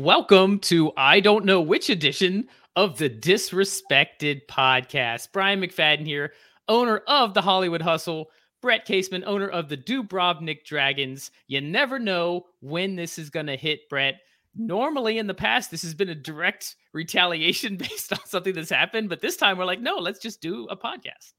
Welcome 0.00 0.60
to 0.60 0.92
I 0.96 1.20
don't 1.20 1.44
know 1.44 1.60
which 1.60 1.90
edition 1.90 2.48
of 2.74 2.96
the 2.96 3.10
Disrespected 3.10 4.46
podcast. 4.48 5.28
Brian 5.30 5.60
McFadden 5.60 6.06
here, 6.06 6.32
owner 6.68 7.02
of 7.06 7.34
the 7.34 7.42
Hollywood 7.42 7.82
Hustle. 7.82 8.30
Brett 8.62 8.86
Caseman, 8.86 9.24
owner 9.26 9.48
of 9.48 9.68
the 9.68 9.76
Dubrovnik 9.76 10.64
Dragons. 10.64 11.30
You 11.48 11.60
never 11.60 11.98
know 11.98 12.46
when 12.60 12.96
this 12.96 13.18
is 13.18 13.28
going 13.28 13.44
to 13.48 13.56
hit, 13.56 13.90
Brett. 13.90 14.20
Normally 14.56 15.18
in 15.18 15.26
the 15.26 15.34
past, 15.34 15.70
this 15.70 15.82
has 15.82 15.92
been 15.92 16.08
a 16.08 16.14
direct 16.14 16.76
retaliation 16.94 17.76
based 17.76 18.10
on 18.10 18.24
something 18.24 18.54
that's 18.54 18.70
happened, 18.70 19.10
but 19.10 19.20
this 19.20 19.36
time 19.36 19.58
we're 19.58 19.66
like, 19.66 19.82
no, 19.82 19.96
let's 19.96 20.18
just 20.18 20.40
do 20.40 20.66
a 20.70 20.78
podcast. 20.78 21.34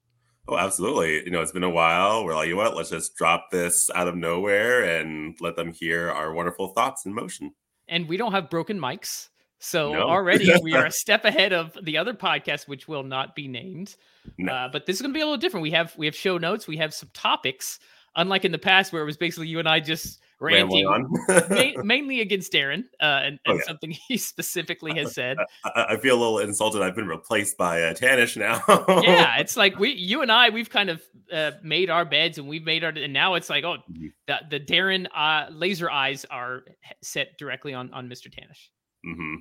Oh, 0.46 0.56
absolutely. 0.56 1.24
You 1.24 1.32
know, 1.32 1.40
it's 1.40 1.50
been 1.50 1.64
a 1.64 1.68
while. 1.68 2.24
We're 2.24 2.36
like, 2.36 2.46
you 2.46 2.54
know 2.54 2.62
what? 2.62 2.76
Let's 2.76 2.90
just 2.90 3.16
drop 3.16 3.50
this 3.50 3.90
out 3.92 4.06
of 4.06 4.14
nowhere 4.14 4.84
and 4.84 5.36
let 5.40 5.56
them 5.56 5.72
hear 5.72 6.12
our 6.12 6.32
wonderful 6.32 6.68
thoughts 6.68 7.04
in 7.04 7.12
motion 7.12 7.54
and 7.92 8.08
we 8.08 8.16
don't 8.16 8.32
have 8.32 8.50
broken 8.50 8.80
mics. 8.80 9.28
So 9.58 9.92
no. 9.92 10.02
already 10.02 10.52
we 10.60 10.74
are 10.74 10.86
a 10.86 10.90
step 11.04 11.24
ahead 11.24 11.52
of 11.52 11.76
the 11.80 11.98
other 11.98 12.14
podcast, 12.14 12.66
which 12.66 12.88
will 12.88 13.04
not 13.04 13.36
be 13.36 13.46
named. 13.46 13.94
No. 14.38 14.52
Uh, 14.52 14.68
but 14.72 14.86
this 14.86 14.96
is 14.96 15.02
going 15.02 15.12
to 15.12 15.16
be 15.16 15.20
a 15.20 15.24
little 15.24 15.38
different. 15.38 15.62
We 15.62 15.70
have 15.70 15.96
we 15.96 16.06
have 16.06 16.16
show 16.16 16.38
notes. 16.38 16.66
We 16.66 16.78
have 16.78 16.92
some 16.92 17.10
topics, 17.14 17.78
unlike 18.16 18.44
in 18.44 18.50
the 18.50 18.58
past 18.58 18.92
where 18.92 19.02
it 19.02 19.06
was 19.06 19.16
basically 19.16 19.46
you 19.46 19.60
and 19.60 19.68
I 19.68 19.78
just 19.78 20.20
ranting 20.42 20.84
ma- 21.28 21.82
mainly 21.84 22.20
against 22.20 22.52
Darren 22.52 22.84
uh, 23.00 23.20
and, 23.22 23.38
and 23.46 23.54
oh, 23.54 23.54
yeah. 23.54 23.62
something 23.64 23.90
he 23.90 24.16
specifically 24.18 24.94
has 24.98 25.14
said. 25.14 25.36
I, 25.64 25.86
I, 25.90 25.96
feel 25.96 26.16
a 26.16 26.20
little 26.20 26.38
insulted. 26.40 26.82
I've 26.82 26.96
been 26.96 27.06
replaced 27.06 27.56
by 27.56 27.82
uh, 27.82 27.94
Tanish 27.94 28.36
now. 28.36 28.62
yeah, 29.02 29.38
it's 29.38 29.56
like 29.56 29.78
we, 29.78 29.92
you 29.92 30.22
and 30.22 30.32
I, 30.32 30.50
we've 30.50 30.70
kind 30.70 30.90
of 30.90 31.00
uh, 31.32 31.52
made 31.62 31.88
our 31.88 32.04
beds 32.04 32.38
and 32.38 32.48
we've 32.48 32.64
made 32.64 32.84
our, 32.84 32.90
and 32.90 33.12
now 33.12 33.34
it's 33.34 33.48
like, 33.48 33.64
oh, 33.64 33.76
mm-hmm. 33.90 34.08
the, 34.26 34.40
the 34.50 34.60
Darren 34.60 35.06
uh, 35.14 35.46
laser 35.50 35.90
eyes 35.90 36.26
are 36.30 36.64
set 37.02 37.38
directly 37.38 37.72
on 37.72 37.92
on 37.92 38.08
Mr. 38.08 38.26
Tanish. 38.26 38.68
Mm-hmm. 39.06 39.34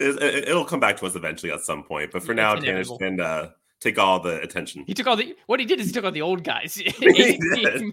It, 0.00 0.54
will 0.54 0.64
come 0.64 0.80
back 0.80 0.96
to 0.98 1.06
us 1.06 1.14
eventually 1.14 1.52
at 1.52 1.60
some 1.60 1.82
point, 1.82 2.10
but 2.12 2.22
for 2.22 2.32
yeah, 2.32 2.54
now, 2.54 2.56
Tanish 2.56 2.98
can 2.98 3.20
uh, 3.20 3.50
take 3.84 3.98
all 3.98 4.18
the 4.18 4.40
attention. 4.40 4.84
He 4.86 4.94
took 4.94 5.06
all 5.06 5.16
the 5.16 5.36
what 5.46 5.60
he 5.60 5.66
did 5.66 5.78
is 5.78 5.86
he 5.86 5.92
took 5.92 6.04
all 6.04 6.12
the 6.12 6.22
old 6.22 6.42
guys. 6.42 6.74
he, 6.98 7.38
he, 7.54 7.92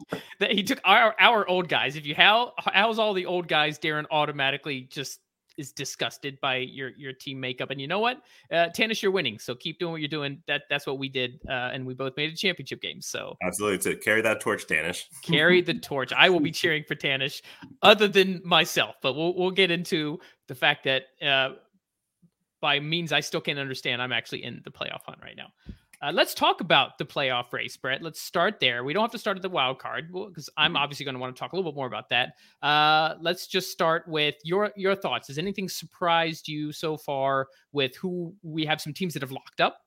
he, 0.50 0.64
took 0.64 0.80
our 0.86 1.14
our 1.20 1.48
old 1.48 1.68
guys. 1.70 1.96
If 1.96 2.06
you 2.06 2.16
how 2.16 2.54
how's 2.58 2.98
all 2.98 3.14
the 3.14 3.26
old 3.26 3.48
guys, 3.48 3.78
Darren 3.78 4.06
automatically 4.10 4.82
just 4.82 5.20
is 5.58 5.72
disgusted 5.72 6.40
by 6.42 6.58
your 6.58 6.90
your 6.98 7.14
team 7.14 7.40
makeup. 7.40 7.70
And 7.70 7.80
you 7.80 7.88
know 7.88 8.00
what, 8.00 8.22
uh, 8.52 8.68
Tannis, 8.70 9.04
you're 9.04 9.12
winning. 9.12 9.38
So 9.38 9.54
keep 9.54 9.80
doing 9.80 9.92
what 9.92 10.02
you're 10.02 10.08
doing. 10.08 10.42
That 10.48 10.64
that's 10.70 10.88
what 10.88 10.98
we 10.98 11.10
did, 11.10 11.40
uh, 11.48 11.72
and 11.74 11.86
we 11.86 11.94
both 11.94 12.14
made 12.18 12.32
a 12.32 12.36
championship 12.36 12.82
game. 12.82 13.02
So 13.02 13.38
absolutely 13.46 13.80
to 13.92 14.00
carry 14.00 14.22
that 14.22 14.40
torch, 14.40 14.66
Tannis. 14.66 15.06
carry 15.24 15.62
the 15.62 15.76
torch. 15.76 16.14
I 16.14 16.30
will 16.30 16.40
be 16.40 16.52
cheering 16.52 16.84
for 16.88 16.96
Tannis, 16.96 17.42
other 17.82 18.08
than 18.08 18.42
myself. 18.44 18.96
But 19.02 19.16
we'll 19.16 19.36
we'll 19.36 19.52
get 19.52 19.72
into 19.72 20.20
the 20.48 20.56
fact 20.56 20.86
that. 20.86 21.04
Uh, 21.22 21.56
by 22.62 22.80
means 22.80 23.12
I 23.12 23.22
still 23.22 23.42
can't 23.42 23.58
understand, 23.58 24.04
I'm 24.04 24.12
actually 24.12 24.44
in 24.44 24.62
the 24.64 24.70
playoff 24.70 25.02
hunt 25.08 25.18
right 25.24 25.36
now. 25.36 25.48
Uh, 26.04 26.12
let's 26.12 26.34
talk 26.34 26.62
about 26.62 26.98
the 26.98 27.06
playoff 27.06 27.54
race, 27.54 27.78
Brett. 27.78 28.02
Let's 28.02 28.20
start 28.20 28.60
there. 28.60 28.84
We 28.84 28.92
don't 28.92 29.04
have 29.04 29.12
to 29.12 29.20
start 29.20 29.38
at 29.38 29.44
the 29.44 29.50
wild 29.50 29.78
card 29.78 30.12
because 30.12 30.50
I'm 30.58 30.72
mm-hmm. 30.72 30.78
obviously 30.78 31.06
going 31.06 31.14
to 31.14 31.20
want 31.20 31.36
to 31.36 31.40
talk 31.40 31.54
a 31.54 31.56
little 31.56 31.72
bit 31.72 31.76
more 31.76 31.86
about 31.86 32.10
that. 32.10 32.34
Uh, 32.64 33.16
let's 33.22 33.46
just 33.46 33.72
start 33.72 34.08
with 34.08 34.36
your 34.44 34.72
your 34.76 34.96
thoughts. 34.96 35.28
Has 35.28 35.38
anything 35.38 35.70
surprised 35.70 36.48
you 36.48 36.72
so 36.72 36.98
far 36.98 37.48
with 37.72 37.96
who 37.98 38.34
we 38.42 38.66
have 38.66 38.82
some 38.82 38.94
teams 38.94 39.14
that 39.14 39.22
have 39.22 39.32
locked 39.32 39.62
up 39.62 39.78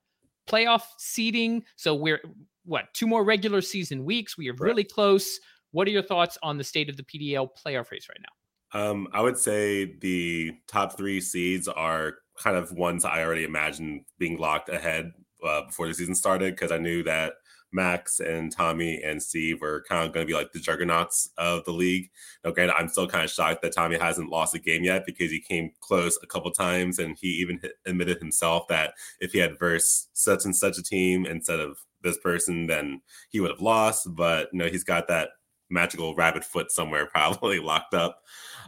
playoff 0.48 0.82
seeding? 0.98 1.64
So 1.74 1.96
we're 1.96 2.20
what 2.64 2.84
two 2.94 3.08
more 3.08 3.24
regular 3.24 3.60
season 3.60 4.04
weeks? 4.04 4.38
We 4.38 4.48
are 4.50 4.54
really 4.54 4.84
close. 4.84 5.40
What 5.72 5.88
are 5.88 5.90
your 5.90 6.02
thoughts 6.02 6.38
on 6.44 6.58
the 6.58 6.64
state 6.64 6.88
of 6.88 6.96
the 6.96 7.02
PDL 7.02 7.48
playoff 7.66 7.90
race 7.90 8.06
right 8.08 8.20
now? 8.20 8.80
Um, 8.80 9.08
I 9.12 9.20
would 9.20 9.38
say 9.38 9.96
the 10.00 10.52
top 10.68 10.96
three 10.96 11.20
seeds 11.20 11.66
are 11.66 12.14
kind 12.38 12.56
of 12.56 12.70
ones 12.72 13.04
I 13.04 13.22
already 13.22 13.44
imagined 13.44 14.02
being 14.18 14.38
locked 14.38 14.68
ahead 14.68 15.12
uh, 15.44 15.66
before 15.66 15.88
the 15.88 15.94
season 15.94 16.14
started 16.14 16.54
because 16.54 16.72
I 16.72 16.78
knew 16.78 17.02
that 17.04 17.34
Max 17.74 18.20
and 18.20 18.52
Tommy 18.52 19.02
and 19.02 19.22
Steve 19.22 19.60
were 19.60 19.84
kind 19.88 20.06
of 20.06 20.14
going 20.14 20.24
to 20.24 20.30
be 20.30 20.36
like 20.36 20.52
the 20.52 20.60
juggernauts 20.60 21.30
of 21.36 21.64
the 21.64 21.72
league. 21.72 22.08
Okay, 22.44 22.70
I'm 22.70 22.88
still 22.88 23.08
kind 23.08 23.24
of 23.24 23.30
shocked 23.30 23.62
that 23.62 23.74
Tommy 23.74 23.98
hasn't 23.98 24.30
lost 24.30 24.54
a 24.54 24.60
game 24.60 24.84
yet 24.84 25.04
because 25.04 25.30
he 25.30 25.40
came 25.40 25.72
close 25.80 26.18
a 26.22 26.26
couple 26.26 26.50
times 26.52 27.00
and 27.00 27.16
he 27.20 27.28
even 27.28 27.60
admitted 27.84 28.18
himself 28.18 28.68
that 28.68 28.94
if 29.20 29.32
he 29.32 29.38
had 29.38 29.58
versed 29.58 30.16
such 30.16 30.44
and 30.44 30.54
such 30.54 30.78
a 30.78 30.82
team 30.82 31.26
instead 31.26 31.58
of 31.60 31.78
this 32.02 32.16
person, 32.18 32.66
then 32.66 33.02
he 33.30 33.40
would 33.40 33.50
have 33.50 33.60
lost. 33.60 34.14
But 34.14 34.48
you 34.52 34.60
know, 34.60 34.68
he's 34.68 34.84
got 34.84 35.08
that 35.08 35.30
magical 35.68 36.14
rabbit 36.14 36.44
foot 36.44 36.70
somewhere 36.70 37.06
probably 37.12 37.58
locked 37.58 37.94
up. 37.94 38.22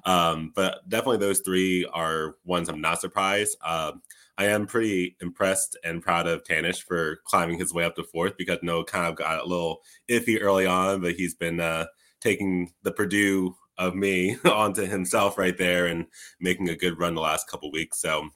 Um, 0.04 0.53
but 0.54 0.88
definitely 0.88 1.19
those 1.19 1.41
three 1.41 1.87
are 1.93 2.37
ones 2.44 2.69
I'm 2.69 2.81
not 2.81 3.00
surprised. 3.00 3.56
Um, 3.64 4.03
I 4.38 4.47
am 4.47 4.66
pretty 4.66 5.16
impressed 5.20 5.78
and 5.82 6.02
proud 6.02 6.26
of 6.26 6.44
Tanish 6.44 6.82
for 6.82 7.20
climbing 7.24 7.58
his 7.58 7.72
way 7.72 7.84
up 7.84 7.97
to 7.97 8.04
fourth 8.04 8.36
because 8.36 8.58
no 8.62 8.84
kind 8.84 9.06
of 9.06 9.16
got 9.16 9.42
a 9.42 9.47
little 9.47 9.80
iffy 10.10 10.38
early 10.41 10.66
on, 10.66 11.00
but 11.00 11.14
he's 11.14 11.34
been 11.34 11.58
uh, 11.58 11.86
taking 12.20 12.72
the 12.82 12.92
Purdue 12.92 13.54
of 13.78 13.94
me 13.94 14.36
onto 14.44 14.82
himself 14.82 15.38
right 15.38 15.56
there 15.56 15.86
and 15.86 16.06
making 16.41 16.69
a 16.69 16.76
good 16.76 16.98
run 16.98 17.14
the 17.14 17.20
last 17.20 17.48
couple 17.48 17.70
weeks. 17.72 18.00
So 18.00 18.28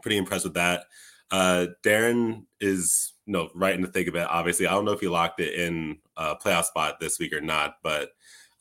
pretty 0.00 0.16
impressed 0.16 0.44
with 0.44 0.54
that. 0.54 0.84
Uh, 1.30 1.68
Darren 1.82 2.44
is 2.60 3.14
you 3.26 3.32
know 3.32 3.48
right 3.54 3.74
in 3.74 3.80
the 3.80 3.88
thick 3.88 4.06
of 4.06 4.16
it. 4.16 4.26
Obviously, 4.28 4.66
I 4.66 4.72
don't 4.72 4.84
know 4.84 4.92
if 4.92 5.00
he 5.00 5.08
locked 5.08 5.40
it 5.40 5.54
in 5.54 5.98
a 6.16 6.36
playoff 6.36 6.64
spot 6.64 7.00
this 7.00 7.18
week 7.18 7.32
or 7.32 7.40
not, 7.40 7.76
but 7.82 8.10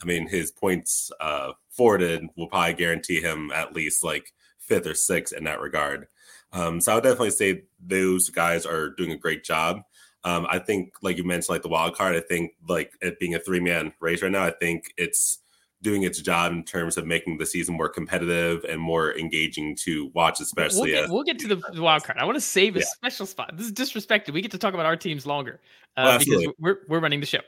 I 0.02 0.06
mean 0.06 0.28
his 0.28 0.52
points 0.52 1.12
uh, 1.20 1.52
forwarded 1.70 2.28
will 2.38 2.47
probably 2.47 2.74
guarantee 2.74 3.22
him 3.22 3.52
at 3.53 3.74
least 3.74 4.03
like 4.03 4.34
fifth 4.58 4.88
or 4.88 4.94
sixth 4.94 5.36
in 5.36 5.44
that 5.44 5.59
regard. 5.59 6.08
Um, 6.54 6.82
so 6.82 6.92
I 6.92 6.96
would 6.96 7.04
definitely 7.04 7.32
say 7.32 7.64
those 7.80 8.30
guys 8.30 8.66
are 8.66 8.90
doing 8.90 9.12
a 9.12 9.18
great 9.18 9.44
job. 9.44 9.82
Um, 10.24 10.46
I 10.50 10.60
think, 10.60 10.94
like 11.02 11.18
you 11.18 11.24
mentioned, 11.24 11.50
like 11.50 11.64
the 11.64 11.70
wild 11.70 11.96
card, 11.96 12.16
I 12.16 12.20
think 12.20 12.52
like 12.68 12.94
it 13.02 13.20
being 13.20 13.34
a 13.34 13.40
three 13.40 13.60
man 13.60 13.94
race 14.00 14.22
right 14.22 14.32
now, 14.32 14.44
I 14.44 14.52
think 14.52 14.94
it's 14.98 15.40
doing 15.82 16.04
its 16.04 16.22
job 16.22 16.52
in 16.52 16.64
terms 16.64 16.96
of 16.96 17.08
making 17.08 17.38
the 17.38 17.46
season 17.46 17.76
more 17.76 17.90
competitive 17.90 18.64
and 18.70 18.80
more 18.80 19.18
engaging 19.18 19.76
to 19.76 20.12
watch, 20.14 20.40
especially. 20.40 20.92
We'll 20.92 21.02
get, 21.02 21.10
we'll 21.10 21.24
get 21.24 21.40
to 21.40 21.48
the 21.48 21.82
wild 21.82 22.04
card. 22.04 22.20
I 22.20 22.26
want 22.26 22.36
to 22.36 22.42
save 22.42 22.76
a 22.76 22.80
yeah. 22.80 22.86
special 22.86 23.26
spot. 23.26 23.54
This 23.58 23.66
is 23.66 23.74
disrespected. 23.74 24.32
We 24.32 24.42
get 24.42 24.52
to 24.52 24.60
talk 24.60 24.74
about 24.74 24.86
our 24.86 24.96
teams 24.96 25.26
longer 25.26 25.60
uh, 25.98 26.16
oh, 26.16 26.20
because 26.20 26.48
we're, 26.60 26.80
we're 26.88 27.00
running 27.00 27.20
the 27.20 27.26
show. 27.26 27.42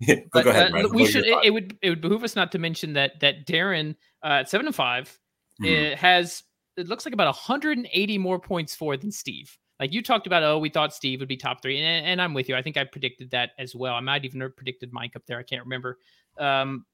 But, 0.32 0.44
go 0.44 0.50
ahead. 0.50 0.72
Uh, 0.72 0.88
we 0.90 1.06
should. 1.06 1.26
It, 1.26 1.38
it, 1.44 1.50
would. 1.50 1.76
It 1.82 1.90
would 1.90 2.00
behoove 2.00 2.24
us 2.24 2.34
not 2.34 2.52
to 2.52 2.58
mention 2.58 2.94
that 2.94 3.20
that 3.20 3.46
Darren 3.46 3.96
uh, 4.22 4.28
at 4.28 4.48
seven 4.48 4.66
and 4.66 4.74
5 4.74 5.18
mm. 5.60 5.94
has 5.94 6.42
it 6.80 6.88
looks 6.88 7.04
like 7.04 7.14
about 7.14 7.26
180 7.26 8.18
more 8.18 8.38
points 8.38 8.74
for 8.74 8.96
than 8.96 9.12
Steve. 9.12 9.56
Like 9.78 9.92
you 9.92 10.02
talked 10.02 10.26
about, 10.26 10.42
oh, 10.42 10.58
we 10.58 10.68
thought 10.68 10.94
Steve 10.94 11.20
would 11.20 11.28
be 11.28 11.36
top 11.36 11.62
three, 11.62 11.80
and, 11.80 12.06
and 12.06 12.22
I'm 12.22 12.34
with 12.34 12.48
you. 12.48 12.56
I 12.56 12.62
think 12.62 12.76
I 12.76 12.84
predicted 12.84 13.30
that 13.30 13.50
as 13.58 13.74
well. 13.74 13.94
I 13.94 14.00
might 14.00 14.24
even 14.24 14.40
have 14.42 14.56
predicted 14.56 14.92
Mike 14.92 15.16
up 15.16 15.22
there. 15.26 15.38
I 15.38 15.42
can't 15.42 15.64
remember. 15.64 15.98
Um, 16.38 16.84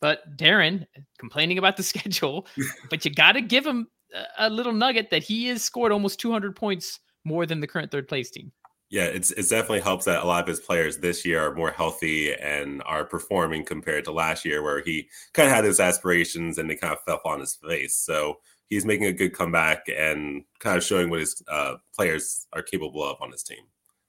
but 0.00 0.36
Darren 0.36 0.86
complaining 1.18 1.58
about 1.58 1.76
the 1.76 1.82
schedule, 1.82 2.46
but 2.88 3.04
you 3.04 3.10
got 3.10 3.32
to 3.32 3.42
give 3.42 3.66
him 3.66 3.88
a, 4.14 4.46
a 4.46 4.50
little 4.50 4.72
nugget 4.72 5.10
that 5.10 5.22
he 5.22 5.46
has 5.48 5.62
scored 5.62 5.92
almost 5.92 6.20
200 6.20 6.56
points 6.56 7.00
more 7.24 7.44
than 7.44 7.60
the 7.60 7.66
current 7.66 7.90
third 7.90 8.08
place 8.08 8.30
team. 8.30 8.52
Yeah, 8.88 9.04
it's 9.04 9.30
it 9.30 9.48
definitely 9.48 9.80
helps 9.80 10.06
that 10.06 10.24
a 10.24 10.26
lot 10.26 10.42
of 10.42 10.48
his 10.48 10.58
players 10.58 10.98
this 10.98 11.24
year 11.24 11.46
are 11.46 11.54
more 11.54 11.70
healthy 11.70 12.34
and 12.34 12.82
are 12.86 13.04
performing 13.04 13.64
compared 13.64 14.04
to 14.06 14.12
last 14.12 14.44
year, 14.44 14.64
where 14.64 14.82
he 14.82 15.08
kind 15.32 15.48
of 15.48 15.54
had 15.54 15.64
his 15.64 15.78
aspirations 15.78 16.58
and 16.58 16.68
they 16.68 16.74
kind 16.74 16.92
of 16.92 17.02
fell 17.04 17.20
on 17.24 17.38
his 17.38 17.54
face. 17.54 17.94
So 17.94 18.38
he's 18.70 18.86
making 18.86 19.06
a 19.06 19.12
good 19.12 19.34
comeback 19.34 19.86
and 19.88 20.44
kind 20.60 20.78
of 20.78 20.84
showing 20.84 21.10
what 21.10 21.20
his 21.20 21.42
uh, 21.48 21.74
players 21.94 22.46
are 22.52 22.62
capable 22.62 23.04
of 23.04 23.20
on 23.20 23.30
his 23.30 23.42
team. 23.42 23.58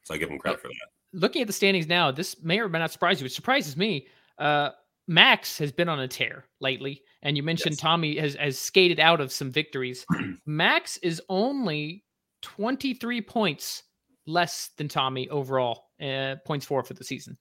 So 0.04 0.14
I 0.14 0.18
give 0.18 0.30
him 0.30 0.40
credit 0.40 0.62
for 0.62 0.70
that. 0.70 1.20
Looking 1.20 1.42
at 1.42 1.48
the 1.48 1.54
standings 1.54 1.88
now, 1.88 2.12
this 2.12 2.42
may 2.42 2.60
or 2.60 2.70
may 2.70 2.80
not 2.80 2.92
surprise 2.92 3.20
you. 3.20 3.26
It 3.26 3.34
surprises 3.34 3.76
me. 3.76 4.08
Uh, 4.38 4.70
Max 5.08 5.58
has 5.58 5.72
been 5.72 5.90
on 5.90 6.00
a 6.00 6.08
tear 6.08 6.46
lately, 6.62 7.02
and 7.24 7.36
you 7.36 7.44
mentioned 7.44 7.74
yes. 7.74 7.82
Tommy 7.82 8.18
has, 8.18 8.36
has 8.36 8.58
skated 8.58 9.00
out 9.00 9.20
of 9.20 9.32
some 9.32 9.52
victories. 9.52 10.06
Max 10.46 10.98
is 10.98 11.22
only 11.28 12.06
23 12.44 13.22
points 13.22 13.84
less 14.26 14.70
than 14.78 14.88
Tommy 14.88 15.28
overall, 15.30 15.88
uh, 16.02 16.36
points 16.46 16.66
for 16.66 16.84
for 16.84 16.94
the 16.94 17.04
season. 17.04 17.38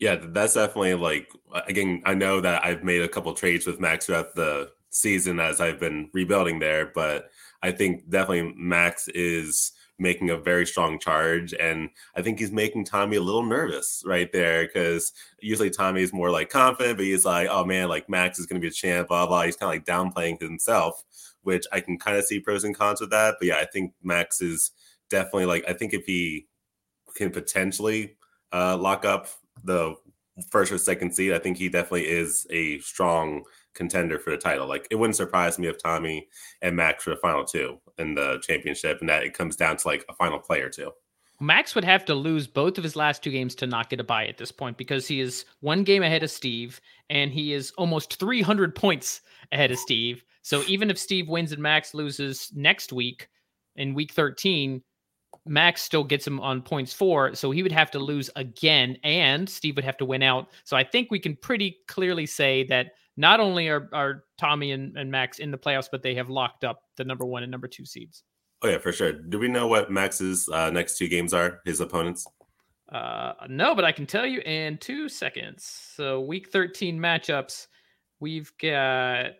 Yeah, 0.00 0.16
that's 0.20 0.54
definitely 0.54 0.94
like 0.94 1.28
again. 1.66 2.02
I 2.04 2.14
know 2.14 2.40
that 2.40 2.64
I've 2.64 2.84
made 2.84 3.02
a 3.02 3.08
couple 3.08 3.32
trades 3.32 3.66
with 3.66 3.80
Max 3.80 4.06
throughout 4.06 4.34
the 4.34 4.70
season 4.90 5.40
as 5.40 5.60
I've 5.60 5.80
been 5.80 6.10
rebuilding 6.12 6.58
there. 6.58 6.90
But 6.94 7.30
I 7.62 7.72
think 7.72 8.08
definitely 8.08 8.54
Max 8.56 9.08
is 9.08 9.72
making 9.98 10.30
a 10.30 10.36
very 10.36 10.64
strong 10.64 10.98
charge. 10.98 11.52
And 11.54 11.90
I 12.14 12.22
think 12.22 12.38
he's 12.38 12.52
making 12.52 12.84
Tommy 12.84 13.16
a 13.16 13.22
little 13.22 13.42
nervous 13.42 14.02
right 14.06 14.30
there 14.32 14.66
because 14.66 15.12
usually 15.40 15.70
Tommy 15.70 16.02
is 16.02 16.12
more 16.12 16.30
like 16.30 16.50
confident, 16.50 16.98
but 16.98 17.04
he's 17.04 17.24
like, 17.24 17.48
oh 17.50 17.64
man, 17.64 17.88
like 17.88 18.08
Max 18.08 18.38
is 18.38 18.46
going 18.46 18.60
to 18.60 18.64
be 18.64 18.68
a 18.68 18.72
champ, 18.72 19.08
blah, 19.08 19.26
blah. 19.26 19.42
He's 19.42 19.56
kind 19.56 19.74
of 19.74 19.74
like 19.74 19.84
downplaying 19.84 20.40
himself, 20.40 21.02
which 21.42 21.66
I 21.72 21.80
can 21.80 21.98
kind 21.98 22.16
of 22.16 22.24
see 22.24 22.38
pros 22.38 22.64
and 22.64 22.76
cons 22.76 23.00
with 23.00 23.10
that. 23.10 23.36
But 23.40 23.48
yeah, 23.48 23.58
I 23.58 23.64
think 23.64 23.92
Max 24.02 24.40
is 24.40 24.70
definitely 25.10 25.46
like, 25.46 25.64
I 25.68 25.72
think 25.72 25.92
if 25.94 26.04
he 26.06 26.46
can 27.16 27.30
potentially 27.30 28.16
uh, 28.52 28.76
lock 28.76 29.04
up 29.04 29.26
the 29.64 29.96
first 30.50 30.70
or 30.70 30.78
second 30.78 31.12
seed, 31.12 31.32
I 31.32 31.40
think 31.40 31.56
he 31.56 31.68
definitely 31.68 32.08
is 32.08 32.46
a 32.50 32.78
strong 32.78 33.42
contender 33.74 34.18
for 34.18 34.30
the 34.30 34.36
title. 34.36 34.66
Like 34.66 34.86
it 34.90 34.96
wouldn't 34.96 35.16
surprise 35.16 35.58
me 35.58 35.68
if 35.68 35.82
Tommy 35.82 36.28
and 36.62 36.76
Max 36.76 37.04
for 37.04 37.10
the 37.10 37.16
final 37.16 37.44
two 37.44 37.78
in 37.98 38.14
the 38.14 38.40
championship, 38.42 39.00
and 39.00 39.08
that 39.08 39.22
it 39.22 39.34
comes 39.34 39.56
down 39.56 39.76
to 39.78 39.88
like 39.88 40.04
a 40.08 40.14
final 40.14 40.38
play 40.38 40.60
or 40.60 40.70
two. 40.70 40.92
Max 41.40 41.74
would 41.74 41.84
have 41.84 42.04
to 42.06 42.14
lose 42.14 42.48
both 42.48 42.78
of 42.78 42.84
his 42.84 42.96
last 42.96 43.22
two 43.22 43.30
games 43.30 43.54
to 43.56 43.66
not 43.66 43.90
get 43.90 44.00
a 44.00 44.04
bye 44.04 44.26
at 44.26 44.38
this 44.38 44.50
point 44.50 44.76
because 44.76 45.06
he 45.06 45.20
is 45.20 45.44
one 45.60 45.84
game 45.84 46.02
ahead 46.02 46.24
of 46.24 46.30
Steve 46.30 46.80
and 47.10 47.30
he 47.30 47.52
is 47.52 47.70
almost 47.78 48.18
300 48.18 48.74
points 48.74 49.20
ahead 49.52 49.70
of 49.70 49.78
Steve. 49.78 50.24
So 50.42 50.64
even 50.66 50.90
if 50.90 50.98
Steve 50.98 51.28
wins 51.28 51.52
and 51.52 51.62
Max 51.62 51.94
loses 51.94 52.50
next 52.56 52.92
week 52.92 53.28
in 53.76 53.94
week 53.94 54.12
13, 54.12 54.82
Max 55.46 55.82
still 55.82 56.02
gets 56.02 56.26
him 56.26 56.40
on 56.40 56.60
points 56.60 56.92
for. 56.92 57.34
So 57.34 57.52
he 57.52 57.62
would 57.62 57.72
have 57.72 57.90
to 57.92 58.00
lose 58.00 58.30
again 58.34 58.96
and 59.04 59.48
Steve 59.48 59.76
would 59.76 59.84
have 59.84 59.96
to 59.98 60.04
win 60.04 60.24
out. 60.24 60.48
So 60.64 60.76
I 60.76 60.82
think 60.82 61.10
we 61.10 61.20
can 61.20 61.36
pretty 61.36 61.78
clearly 61.86 62.26
say 62.26 62.64
that 62.64 62.92
not 63.18 63.40
only 63.40 63.68
are, 63.68 63.90
are 63.92 64.24
Tommy 64.38 64.70
and, 64.70 64.96
and 64.96 65.10
Max 65.10 65.40
in 65.40 65.50
the 65.50 65.58
playoffs, 65.58 65.88
but 65.90 66.02
they 66.02 66.14
have 66.14 66.30
locked 66.30 66.62
up 66.62 66.84
the 66.96 67.04
number 67.04 67.26
one 67.26 67.42
and 67.42 67.50
number 67.50 67.66
two 67.66 67.84
seeds. 67.84 68.22
Oh 68.62 68.68
yeah, 68.68 68.78
for 68.78 68.92
sure. 68.92 69.12
Do 69.12 69.40
we 69.40 69.48
know 69.48 69.66
what 69.66 69.90
Max's 69.90 70.48
uh, 70.48 70.70
next 70.70 70.96
two 70.96 71.08
games 71.08 71.34
are? 71.34 71.60
His 71.64 71.80
opponents? 71.80 72.24
Uh, 72.90 73.32
no, 73.48 73.74
but 73.74 73.84
I 73.84 73.90
can 73.92 74.06
tell 74.06 74.24
you 74.24 74.40
in 74.40 74.78
two 74.78 75.08
seconds. 75.08 75.64
So 75.96 76.20
week 76.20 76.50
13 76.50 76.98
matchups, 76.98 77.66
we've 78.20 78.52
got 78.62 79.34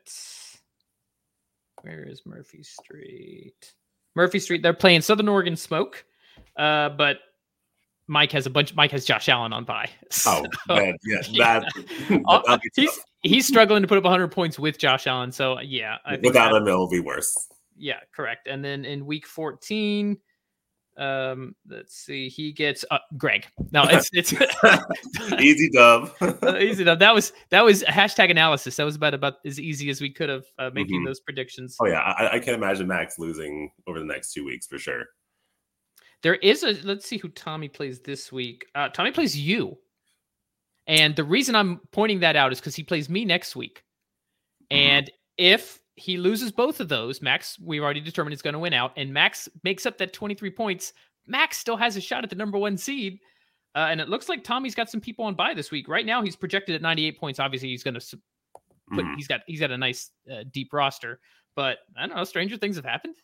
where 1.83 2.03
is 2.03 2.23
Murphy 2.27 2.65
Street? 2.65 3.75
Murphy 4.17 4.41
Street. 4.41 4.63
They're 4.63 4.75
playing 4.75 5.03
Southern 5.03 5.29
Oregon 5.29 5.55
Smoke, 5.57 6.05
uh, 6.57 6.89
but 6.91 7.19
Mike 8.09 8.33
has 8.33 8.47
a 8.47 8.51
bunch. 8.51 8.75
Mike 8.75 8.91
has 8.91 9.05
Josh 9.05 9.29
Allen 9.29 9.53
on 9.53 9.65
bye. 9.65 9.89
So, 10.11 10.43
oh, 10.71 10.77
man, 10.77 10.97
yeah, 11.05 11.21
yeah. 11.29 11.61
That, 12.09 12.61
he's 12.75 12.99
he's 13.23 13.47
struggling 13.47 13.83
to 13.83 13.89
put 13.89 13.99
up 13.99 14.05
100 14.05 14.29
points 14.29 14.59
with 14.59 14.79
Josh 14.79 15.07
Allen. 15.07 15.31
So 15.31 15.61
yeah, 15.61 15.97
without 16.23 16.55
him, 16.55 16.67
it'll 16.67 16.89
be 16.89 17.01
worse. 17.01 17.49
Yeah, 17.77 18.01
correct. 18.15 18.49
And 18.49 18.65
then 18.65 18.85
in 18.85 19.07
week 19.07 19.27
14, 19.27 20.19
um, 20.97 21.55
let's 21.69 21.95
see, 21.95 22.29
he 22.29 22.53
gets 22.53 22.85
uh, 22.91 22.99
Greg. 23.17 23.47
No, 23.71 23.85
it's 23.85 24.09
it's 24.13 24.33
easy 25.41 25.69
dub. 25.71 26.11
uh, 26.21 26.57
easy 26.59 26.85
dub. 26.85 26.99
That 26.99 27.15
was 27.15 27.33
that 27.51 27.65
was 27.65 27.85
hashtag 27.85 28.31
analysis. 28.31 28.77
That 28.77 28.85
was 28.85 28.97
about 28.97 29.15
about 29.15 29.35
as 29.45 29.61
easy 29.61 29.91
as 29.91 30.01
we 30.01 30.11
could 30.11 30.29
have 30.29 30.45
uh, 30.59 30.71
making 30.73 30.97
mm-hmm. 30.97 31.07
those 31.07 31.21
predictions. 31.21 31.77
Oh 31.81 31.87
yeah, 31.87 32.01
I, 32.01 32.37
I 32.37 32.39
can 32.41 32.55
imagine 32.55 32.89
Max 32.89 33.19
losing 33.19 33.71
over 33.87 34.01
the 34.01 34.07
next 34.07 34.33
two 34.33 34.45
weeks 34.45 34.67
for 34.67 34.79
sure. 34.79 35.05
There 36.23 36.37
is 36.37 36.63
a 36.65 36.73
let's 36.83 37.07
see 37.07 37.19
who 37.19 37.29
Tommy 37.29 37.69
plays 37.69 38.01
this 38.01 38.33
week. 38.33 38.67
Uh, 38.75 38.89
Tommy 38.89 39.11
plays 39.13 39.37
you. 39.37 39.79
And 40.87 41.15
the 41.15 41.25
reason 41.25 41.55
I'm 41.55 41.81
pointing 41.93 42.21
that 42.21 42.35
out 42.35 42.51
is 42.51 42.61
because 42.61 42.75
he 42.75 42.83
plays 42.83 43.09
me 43.09 43.25
next 43.25 43.55
week. 43.55 43.85
Mm-hmm. 44.73 44.91
And 44.91 45.11
if 45.37 45.81
he 45.97 46.17
loses 46.17 46.51
both 46.51 46.81
of 46.81 46.89
those, 46.89 47.21
Max, 47.21 47.59
we've 47.59 47.83
already 47.83 48.01
determined 48.01 48.35
is 48.35 48.43
going 48.43 48.55
to 48.55 48.59
win 48.59 48.73
out, 48.73 48.93
and 48.97 49.13
Max 49.13 49.49
makes 49.65 49.85
up 49.85 49.99
that 49.99 50.13
23 50.13 50.51
points, 50.51 50.93
Max 51.27 51.59
still 51.59 51.77
has 51.77 51.97
a 51.97 52.01
shot 52.01 52.25
at 52.25 52.31
the 52.31 52.37
number 52.37 52.57
one 52.59 52.77
seed. 52.77 53.19
Uh, 53.75 53.89
and 53.91 54.01
it 54.01 54.09
looks 54.09 54.29
like 54.29 54.43
Tommy's 54.43 54.75
got 54.75 54.91
some 54.91 55.01
people 55.01 55.27
on 55.27 55.35
bye 55.35 55.55
this 55.55 55.71
week. 55.71 55.89
Right 55.89 56.07
now, 56.07 56.23
he's 56.23 56.35
projected 56.35 56.75
at 56.75 56.83
98 56.83 57.21
points. 57.21 57.39
Obviously, 57.39 57.69
he's 57.69 57.85
going 57.85 57.95
to 57.95 58.01
put 58.91 59.05
mm-hmm. 59.05 59.15
he's 59.15 59.29
got 59.29 59.41
he's 59.47 59.61
got 59.61 59.71
a 59.71 59.79
nice 59.79 60.11
uh, 60.33 60.45
deep 60.51 60.73
roster. 60.73 61.21
But 61.55 61.79
I 61.97 62.07
don't 62.07 62.17
know, 62.17 62.25
stranger 62.25 62.57
things 62.57 62.77
have 62.77 62.85
happened. 62.85 63.17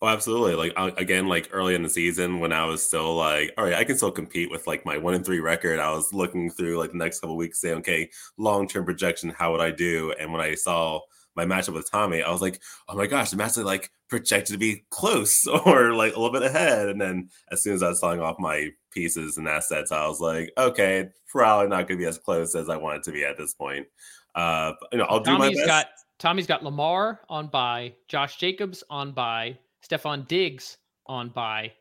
Oh, 0.00 0.06
absolutely. 0.06 0.54
Like 0.54 0.72
again, 0.96 1.26
like 1.26 1.48
early 1.52 1.74
in 1.74 1.82
the 1.82 1.88
season 1.88 2.38
when 2.38 2.52
I 2.52 2.64
was 2.64 2.86
still 2.86 3.16
like, 3.16 3.52
all 3.58 3.64
right, 3.64 3.74
I 3.74 3.84
can 3.84 3.96
still 3.96 4.12
compete 4.12 4.50
with 4.50 4.66
like 4.66 4.84
my 4.84 4.96
one 4.96 5.14
and 5.14 5.24
three 5.24 5.40
record. 5.40 5.80
I 5.80 5.90
was 5.90 6.12
looking 6.12 6.50
through 6.50 6.78
like 6.78 6.92
the 6.92 6.98
next 6.98 7.20
couple 7.20 7.36
weeks, 7.36 7.60
saying, 7.60 7.78
okay, 7.78 8.08
long 8.36 8.68
term 8.68 8.84
projection, 8.84 9.30
how 9.30 9.50
would 9.50 9.60
I 9.60 9.72
do? 9.72 10.14
And 10.20 10.32
when 10.32 10.40
I 10.40 10.54
saw 10.54 11.00
my 11.34 11.44
matchup 11.44 11.74
with 11.74 11.90
Tommy, 11.90 12.22
I 12.22 12.30
was 12.30 12.40
like, 12.40 12.60
oh 12.88 12.96
my 12.96 13.06
gosh, 13.06 13.30
the 13.30 13.36
match 13.36 13.56
like 13.56 13.90
projected 14.08 14.54
to 14.54 14.58
be 14.58 14.84
close 14.90 15.46
or 15.66 15.94
like 15.94 16.14
a 16.14 16.20
little 16.20 16.32
bit 16.32 16.42
ahead. 16.42 16.88
And 16.88 17.00
then 17.00 17.28
as 17.50 17.62
soon 17.62 17.74
as 17.74 17.82
I 17.82 17.88
was 17.88 18.00
selling 18.00 18.20
off 18.20 18.36
my 18.38 18.68
pieces 18.90 19.36
and 19.36 19.48
assets, 19.48 19.90
I 19.90 20.06
was 20.06 20.20
like, 20.20 20.52
okay, 20.56 21.08
probably 21.28 21.68
not 21.68 21.88
going 21.88 21.98
to 21.98 22.04
be 22.04 22.08
as 22.08 22.18
close 22.18 22.54
as 22.54 22.68
I 22.68 22.76
want 22.76 22.98
it 22.98 23.02
to 23.04 23.12
be 23.12 23.24
at 23.24 23.36
this 23.36 23.54
point. 23.54 23.86
Uh, 24.34 24.72
you 24.92 24.98
know, 24.98 25.06
I'll 25.08 25.20
Tommy's 25.20 25.50
do 25.50 25.56
my 25.56 25.60
best. 25.60 25.66
Got, 25.66 25.86
Tommy's 26.18 26.46
got 26.46 26.64
Lamar 26.64 27.20
on 27.28 27.48
bye 27.48 27.94
Josh 28.08 28.36
Jacobs 28.36 28.82
on 28.90 29.12
bye, 29.12 29.58
Stefon 29.88 30.26
Diggs 30.28 30.78
on 31.06 31.28
bye, 31.30 31.72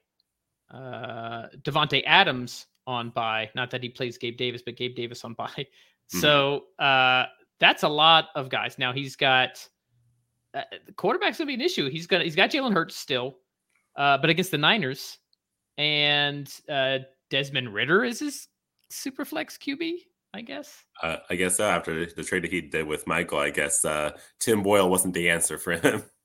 uh, 0.72 1.48
Davante 1.62 2.04
Adams 2.06 2.68
on 2.86 3.10
bye. 3.10 3.50
Not 3.56 3.72
that 3.72 3.84
he 3.84 3.90
plays 3.90 4.18
Gabe 4.18 4.38
Davis, 4.38 4.62
but 4.62 4.76
Gabe 4.78 4.96
Davis 4.96 5.24
on 5.24 5.34
bye. 5.34 5.48
Mm-hmm. 5.48 5.64
So 6.22 6.68
uh, 6.80 7.26
that's 7.60 7.84
a 7.84 7.90
lot 7.90 8.30
of 8.34 8.48
guys. 8.48 8.78
Now 8.80 8.94
he's 8.94 9.18
got 9.18 9.68
uh, 10.54 10.62
the 10.86 10.94
quarterback's 10.94 11.38
gonna 11.38 11.50
be 11.50 11.54
an 11.54 11.60
issue. 11.60 11.90
He's 11.90 12.08
got 12.08 12.22
he's 12.22 12.34
got 12.34 12.50
Jalen 12.50 12.74
Hurts 12.74 12.96
still, 12.96 13.40
uh, 13.98 14.18
but 14.18 14.30
against 14.30 14.52
the 14.52 14.58
Niners 14.58 15.18
and 15.78 16.50
uh, 16.70 17.00
Desmond 17.30 17.74
Ridder 17.74 18.06
is 18.06 18.20
his 18.20 18.48
super 18.90 19.26
flex 19.26 19.58
QB. 19.58 19.96
I 20.34 20.42
guess. 20.42 20.84
Uh, 21.02 21.18
I 21.30 21.36
guess 21.36 21.58
so. 21.58 21.66
After 21.66 22.06
the 22.06 22.24
trade 22.24 22.44
that 22.44 22.52
he 22.52 22.62
did 22.62 22.86
with 22.86 23.08
Michael, 23.08 23.40
I 23.40 23.50
guess 23.50 23.84
uh, 23.84 24.12
Tim 24.40 24.62
Boyle 24.62 24.90
wasn't 24.90 25.14
the 25.14 25.30
answer 25.30 25.58
for 25.58 25.74
him. 25.74 26.04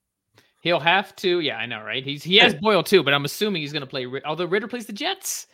He'll 0.62 0.80
have 0.80 1.14
to. 1.16 1.40
Yeah, 1.40 1.56
I 1.56 1.66
know, 1.66 1.82
right? 1.82 2.04
He's 2.04 2.22
he 2.22 2.36
has 2.36 2.54
Boyle 2.54 2.84
too, 2.84 3.02
but 3.02 3.12
I'm 3.12 3.24
assuming 3.24 3.62
he's 3.62 3.72
going 3.72 3.82
to 3.82 3.86
play. 3.86 4.06
Although 4.24 4.44
Ridder 4.44 4.68
plays 4.68 4.86
the 4.86 4.92
Jets, 4.92 5.48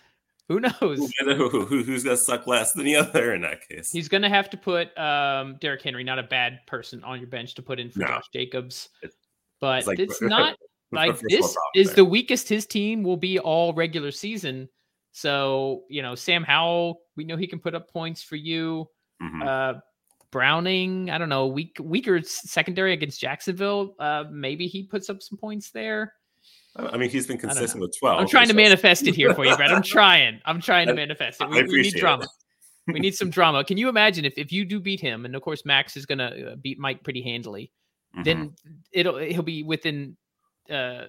who 0.48 0.60
knows? 0.60 1.12
Who, 1.20 1.48
who, 1.48 1.64
who's 1.64 2.04
going 2.04 2.16
to 2.16 2.22
suck 2.22 2.46
less 2.46 2.72
than 2.72 2.84
the 2.84 2.96
other 2.96 3.32
in 3.32 3.40
that 3.40 3.66
case? 3.66 3.90
He's 3.90 4.06
going 4.06 4.22
to 4.22 4.28
have 4.28 4.50
to 4.50 4.58
put 4.58 4.96
um, 4.98 5.56
Derrick 5.62 5.82
Henry, 5.82 6.04
not 6.04 6.18
a 6.18 6.22
bad 6.22 6.60
person, 6.66 7.02
on 7.04 7.20
your 7.20 7.28
bench 7.28 7.54
to 7.54 7.62
put 7.62 7.80
in 7.80 7.90
for 7.90 8.00
no. 8.00 8.06
Josh 8.06 8.28
Jacobs. 8.34 8.90
But 9.60 9.78
it's, 9.78 9.86
like, 9.86 9.98
it's 9.98 10.20
not 10.22 10.58
like 10.92 11.18
this 11.20 11.56
is 11.74 11.88
there. 11.88 11.96
the 11.96 12.04
weakest 12.04 12.46
his 12.46 12.66
team 12.66 13.02
will 13.02 13.16
be 13.16 13.38
all 13.38 13.72
regular 13.72 14.10
season. 14.10 14.68
So 15.12 15.84
you 15.88 16.02
know, 16.02 16.14
Sam 16.16 16.44
Howell, 16.44 17.00
we 17.16 17.24
know 17.24 17.38
he 17.38 17.46
can 17.46 17.60
put 17.60 17.74
up 17.74 17.90
points 17.90 18.22
for 18.22 18.36
you. 18.36 18.88
Mm-hmm. 19.22 19.42
Uh, 19.42 19.72
Browning, 20.30 21.10
I 21.10 21.18
don't 21.18 21.28
know, 21.28 21.46
weak 21.46 21.76
weaker 21.80 22.20
secondary 22.22 22.92
against 22.92 23.20
Jacksonville. 23.20 23.94
Uh, 23.98 24.24
maybe 24.30 24.66
he 24.66 24.82
puts 24.82 25.08
up 25.08 25.22
some 25.22 25.38
points 25.38 25.70
there. 25.70 26.12
I 26.76 26.96
mean, 26.96 27.10
he's 27.10 27.26
been 27.26 27.38
consistent 27.38 27.80
with 27.80 27.98
12. 27.98 28.20
I'm 28.20 28.28
trying 28.28 28.48
to 28.48 28.54
manifest 28.54 29.06
it 29.06 29.14
here 29.14 29.34
for 29.34 29.44
you, 29.44 29.56
Brett. 29.56 29.72
I'm 29.72 29.82
trying. 29.82 30.40
I'm 30.44 30.60
trying 30.60 30.86
to 30.88 30.94
manifest 30.94 31.40
it. 31.40 31.48
We, 31.48 31.62
we 31.64 31.82
need 31.82 31.94
drama. 31.94 32.24
It. 32.24 32.92
we 32.92 33.00
need 33.00 33.14
some 33.14 33.30
drama. 33.30 33.64
Can 33.64 33.78
you 33.78 33.88
imagine 33.88 34.24
if, 34.24 34.34
if 34.36 34.52
you 34.52 34.64
do 34.64 34.78
beat 34.78 35.00
him, 35.00 35.24
and 35.24 35.34
of 35.34 35.42
course 35.42 35.64
Max 35.64 35.96
is 35.96 36.06
going 36.06 36.18
to 36.18 36.52
uh, 36.52 36.56
beat 36.56 36.78
Mike 36.78 37.02
pretty 37.02 37.22
handily, 37.22 37.72
mm-hmm. 38.14 38.22
then 38.22 38.54
it'll 38.92 39.18
he'll 39.18 39.42
be 39.42 39.62
within 39.62 40.16
uh, 40.70 41.04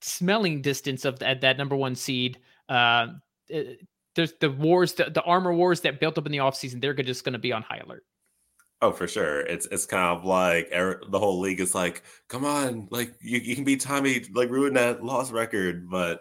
smelling 0.00 0.62
distance 0.62 1.04
of 1.04 1.18
that, 1.20 1.42
that 1.42 1.58
number 1.58 1.76
one 1.76 1.94
seed. 1.94 2.38
Uh, 2.68 3.08
uh 3.54 3.60
there's 4.16 4.32
the 4.40 4.50
wars, 4.50 4.94
the, 4.94 5.10
the 5.10 5.22
armor 5.22 5.54
wars 5.54 5.82
that 5.82 6.00
built 6.00 6.18
up 6.18 6.26
in 6.26 6.32
the 6.32 6.38
offseason, 6.38 6.80
they're 6.80 6.94
just 6.94 7.24
going 7.24 7.34
to 7.34 7.38
be 7.38 7.52
on 7.52 7.62
high 7.62 7.78
alert. 7.78 8.04
Oh, 8.82 8.92
for 8.92 9.08
sure. 9.08 9.40
It's 9.40 9.66
it's 9.66 9.86
kind 9.86 10.18
of 10.18 10.24
like 10.24 10.70
er, 10.74 11.00
the 11.08 11.18
whole 11.18 11.40
league 11.40 11.60
is 11.60 11.74
like, 11.74 12.02
come 12.28 12.44
on, 12.44 12.88
like 12.90 13.14
you, 13.20 13.38
you 13.38 13.54
can 13.54 13.64
beat 13.64 13.80
Tommy, 13.80 14.22
like 14.34 14.50
ruin 14.50 14.74
that 14.74 15.02
loss 15.02 15.30
record. 15.30 15.88
But 15.88 16.20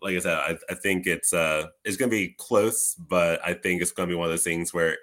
like 0.00 0.16
I 0.16 0.20
said, 0.20 0.38
I, 0.38 0.56
I 0.70 0.74
think 0.74 1.06
it's 1.06 1.34
uh 1.34 1.66
it's 1.84 1.98
gonna 1.98 2.10
be 2.10 2.34
close, 2.38 2.94
but 2.94 3.40
I 3.44 3.52
think 3.52 3.82
it's 3.82 3.92
gonna 3.92 4.08
be 4.08 4.14
one 4.14 4.26
of 4.26 4.32
those 4.32 4.44
things 4.44 4.72
where 4.72 4.96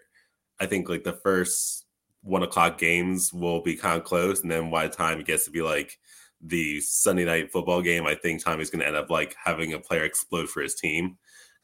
I 0.59 0.65
think 0.65 0.89
like 0.89 1.03
the 1.03 1.13
first 1.13 1.85
one 2.23 2.43
o'clock 2.43 2.79
games 2.79 3.31
will 3.31 3.61
be 3.61 3.75
kind 3.75 3.99
of 3.99 4.05
close, 4.05 4.41
and 4.41 4.49
then 4.49 4.71
by 4.71 4.87
the 4.87 4.95
time 4.95 5.19
it 5.19 5.27
gets 5.27 5.45
to 5.45 5.51
be 5.51 5.61
like 5.61 5.99
the 6.41 6.81
Sunday 6.81 7.25
night 7.25 7.51
football 7.51 7.83
game, 7.83 8.07
I 8.07 8.15
think 8.15 8.43
Tommy's 8.43 8.71
gonna 8.71 8.85
end 8.85 8.95
up 8.95 9.11
like 9.11 9.35
having 9.43 9.73
a 9.73 9.79
player 9.79 10.03
explode 10.03 10.49
for 10.49 10.61
his 10.61 10.75
team. 10.75 11.17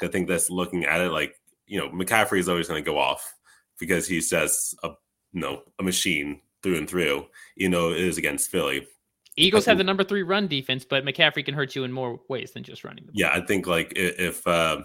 I 0.03 0.07
think 0.07 0.27
that's 0.27 0.49
looking 0.49 0.85
at 0.85 1.01
it 1.01 1.11
like 1.11 1.39
you 1.65 1.79
know 1.79 1.89
McCaffrey 1.89 2.39
is 2.39 2.49
always 2.49 2.67
going 2.67 2.83
to 2.83 2.89
go 2.89 2.97
off 2.97 3.35
because 3.79 4.07
he's 4.07 4.29
just 4.29 4.75
a 4.83 4.89
you 5.33 5.41
know 5.41 5.63
a 5.79 5.83
machine 5.83 6.41
through 6.63 6.77
and 6.77 6.89
through. 6.89 7.25
You 7.55 7.69
know, 7.69 7.91
it 7.91 7.99
is 7.99 8.17
against 8.17 8.49
Philly. 8.49 8.87
Eagles 9.35 9.65
have 9.65 9.77
the 9.77 9.83
number 9.83 10.03
three 10.03 10.23
run 10.23 10.47
defense, 10.47 10.83
but 10.83 11.05
McCaffrey 11.05 11.45
can 11.45 11.53
hurt 11.53 11.75
you 11.75 11.83
in 11.83 11.91
more 11.91 12.19
ways 12.27 12.51
than 12.53 12.63
just 12.63 12.83
running. 12.83 13.05
The 13.05 13.11
ball. 13.11 13.19
Yeah, 13.19 13.29
I 13.31 13.45
think 13.45 13.67
like 13.67 13.93
if 13.95 14.45
uh, 14.47 14.81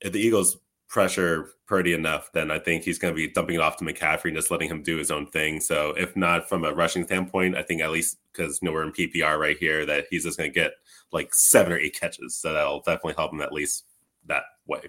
if 0.00 0.12
the 0.12 0.20
Eagles 0.20 0.58
pressure 0.86 1.50
Purdy 1.66 1.94
enough, 1.94 2.30
then 2.32 2.50
I 2.50 2.58
think 2.58 2.84
he's 2.84 2.98
going 2.98 3.14
to 3.14 3.16
be 3.16 3.26
dumping 3.26 3.56
it 3.56 3.60
off 3.60 3.78
to 3.78 3.84
McCaffrey 3.84 4.26
and 4.26 4.36
just 4.36 4.50
letting 4.50 4.68
him 4.68 4.82
do 4.82 4.98
his 4.98 5.10
own 5.10 5.26
thing. 5.26 5.60
So 5.60 5.94
if 5.96 6.14
not 6.14 6.46
from 6.46 6.64
a 6.64 6.74
rushing 6.74 7.04
standpoint, 7.04 7.56
I 7.56 7.62
think 7.62 7.80
at 7.80 7.90
least 7.90 8.18
because 8.32 8.58
you 8.60 8.66
know 8.66 8.72
we're 8.72 8.84
in 8.84 8.92
PPR 8.92 9.38
right 9.38 9.56
here, 9.56 9.86
that 9.86 10.04
he's 10.10 10.24
just 10.24 10.36
going 10.36 10.52
to 10.52 10.54
get 10.54 10.72
like 11.10 11.34
seven 11.34 11.72
or 11.72 11.78
eight 11.78 11.98
catches. 11.98 12.36
So 12.36 12.52
that'll 12.52 12.80
definitely 12.80 13.14
help 13.14 13.32
him 13.32 13.40
at 13.40 13.52
least 13.52 13.84
that 14.26 14.44
way. 14.66 14.80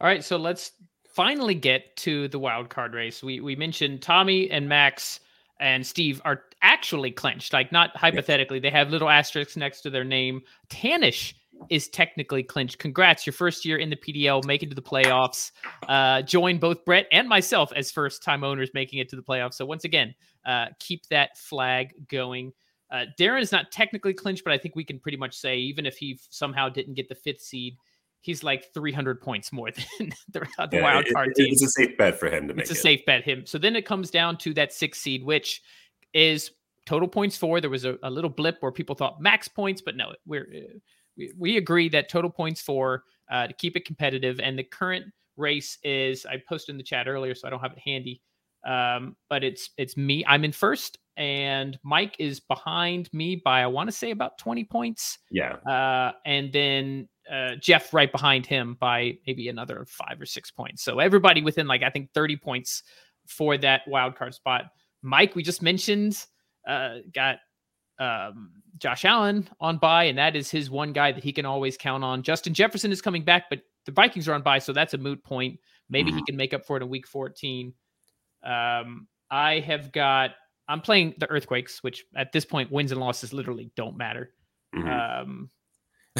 All 0.00 0.08
right, 0.08 0.24
so 0.24 0.36
let's 0.36 0.72
finally 1.08 1.54
get 1.54 1.96
to 1.96 2.28
the 2.28 2.38
wild 2.38 2.68
card 2.68 2.94
race. 2.94 3.22
We 3.22 3.40
we 3.40 3.56
mentioned 3.56 4.02
Tommy 4.02 4.50
and 4.50 4.68
Max 4.68 5.20
and 5.60 5.86
Steve 5.86 6.20
are 6.24 6.42
actually 6.62 7.12
clinched, 7.12 7.52
like 7.52 7.70
not 7.70 7.96
hypothetically. 7.96 8.58
They 8.58 8.70
have 8.70 8.90
little 8.90 9.08
asterisks 9.08 9.56
next 9.56 9.82
to 9.82 9.90
their 9.90 10.04
name. 10.04 10.42
Tanish 10.68 11.34
is 11.70 11.88
technically 11.88 12.42
clinched. 12.42 12.78
Congrats, 12.78 13.26
your 13.26 13.32
first 13.32 13.64
year 13.64 13.76
in 13.76 13.88
the 13.88 13.96
PDL, 13.96 14.44
making 14.44 14.68
it 14.68 14.70
to 14.70 14.74
the 14.74 14.82
playoffs. 14.82 15.52
Uh, 15.88 16.22
join 16.22 16.58
both 16.58 16.84
Brett 16.84 17.06
and 17.12 17.28
myself 17.28 17.72
as 17.76 17.90
first 17.90 18.22
time 18.22 18.42
owners 18.42 18.70
making 18.74 18.98
it 18.98 19.08
to 19.10 19.16
the 19.16 19.22
playoffs. 19.22 19.54
So 19.54 19.64
once 19.64 19.84
again, 19.84 20.14
uh, 20.44 20.66
keep 20.80 21.06
that 21.06 21.38
flag 21.38 21.94
going. 22.08 22.52
Uh, 22.90 23.06
Darren 23.18 23.40
is 23.40 23.52
not 23.52 23.72
technically 23.72 24.14
clinched, 24.14 24.44
but 24.44 24.52
I 24.52 24.58
think 24.58 24.76
we 24.76 24.84
can 24.84 24.98
pretty 24.98 25.16
much 25.16 25.36
say 25.36 25.56
even 25.56 25.86
if 25.86 25.96
he 25.96 26.18
somehow 26.30 26.68
didn't 26.68 26.94
get 26.94 27.08
the 27.08 27.14
fifth 27.14 27.40
seed, 27.40 27.76
he's 28.24 28.42
like 28.42 28.72
300 28.72 29.20
points 29.20 29.52
more 29.52 29.70
than 29.98 30.12
the, 30.32 30.40
the 30.40 30.68
yeah, 30.72 30.82
wild 30.82 31.06
card 31.12 31.28
it, 31.28 31.36
team. 31.36 31.52
It's 31.52 31.62
a 31.62 31.68
safe 31.68 31.96
bet 31.98 32.18
for 32.18 32.28
him 32.28 32.48
to 32.48 32.54
make. 32.54 32.62
It's 32.62 32.70
a 32.70 32.74
it. 32.74 32.78
safe 32.78 33.04
bet 33.06 33.22
him. 33.22 33.44
So 33.46 33.58
then 33.58 33.76
it 33.76 33.84
comes 33.84 34.10
down 34.10 34.38
to 34.38 34.54
that 34.54 34.72
six 34.72 34.98
seed, 34.98 35.22
which 35.24 35.62
is 36.14 36.50
total 36.86 37.06
points 37.06 37.36
for. 37.36 37.60
There 37.60 37.70
was 37.70 37.84
a, 37.84 37.98
a 38.02 38.10
little 38.10 38.30
blip 38.30 38.56
where 38.60 38.72
people 38.72 38.94
thought 38.94 39.20
max 39.20 39.46
points, 39.46 39.82
but 39.82 39.96
no, 39.96 40.14
we're 40.26 40.48
uh, 40.54 40.78
we, 41.16 41.32
we 41.38 41.56
agree 41.58 41.88
that 41.90 42.08
total 42.08 42.30
points 42.30 42.60
for 42.62 43.04
uh, 43.30 43.46
to 43.46 43.52
keep 43.52 43.76
it 43.76 43.84
competitive. 43.84 44.40
And 44.40 44.58
the 44.58 44.64
current 44.64 45.04
race 45.36 45.78
is 45.84 46.24
I 46.26 46.42
posted 46.48 46.72
in 46.72 46.78
the 46.78 46.82
chat 46.82 47.06
earlier, 47.06 47.34
so 47.34 47.46
I 47.46 47.50
don't 47.50 47.60
have 47.60 47.72
it 47.72 47.78
handy. 47.84 48.22
Um, 48.66 49.16
but 49.28 49.44
it's 49.44 49.70
it's 49.76 49.98
me. 49.98 50.24
I'm 50.26 50.44
in 50.44 50.52
first, 50.52 50.96
and 51.18 51.78
Mike 51.82 52.16
is 52.18 52.40
behind 52.40 53.10
me 53.12 53.36
by 53.44 53.62
I 53.62 53.66
want 53.66 53.88
to 53.88 53.92
say 53.92 54.10
about 54.10 54.38
20 54.38 54.64
points. 54.64 55.18
Yeah. 55.30 55.56
Uh, 55.68 56.12
and 56.24 56.50
then 56.50 57.08
uh, 57.30 57.56
Jeff 57.56 57.94
right 57.94 58.10
behind 58.10 58.46
him 58.46 58.76
by 58.78 59.18
maybe 59.26 59.48
another 59.48 59.84
five 59.88 60.20
or 60.20 60.26
six 60.26 60.50
points. 60.50 60.82
So 60.82 60.98
everybody 60.98 61.42
within 61.42 61.66
like 61.66 61.82
I 61.82 61.90
think 61.90 62.12
30 62.12 62.36
points 62.36 62.82
for 63.26 63.56
that 63.58 63.82
wild 63.86 64.16
card 64.16 64.34
spot. 64.34 64.66
Mike, 65.02 65.34
we 65.34 65.42
just 65.42 65.62
mentioned, 65.62 66.24
uh, 66.66 66.96
got 67.14 67.38
um, 67.98 68.50
Josh 68.78 69.04
Allen 69.04 69.48
on 69.60 69.78
bye, 69.78 70.04
and 70.04 70.18
that 70.18 70.36
is 70.36 70.50
his 70.50 70.70
one 70.70 70.92
guy 70.92 71.12
that 71.12 71.22
he 71.22 71.32
can 71.32 71.46
always 71.46 71.76
count 71.76 72.02
on. 72.04 72.22
Justin 72.22 72.54
Jefferson 72.54 72.90
is 72.90 73.02
coming 73.02 73.22
back, 73.22 73.44
but 73.50 73.60
the 73.86 73.92
Vikings 73.92 74.28
are 74.28 74.34
on 74.34 74.42
bye, 74.42 74.58
so 74.58 74.72
that's 74.72 74.94
a 74.94 74.98
moot 74.98 75.22
point. 75.22 75.58
Maybe 75.88 76.10
mm-hmm. 76.10 76.18
he 76.18 76.24
can 76.24 76.36
make 76.36 76.54
up 76.54 76.64
for 76.64 76.76
it 76.76 76.82
in 76.82 76.88
week 76.88 77.06
14. 77.06 77.72
Um, 78.42 79.06
I 79.30 79.60
have 79.60 79.92
got, 79.92 80.30
I'm 80.68 80.80
playing 80.80 81.14
the 81.18 81.28
Earthquakes, 81.30 81.82
which 81.82 82.04
at 82.16 82.32
this 82.32 82.44
point, 82.44 82.72
wins 82.72 82.92
and 82.92 83.00
losses 83.00 83.32
literally 83.32 83.70
don't 83.76 83.96
matter. 83.96 84.30
Mm-hmm. 84.74 84.88
Um, 85.30 85.50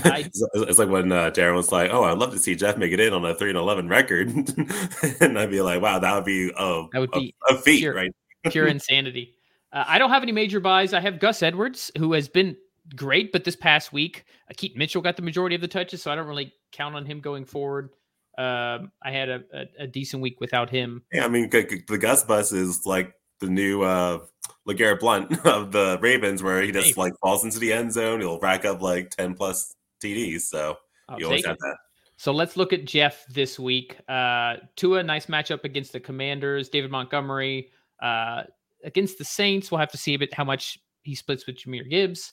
I, 0.03 0.31
it's 0.55 0.79
like 0.79 0.89
when 0.89 1.13
uh, 1.13 1.31
Darren 1.31 1.55
was 1.55 1.71
like, 1.71 1.91
"Oh, 1.91 2.05
I'd 2.05 2.19
love 2.19 2.33
to 2.33 2.39
see 2.39 2.55
Jeff 2.55 2.77
make 2.77 2.93
it 2.93 3.01
in 3.01 3.13
on 3.13 3.25
a 3.25 3.35
three 3.35 3.51
and 3.51 3.59
eleven 3.59 3.89
record," 3.89 4.29
and 5.21 5.39
I'd 5.39 5.51
be 5.51 5.61
like, 5.61 5.81
"Wow, 5.81 5.99
that 5.99 6.15
would 6.15 6.25
be 6.25 6.51
a 6.57 6.87
that 6.93 7.01
would 7.01 7.13
be 7.13 7.35
a, 7.49 7.57
feat, 7.57 7.81
pure, 7.81 7.95
right?" 7.95 8.13
pure 8.51 8.67
insanity. 8.69 9.35
Uh, 9.73 9.85
I 9.87 9.99
don't 9.99 10.11
have 10.11 10.23
any 10.23 10.33
major 10.33 10.61
byes. 10.61 10.95
I 10.95 11.01
have 11.01 11.21
Gus 11.21 11.43
Edwards, 11.43 11.91
who 11.99 12.13
has 12.13 12.29
been 12.29 12.57
great, 12.97 13.33
but 13.33 13.45
this 13.45 13.57
past 13.57 13.93
week, 13.93 14.25
Keaton 14.57 14.79
Mitchell 14.79 15.03
got 15.03 15.17
the 15.17 15.23
majority 15.23 15.55
of 15.55 15.61
the 15.61 15.69
touches, 15.69 16.03
so 16.03 16.11
I 16.11 16.15
don't 16.15 16.27
really 16.27 16.53
count 16.73 16.97
on 16.97 17.07
him 17.07 17.21
going 17.21 17.45
forward. 17.45 17.91
Um, 18.37 18.91
I 19.03 19.13
had 19.13 19.29
a, 19.29 19.43
a, 19.53 19.67
a, 19.85 19.87
decent 19.87 20.21
week 20.21 20.41
without 20.41 20.69
him. 20.69 21.05
Yeah, 21.13 21.25
I 21.25 21.29
mean, 21.29 21.51
the 21.51 21.99
Gus 22.01 22.25
bus 22.25 22.51
is 22.51 22.85
like 22.85 23.15
the 23.39 23.47
new 23.47 23.83
uh, 23.83 24.25
LeGarrette 24.69 24.99
Blunt 24.99 25.47
of 25.47 25.71
the 25.71 25.99
Ravens, 26.03 26.43
where 26.43 26.61
he 26.61 26.73
just 26.73 26.89
hey. 26.89 26.95
like 26.97 27.13
falls 27.21 27.45
into 27.45 27.61
the 27.61 27.73
end 27.73 27.93
zone. 27.93 28.21
He'll 28.21 28.41
rack 28.41 28.65
up 28.65 28.83
like 28.83 29.11
10 29.11 29.35
plus 29.35 29.73
TDs. 30.05 30.43
So 30.43 30.77
I'll 31.09 31.19
you 31.19 31.27
always 31.27 31.47
have 31.47 31.59
that. 31.59 31.77
So 32.17 32.33
let's 32.33 32.57
look 32.57 32.73
at 32.73 32.85
Jeff 32.85 33.25
this 33.29 33.59
week. 33.59 33.97
Uh, 34.09 34.57
Tua, 34.77 35.03
nice 35.03 35.27
matchup 35.27 35.65
against 35.65 35.93
the 35.93 36.01
Commanders. 36.01 36.69
David 36.69 36.91
Montgomery 36.91 37.71
uh, 38.03 38.45
against 38.85 39.19
the 39.19 39.25
Saints. 39.25 39.71
We'll 39.71 39.81
have 39.81 39.91
to 39.91 39.99
see 39.99 40.15
a 40.15 40.19
bit 40.19 40.33
how 40.33 40.45
much 40.45 40.79
he 41.03 41.15
splits 41.15 41.47
with 41.47 41.57
Jahmyr 41.57 41.89
Gibbs. 41.89 42.33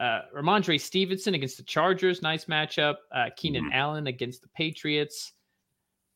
Uh, 0.00 0.20
Rhamondre 0.34 0.80
Stevenson 0.80 1.34
against 1.34 1.56
the 1.56 1.64
Chargers, 1.64 2.22
nice 2.22 2.44
matchup. 2.44 2.96
Uh, 3.12 3.26
Keenan 3.36 3.64
mm-hmm. 3.64 3.72
Allen 3.72 4.06
against 4.06 4.42
the 4.42 4.48
Patriots. 4.48 5.32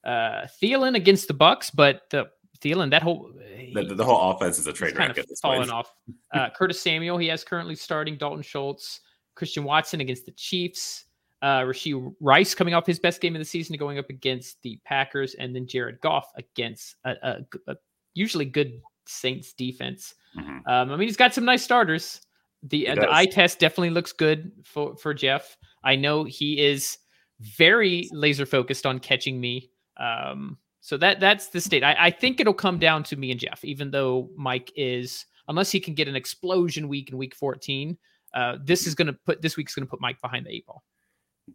Uh, 0.04 0.46
Thielen 0.62 0.94
against 0.94 1.28
the 1.28 1.34
Bucs, 1.34 1.70
but 1.74 2.02
the 2.10 2.28
Thielen 2.60 2.90
that 2.90 3.02
whole 3.02 3.30
the, 3.74 3.94
the 3.94 4.04
whole 4.04 4.30
offense 4.30 4.58
is 4.58 4.66
a 4.66 4.72
train 4.72 4.94
wreck 4.94 5.18
at 5.18 5.28
this 5.28 5.40
falling 5.40 5.70
off. 5.70 5.92
Uh, 6.32 6.48
Curtis 6.50 6.80
Samuel, 6.80 7.18
he 7.18 7.26
has 7.26 7.42
currently 7.42 7.74
starting. 7.74 8.16
Dalton 8.16 8.42
Schultz, 8.42 9.00
Christian 9.34 9.64
Watson 9.64 10.00
against 10.00 10.26
the 10.26 10.32
Chiefs. 10.32 11.04
Uh, 11.40 11.62
Rashee 11.62 12.14
Rice 12.20 12.54
coming 12.54 12.72
off 12.74 12.86
his 12.86 13.00
best 13.00 13.20
game 13.20 13.34
of 13.34 13.40
the 13.40 13.44
season, 13.44 13.76
going 13.76 13.98
up 13.98 14.10
against 14.10 14.62
the 14.62 14.78
Packers, 14.84 15.34
and 15.34 15.54
then 15.54 15.66
Jared 15.66 16.00
Goff 16.00 16.30
against 16.36 16.96
a, 17.04 17.14
a, 17.22 17.72
a 17.72 17.76
usually 18.14 18.44
good 18.44 18.80
Saints 19.06 19.52
defense. 19.52 20.14
Mm-hmm. 20.38 20.68
Um, 20.68 20.92
I 20.92 20.96
mean, 20.96 21.08
he's 21.08 21.16
got 21.16 21.34
some 21.34 21.44
nice 21.44 21.62
starters. 21.62 22.20
The 22.62 22.88
uh, 22.88 22.94
the 22.94 23.12
eye 23.12 23.26
test 23.26 23.58
definitely 23.58 23.90
looks 23.90 24.12
good 24.12 24.52
for 24.64 24.96
for 24.96 25.12
Jeff. 25.12 25.56
I 25.82 25.96
know 25.96 26.22
he 26.22 26.60
is 26.60 26.98
very 27.40 28.08
laser 28.12 28.46
focused 28.46 28.86
on 28.86 29.00
catching 29.00 29.40
me. 29.40 29.70
Um, 29.96 30.58
so 30.80 30.96
that 30.98 31.18
that's 31.18 31.48
the 31.48 31.60
state. 31.60 31.82
I, 31.82 31.96
I 31.98 32.10
think 32.10 32.38
it'll 32.38 32.54
come 32.54 32.78
down 32.78 33.02
to 33.04 33.16
me 33.16 33.32
and 33.32 33.40
Jeff, 33.40 33.64
even 33.64 33.90
though 33.90 34.30
Mike 34.36 34.72
is 34.76 35.26
unless 35.48 35.70
he 35.70 35.80
can 35.80 35.94
get 35.94 36.08
an 36.08 36.16
explosion 36.16 36.88
week 36.88 37.10
in 37.10 37.18
week 37.18 37.34
14. 37.34 37.96
Uh, 38.34 38.56
this 38.62 38.86
is 38.86 38.94
going 38.94 39.06
to 39.06 39.12
put 39.12 39.42
this 39.42 39.56
week's 39.56 39.74
going 39.74 39.86
to 39.86 39.90
put 39.90 40.00
Mike 40.00 40.20
behind 40.20 40.46
the 40.46 40.50
eight 40.50 40.66
ball. 40.66 40.82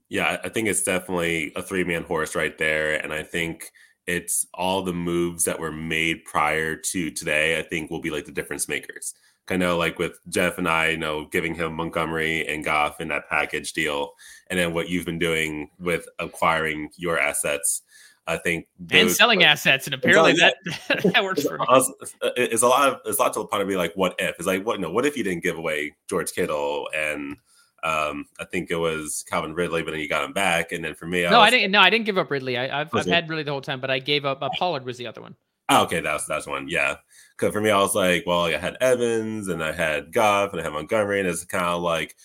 Yeah, 0.09 0.37
I 0.43 0.49
think 0.49 0.67
it's 0.67 0.83
definitely 0.83 1.51
a 1.55 1.61
three 1.61 1.83
man 1.83 2.03
horse 2.03 2.35
right 2.35 2.57
there, 2.57 2.95
and 2.95 3.13
I 3.13 3.23
think 3.23 3.71
it's 4.05 4.47
all 4.53 4.83
the 4.83 4.93
moves 4.93 5.43
that 5.45 5.59
were 5.59 5.71
made 5.71 6.23
prior 6.25 6.75
to 6.75 7.11
today. 7.11 7.59
I 7.59 7.63
think 7.63 7.89
will 7.89 8.01
be 8.01 8.11
like 8.11 8.25
the 8.25 8.31
difference 8.31 8.67
makers. 8.67 9.13
Kind 9.45 9.63
of 9.63 9.77
like 9.77 9.97
with 9.97 10.19
Jeff 10.27 10.57
and 10.57 10.67
I, 10.67 10.89
you 10.89 10.97
know, 10.97 11.25
giving 11.31 11.55
him 11.55 11.73
Montgomery 11.73 12.45
and 12.47 12.65
Goff 12.65 12.99
in 12.99 13.07
that 13.09 13.29
package 13.29 13.71
deal, 13.73 14.11
and 14.47 14.59
then 14.59 14.73
what 14.73 14.89
you've 14.89 15.05
been 15.05 15.19
doing 15.19 15.69
with 15.79 16.05
acquiring 16.19 16.89
your 16.97 17.17
assets. 17.17 17.81
I 18.27 18.37
think 18.37 18.67
and 18.91 19.09
selling 19.09 19.43
assets, 19.43 19.87
and 19.87 19.93
apparently 19.93 20.33
that 20.33 20.57
that 21.13 21.23
works 21.23 21.43
for 21.43 21.57
me. 21.57 21.65
It's 22.35 22.61
a 22.61 22.67
lot 22.67 22.89
of 22.89 22.99
it's 23.05 23.17
a 23.17 23.21
lot 23.21 23.33
to 23.33 23.39
the 23.39 23.45
point 23.45 23.61
of 23.61 23.69
be 23.69 23.77
like, 23.77 23.93
what 23.95 24.15
if? 24.19 24.35
It's 24.37 24.45
like, 24.45 24.65
what? 24.65 24.79
No, 24.79 24.91
what 24.91 25.05
if 25.05 25.15
you 25.15 25.23
didn't 25.23 25.43
give 25.43 25.57
away 25.57 25.95
George 26.09 26.33
Kittle 26.33 26.89
and 26.93 27.37
um, 27.83 28.25
I 28.39 28.45
think 28.45 28.71
it 28.71 28.75
was 28.75 29.23
Calvin 29.29 29.53
Ridley, 29.53 29.83
but 29.83 29.91
then 29.91 29.99
you 29.99 30.09
got 30.09 30.25
him 30.25 30.33
back. 30.33 30.71
And 30.71 30.83
then 30.83 30.95
for 30.95 31.05
me, 31.05 31.25
I 31.25 31.29
no, 31.29 31.39
was, 31.39 31.47
I 31.47 31.49
didn't. 31.51 31.71
No, 31.71 31.79
I 31.79 31.89
didn't 31.89 32.05
give 32.05 32.17
up 32.17 32.29
Ridley. 32.29 32.57
I, 32.57 32.79
have 32.79 32.93
I've 32.93 33.05
had 33.05 33.29
Ridley 33.29 33.43
the 33.43 33.51
whole 33.51 33.61
time, 33.61 33.79
but 33.79 33.89
I 33.89 33.99
gave 33.99 34.25
up. 34.25 34.41
Uh, 34.41 34.49
Pollard 34.57 34.83
was 34.83 34.97
the 34.97 35.07
other 35.07 35.21
one. 35.21 35.35
Oh, 35.69 35.83
okay, 35.83 35.99
that's 35.99 36.25
that's 36.25 36.47
one. 36.47 36.67
Yeah, 36.69 36.95
because 37.37 37.53
for 37.53 37.61
me, 37.61 37.69
I 37.69 37.79
was 37.79 37.95
like, 37.95 38.25
well, 38.25 38.43
I 38.43 38.57
had 38.57 38.77
Evans 38.81 39.47
and 39.47 39.63
I 39.63 39.71
had 39.71 40.11
Goff 40.11 40.51
and 40.51 40.61
I 40.61 40.63
had 40.63 40.73
Montgomery, 40.73 41.19
and 41.19 41.29
it's 41.29 41.45
kind 41.45 41.65
of 41.65 41.81
like, 41.81 42.15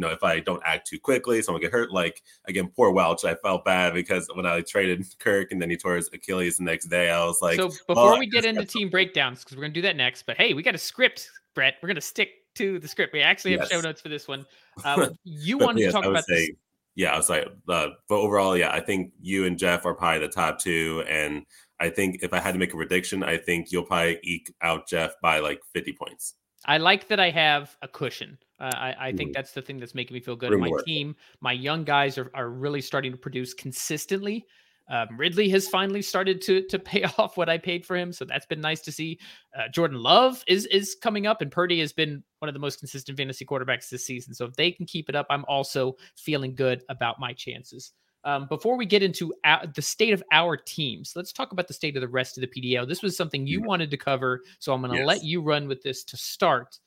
you 0.00 0.06
know, 0.06 0.12
if 0.12 0.24
I 0.24 0.40
don't 0.40 0.62
act 0.64 0.86
too 0.86 0.98
quickly, 0.98 1.42
someone 1.42 1.60
get 1.60 1.72
hurt. 1.72 1.92
Like 1.92 2.22
again, 2.46 2.70
poor 2.74 2.90
Welch. 2.90 3.26
I 3.26 3.34
felt 3.34 3.66
bad 3.66 3.92
because 3.92 4.26
when 4.32 4.46
I 4.46 4.62
traded 4.62 5.04
Kirk 5.18 5.52
and 5.52 5.60
then 5.60 5.68
he 5.68 5.76
tore 5.76 5.96
his 5.96 6.08
Achilles 6.10 6.56
the 6.56 6.64
next 6.64 6.86
day, 6.86 7.10
I 7.10 7.22
was 7.26 7.42
like, 7.42 7.56
so 7.56 7.70
before 7.86 8.18
we 8.18 8.26
get 8.26 8.46
into 8.46 8.64
team 8.64 8.88
breakdowns, 8.88 9.44
because 9.44 9.58
we're 9.58 9.64
gonna 9.64 9.74
do 9.74 9.82
that 9.82 9.96
next. 9.96 10.22
But 10.22 10.38
hey, 10.38 10.54
we 10.54 10.62
got 10.62 10.74
a 10.74 10.78
script, 10.78 11.30
Brett. 11.54 11.74
We're 11.82 11.88
gonna 11.88 12.00
stick 12.00 12.30
to 12.54 12.78
the 12.78 12.88
script. 12.88 13.12
We 13.12 13.20
actually 13.20 13.52
have 13.52 13.60
yes. 13.60 13.72
show 13.72 13.80
notes 13.82 14.00
for 14.00 14.08
this 14.08 14.26
one. 14.26 14.46
Um, 14.84 15.10
you 15.24 15.58
wanted 15.58 15.80
yes, 15.80 15.92
to 15.92 15.92
talk 15.92 16.06
about 16.06 16.24
say, 16.24 16.46
this. 16.46 16.50
Yeah, 16.94 17.12
I 17.12 17.18
was 17.18 17.28
like, 17.28 17.46
uh, 17.68 17.88
but 18.08 18.14
overall, 18.14 18.56
yeah, 18.56 18.72
I 18.72 18.80
think 18.80 19.12
you 19.20 19.44
and 19.44 19.58
Jeff 19.58 19.84
are 19.84 19.94
probably 19.94 20.20
the 20.20 20.32
top 20.32 20.58
two, 20.58 21.04
and 21.08 21.44
I 21.78 21.90
think 21.90 22.20
if 22.22 22.32
I 22.32 22.40
had 22.40 22.52
to 22.52 22.58
make 22.58 22.72
a 22.72 22.76
prediction, 22.76 23.22
I 23.22 23.36
think 23.36 23.70
you'll 23.70 23.84
probably 23.84 24.18
eke 24.22 24.50
out 24.62 24.88
Jeff 24.88 25.12
by 25.20 25.40
like 25.40 25.60
fifty 25.74 25.92
points. 25.92 26.36
I 26.64 26.78
like 26.78 27.08
that 27.08 27.20
I 27.20 27.30
have 27.30 27.76
a 27.82 27.88
cushion. 27.88 28.38
Uh, 28.60 28.70
I, 28.76 28.94
I 29.08 29.12
think 29.12 29.30
mm. 29.30 29.34
that's 29.34 29.52
the 29.52 29.62
thing 29.62 29.78
that's 29.78 29.94
making 29.94 30.14
me 30.14 30.20
feel 30.20 30.36
good. 30.36 30.58
my 30.58 30.70
team, 30.84 31.16
my 31.40 31.52
young 31.52 31.82
guys 31.82 32.18
are, 32.18 32.30
are 32.34 32.50
really 32.50 32.82
starting 32.82 33.10
to 33.10 33.18
produce 33.18 33.54
consistently. 33.54 34.46
Um, 34.90 35.06
Ridley 35.16 35.48
has 35.50 35.68
finally 35.68 36.02
started 36.02 36.42
to 36.42 36.66
to 36.66 36.78
pay 36.90 37.04
off 37.16 37.36
what 37.36 37.48
I 37.48 37.56
paid 37.58 37.86
for 37.86 37.96
him, 37.96 38.12
so 38.12 38.24
that's 38.24 38.46
been 38.46 38.60
nice 38.60 38.80
to 38.82 38.92
see. 38.92 39.18
Uh, 39.56 39.68
Jordan 39.68 40.02
Love 40.02 40.44
is 40.46 40.66
is 40.66 40.96
coming 41.00 41.26
up, 41.26 41.40
and 41.40 41.50
Purdy 41.50 41.80
has 41.80 41.92
been 41.92 42.22
one 42.40 42.48
of 42.48 42.54
the 42.54 42.58
most 42.58 42.80
consistent 42.80 43.16
fantasy 43.16 43.46
quarterbacks 43.46 43.88
this 43.88 44.04
season. 44.04 44.34
So 44.34 44.44
if 44.44 44.54
they 44.54 44.72
can 44.72 44.84
keep 44.84 45.08
it 45.08 45.14
up, 45.14 45.26
I'm 45.30 45.44
also 45.46 45.96
feeling 46.16 46.54
good 46.54 46.82
about 46.88 47.20
my 47.20 47.32
chances. 47.32 47.92
Um, 48.24 48.46
before 48.48 48.76
we 48.76 48.84
get 48.84 49.02
into 49.02 49.32
our, 49.44 49.66
the 49.66 49.80
state 49.80 50.12
of 50.12 50.22
our 50.30 50.56
teams, 50.56 51.14
let's 51.16 51.32
talk 51.32 51.52
about 51.52 51.68
the 51.68 51.74
state 51.74 51.96
of 51.96 52.02
the 52.02 52.08
rest 52.08 52.36
of 52.36 52.42
the 52.42 52.48
PDL. 52.48 52.86
This 52.86 53.02
was 53.02 53.16
something 53.16 53.46
you 53.46 53.62
wanted 53.62 53.90
to 53.92 53.96
cover, 53.96 54.42
so 54.58 54.74
I'm 54.74 54.82
going 54.82 54.92
to 54.92 54.98
yes. 54.98 55.06
let 55.06 55.24
you 55.24 55.40
run 55.40 55.68
with 55.68 55.82
this 55.82 56.04
to 56.04 56.18
start. 56.18 56.78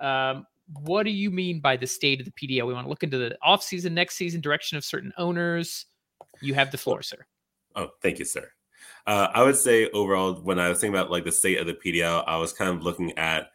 Um, 0.00 0.46
what 0.82 1.04
do 1.04 1.10
you 1.10 1.30
mean 1.30 1.60
by 1.60 1.76
the 1.76 1.86
state 1.86 2.20
of 2.20 2.26
the 2.26 2.32
PDL? 2.32 2.66
We 2.66 2.74
want 2.74 2.86
to 2.86 2.88
look 2.90 3.02
into 3.02 3.18
the 3.18 3.36
offseason, 3.44 3.92
next 3.92 4.16
season, 4.16 4.40
direction 4.40 4.78
of 4.78 4.84
certain 4.84 5.12
owners. 5.18 5.86
You 6.40 6.54
have 6.54 6.70
the 6.70 6.78
floor, 6.78 7.02
sir. 7.02 7.26
Oh, 7.74 7.90
thank 8.02 8.18
you, 8.18 8.24
sir. 8.24 8.50
Uh, 9.06 9.28
I 9.34 9.42
would 9.42 9.56
say 9.56 9.88
overall, 9.90 10.34
when 10.34 10.58
I 10.58 10.68
was 10.68 10.80
thinking 10.80 10.94
about 10.94 11.10
like 11.10 11.24
the 11.24 11.32
state 11.32 11.58
of 11.58 11.66
the 11.66 11.74
PDL, 11.74 12.24
I 12.26 12.36
was 12.36 12.52
kind 12.52 12.70
of 12.70 12.82
looking 12.82 13.16
at 13.18 13.50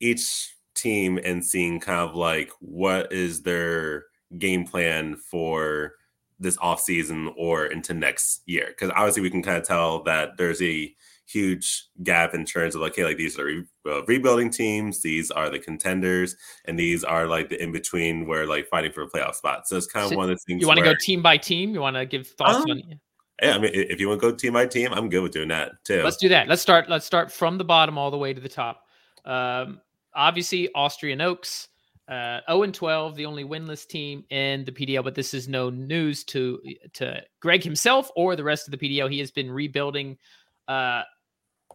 each 0.00 0.54
team 0.74 1.18
and 1.24 1.44
seeing 1.44 1.80
kind 1.80 2.00
of 2.00 2.14
like 2.14 2.50
what 2.60 3.12
is 3.12 3.42
their 3.42 4.04
game 4.38 4.64
plan 4.64 5.16
for 5.16 5.94
this 6.38 6.56
off 6.60 6.80
season 6.80 7.32
or 7.36 7.66
into 7.66 7.94
next 7.94 8.42
year. 8.46 8.66
Because 8.68 8.90
obviously, 8.90 9.22
we 9.22 9.30
can 9.30 9.42
kind 9.42 9.58
of 9.58 9.64
tell 9.64 10.02
that 10.04 10.36
there's 10.36 10.62
a 10.62 10.94
huge 11.28 11.86
gap 12.02 12.34
in 12.34 12.44
terms 12.44 12.74
of 12.74 12.80
like, 12.80 12.96
hey, 12.96 13.04
like 13.04 13.16
these 13.16 13.38
are 13.38 13.44
re- 13.44 13.64
uh, 13.86 14.04
rebuilding 14.04 14.50
teams, 14.50 15.02
these 15.02 15.30
are 15.30 15.50
the 15.50 15.58
contenders, 15.58 16.36
and 16.64 16.78
these 16.78 17.04
are 17.04 17.26
like 17.26 17.50
the 17.50 17.62
in 17.62 17.70
between 17.72 18.26
where 18.26 18.46
like 18.46 18.66
fighting 18.68 18.92
for 18.92 19.02
a 19.02 19.08
playoff 19.08 19.34
spot. 19.34 19.68
So 19.68 19.76
it's 19.76 19.86
kind 19.86 20.04
of 20.04 20.10
so 20.10 20.16
one 20.16 20.30
of 20.30 20.36
the 20.36 20.42
things. 20.46 20.60
You 20.60 20.66
want 20.66 20.78
to 20.78 20.84
go 20.84 20.94
team 21.00 21.22
by 21.22 21.36
team? 21.36 21.74
You 21.74 21.80
want 21.80 21.96
to 21.96 22.06
give 22.06 22.26
thoughts 22.26 22.56
um, 22.56 22.70
on? 22.70 23.00
Yeah, 23.42 23.54
I 23.54 23.58
mean, 23.58 23.70
if 23.72 24.00
you 24.00 24.08
want 24.08 24.20
to 24.20 24.30
go 24.30 24.34
team 24.34 24.54
by 24.54 24.66
team, 24.66 24.92
I'm 24.92 25.08
good 25.08 25.22
with 25.22 25.32
doing 25.32 25.48
that 25.48 25.84
too. 25.84 26.02
Let's 26.02 26.16
do 26.16 26.28
that. 26.30 26.48
Let's 26.48 26.62
start. 26.62 26.88
Let's 26.88 27.06
start 27.06 27.30
from 27.30 27.58
the 27.58 27.64
bottom 27.64 27.98
all 27.98 28.10
the 28.10 28.18
way 28.18 28.32
to 28.32 28.40
the 28.40 28.48
top. 28.48 28.84
Um, 29.24 29.80
obviously, 30.14 30.70
Austrian 30.74 31.20
Oaks, 31.20 31.68
uh, 32.08 32.40
0 32.50 32.62
and 32.64 32.74
12, 32.74 33.14
the 33.14 33.26
only 33.26 33.44
winless 33.44 33.86
team 33.86 34.24
in 34.30 34.64
the 34.64 34.72
PDL. 34.72 35.04
But 35.04 35.14
this 35.14 35.34
is 35.34 35.46
no 35.46 35.70
news 35.70 36.24
to 36.24 36.60
to 36.94 37.22
Greg 37.40 37.62
himself 37.62 38.10
or 38.16 38.34
the 38.34 38.44
rest 38.44 38.66
of 38.66 38.72
the 38.72 38.78
PDL. 38.78 39.10
He 39.10 39.20
has 39.20 39.30
been 39.30 39.50
rebuilding 39.50 40.18
uh, 40.66 41.02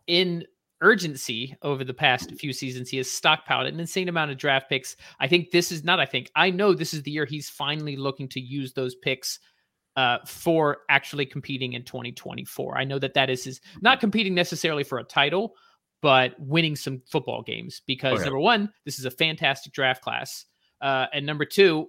in 0.07 0.45
urgency 0.81 1.55
over 1.61 1.83
the 1.83 1.93
past 1.93 2.31
few 2.35 2.53
seasons. 2.53 2.89
He 2.89 2.97
has 2.97 3.07
stockpiled 3.07 3.67
an 3.67 3.79
insane 3.79 4.09
amount 4.09 4.31
of 4.31 4.37
draft 4.37 4.69
picks. 4.69 4.95
I 5.19 5.27
think 5.27 5.51
this 5.51 5.71
is 5.71 5.83
not, 5.83 5.99
I 5.99 6.05
think, 6.05 6.29
I 6.35 6.51
know 6.51 6.73
this 6.73 6.93
is 6.93 7.01
the 7.03 7.11
year 7.11 7.25
he's 7.25 7.49
finally 7.49 7.95
looking 7.95 8.27
to 8.29 8.39
use 8.39 8.73
those 8.73 8.93
picks 8.95 9.39
uh, 9.95 10.17
for 10.25 10.79
actually 10.89 11.25
competing 11.25 11.73
in 11.73 11.83
2024. 11.83 12.77
I 12.77 12.83
know 12.83 12.99
that 12.99 13.13
that 13.13 13.29
is 13.29 13.43
his 13.43 13.61
not 13.81 13.99
competing 13.99 14.35
necessarily 14.35 14.83
for 14.83 14.99
a 14.99 15.03
title, 15.03 15.55
but 16.01 16.35
winning 16.37 16.75
some 16.75 17.01
football 17.09 17.41
games 17.41 17.81
because 17.87 18.15
okay. 18.15 18.23
number 18.25 18.39
one, 18.39 18.69
this 18.85 18.99
is 18.99 19.05
a 19.05 19.11
fantastic 19.11 19.71
draft 19.71 20.01
class. 20.01 20.45
Uh, 20.81 21.05
and 21.13 21.25
number 21.25 21.45
two, 21.45 21.87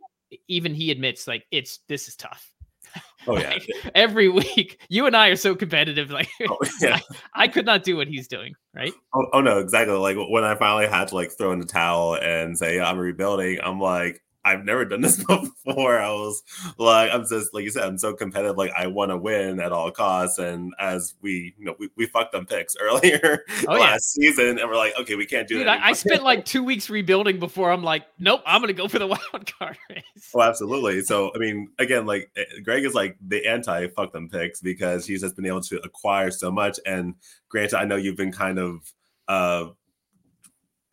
even 0.49 0.73
he 0.73 0.91
admits 0.91 1.27
like 1.27 1.45
it's 1.51 1.81
this 1.89 2.07
is 2.09 2.15
tough. 2.15 2.53
Oh 3.27 3.39
yeah. 3.39 3.53
like, 3.53 3.67
every 3.95 4.29
week, 4.29 4.79
you 4.91 5.07
and 5.07 5.17
I 5.17 5.29
are 5.29 5.37
so 5.37 5.55
competitive. 5.55 6.11
Like, 6.11 6.29
oh, 6.47 6.59
yeah. 6.83 7.01
I, 7.35 7.45
I, 7.45 7.49
could 7.49 7.65
not 7.65 7.83
do 7.83 7.97
what 7.97 8.07
he's 8.07 8.29
doing. 8.29 8.55
Right. 8.75 8.93
Oh, 9.15 9.27
oh, 9.33 9.41
no, 9.41 9.61
exactly. 9.61 9.97
Like 9.97 10.19
when 10.29 10.45
I 10.45 10.55
finally 10.57 10.87
had 10.87 11.09
to 11.09 11.15
like 11.15 11.33
throw 11.33 11.51
in 11.53 11.59
the 11.59 11.65
towel 11.65 12.17
and 12.17 12.59
say 12.59 12.79
I'm 12.79 12.99
rebuilding, 12.99 13.61
I'm 13.63 13.81
like, 13.81 14.23
I've 14.45 14.65
never 14.65 14.85
done 14.85 15.01
this 15.01 15.17
before. 15.65 15.99
I 15.99 16.11
was 16.11 16.43
like, 16.79 17.11
I'm 17.13 17.27
just 17.27 17.55
like 17.55 17.65
you 17.65 17.71
said, 17.71 17.85
I'm 17.85 17.99
so 17.99 18.15
competitive. 18.15 18.57
Like 18.57 18.73
I 18.77 18.87
want 18.87 19.11
to 19.11 19.17
win 19.17 19.61
at 19.61 19.73
all 19.73 19.91
costs. 19.91 20.39
And 20.39 20.75
as 20.79 21.15
we, 21.23 21.55
you 21.59 21.65
know, 21.65 21.75
we, 21.79 21.89
we 21.97 22.07
fucked 22.07 22.33
them 22.33 22.47
picks 22.47 22.77
earlier 22.81 23.45
oh, 23.69 23.73
last 23.73 24.17
yeah. 24.19 24.29
season, 24.29 24.59
and 24.59 24.69
we're 24.69 24.77
like, 24.77 24.95
okay, 25.01 25.15
we 25.15 25.27
can't 25.27 25.49
do 25.49 25.59
Dude, 25.59 25.67
that. 25.67 25.81
I, 25.83 25.91
I, 25.91 25.93
spent 25.93 26.23
like 26.23 26.45
two 26.45 26.63
weeks 26.63 26.91
rebuilding 26.91 27.39
before 27.39 27.71
I'm 27.71 27.83
like, 27.83 28.05
nope, 28.19 28.43
I'm 28.47 28.61
gonna 28.61 28.73
go 28.73 28.89
for 28.89 28.99
the 28.99 29.07
wild 29.07 29.53
card 29.59 29.79
race. 29.91 30.03
Oh, 30.35 30.43
absolutely. 30.43 31.03
So 31.03 31.33
I 31.35 31.39
mean, 31.39 31.69
again, 31.79 32.07
like 32.07 32.31
eh, 32.37 32.45
Greg 32.63 32.85
is 32.85 32.95
like 32.95 33.17
the 33.27 33.47
anti 33.47 33.89
fuck 33.89 34.13
them 34.13 34.29
picks 34.29 34.61
because 34.61 35.07
he's 35.07 35.23
just 35.23 35.37
been 35.37 35.47
able 35.47 35.63
to 35.63 35.81
acquire 35.85 36.31
so 36.31 36.51
much. 36.51 36.79
And 36.85 37.15
granted, 37.49 37.79
I 37.79 37.85
know 37.85 37.97
you've 37.97 38.17
been 38.17 38.33
kind 38.33 38.59
of 38.59 38.93
uh 39.27 39.71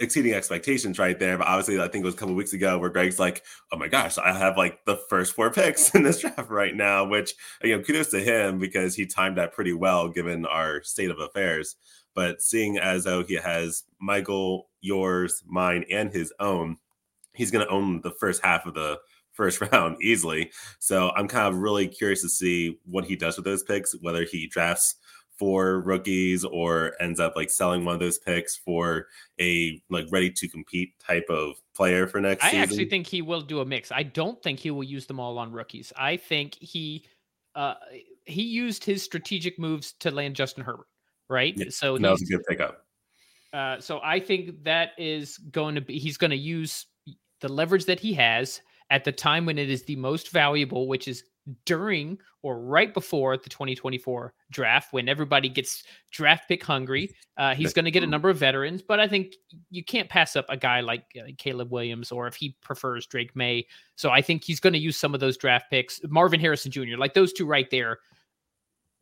exceeding 0.02 0.34
expectations 0.34 1.00
right 1.00 1.18
there. 1.18 1.38
But 1.38 1.48
obviously, 1.48 1.80
I 1.80 1.88
think 1.88 2.04
it 2.04 2.06
was 2.06 2.16
a 2.16 2.18
couple 2.18 2.36
weeks 2.36 2.54
ago 2.54 2.78
where 2.78 2.90
Greg's 2.90 3.20
like, 3.20 3.44
"Oh 3.72 3.78
my 3.78 3.88
gosh, 3.88 4.18
I 4.18 4.34
have 4.34 4.58
like 4.58 4.84
the 4.86 4.98
first 5.10 5.34
four 5.34 5.50
picks 5.54 5.94
in 5.96 6.04
this 6.04 6.20
draft 6.20 6.50
right 6.50 6.76
now." 6.76 7.06
Which 7.06 7.34
you 7.64 7.78
know, 7.78 7.84
kudos 7.84 8.10
to 8.12 8.20
him 8.20 8.60
because 8.60 8.96
he 8.96 9.06
timed 9.06 9.38
that 9.38 9.54
pretty 9.54 9.74
well 9.74 10.10
given 10.10 10.46
our 10.46 10.84
state 10.84 11.12
of 11.12 11.20
affairs. 11.20 11.76
But 12.14 12.42
seeing 12.42 12.78
as 12.78 13.06
though 13.06 13.24
he 13.24 13.36
has 13.36 13.84
Michael, 14.00 14.70
yours, 14.82 15.44
mine, 15.46 15.86
and 15.90 16.12
his 16.12 16.34
own, 16.40 16.78
he's 17.34 17.52
going 17.52 17.66
to 17.66 17.72
own 17.72 18.02
the 18.02 18.12
first 18.12 18.44
half 18.44 18.66
of 18.66 18.74
the 18.74 19.00
first 19.32 19.62
round 19.72 19.98
easily. 20.02 20.52
So 20.80 21.12
I'm 21.16 21.28
kind 21.28 21.48
of 21.48 21.62
really 21.62 21.88
curious 21.88 22.22
to 22.22 22.30
see 22.30 22.80
what 22.86 23.06
he 23.06 23.16
does 23.16 23.38
with 23.38 23.46
those 23.46 23.64
picks, 23.64 23.94
whether 24.02 24.26
he 24.26 24.48
drafts 24.48 24.96
for 25.42 25.82
rookies 25.82 26.46
or 26.46 26.94
ends 27.00 27.20
up 27.20 27.36
like 27.36 27.50
selling 27.50 27.84
one 27.84 27.96
of 27.96 28.00
those 28.00 28.20
picks 28.20 28.56
for 28.56 29.08
a 29.40 29.82
like 29.90 30.06
ready 30.12 30.30
to 30.30 30.48
compete 30.48 30.94
type 31.00 31.26
of 31.32 31.56
player 31.76 32.06
for 32.06 32.22
next 32.22 32.44
I 32.44 32.52
season. 32.52 32.62
actually 32.62 32.90
think 32.90 33.08
he 33.08 33.24
will 33.24 33.42
do 33.42 33.60
a 33.60 33.66
mix. 33.66 33.92
I 33.92 34.04
don't 34.04 34.40
think 34.44 34.60
he 34.60 34.70
will 34.70 34.84
use 34.84 35.08
them 35.08 35.20
all 35.20 35.40
on 35.40 35.52
rookies. 35.52 35.92
I 35.98 36.18
think 36.18 36.56
he 36.60 37.08
uh 37.56 37.74
he 38.26 38.44
used 38.44 38.84
his 38.84 39.02
strategic 39.02 39.58
moves 39.58 39.94
to 40.02 40.12
land 40.12 40.36
Justin 40.36 40.64
Herbert, 40.64 40.86
right? 41.28 41.56
Yeah, 41.58 41.66
so 41.70 41.98
that 41.98 42.12
was 42.12 42.22
a 42.22 42.26
good 42.26 42.46
pickup. 42.48 42.86
Uh, 43.52 43.80
so 43.80 44.00
I 44.04 44.20
think 44.20 44.64
that 44.66 44.92
is 45.00 45.40
going 45.40 45.74
to 45.74 45.82
be 45.82 45.98
he's 45.98 46.18
going 46.18 46.30
to 46.30 46.38
use 46.38 46.86
the 47.40 47.50
leverage 47.50 47.86
that 47.86 48.00
he 48.00 48.14
has 48.14 48.62
at 48.92 49.06
the 49.06 49.12
time 49.12 49.48
when 49.48 49.58
it 49.58 49.72
is 49.72 49.86
the 49.86 49.96
most 49.96 50.30
valuable, 50.30 50.88
which 50.88 51.08
is 51.08 51.24
during 51.66 52.18
or 52.44 52.60
right 52.60 52.94
before 52.94 53.38
the 53.38 53.50
2024 53.50 54.34
draft 54.52 54.94
when 54.94 55.10
everybody 55.10 55.50
gets 55.50 55.84
draft 56.12 56.48
pick 56.48 56.64
hungry. 56.64 57.14
Uh, 57.38 57.56
he's 57.56 57.74
going 57.74 57.86
to 57.86 57.92
get 57.92 58.04
a 58.04 58.08
number 58.08 58.30
of 58.30 58.38
veterans, 58.38 58.84
but 58.84 59.00
I 59.00 59.08
think 59.08 59.34
you 59.72 59.84
can't 59.84 60.08
pass 60.08 60.36
up 60.36 60.46
a 60.48 60.56
guy 60.56 60.82
like 60.82 61.06
uh, 61.20 61.32
Caleb 61.40 61.72
Williams 61.72 62.12
or 62.12 62.28
if 62.28 62.36
he 62.36 62.56
prefers 62.62 63.08
Drake 63.08 63.36
Maye. 63.36 63.66
So 63.96 64.12
I 64.12 64.22
think 64.22 64.44
he's 64.44 64.60
going 64.60 64.74
to 64.74 64.80
use 64.80 64.96
some 64.96 65.16
of 65.16 65.22
those 65.22 65.38
draft 65.38 65.72
picks, 65.72 66.00
Marvin 66.08 66.40
Harrison 66.40 66.72
Jr., 66.72 66.98
like 67.00 67.16
those 67.16 67.34
two 67.34 67.48
right 67.48 67.68
there. 67.72 67.98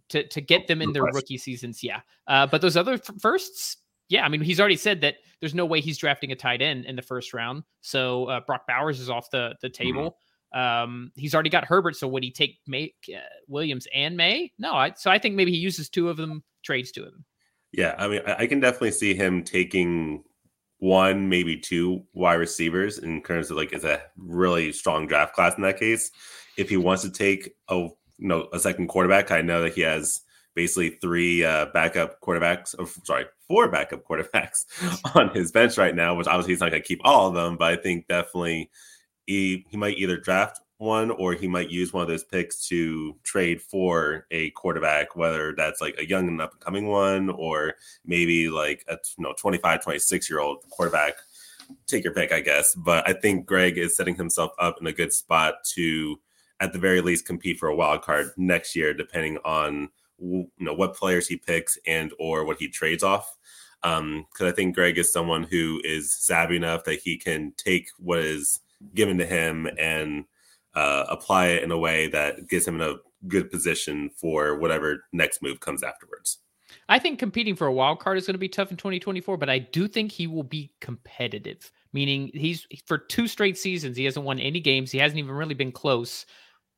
To, 0.10 0.26
to 0.26 0.40
get 0.40 0.68
them 0.68 0.82
in 0.82 0.94
their 0.94 1.04
rookie 1.04 1.38
seasons, 1.38 1.84
yeah. 1.84 2.00
Uh, 2.28 2.48
but 2.48 2.62
those 2.62 2.78
other 2.78 2.94
f- 2.94 3.12
firsts, 3.20 3.78
yeah, 4.08 4.24
I 4.24 4.30
mean, 4.30 4.40
he's 4.40 4.60
already 4.62 4.78
said 4.78 5.02
that 5.02 5.16
there's 5.42 5.54
no 5.54 5.66
way 5.66 5.82
he's 5.82 5.98
drafting 5.98 6.32
a 6.32 6.36
tight 6.36 6.62
end 6.62 6.86
in 6.86 6.96
the 6.96 7.02
first 7.02 7.34
round. 7.34 7.64
So 7.82 8.26
uh, 8.26 8.40
Brock 8.40 8.66
Bowers 8.68 9.02
is 9.02 9.10
off 9.10 9.30
the 9.32 9.56
the 9.62 9.70
table. 9.70 10.18
Um, 10.52 11.12
he's 11.16 11.34
already 11.34 11.50
got 11.50 11.66
Herbert, 11.66 11.96
so 11.96 12.08
would 12.08 12.24
he 12.24 12.32
take 12.32 12.60
Maye, 12.68 12.94
uh, 13.14 13.20
Williams 13.48 13.88
and 13.94 14.18
Maye? 14.18 14.52
No, 14.58 14.74
I, 14.74 14.94
so 14.96 15.12
I 15.12 15.20
think 15.20 15.36
maybe 15.36 15.52
he 15.52 15.58
uses 15.58 15.90
two 15.90 16.10
of 16.10 16.18
them, 16.18 16.44
trades 16.64 16.92
two 16.92 17.04
of 17.04 17.12
them. 17.12 17.26
Yeah, 17.72 17.96
I 17.98 18.08
mean, 18.08 18.22
I, 18.26 18.36
I 18.40 18.48
can 18.48 18.60
definitely 18.60 18.92
see 18.92 19.14
him 19.14 19.44
taking 19.44 20.24
one, 20.80 21.30
maybe 21.30 21.58
two 21.58 22.04
wide 22.14 22.36
receivers 22.36 22.98
in 22.98 23.22
terms 23.22 23.52
of 23.52 23.58
like 23.58 23.74
it's 23.74 23.84
a 23.84 24.02
really 24.18 24.72
strong 24.72 25.08
draft 25.08 25.36
class 25.36 25.56
in 25.56 25.64
that 25.64 25.80
case. 25.80 26.12
If 26.58 26.70
he 26.70 26.78
wants 26.78 27.04
to 27.04 27.12
take 27.12 27.52
a 27.70 27.76
you 27.76 28.28
know 28.28 28.48
a 28.54 28.60
second 28.60 28.88
quarterback, 28.88 29.32
I 29.32 29.42
know 29.42 29.62
that 29.62 29.74
he 29.74 29.82
has 29.82 30.22
basically 30.56 30.90
three 30.90 31.44
uh, 31.44 31.68
backup 31.74 32.20
quarterbacks. 32.22 32.76
Or, 32.78 32.88
sorry, 33.04 33.26
four 33.48 33.70
backup 33.70 34.04
quarterbacks 34.04 34.66
on 35.16 35.30
his 35.30 35.52
bench 35.52 35.78
right 35.78 35.96
now, 35.96 36.16
which 36.16 36.28
obviously 36.28 36.54
he's 36.54 36.60
not 36.60 36.72
going 36.72 36.82
to 36.82 36.88
keep 36.88 37.02
all 37.04 37.28
of 37.28 37.34
them, 37.34 37.58
but 37.58 37.72
I 37.72 37.82
think 37.82 38.08
definitely 38.08 38.70
he 39.30 39.64
he 39.70 39.78
might 39.78 39.98
either 39.98 40.18
draft 40.18 40.60
one 40.78 41.12
or 41.12 41.34
he 41.34 41.48
might 41.48 41.70
use 41.70 41.94
one 41.94 42.02
of 42.02 42.08
those 42.08 42.24
picks 42.24 42.68
to 42.68 43.16
trade 43.24 43.62
for 43.62 44.26
a 44.32 44.50
quarterback 44.52 45.16
whether 45.16 45.54
that's 45.56 45.82
like 45.82 45.94
a 46.00 46.08
young 46.08 46.28
and 46.28 46.42
up 46.42 46.54
and 46.54 46.62
coming 46.62 46.88
one 46.88 47.30
or 47.30 47.76
maybe 48.06 48.50
like 48.50 48.84
a 48.88 48.98
you 49.18 49.24
know 49.24 49.34
25 49.38 49.84
26 49.84 50.30
year 50.30 50.40
old 50.40 50.64
quarterback. 50.72 51.14
Take 51.86 52.04
your 52.04 52.14
pick 52.14 52.32
i 52.32 52.40
guess. 52.40 52.74
But 52.74 53.08
i 53.08 53.14
think 53.14 53.46
greg 53.46 53.78
is 53.78 53.96
setting 53.96 54.16
himself 54.16 54.52
up 54.58 54.78
in 54.82 54.88
a 54.88 54.94
good 54.94 55.14
spot 55.14 55.64
to 55.76 56.20
at 56.60 56.74
the 56.74 56.80
very 56.80 57.02
least 57.02 57.26
compete 57.26 57.60
for 57.60 57.70
a 57.70 57.76
wild 57.76 58.02
card 58.02 58.32
next 58.36 58.76
year 58.76 58.96
depending 58.96 59.38
on 59.46 59.90
you 60.20 60.50
know 60.58 60.74
what 60.74 60.96
players 60.96 61.28
he 61.28 61.38
picks 61.38 61.78
and 61.86 62.14
or 62.18 62.46
what 62.46 62.58
he 62.58 62.68
trades 62.68 63.04
off. 63.04 63.38
Um 63.84 64.26
because 64.32 64.52
i 64.52 64.56
think 64.56 64.74
greg 64.74 64.98
is 64.98 65.14
someone 65.14 65.44
who 65.44 65.80
is 65.84 66.12
savvy 66.12 66.56
enough 66.56 66.84
that 66.86 67.02
he 67.02 67.16
can 67.16 67.54
take 67.58 67.90
what 68.00 68.20
is 68.20 68.62
given 68.94 69.18
to 69.18 69.26
him 69.26 69.68
and 69.78 70.26
uh, 70.76 71.06
apply 71.10 71.48
it 71.48 71.64
in 71.64 71.72
a 71.72 71.78
way 71.78 72.08
that 72.08 72.48
gets 72.48 72.68
him 72.68 72.76
in 72.76 72.82
a 72.82 72.96
good 73.28 73.52
position 73.52 74.10
for 74.16 74.58
whatever 74.58 75.06
next 75.12 75.42
move 75.42 75.60
comes 75.60 75.84
afterwards. 75.84 76.40
I 76.88 77.00
think 77.00 77.20
competing 77.20 77.56
for 77.56 77.68
a 77.68 77.74
wild 77.74 78.00
card 78.00 78.18
is 78.18 78.26
going 78.26 78.34
to 78.34 78.40
be 78.40 78.50
tough 78.50 78.72
in 78.72 78.78
2024, 78.78 79.38
but 79.38 79.50
I 79.50 79.60
do 79.60 79.88
think 79.88 80.12
he 80.12 80.28
will 80.28 80.44
be 80.44 80.72
competitive. 80.82 81.72
Meaning, 81.94 82.32
he's 82.34 82.68
for 82.86 82.98
two 82.98 83.28
straight 83.28 83.58
seasons, 83.58 83.98
he 83.98 84.06
hasn't 84.06 84.26
won 84.26 84.40
any 84.40 84.60
games. 84.60 84.92
He 84.92 85.00
hasn't 85.00 85.20
even 85.20 85.32
really 85.32 85.56
been 85.56 85.72
close. 85.72 86.26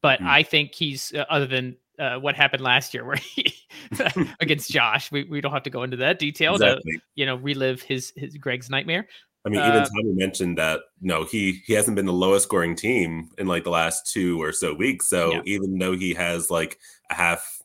But 0.01 0.19
mm. 0.19 0.27
I 0.27 0.43
think 0.43 0.73
he's 0.73 1.13
uh, 1.13 1.25
other 1.29 1.45
than 1.45 1.75
uh, 1.99 2.17
what 2.17 2.35
happened 2.35 2.63
last 2.63 2.93
year, 2.93 3.05
where 3.05 3.17
he 3.17 3.53
against 4.39 4.71
Josh. 4.71 5.11
We, 5.11 5.23
we 5.25 5.41
don't 5.41 5.51
have 5.51 5.63
to 5.63 5.69
go 5.69 5.83
into 5.83 5.97
that 5.97 6.19
detail 6.19 6.55
exactly. 6.55 6.93
to 6.93 6.99
you 7.15 7.25
know 7.25 7.35
relive 7.35 7.81
his 7.81 8.13
his 8.15 8.35
Greg's 8.37 8.69
nightmare. 8.69 9.07
I 9.45 9.49
mean, 9.49 9.59
even 9.59 9.71
uh, 9.71 9.85
Tommy 9.85 10.13
mentioned 10.13 10.57
that 10.57 10.81
no, 11.01 11.23
he 11.23 11.63
he 11.65 11.73
hasn't 11.73 11.95
been 11.95 12.05
the 12.05 12.13
lowest 12.13 12.43
scoring 12.43 12.75
team 12.75 13.29
in 13.37 13.47
like 13.47 13.63
the 13.63 13.71
last 13.71 14.11
two 14.11 14.41
or 14.41 14.51
so 14.51 14.73
weeks. 14.73 15.07
So 15.07 15.33
yeah. 15.33 15.41
even 15.45 15.79
though 15.79 15.97
he 15.97 16.13
has 16.13 16.51
like 16.51 16.79
a 17.09 17.15
half 17.15 17.61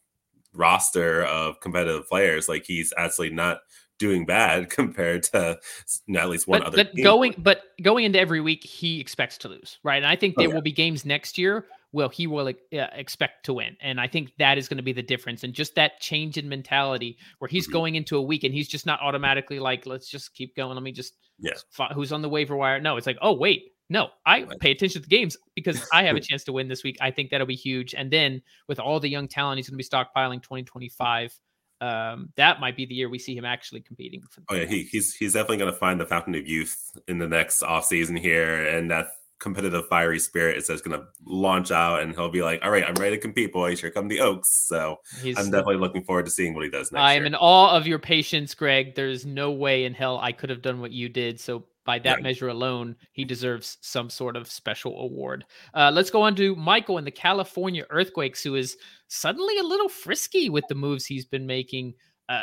roster 0.54 1.24
of 1.24 1.60
competitive 1.60 2.08
players, 2.08 2.48
like 2.48 2.64
he's 2.64 2.94
actually 2.96 3.30
not 3.30 3.58
doing 3.98 4.24
bad 4.24 4.70
compared 4.70 5.22
to 5.24 5.58
you 6.06 6.14
know, 6.14 6.20
at 6.20 6.30
least 6.30 6.48
one 6.48 6.60
but, 6.60 6.68
other. 6.68 6.76
But 6.78 6.94
team. 6.94 7.04
going, 7.04 7.34
but 7.36 7.62
going 7.82 8.06
into 8.06 8.18
every 8.18 8.40
week, 8.40 8.64
he 8.64 8.98
expects 8.98 9.36
to 9.38 9.48
lose, 9.48 9.78
right? 9.82 9.96
And 9.96 10.06
I 10.06 10.16
think 10.16 10.34
oh, 10.36 10.40
there 10.40 10.48
oh, 10.48 10.50
yeah. 10.50 10.54
will 10.54 10.62
be 10.62 10.72
games 10.72 11.04
next 11.04 11.36
year 11.36 11.66
well 11.92 12.08
he 12.10 12.26
will 12.26 12.48
uh, 12.48 12.52
expect 12.92 13.44
to 13.44 13.54
win 13.54 13.76
and 13.80 14.00
i 14.00 14.06
think 14.06 14.30
that 14.38 14.58
is 14.58 14.68
going 14.68 14.76
to 14.76 14.82
be 14.82 14.92
the 14.92 15.02
difference 15.02 15.44
and 15.44 15.54
just 15.54 15.74
that 15.74 15.98
change 16.00 16.36
in 16.36 16.48
mentality 16.48 17.16
where 17.38 17.48
he's 17.48 17.64
mm-hmm. 17.64 17.72
going 17.72 17.94
into 17.94 18.16
a 18.16 18.22
week 18.22 18.44
and 18.44 18.52
he's 18.52 18.68
just 18.68 18.86
not 18.86 19.00
automatically 19.00 19.58
like 19.58 19.86
let's 19.86 20.08
just 20.08 20.34
keep 20.34 20.54
going 20.54 20.74
let 20.74 20.82
me 20.82 20.92
just 20.92 21.14
yeah. 21.38 21.52
who's 21.94 22.12
on 22.12 22.22
the 22.22 22.28
waiver 22.28 22.56
wire 22.56 22.80
no 22.80 22.96
it's 22.96 23.06
like 23.06 23.18
oh 23.22 23.34
wait 23.34 23.72
no 23.88 24.08
i 24.24 24.42
pay 24.60 24.70
attention 24.70 25.02
to 25.02 25.08
the 25.08 25.16
games 25.16 25.36
because 25.54 25.86
i 25.92 26.02
have 26.02 26.16
a 26.16 26.20
chance 26.20 26.44
to 26.44 26.52
win 26.52 26.68
this 26.68 26.82
week 26.82 26.96
i 27.00 27.10
think 27.10 27.30
that'll 27.30 27.46
be 27.46 27.54
huge 27.54 27.94
and 27.94 28.10
then 28.10 28.42
with 28.68 28.78
all 28.78 28.98
the 29.00 29.08
young 29.08 29.28
talent 29.28 29.58
he's 29.58 29.68
going 29.68 29.78
to 29.78 29.82
be 29.82 29.88
stockpiling 29.88 30.42
2025 30.42 31.38
um, 31.80 32.30
that 32.36 32.60
might 32.60 32.76
be 32.76 32.86
the 32.86 32.94
year 32.94 33.08
we 33.08 33.18
see 33.18 33.36
him 33.36 33.44
actually 33.44 33.80
competing. 33.80 34.22
oh 34.48 34.54
yeah, 34.54 34.64
he, 34.64 34.84
he's 34.84 35.14
he's 35.14 35.34
definitely 35.34 35.58
going 35.58 35.72
to 35.72 35.78
find 35.78 36.00
the 36.00 36.06
fountain 36.06 36.34
of 36.34 36.46
youth 36.46 36.96
in 37.06 37.18
the 37.18 37.28
next 37.28 37.62
off 37.62 37.84
season 37.84 38.16
here, 38.16 38.66
and 38.66 38.90
that 38.90 39.08
competitive 39.38 39.86
fiery 39.88 40.18
spirit 40.18 40.56
is 40.56 40.66
just 40.66 40.84
going 40.84 40.98
to 40.98 41.06
launch 41.24 41.70
out, 41.70 42.02
and 42.02 42.14
he'll 42.14 42.30
be 42.30 42.42
like, 42.42 42.60
"All 42.64 42.70
right, 42.70 42.84
I'm 42.84 42.94
ready 42.94 43.16
to 43.16 43.20
compete, 43.22 43.52
boys. 43.52 43.80
Here 43.80 43.90
come 43.90 44.08
the 44.08 44.20
Oaks." 44.20 44.50
So 44.50 44.98
he's, 45.22 45.38
I'm 45.38 45.50
definitely 45.50 45.76
looking 45.76 46.04
forward 46.04 46.26
to 46.26 46.30
seeing 46.30 46.54
what 46.54 46.64
he 46.64 46.70
does 46.70 46.92
next. 46.92 47.02
I 47.02 47.14
am 47.14 47.22
year. 47.22 47.26
in 47.26 47.34
awe 47.34 47.76
of 47.76 47.86
your 47.86 47.98
patience, 47.98 48.54
Greg. 48.54 48.94
There's 48.94 49.26
no 49.26 49.50
way 49.50 49.84
in 49.84 49.94
hell 49.94 50.18
I 50.18 50.32
could 50.32 50.50
have 50.50 50.62
done 50.62 50.80
what 50.80 50.92
you 50.92 51.08
did. 51.08 51.38
So 51.40 51.64
by 51.86 52.00
that 52.00 52.20
measure 52.20 52.48
alone, 52.48 52.96
he 53.12 53.24
deserves 53.24 53.78
some 53.80 54.10
sort 54.10 54.36
of 54.36 54.50
special 54.50 55.00
award. 55.00 55.44
Uh, 55.72 55.90
let's 55.94 56.10
go 56.10 56.20
on 56.20 56.34
to 56.34 56.56
Michael 56.56 56.98
in 56.98 57.04
the 57.04 57.10
California 57.10 57.86
Earthquakes, 57.88 58.42
who 58.42 58.56
is 58.56 58.76
suddenly 59.06 59.56
a 59.58 59.62
little 59.62 59.88
frisky 59.88 60.50
with 60.50 60.64
the 60.68 60.74
moves 60.74 61.06
he's 61.06 61.24
been 61.24 61.46
making, 61.46 61.94
uh, 62.28 62.42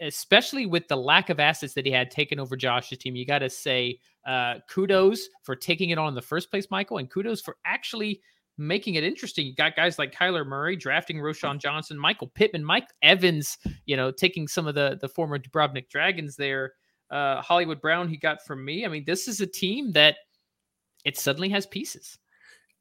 especially 0.00 0.66
with 0.66 0.88
the 0.88 0.96
lack 0.96 1.30
of 1.30 1.40
assets 1.40 1.74
that 1.74 1.86
he 1.86 1.92
had 1.92 2.10
taken 2.10 2.38
over 2.38 2.56
Josh's 2.56 2.98
team. 2.98 3.16
You 3.16 3.26
got 3.26 3.40
to 3.40 3.50
say 3.50 3.98
uh, 4.26 4.56
kudos 4.68 5.28
for 5.42 5.56
taking 5.56 5.90
it 5.90 5.98
on 5.98 6.08
in 6.08 6.14
the 6.14 6.22
first 6.22 6.50
place, 6.50 6.66
Michael, 6.70 6.98
and 6.98 7.10
kudos 7.10 7.40
for 7.40 7.56
actually 7.64 8.20
making 8.58 8.94
it 8.94 9.04
interesting. 9.04 9.46
You 9.46 9.54
got 9.54 9.76
guys 9.76 9.98
like 9.98 10.14
Kyler 10.14 10.46
Murray 10.46 10.76
drafting 10.76 11.18
Roschon 11.18 11.58
Johnson, 11.58 11.98
Michael 11.98 12.28
Pittman, 12.34 12.64
Mike 12.64 12.88
Evans, 13.02 13.58
you 13.84 13.96
know, 13.96 14.10
taking 14.10 14.48
some 14.48 14.66
of 14.66 14.74
the 14.74 14.98
the 15.00 15.08
former 15.08 15.38
Dubrovnik 15.38 15.88
Dragons 15.88 16.36
there 16.36 16.72
uh, 17.10 17.40
Hollywood 17.40 17.80
Brown 17.80 18.08
he 18.08 18.16
got 18.16 18.44
from 18.44 18.64
me. 18.64 18.84
I 18.84 18.88
mean, 18.88 19.04
this 19.04 19.28
is 19.28 19.40
a 19.40 19.46
team 19.46 19.92
that 19.92 20.16
it 21.04 21.16
suddenly 21.16 21.48
has 21.50 21.66
pieces. 21.66 22.18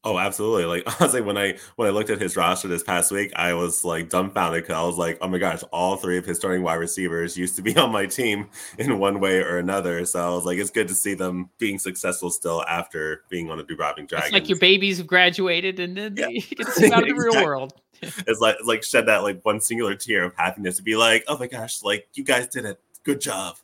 Oh, 0.06 0.20
absolutely. 0.20 0.65
Like 0.65 0.84
honestly, 1.02 1.22
when 1.22 1.38
I 1.38 1.58
when 1.76 1.88
I 1.88 1.91
looked 1.91 2.12
at 2.12 2.22
his 2.22 2.38
roster 2.38 2.68
this 2.68 2.84
past 2.84 3.12
week, 3.12 3.34
I 3.36 3.54
was 3.56 3.84
like 3.84 4.10
dumbfounded 4.10 4.63
because 4.63 4.76
I 4.76 4.84
was 4.84 4.98
like, 4.98 5.18
oh 5.20 5.28
my 5.28 5.39
gosh, 5.39 5.63
all 5.74 5.98
three 5.98 6.18
of 6.18 6.26
his 6.26 6.38
starting 6.38 6.62
wide 6.62 6.76
receivers 6.76 7.36
used 7.36 7.56
to 7.56 7.63
be 7.63 7.76
on 7.78 7.91
my 7.91 8.06
team 8.06 8.48
in 8.78 9.00
one 9.00 9.20
way 9.20 9.39
or 9.39 9.58
another. 9.58 10.06
So 10.06 10.24
I 10.24 10.34
was 10.34 10.46
like, 10.46 10.60
it's 10.60 10.70
good 10.70 10.88
to 10.89 10.96
see 10.96 11.15
them 11.15 11.50
being 11.58 11.80
successful 11.80 12.30
still 12.30 12.63
after 12.68 13.24
being 13.30 13.50
on 13.50 13.58
the 13.58 13.63
Dubrovnik 13.63 14.08
Dragons. 14.08 14.26
It's 14.26 14.34
like 14.34 14.48
your 14.48 14.60
babies 14.60 15.00
have 15.00 15.08
graduated 15.08 15.80
and 15.80 15.98
then 15.98 16.15
yeah. 16.15 16.28
you 16.28 16.41
get 16.50 16.68
to 16.68 16.72
see 16.72 16.91
out 16.94 17.08
in 17.08 17.15
the 17.15 17.22
real 17.22 17.44
world. 17.44 17.74
it's 18.02 18.39
like 18.39 18.58
it's 18.60 18.68
like 18.68 18.84
shed 18.84 19.08
that 19.08 19.24
like 19.24 19.44
one 19.44 19.60
singular 19.60 19.96
tear 19.96 20.24
of 20.26 20.36
happiness 20.36 20.78
to 20.78 20.84
be 20.84 20.96
like, 20.96 21.24
oh 21.28 21.38
my 21.38 21.48
gosh, 21.48 21.82
like 21.82 22.08
you 22.13 22.24
guys 22.24 22.48
did 22.48 22.65
it. 22.65 22.80
Good 23.04 23.22
job. 23.22 23.58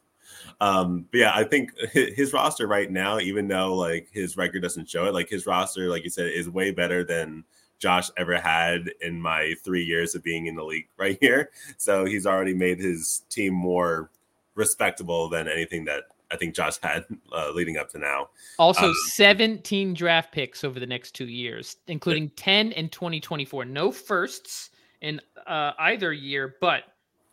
Um, 0.62 1.08
but 1.12 1.17
yeah, 1.17 1.32
I 1.34 1.43
think 1.43 1.71
his 1.91 2.32
roster 2.32 2.67
right 2.67 2.89
now, 2.89 3.19
even 3.19 3.47
though 3.47 3.76
like 3.76 4.08
his 4.13 4.38
record 4.38 4.62
doesn't 4.62 4.89
show 4.89 5.06
it, 5.08 5.13
like 5.13 5.28
his 5.28 5.45
roster, 5.45 5.89
like 5.89 6.04
you 6.04 6.10
said, 6.10 6.28
is 6.28 6.47
way 6.47 6.71
better 6.71 7.04
than 7.04 7.43
Josh 7.80 8.12
ever 8.15 8.39
had 8.39 8.91
in 9.02 9.19
my 9.19 9.56
three 9.63 9.84
years 9.84 10.13
of 10.13 10.24
being 10.24 10.45
in 10.45 10.56
the 10.56 10.63
league 10.63 10.88
right 10.97 11.17
here. 11.19 11.50
So 11.78 12.06
he's 12.06 12.28
already 12.28 12.54
made 12.54 12.80
his 12.80 13.24
team 13.30 13.54
more 13.54 14.12
respectable 14.54 15.28
than 15.30 15.47
anything 15.47 15.84
that 15.86 16.04
I 16.32 16.38
think 16.38 16.54
Josh 16.54 16.78
had 16.84 17.06
uh, 17.34 17.52
leading 17.56 17.78
up 17.78 17.89
to 17.89 17.97
now. 17.97 18.30
Also, 18.60 18.86
um, 18.86 18.93
17 19.08 19.95
draft 19.95 20.32
picks 20.32 20.63
over 20.63 20.80
the 20.80 20.86
next 20.86 21.15
two 21.15 21.28
years, 21.28 21.78
including 21.88 22.30
10 22.36 22.71
in 22.74 22.88
2024. 22.89 23.65
No 23.65 23.91
firsts 23.91 24.69
in 25.02 25.19
uh, 25.47 25.71
either 25.80 26.13
year, 26.13 26.56
but 26.62 26.84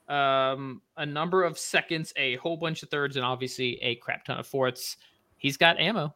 um, 0.09 0.83
a 0.97 1.07
number 1.07 1.45
of 1.45 1.59
seconds, 1.59 2.13
a 2.17 2.37
whole 2.37 2.57
bunch 2.57 2.83
of 2.83 2.91
thirds, 2.91 3.17
and 3.17 3.25
obviously 3.25 3.83
a 3.83 3.97
crap 3.97 4.25
ton 4.25 4.39
of 4.39 4.47
fourths. 4.47 4.97
He's 5.37 5.57
got 5.57 5.79
ammo. 5.79 6.15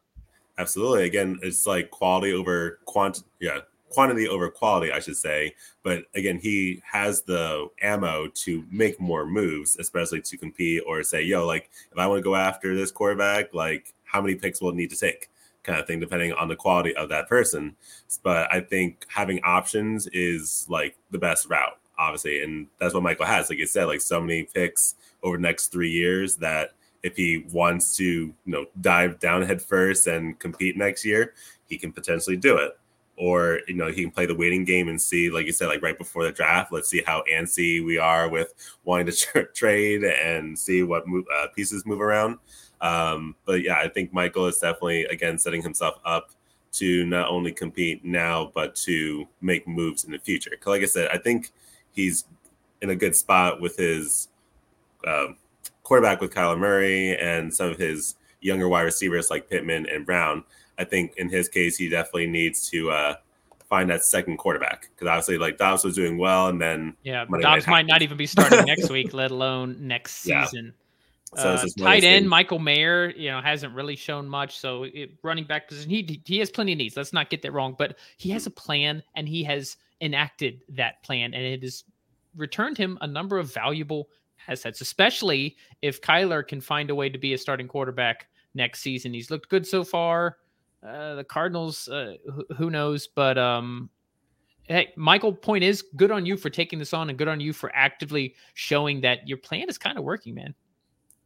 Absolutely. 0.58 1.04
Again, 1.04 1.38
it's 1.42 1.66
like 1.66 1.90
quality 1.90 2.32
over 2.32 2.80
quant. 2.84 3.22
Yeah, 3.40 3.60
quantity 3.92 4.28
over 4.28 4.50
quality, 4.50 4.90
I 4.92 5.00
should 5.00 5.16
say. 5.16 5.54
But 5.82 6.04
again, 6.14 6.38
he 6.38 6.82
has 6.90 7.22
the 7.22 7.68
ammo 7.80 8.28
to 8.28 8.64
make 8.70 9.00
more 9.00 9.26
moves, 9.26 9.76
especially 9.78 10.22
to 10.22 10.36
compete 10.36 10.82
or 10.86 11.02
say, 11.02 11.22
yo, 11.22 11.46
like 11.46 11.70
if 11.90 11.98
I 11.98 12.06
want 12.06 12.18
to 12.18 12.22
go 12.22 12.34
after 12.34 12.74
this 12.74 12.90
quarterback, 12.90 13.54
like 13.54 13.94
how 14.04 14.20
many 14.20 14.34
picks 14.34 14.60
will 14.60 14.72
need 14.72 14.90
to 14.90 14.96
take? 14.96 15.28
Kind 15.62 15.78
of 15.78 15.86
thing, 15.86 16.00
depending 16.00 16.32
on 16.32 16.48
the 16.48 16.56
quality 16.56 16.94
of 16.96 17.08
that 17.10 17.28
person. 17.28 17.76
But 18.22 18.52
I 18.52 18.60
think 18.60 19.06
having 19.08 19.40
options 19.44 20.08
is 20.08 20.66
like 20.68 20.96
the 21.10 21.18
best 21.18 21.48
route 21.48 21.78
obviously, 21.98 22.42
and 22.42 22.66
that's 22.78 22.94
what 22.94 23.02
Michael 23.02 23.26
has. 23.26 23.48
Like 23.48 23.58
you 23.58 23.66
said, 23.66 23.84
like 23.84 24.00
so 24.00 24.20
many 24.20 24.44
picks 24.44 24.94
over 25.22 25.36
the 25.36 25.42
next 25.42 25.68
three 25.68 25.90
years 25.90 26.36
that 26.36 26.72
if 27.02 27.16
he 27.16 27.44
wants 27.52 27.96
to, 27.96 28.04
you 28.04 28.34
know, 28.44 28.66
dive 28.80 29.18
down 29.18 29.42
head 29.42 29.60
first 29.60 30.06
and 30.06 30.38
compete 30.38 30.76
next 30.76 31.04
year, 31.04 31.34
he 31.66 31.76
can 31.76 31.92
potentially 31.92 32.36
do 32.36 32.56
it. 32.56 32.78
Or 33.16 33.60
you 33.68 33.74
know, 33.74 33.88
he 33.88 34.02
can 34.02 34.10
play 34.10 34.26
the 34.26 34.34
waiting 34.34 34.64
game 34.64 34.88
and 34.88 35.00
see, 35.00 35.30
like 35.30 35.46
you 35.46 35.52
said, 35.52 35.66
like 35.66 35.82
right 35.82 35.98
before 35.98 36.24
the 36.24 36.32
draft. 36.32 36.72
Let's 36.72 36.88
see 36.88 37.02
how 37.04 37.22
antsy 37.30 37.84
we 37.84 37.98
are 37.98 38.28
with 38.28 38.54
wanting 38.84 39.06
to 39.06 39.12
tra- 39.16 39.52
trade 39.52 40.02
and 40.04 40.58
see 40.58 40.82
what 40.82 41.06
move, 41.06 41.24
uh, 41.36 41.48
pieces 41.54 41.84
move 41.84 42.00
around. 42.00 42.38
Um, 42.80 43.36
but 43.44 43.62
yeah, 43.62 43.76
I 43.76 43.88
think 43.88 44.12
Michael 44.12 44.46
is 44.46 44.58
definitely 44.58 45.04
again 45.04 45.38
setting 45.38 45.62
himself 45.62 46.00
up 46.04 46.30
to 46.72 47.04
not 47.04 47.28
only 47.28 47.52
compete 47.52 48.02
now 48.02 48.50
but 48.54 48.74
to 48.74 49.28
make 49.40 49.68
moves 49.68 50.04
in 50.04 50.12
the 50.12 50.18
future. 50.18 50.52
Like 50.64 50.82
I 50.82 50.86
said, 50.86 51.08
I 51.12 51.18
think 51.18 51.52
he's 51.92 52.24
in 52.80 52.90
a 52.90 52.96
good 52.96 53.14
spot 53.14 53.60
with 53.60 53.76
his 53.76 54.28
uh, 55.06 55.28
quarterback 55.82 56.20
with 56.20 56.32
Kyler 56.32 56.58
Murray 56.58 57.16
and 57.16 57.52
some 57.52 57.70
of 57.70 57.78
his 57.78 58.16
younger 58.40 58.68
wide 58.68 58.82
receivers 58.82 59.30
like 59.30 59.48
Pittman 59.48 59.86
and 59.88 60.04
Brown. 60.04 60.44
I 60.78 60.84
think 60.84 61.14
in 61.16 61.28
his 61.28 61.48
case, 61.48 61.76
he 61.76 61.88
definitely 61.88 62.26
needs 62.26 62.68
to 62.70 62.90
uh, 62.90 63.14
find 63.68 63.88
that 63.90 64.04
second 64.04 64.36
quarterback 64.38 64.90
because 64.94 65.08
obviously, 65.08 65.38
like 65.38 65.58
Dobbs 65.58 65.84
was 65.84 65.94
doing 65.94 66.18
well, 66.18 66.48
and 66.48 66.60
then 66.60 66.94
yeah, 67.04 67.24
Dobbs 67.40 67.66
might 67.66 67.86
not 67.86 68.02
even 68.02 68.16
be 68.16 68.26
starting 68.26 68.64
next 68.64 68.90
week, 68.90 69.14
let 69.14 69.30
alone 69.30 69.76
next 69.80 70.16
season. 70.16 70.66
Yeah. 70.66 70.72
So 71.34 71.48
uh, 71.48 71.66
tight 71.78 72.04
end 72.04 72.28
Michael 72.28 72.58
Mayer, 72.58 73.10
you 73.16 73.30
know, 73.30 73.40
hasn't 73.40 73.74
really 73.74 73.96
shown 73.96 74.28
much. 74.28 74.58
So 74.58 74.82
it, 74.82 75.12
running 75.22 75.44
back 75.44 75.68
position, 75.68 75.90
he 75.90 76.20
he 76.26 76.38
has 76.38 76.50
plenty 76.50 76.72
of 76.72 76.78
needs. 76.78 76.96
Let's 76.96 77.14
not 77.14 77.30
get 77.30 77.40
that 77.42 77.52
wrong, 77.52 77.74
but 77.78 77.96
he 78.18 78.28
has 78.30 78.46
a 78.46 78.50
plan 78.50 79.02
and 79.16 79.26
he 79.26 79.42
has 79.44 79.76
enacted 80.02 80.62
that 80.68 81.02
plan, 81.02 81.32
and 81.32 81.42
it 81.42 81.62
has 81.62 81.84
returned 82.36 82.76
him 82.76 82.98
a 83.00 83.06
number 83.06 83.38
of 83.38 83.52
valuable 83.52 84.08
assets, 84.48 84.80
especially 84.80 85.56
if 85.80 86.00
Kyler 86.00 86.46
can 86.46 86.60
find 86.60 86.90
a 86.90 86.94
way 86.94 87.08
to 87.08 87.18
be 87.18 87.32
a 87.32 87.38
starting 87.38 87.68
quarterback 87.68 88.26
next 88.54 88.80
season. 88.80 89.14
He's 89.14 89.30
looked 89.30 89.48
good 89.48 89.66
so 89.66 89.84
far. 89.84 90.38
Uh, 90.86 91.14
the 91.14 91.24
Cardinals, 91.24 91.88
uh, 91.88 92.14
who, 92.56 92.68
knows? 92.68 93.06
But 93.06 93.38
um, 93.38 93.88
hey, 94.64 94.92
Michael, 94.96 95.32
point 95.32 95.62
is 95.62 95.82
good 95.96 96.10
on 96.10 96.26
you 96.26 96.36
for 96.36 96.50
taking 96.50 96.78
this 96.78 96.92
on, 96.92 97.08
and 97.08 97.16
good 97.16 97.28
on 97.28 97.40
you 97.40 97.52
for 97.52 97.70
actively 97.74 98.34
showing 98.54 99.00
that 99.02 99.26
your 99.28 99.38
plan 99.38 99.68
is 99.68 99.78
kind 99.78 99.96
of 99.96 100.04
working, 100.04 100.34
man. 100.34 100.54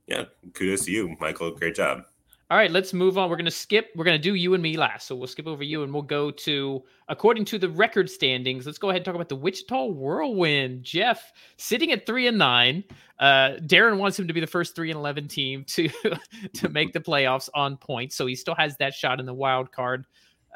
Yeah, 0.06 0.24
kudos 0.52 0.84
to 0.84 0.92
you, 0.92 1.16
Michael. 1.18 1.52
Great 1.52 1.74
job. 1.74 2.04
All 2.48 2.56
right, 2.56 2.70
let's 2.70 2.92
move 2.92 3.18
on. 3.18 3.28
We're 3.28 3.36
going 3.36 3.46
to 3.46 3.50
skip. 3.50 3.90
We're 3.96 4.04
going 4.04 4.16
to 4.16 4.22
do 4.22 4.34
you 4.36 4.54
and 4.54 4.62
me 4.62 4.76
last. 4.76 5.08
So 5.08 5.16
we'll 5.16 5.26
skip 5.26 5.48
over 5.48 5.64
you 5.64 5.82
and 5.82 5.92
we'll 5.92 6.02
go 6.02 6.30
to, 6.30 6.84
according 7.08 7.44
to 7.46 7.58
the 7.58 7.68
record 7.68 8.08
standings, 8.08 8.66
let's 8.66 8.78
go 8.78 8.90
ahead 8.90 9.00
and 9.00 9.04
talk 9.04 9.16
about 9.16 9.28
the 9.28 9.34
Wichita 9.34 9.86
Whirlwind. 9.86 10.84
Jeff 10.84 11.32
sitting 11.56 11.90
at 11.90 12.06
three 12.06 12.28
and 12.28 12.38
nine. 12.38 12.84
Uh, 13.18 13.54
Darren 13.62 13.98
wants 13.98 14.16
him 14.16 14.28
to 14.28 14.32
be 14.32 14.38
the 14.38 14.46
first 14.46 14.76
three 14.76 14.90
and 14.90 14.96
11 14.96 15.26
team 15.26 15.64
to, 15.64 15.88
to 16.54 16.68
make 16.68 16.92
the 16.92 17.00
playoffs 17.00 17.48
on 17.52 17.78
points. 17.78 18.14
So 18.14 18.26
he 18.26 18.36
still 18.36 18.54
has 18.54 18.76
that 18.76 18.94
shot 18.94 19.18
in 19.18 19.26
the 19.26 19.34
wild 19.34 19.72
card. 19.72 20.06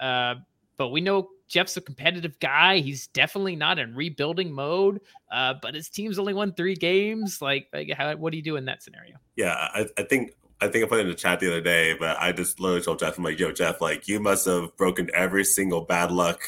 Uh, 0.01 0.37
but 0.77 0.91
we 0.91 1.01
know 1.01 1.31
Jeff's 1.49 1.77
a 1.77 1.81
competitive 1.81 2.39
guy. 2.39 2.79
He's 2.79 3.09
definitely 3.09 3.57
not 3.57 3.81
in 3.81 3.97
rebuilding 3.97 4.53
mode. 4.53 5.01
Uh, 5.33 5.55
but 5.61 5.75
his 5.75 5.89
team's 5.89 6.21
only 6.21 6.35
won 6.35 6.55
three 6.55 6.77
games. 6.77 7.43
Like, 7.43 7.67
like 7.73 7.91
how, 7.91 8.15
what 8.15 8.31
do 8.31 8.37
you 8.37 8.45
do 8.45 8.55
in 8.55 8.65
that 8.67 8.85
scenario? 8.85 9.17
Yeah, 9.35 9.55
I, 9.75 9.87
I 9.99 10.05
think 10.05 10.35
I 10.61 10.69
think 10.69 10.85
I 10.85 10.89
put 10.89 10.99
it 10.99 11.03
in 11.03 11.09
the 11.09 11.15
chat 11.15 11.41
the 11.41 11.49
other 11.49 11.61
day, 11.61 11.95
but 11.95 12.17
I 12.21 12.33
just 12.33 12.61
literally 12.61 12.83
told 12.83 12.99
Jeff, 12.99 13.17
I'm 13.17 13.25
like, 13.25 13.39
yo, 13.39 13.53
Jeff, 13.53 13.81
like 13.81 14.07
you 14.09 14.21
must 14.21 14.47
have 14.47 14.77
broken 14.77 15.11
every 15.15 15.45
single 15.45 15.83
bad 15.83 16.13
luck 16.13 16.43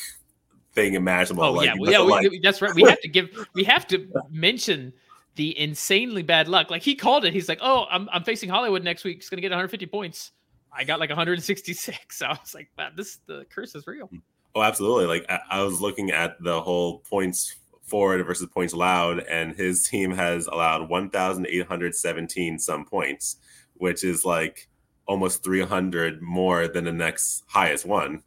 thing 0.75 0.95
imaginable. 0.95 1.45
Oh, 1.45 1.53
like, 1.53 1.67
yeah, 1.67 1.75
yeah, 1.79 2.05
we, 2.05 2.11
like... 2.11 2.43
that's 2.43 2.61
right. 2.61 2.75
We 2.75 2.83
have 2.83 3.01
to 3.01 3.09
give, 3.09 3.29
we 3.55 3.65
have 3.65 3.87
to 3.89 4.07
mention 4.31 4.93
the 5.37 5.59
insanely 5.59 6.23
bad 6.23 6.49
luck. 6.49 6.71
Like 6.71 6.83
he 6.83 6.95
called 6.95 7.25
it. 7.25 7.33
He's 7.33 7.49
like, 7.49 7.61
oh, 7.63 7.87
I'm, 7.91 8.09
I'm 8.13 8.25
facing 8.25 8.49
Hollywood 8.49 8.85
next 8.85 9.05
week. 9.05 9.19
He's 9.19 9.31
going 9.31 9.39
to 9.39 9.43
get 9.43 9.51
150 9.51 9.87
points. 9.87 10.33
I 10.75 10.85
got 10.85 11.01
like 11.01 11.11
166. 11.11 12.19
So 12.19 12.27
I 12.29 12.31
was 12.31 12.55
like, 12.55 12.69
man, 12.77 12.93
this, 12.97 13.19
the 13.27 13.47
curse 13.51 13.75
is 13.75 13.87
real. 13.87 14.11
Oh, 14.55 14.63
absolutely. 14.63 15.07
Like 15.07 15.27
I, 15.31 15.41
I 15.51 15.63
was 15.63 15.81
looking 15.81 16.11
at 16.11 16.43
the 16.43 16.61
whole 16.61 16.99
points 16.99 17.57
forward 17.83 18.25
versus 18.25 18.49
points 18.53 18.73
allowed, 18.73 19.21
and 19.21 19.55
his 19.55 19.87
team 19.87 20.13
has 20.13 20.47
allowed 20.47 20.89
1,817 20.89 22.59
some 22.59 22.85
points 22.85 23.37
which 23.83 24.05
is 24.05 24.25
like 24.25 24.69
almost 25.09 25.43
300 25.43 26.23
more 26.23 26.69
than 26.69 26.85
the 26.85 26.93
next 26.93 27.43
highest 27.49 27.85
one. 27.85 28.23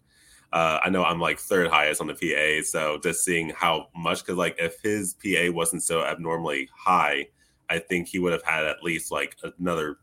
Uh, 0.52 0.80
I 0.84 0.90
know 0.90 1.02
I'm 1.06 1.22
like 1.22 1.40
third 1.40 1.70
highest 1.70 2.02
on 2.02 2.08
the 2.08 2.14
PA, 2.14 2.62
so 2.66 3.00
just 3.02 3.24
seeing 3.24 3.52
how 3.52 3.88
much, 3.96 4.20
because 4.20 4.36
like 4.36 4.58
if 4.60 4.82
his 4.84 5.14
PA 5.14 5.54
wasn't 5.54 5.82
so 5.82 6.04
abnormally 6.04 6.68
high, 6.76 7.30
I 7.70 7.80
think 7.80 8.10
he 8.10 8.20
would 8.20 8.34
have 8.34 8.44
had 8.44 8.66
at 8.66 8.84
least 8.84 9.14
like 9.14 9.38
another 9.58 9.96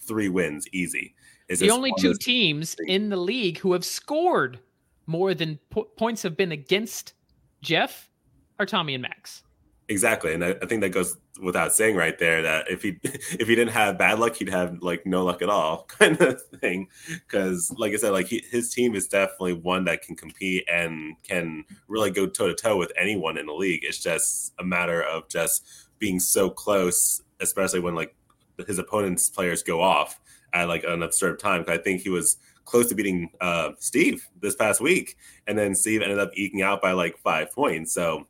three 0.00 0.28
wins 0.28 0.66
easy. 0.72 1.14
Is 1.48 1.60
the 1.60 1.70
only 1.70 1.92
two 1.96 2.14
teams 2.14 2.74
thing. 2.74 2.88
in 2.88 3.08
the 3.08 3.16
league 3.16 3.58
who 3.58 3.74
have 3.74 3.84
scored 3.84 4.58
more 5.06 5.32
than 5.32 5.60
po- 5.70 5.88
points 5.96 6.22
have 6.22 6.36
been 6.36 6.50
against 6.50 7.14
Jeff 7.62 8.10
are 8.58 8.66
Tommy 8.66 8.94
and 8.94 9.02
Max. 9.02 9.44
Exactly, 9.90 10.34
and 10.34 10.44
I, 10.44 10.50
I, 10.60 10.66
think 10.66 10.82
that 10.82 10.90
goes 10.90 11.16
without 11.42 11.72
saying 11.72 11.96
right 11.96 12.18
there 12.18 12.42
that 12.42 12.70
if 12.70 12.82
he 12.82 12.98
if 13.02 13.48
he 13.48 13.54
didn't 13.54 13.72
have 13.72 13.96
bad 13.96 14.18
luck, 14.18 14.36
he'd 14.36 14.50
have 14.50 14.82
like 14.82 15.06
no 15.06 15.24
luck 15.24 15.40
at 15.40 15.48
all, 15.48 15.84
kind 15.88 16.20
of 16.20 16.42
thing. 16.60 16.88
Because, 17.08 17.72
like 17.78 17.94
I 17.94 17.96
said, 17.96 18.10
like 18.10 18.26
he, 18.26 18.44
his 18.50 18.72
team 18.72 18.94
is 18.94 19.08
definitely 19.08 19.54
one 19.54 19.86
that 19.86 20.02
can 20.02 20.14
compete 20.14 20.68
and 20.70 21.16
can 21.22 21.64
really 21.88 22.10
go 22.10 22.26
toe 22.26 22.48
to 22.48 22.54
toe 22.54 22.76
with 22.76 22.92
anyone 23.00 23.38
in 23.38 23.46
the 23.46 23.54
league. 23.54 23.82
It's 23.82 23.98
just 23.98 24.52
a 24.58 24.64
matter 24.64 25.02
of 25.02 25.26
just 25.30 25.64
being 25.98 26.20
so 26.20 26.50
close, 26.50 27.22
especially 27.40 27.80
when 27.80 27.94
like 27.94 28.14
his 28.66 28.78
opponent's 28.78 29.30
players 29.30 29.62
go 29.62 29.80
off 29.80 30.20
at 30.52 30.68
like 30.68 30.84
an 30.84 31.02
absurd 31.02 31.38
time. 31.38 31.62
Because 31.62 31.78
I 31.78 31.82
think 31.82 32.02
he 32.02 32.10
was 32.10 32.36
close 32.66 32.90
to 32.90 32.94
beating 32.94 33.30
uh, 33.40 33.70
Steve 33.78 34.28
this 34.42 34.54
past 34.54 34.82
week, 34.82 35.16
and 35.46 35.56
then 35.56 35.74
Steve 35.74 36.02
ended 36.02 36.18
up 36.18 36.30
eking 36.34 36.60
out 36.60 36.82
by 36.82 36.92
like 36.92 37.16
five 37.16 37.50
points. 37.52 37.94
So 37.94 38.26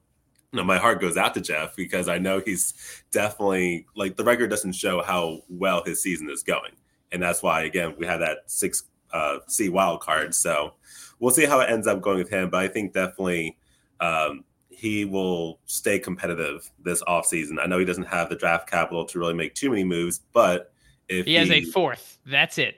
you 0.52 0.56
know, 0.56 0.64
my 0.64 0.78
heart 0.78 1.00
goes 1.00 1.16
out 1.16 1.34
to 1.34 1.40
Jeff 1.40 1.76
because 1.76 2.08
I 2.08 2.18
know 2.18 2.40
he's 2.40 2.74
definitely 3.10 3.86
like 3.94 4.16
the 4.16 4.24
record 4.24 4.48
doesn't 4.48 4.72
show 4.72 5.02
how 5.02 5.42
well 5.48 5.82
his 5.84 6.02
season 6.02 6.30
is 6.30 6.42
going, 6.42 6.72
and 7.12 7.22
that's 7.22 7.42
why 7.42 7.62
again 7.62 7.94
we 7.98 8.06
have 8.06 8.20
that 8.20 8.38
six 8.46 8.84
uh, 9.12 9.38
C 9.46 9.68
wild 9.68 10.00
card. 10.00 10.34
So 10.34 10.74
we'll 11.18 11.34
see 11.34 11.44
how 11.44 11.60
it 11.60 11.70
ends 11.70 11.86
up 11.86 12.00
going 12.00 12.18
with 12.18 12.30
him, 12.30 12.50
but 12.50 12.62
I 12.62 12.68
think 12.68 12.94
definitely 12.94 13.58
um, 14.00 14.44
he 14.70 15.04
will 15.04 15.58
stay 15.66 15.98
competitive 15.98 16.70
this 16.82 17.02
offseason. 17.02 17.58
I 17.60 17.66
know 17.66 17.78
he 17.78 17.84
doesn't 17.84 18.04
have 18.04 18.28
the 18.28 18.36
draft 18.36 18.70
capital 18.70 19.04
to 19.06 19.18
really 19.18 19.34
make 19.34 19.54
too 19.54 19.70
many 19.70 19.84
moves, 19.84 20.20
but 20.32 20.72
if 21.08 21.26
he 21.26 21.34
has 21.34 21.50
a 21.50 21.64
fourth, 21.64 22.18
that's 22.26 22.58
it. 22.58 22.76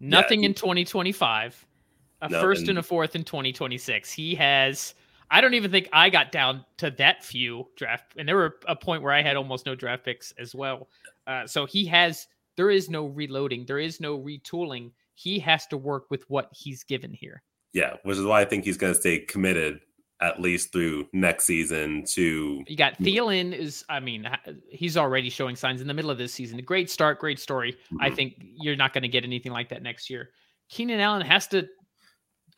Nothing 0.00 0.42
yeah, 0.42 0.50
in 0.50 0.54
2025, 0.54 1.66
a 2.22 2.28
no, 2.28 2.40
first 2.40 2.62
and, 2.62 2.70
and 2.70 2.78
a 2.78 2.82
fourth 2.82 3.16
in 3.16 3.24
2026. 3.24 4.12
He 4.12 4.34
has 4.36 4.94
I 5.30 5.40
don't 5.40 5.54
even 5.54 5.70
think 5.70 5.88
I 5.92 6.10
got 6.10 6.32
down 6.32 6.64
to 6.78 6.90
that 6.92 7.24
few 7.24 7.66
draft, 7.76 8.14
and 8.16 8.28
there 8.28 8.36
were 8.36 8.56
a 8.66 8.76
point 8.76 9.02
where 9.02 9.12
I 9.12 9.22
had 9.22 9.36
almost 9.36 9.66
no 9.66 9.74
draft 9.74 10.04
picks 10.04 10.32
as 10.38 10.54
well. 10.54 10.88
Uh, 11.26 11.46
so 11.46 11.66
he 11.66 11.84
has. 11.86 12.26
There 12.56 12.70
is 12.70 12.90
no 12.90 13.06
reloading. 13.06 13.66
There 13.66 13.78
is 13.78 14.00
no 14.00 14.18
retooling. 14.18 14.90
He 15.14 15.38
has 15.40 15.66
to 15.68 15.76
work 15.76 16.10
with 16.10 16.28
what 16.28 16.48
he's 16.52 16.82
given 16.82 17.12
here. 17.12 17.42
Yeah, 17.72 17.94
which 18.02 18.16
is 18.16 18.24
why 18.24 18.40
I 18.40 18.44
think 18.44 18.64
he's 18.64 18.78
going 18.78 18.94
to 18.94 18.98
stay 18.98 19.20
committed 19.20 19.80
at 20.20 20.40
least 20.40 20.72
through 20.72 21.06
next 21.12 21.44
season. 21.44 22.04
To 22.14 22.64
you 22.66 22.76
got 22.76 22.98
Thielen 22.98 23.52
is. 23.52 23.84
I 23.88 24.00
mean, 24.00 24.28
he's 24.70 24.96
already 24.96 25.30
showing 25.30 25.56
signs 25.56 25.80
in 25.80 25.86
the 25.86 25.94
middle 25.94 26.10
of 26.10 26.18
this 26.18 26.32
season. 26.32 26.58
A 26.58 26.62
great 26.62 26.90
start, 26.90 27.18
great 27.18 27.38
story. 27.38 27.72
Mm-hmm. 27.72 27.96
I 28.00 28.10
think 28.10 28.34
you're 28.54 28.76
not 28.76 28.92
going 28.92 29.02
to 29.02 29.08
get 29.08 29.24
anything 29.24 29.52
like 29.52 29.68
that 29.68 29.82
next 29.82 30.10
year. 30.10 30.30
Keenan 30.68 31.00
Allen 31.00 31.22
has 31.22 31.46
to 31.48 31.68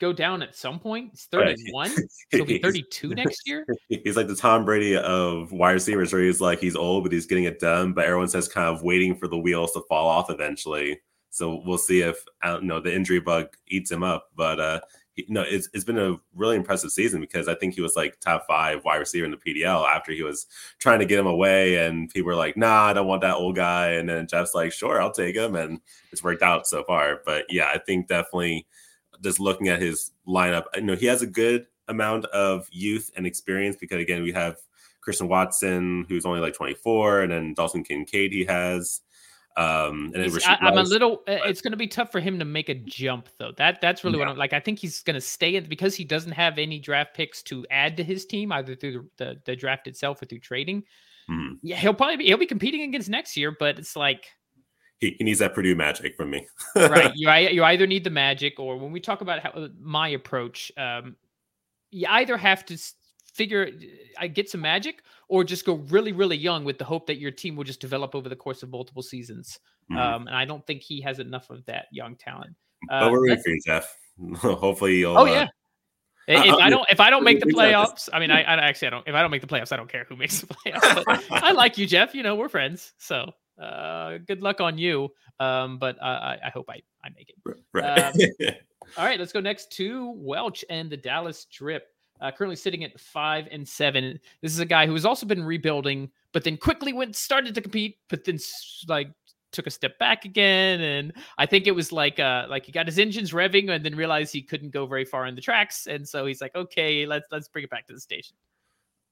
go 0.00 0.12
down 0.12 0.42
at 0.42 0.56
some 0.56 0.78
point. 0.80 1.10
He's 1.12 1.24
31. 1.30 1.90
He'll 2.30 2.44
be 2.44 2.58
32 2.58 3.14
next 3.14 3.46
year. 3.46 3.66
He's 3.88 4.16
like 4.16 4.26
the 4.26 4.34
Tom 4.34 4.64
Brady 4.64 4.96
of 4.96 5.52
wide 5.52 5.72
receivers, 5.72 6.12
where 6.12 6.22
he's 6.22 6.40
like 6.40 6.58
he's 6.58 6.76
old, 6.76 7.04
but 7.04 7.12
he's 7.12 7.26
getting 7.26 7.44
it 7.44 7.60
done. 7.60 7.92
But 7.92 8.06
everyone 8.06 8.28
says 8.28 8.48
kind 8.48 8.68
of 8.68 8.82
waiting 8.82 9.14
for 9.14 9.28
the 9.28 9.38
wheels 9.38 9.72
to 9.72 9.82
fall 9.88 10.08
off 10.08 10.30
eventually. 10.30 11.00
So 11.30 11.62
we'll 11.64 11.78
see 11.78 12.00
if 12.00 12.24
I 12.42 12.48
don't 12.48 12.64
know 12.64 12.80
the 12.80 12.94
injury 12.94 13.20
bug 13.20 13.48
eats 13.68 13.90
him 13.90 14.02
up. 14.02 14.30
But 14.34 14.58
uh 14.58 14.80
he, 15.14 15.26
no, 15.28 15.42
it's 15.42 15.68
it's 15.72 15.84
been 15.84 15.98
a 15.98 16.16
really 16.34 16.56
impressive 16.56 16.90
season 16.90 17.20
because 17.20 17.48
I 17.48 17.54
think 17.54 17.74
he 17.74 17.80
was 17.80 17.96
like 17.96 18.20
top 18.20 18.46
five 18.46 18.84
wide 18.84 18.96
receiver 18.96 19.24
in 19.24 19.32
the 19.32 19.36
PDL 19.36 19.86
after 19.88 20.12
he 20.12 20.22
was 20.22 20.46
trying 20.78 21.00
to 21.00 21.04
get 21.04 21.18
him 21.18 21.26
away, 21.26 21.84
and 21.84 22.08
people 22.08 22.28
were 22.28 22.36
like, 22.36 22.56
"Nah, 22.56 22.84
I 22.84 22.92
don't 22.92 23.06
want 23.06 23.22
that 23.22 23.34
old 23.34 23.56
guy." 23.56 23.92
And 23.92 24.08
then 24.08 24.28
Jeff's 24.28 24.54
like, 24.54 24.72
"Sure, 24.72 25.02
I'll 25.02 25.12
take 25.12 25.34
him," 25.34 25.56
and 25.56 25.80
it's 26.12 26.22
worked 26.22 26.42
out 26.42 26.66
so 26.66 26.84
far. 26.84 27.20
But 27.24 27.46
yeah, 27.48 27.70
I 27.74 27.78
think 27.78 28.06
definitely 28.06 28.66
just 29.22 29.40
looking 29.40 29.68
at 29.68 29.80
his 29.80 30.12
lineup, 30.26 30.64
you 30.74 30.82
know, 30.82 30.96
he 30.96 31.06
has 31.06 31.22
a 31.22 31.26
good 31.26 31.66
amount 31.88 32.24
of 32.26 32.68
youth 32.70 33.10
and 33.16 33.26
experience 33.26 33.76
because 33.76 34.00
again, 34.00 34.22
we 34.22 34.32
have 34.32 34.56
Christian 35.00 35.28
Watson, 35.28 36.06
who's 36.08 36.24
only 36.24 36.40
like 36.40 36.54
24, 36.54 37.22
and 37.22 37.32
then 37.32 37.54
Dalton 37.54 37.84
Kincaid 37.84 38.32
he 38.32 38.44
has. 38.44 39.00
Um, 39.56 40.12
and 40.14 40.38
I, 40.46 40.68
am 40.68 40.78
a 40.78 40.82
little. 40.82 41.22
But, 41.26 41.46
it's 41.46 41.60
going 41.60 41.72
to 41.72 41.76
be 41.76 41.88
tough 41.88 42.12
for 42.12 42.20
him 42.20 42.38
to 42.38 42.44
make 42.44 42.68
a 42.68 42.74
jump, 42.74 43.28
though. 43.38 43.52
That 43.56 43.80
that's 43.80 44.04
really 44.04 44.18
yeah. 44.18 44.26
what 44.26 44.30
I'm 44.32 44.38
like. 44.38 44.52
I 44.52 44.60
think 44.60 44.78
he's 44.78 45.02
going 45.02 45.14
to 45.14 45.20
stay 45.20 45.56
in 45.56 45.68
because 45.68 45.96
he 45.96 46.04
doesn't 46.04 46.32
have 46.32 46.56
any 46.58 46.78
draft 46.78 47.14
picks 47.14 47.42
to 47.44 47.66
add 47.70 47.96
to 47.96 48.04
his 48.04 48.24
team, 48.26 48.52
either 48.52 48.76
through 48.76 49.08
the, 49.18 49.24
the, 49.24 49.40
the 49.46 49.56
draft 49.56 49.88
itself 49.88 50.22
or 50.22 50.26
through 50.26 50.38
trading. 50.38 50.84
Mm-hmm. 51.28 51.54
Yeah, 51.62 51.76
he'll 51.76 51.94
probably 51.94 52.16
be 52.16 52.26
he'll 52.26 52.38
be 52.38 52.46
competing 52.46 52.82
against 52.82 53.08
next 53.08 53.36
year, 53.36 53.54
but 53.58 53.78
it's 53.78 53.96
like 53.96 54.28
he, 55.00 55.16
he 55.18 55.24
needs 55.24 55.38
that 55.38 55.54
Purdue 55.54 55.74
magic 55.74 56.16
from 56.16 56.30
me. 56.30 56.46
right. 56.76 57.12
You 57.16 57.30
you 57.32 57.64
either 57.64 57.86
need 57.86 58.04
the 58.04 58.10
magic, 58.10 58.60
or 58.60 58.76
when 58.78 58.92
we 58.92 59.00
talk 59.00 59.22
about 59.22 59.40
how, 59.40 59.68
my 59.80 60.08
approach, 60.08 60.70
um, 60.76 61.16
you 61.90 62.06
either 62.08 62.36
have 62.36 62.64
to 62.66 62.78
figure 63.34 63.70
I 64.18 64.28
get 64.28 64.50
some 64.50 64.60
magic, 64.60 65.02
or 65.28 65.42
just 65.42 65.64
go 65.64 65.74
really 65.88 66.12
really 66.12 66.36
young 66.36 66.64
with 66.64 66.78
the 66.78 66.84
hope 66.84 67.06
that 67.06 67.18
your 67.18 67.30
team 67.30 67.56
will 67.56 67.64
just 67.64 67.80
develop 67.80 68.14
over 68.14 68.28
the 68.28 68.36
course 68.36 68.62
of 68.62 68.70
multiple 68.70 69.02
seasons. 69.02 69.58
Mm-hmm. 69.90 70.00
Um, 70.00 70.26
and 70.26 70.36
I 70.36 70.44
don't 70.44 70.64
think 70.66 70.82
he 70.82 71.00
has 71.00 71.18
enough 71.18 71.50
of 71.50 71.64
that 71.66 71.86
young 71.90 72.14
talent. 72.14 72.54
Uh, 72.90 73.00
but 73.00 73.12
we're 73.12 73.22
rooting 73.22 73.42
for 73.42 73.50
you, 73.50 73.60
Jeff. 73.66 73.96
Hopefully, 74.36 74.98
you'll. 74.98 75.18
Oh 75.18 75.24
yeah. 75.24 75.48
Uh, 76.28 76.44
if 76.44 76.54
I 76.54 76.68
don't, 76.68 76.86
if 76.90 77.00
I 77.00 77.08
don't 77.08 77.24
make 77.30 77.40
the 77.40 77.46
playoffs, 77.46 78.10
I 78.12 78.20
mean, 78.20 78.30
I, 78.30 78.42
I, 78.42 78.68
actually 78.68 78.88
I 78.88 78.90
don't. 78.90 79.08
If 79.08 79.14
I 79.14 79.22
don't 79.22 79.30
make 79.30 79.40
the 79.40 79.46
playoffs, 79.46 79.72
I 79.72 79.76
don't 79.76 79.90
care 79.90 80.04
who 80.08 80.16
makes 80.16 80.40
the 80.40 80.46
playoffs. 80.46 81.24
I 81.30 81.52
like 81.52 81.78
you, 81.78 81.86
Jeff. 81.86 82.14
You 82.14 82.22
know, 82.22 82.34
we're 82.36 82.50
friends, 82.50 82.92
so 82.98 83.32
uh, 83.60 84.18
good 84.26 84.42
luck 84.42 84.60
on 84.60 84.78
you. 84.78 85.10
Um, 85.38 85.78
but 85.78 86.02
I, 86.02 86.38
I 86.46 86.50
hope 86.50 86.68
I, 86.68 86.82
I 87.04 87.08
make 87.16 87.30
it. 87.30 87.56
Right. 87.72 87.84
Um, 87.84 88.14
all 88.96 89.04
right, 89.04 89.18
let's 89.18 89.32
go 89.32 89.40
next 89.40 89.72
to 89.72 90.12
Welch 90.16 90.64
and 90.68 90.90
the 90.90 90.96
Dallas 90.96 91.46
Drip. 91.46 91.88
Uh, 92.20 92.30
currently 92.30 92.56
sitting 92.56 92.84
at 92.84 93.00
five 93.00 93.48
and 93.50 93.66
seven. 93.66 94.20
This 94.42 94.52
is 94.52 94.58
a 94.58 94.66
guy 94.66 94.86
who 94.86 94.92
has 94.92 95.06
also 95.06 95.24
been 95.24 95.42
rebuilding, 95.42 96.10
but 96.32 96.44
then 96.44 96.58
quickly 96.58 96.92
went 96.92 97.16
started 97.16 97.54
to 97.54 97.62
compete, 97.62 97.96
but 98.10 98.24
then 98.24 98.38
like 98.88 99.10
took 99.52 99.66
a 99.66 99.70
step 99.70 99.98
back 99.98 100.26
again. 100.26 100.82
And 100.82 101.14
I 101.38 101.46
think 101.46 101.66
it 101.66 101.74
was 101.74 101.92
like 101.92 102.20
uh 102.20 102.46
like 102.50 102.66
he 102.66 102.72
got 102.72 102.84
his 102.86 102.98
engines 102.98 103.32
revving 103.32 103.70
and 103.70 103.82
then 103.82 103.96
realized 103.96 104.34
he 104.34 104.42
couldn't 104.42 104.68
go 104.68 104.84
very 104.84 105.06
far 105.06 105.24
in 105.26 105.34
the 105.34 105.40
tracks, 105.40 105.86
and 105.86 106.06
so 106.06 106.26
he's 106.26 106.42
like, 106.42 106.54
okay, 106.54 107.06
let's 107.06 107.26
let's 107.30 107.48
bring 107.48 107.64
it 107.64 107.70
back 107.70 107.86
to 107.86 107.94
the 107.94 108.00
station. 108.00 108.36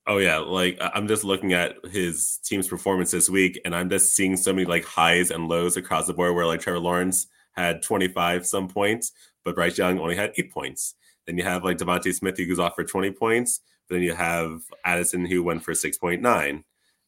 Oh 0.08 0.16
yeah, 0.18 0.38
like 0.38 0.78
I'm 0.80 1.06
just 1.06 1.22
looking 1.22 1.52
at 1.52 1.76
his 1.90 2.38
team's 2.42 2.66
performance 2.66 3.10
this 3.10 3.28
week, 3.28 3.60
and 3.66 3.74
I'm 3.76 3.90
just 3.90 4.14
seeing 4.16 4.36
so 4.38 4.54
many 4.54 4.64
like 4.64 4.84
highs 4.84 5.30
and 5.30 5.48
lows 5.48 5.76
across 5.76 6.06
the 6.06 6.14
board. 6.14 6.34
Where 6.34 6.46
like 6.46 6.60
Trevor 6.60 6.78
Lawrence 6.78 7.26
had 7.52 7.82
25 7.82 8.46
some 8.46 8.68
points, 8.68 9.12
but 9.44 9.54
Bryce 9.54 9.76
Young 9.76 9.98
only 9.98 10.16
had 10.16 10.32
eight 10.38 10.50
points. 10.50 10.94
Then 11.26 11.36
you 11.36 11.44
have 11.44 11.62
like 11.62 11.76
DeVonta 11.76 12.14
Smith 12.14 12.38
who 12.38 12.46
goes 12.46 12.58
off 12.58 12.74
for 12.74 12.84
20 12.84 13.10
points. 13.12 13.60
But 13.86 13.96
then 13.96 14.02
you 14.02 14.14
have 14.14 14.62
Addison 14.84 15.26
who 15.26 15.42
went 15.42 15.62
for 15.62 15.74
6.9, 15.74 16.64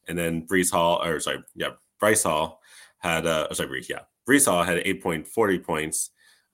and 0.07 0.17
then 0.17 0.45
Breece 0.45 0.71
Hall 0.71 1.01
or 1.03 1.19
sorry, 1.19 1.43
yeah, 1.55 1.71
Bryce 1.99 2.23
Hall 2.23 2.61
had 2.99 3.25
uh 3.25 3.51
sorry 3.53 3.69
Breece, 3.81 3.89
yeah, 3.89 4.01
Breece 4.29 4.45
Hall 4.45 4.63
had 4.63 4.77
8.40 4.77 5.63
points 5.63 6.11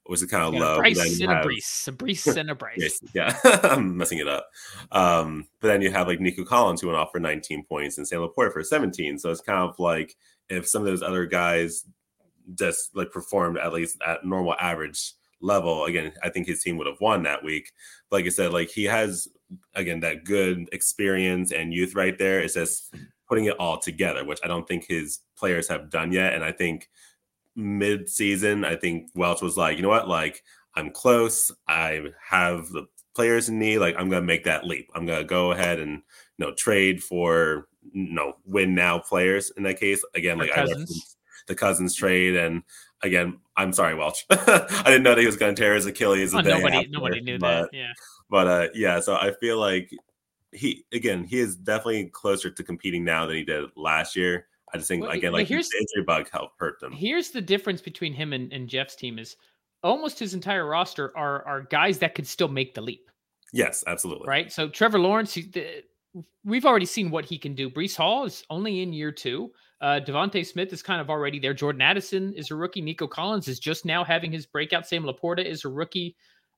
was 0.09 0.21
it 0.21 0.27
kind 0.27 0.43
of 0.43 0.53
low. 0.53 0.77
Bryce 0.77 1.19
and 1.19 1.31
have, 1.31 1.45
a 1.45 1.47
a 1.47 2.37
and 2.37 2.49
a 2.49 2.55
Bryce. 2.55 3.01
yeah, 3.13 3.37
I'm 3.63 3.97
messing 3.97 4.19
it 4.19 4.27
up. 4.27 4.49
Um, 4.91 5.47
but 5.59 5.69
then 5.69 5.81
you 5.81 5.91
have 5.91 6.07
like 6.07 6.19
Nico 6.19 6.43
Collins 6.43 6.81
who 6.81 6.87
went 6.87 6.99
off 6.99 7.11
for 7.11 7.19
19 7.19 7.63
points 7.65 7.97
and 7.97 8.07
Sam 8.07 8.21
LaPorta 8.21 8.53
for 8.53 8.63
17. 8.63 9.19
So 9.19 9.29
it's 9.31 9.41
kind 9.41 9.59
of 9.59 9.77
like 9.79 10.15
if 10.49 10.67
some 10.67 10.81
of 10.81 10.87
those 10.87 11.01
other 11.01 11.25
guys 11.25 11.85
just 12.55 12.95
like 12.95 13.11
performed 13.11 13.57
at 13.57 13.73
least 13.73 13.97
at 14.05 14.25
normal 14.25 14.55
average 14.59 15.13
level, 15.41 15.85
again, 15.85 16.11
I 16.23 16.29
think 16.29 16.47
his 16.47 16.63
team 16.63 16.77
would 16.77 16.87
have 16.87 17.01
won 17.01 17.23
that 17.23 17.43
week. 17.43 17.71
Like 18.11 18.25
I 18.25 18.29
said, 18.29 18.53
like 18.53 18.69
he 18.69 18.85
has 18.85 19.27
again 19.75 19.99
that 20.01 20.23
good 20.25 20.69
experience 20.71 21.51
and 21.51 21.73
youth 21.73 21.95
right 21.95 22.17
there. 22.17 22.39
It's 22.39 22.53
just 22.53 22.93
putting 23.27 23.45
it 23.45 23.59
all 23.59 23.77
together, 23.77 24.23
which 24.25 24.39
I 24.43 24.47
don't 24.47 24.67
think 24.67 24.85
his 24.87 25.19
players 25.37 25.67
have 25.67 25.89
done 25.89 26.11
yet. 26.11 26.33
And 26.33 26.43
I 26.43 26.51
think 26.51 26.89
mid 27.57 28.07
season, 28.07 28.63
I 28.63 28.77
think 28.77 29.09
Welch 29.15 29.41
was 29.41 29.57
like, 29.57 29.75
you 29.75 29.83
know 29.83 29.89
what, 29.89 30.07
like 30.07 30.43
I'm 30.75 30.91
close. 30.91 31.51
I 31.67 32.03
have 32.29 32.69
the 32.69 32.85
players 33.15 33.49
in 33.49 33.59
me. 33.59 33.79
Like 33.79 33.95
I'm 33.97 34.09
gonna 34.09 34.21
make 34.21 34.45
that 34.45 34.63
leap. 34.63 34.89
I'm 34.95 35.05
gonna 35.05 35.23
go 35.23 35.51
ahead 35.51 35.79
and 35.79 36.03
you 36.37 36.45
know 36.45 36.53
trade 36.53 37.03
for 37.03 37.67
you 37.91 38.13
know 38.13 38.33
win 38.45 38.75
now 38.75 38.99
players 38.99 39.51
in 39.57 39.63
that 39.63 39.79
case. 39.79 40.05
Again, 40.15 40.37
like 40.37 40.51
I 40.55 40.67
the 41.47 41.55
Cousins 41.55 41.95
trade 41.95 42.35
and 42.35 42.61
again, 43.01 43.39
I'm 43.55 43.73
sorry, 43.73 43.95
Welch. 43.95 44.25
I 44.29 44.83
didn't 44.85 45.03
know 45.03 45.15
that 45.15 45.21
he 45.21 45.25
was 45.25 45.37
gonna 45.37 45.55
tear 45.55 45.73
his 45.73 45.85
Achilles. 45.85 46.33
Oh, 46.33 46.41
nobody, 46.41 46.77
after, 46.77 46.89
nobody 46.89 47.21
knew 47.21 47.39
but, 47.39 47.71
that. 47.71 47.77
Yeah. 47.77 47.93
But 48.29 48.47
uh, 48.47 48.67
yeah, 48.73 48.99
so 48.99 49.15
I 49.15 49.33
feel 49.39 49.59
like 49.59 49.89
he 50.51 50.85
again 50.93 51.23
he 51.23 51.39
is 51.39 51.55
definitely 51.55 52.05
closer 52.05 52.49
to 52.49 52.63
competing 52.63 53.03
now 53.03 53.25
than 53.25 53.35
he 53.35 53.43
did 53.43 53.69
last 53.75 54.15
year. 54.15 54.46
I 54.73 54.77
just 54.77 54.87
think 54.87 55.03
well, 55.03 55.11
again, 55.11 55.31
like 55.31 55.47
here's, 55.47 55.69
the 55.69 55.77
injury 55.77 56.03
bug 56.05 56.29
helped 56.31 56.55
hurt 56.59 56.79
them. 56.79 56.91
Here's 56.91 57.31
the 57.31 57.41
difference 57.41 57.81
between 57.81 58.13
him 58.13 58.33
and, 58.33 58.51
and 58.51 58.67
Jeff's 58.67 58.95
team 58.95 59.17
is 59.17 59.35
almost 59.83 60.19
his 60.19 60.33
entire 60.33 60.65
roster 60.65 61.15
are 61.17 61.45
are 61.45 61.61
guys 61.61 61.99
that 61.99 62.15
could 62.15 62.27
still 62.27 62.47
make 62.49 62.73
the 62.73 62.81
leap. 62.81 63.09
Yes, 63.53 63.83
absolutely. 63.87 64.27
Right. 64.27 64.51
So 64.51 64.67
Trevor 64.67 64.99
Lawrence, 64.99 65.33
he, 65.33 65.43
the, 65.43 65.83
we've 66.43 66.65
already 66.65 66.85
seen 66.85 67.09
what 67.09 67.25
he 67.25 67.37
can 67.37 67.55
do. 67.55 67.69
Breece 67.69 67.95
Hall 67.95 68.25
is 68.25 68.43
only 68.49 68.81
in 68.81 68.91
year 68.91 69.11
two. 69.11 69.51
Uh, 69.79 69.99
DeVonta 70.05 70.45
Smith 70.45 70.73
is 70.73 70.81
kind 70.81 70.99
of 70.99 71.09
already 71.09 71.39
there. 71.39 71.53
Jordan 71.53 71.81
Addison 71.81 72.33
is 72.33 72.51
a 72.51 72.55
rookie. 72.55 72.81
Nico 72.81 73.07
Collins 73.07 73.47
is 73.47 73.59
just 73.59 73.85
now 73.85 74.03
having 74.03 74.31
his 74.31 74.45
breakout. 74.45 74.87
Sam 74.87 75.03
LaPorta 75.03 75.45
is 75.45 75.65
a 75.65 75.69
rookie. 75.69 76.15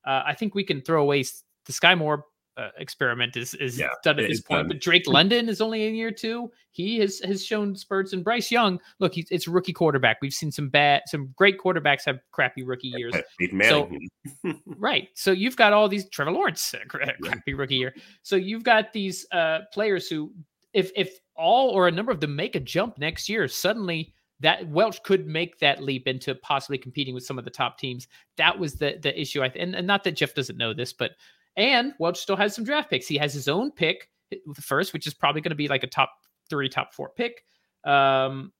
Uh, 0.07 0.23
I 0.25 0.33
think 0.33 0.55
we 0.55 0.63
can 0.63 0.81
throw 0.81 1.01
away 1.01 1.23
the 1.23 1.73
Skyy 1.73 1.97
Moore 1.97 2.25
uh, 2.59 2.69
experiment 2.77 3.37
is 3.37 3.53
is 3.55 3.79
Yeah, 3.79 3.87
done 4.03 4.19
at 4.19 4.27
this 4.27 4.41
point. 4.41 4.59
done. 4.61 4.67
But 4.67 4.81
Drake 4.81 5.07
London 5.07 5.47
is 5.47 5.61
only 5.61 5.87
in 5.87 5.95
year 5.95 6.11
two. 6.11 6.51
He 6.71 6.99
has 6.99 7.19
has 7.19 7.45
shown 7.45 7.75
spurts, 7.75 8.13
and 8.13 8.23
Bryce 8.23 8.51
Young, 8.51 8.79
look, 8.99 9.13
he's 9.13 9.27
it's 9.31 9.47
a 9.47 9.51
rookie 9.51 9.73
quarterback. 9.73 10.17
We've 10.21 10.33
seen 10.33 10.51
some 10.51 10.69
bad, 10.69 11.03
some 11.07 11.33
great 11.35 11.57
quarterbacks 11.57 12.05
have 12.05 12.19
crappy 12.31 12.63
rookie 12.63 12.89
years. 12.95 13.15
Manning. 13.51 14.09
Right. 14.65 15.09
So 15.13 15.31
you've 15.31 15.55
got 15.55 15.73
all 15.73 15.87
these 15.87 16.07
Trevor 16.09 16.31
Lawrence, 16.31 16.73
uh, 16.73 16.79
crappy 16.87 17.53
rookie 17.53 17.75
year. 17.75 17.95
So 18.21 18.35
you've 18.35 18.63
got 18.63 18.93
these 18.93 19.25
uh, 19.31 19.59
players 19.73 20.07
who, 20.07 20.31
if 20.73 20.91
if 20.95 21.17
all 21.35 21.69
or 21.69 21.87
a 21.87 21.91
number 21.91 22.11
of 22.11 22.19
them 22.19 22.35
make 22.35 22.55
a 22.55 22.59
jump 22.59 22.97
next 22.97 23.29
year, 23.29 23.47
suddenly 23.47 24.13
that 24.41 24.67
Welch 24.69 25.03
could 25.03 25.27
make 25.27 25.59
that 25.59 25.83
leap 25.83 26.07
into 26.07 26.33
possibly 26.35 26.77
competing 26.77 27.13
with 27.13 27.25
some 27.25 27.37
of 27.37 27.45
the 27.45 27.51
top 27.51 27.77
teams. 27.77 28.07
That 28.37 28.57
was 28.57 28.75
the 28.75 28.97
the 29.01 29.19
issue. 29.19 29.41
I 29.43 29.49
th- 29.49 29.61
and, 29.63 29.75
and 29.75 29.87
not 29.87 30.03
that 30.03 30.13
Jeff 30.13 30.33
doesn't 30.33 30.57
know 30.57 30.73
this, 30.73 30.93
but 30.93 31.11
and 31.59 31.93
Welch 31.99 32.17
still 32.19 32.35
has 32.37 32.55
some 32.55 32.63
draft 32.63 32.89
picks. 32.89 33.05
He 33.07 33.17
has 33.17 33.33
his 33.33 33.47
own 33.47 33.71
pick, 33.71 34.09
the 34.31 34.61
first, 34.61 34.93
which 34.93 35.05
is 35.05 35.13
probably 35.13 35.41
going 35.41 35.51
to 35.51 35.55
be 35.55 35.67
like 35.67 35.83
a 35.83 35.87
top 35.87 36.11
three, 36.49 36.69
top 36.69 36.93
four 36.93 37.09
pick. 37.09 37.43
Um, 37.83 38.51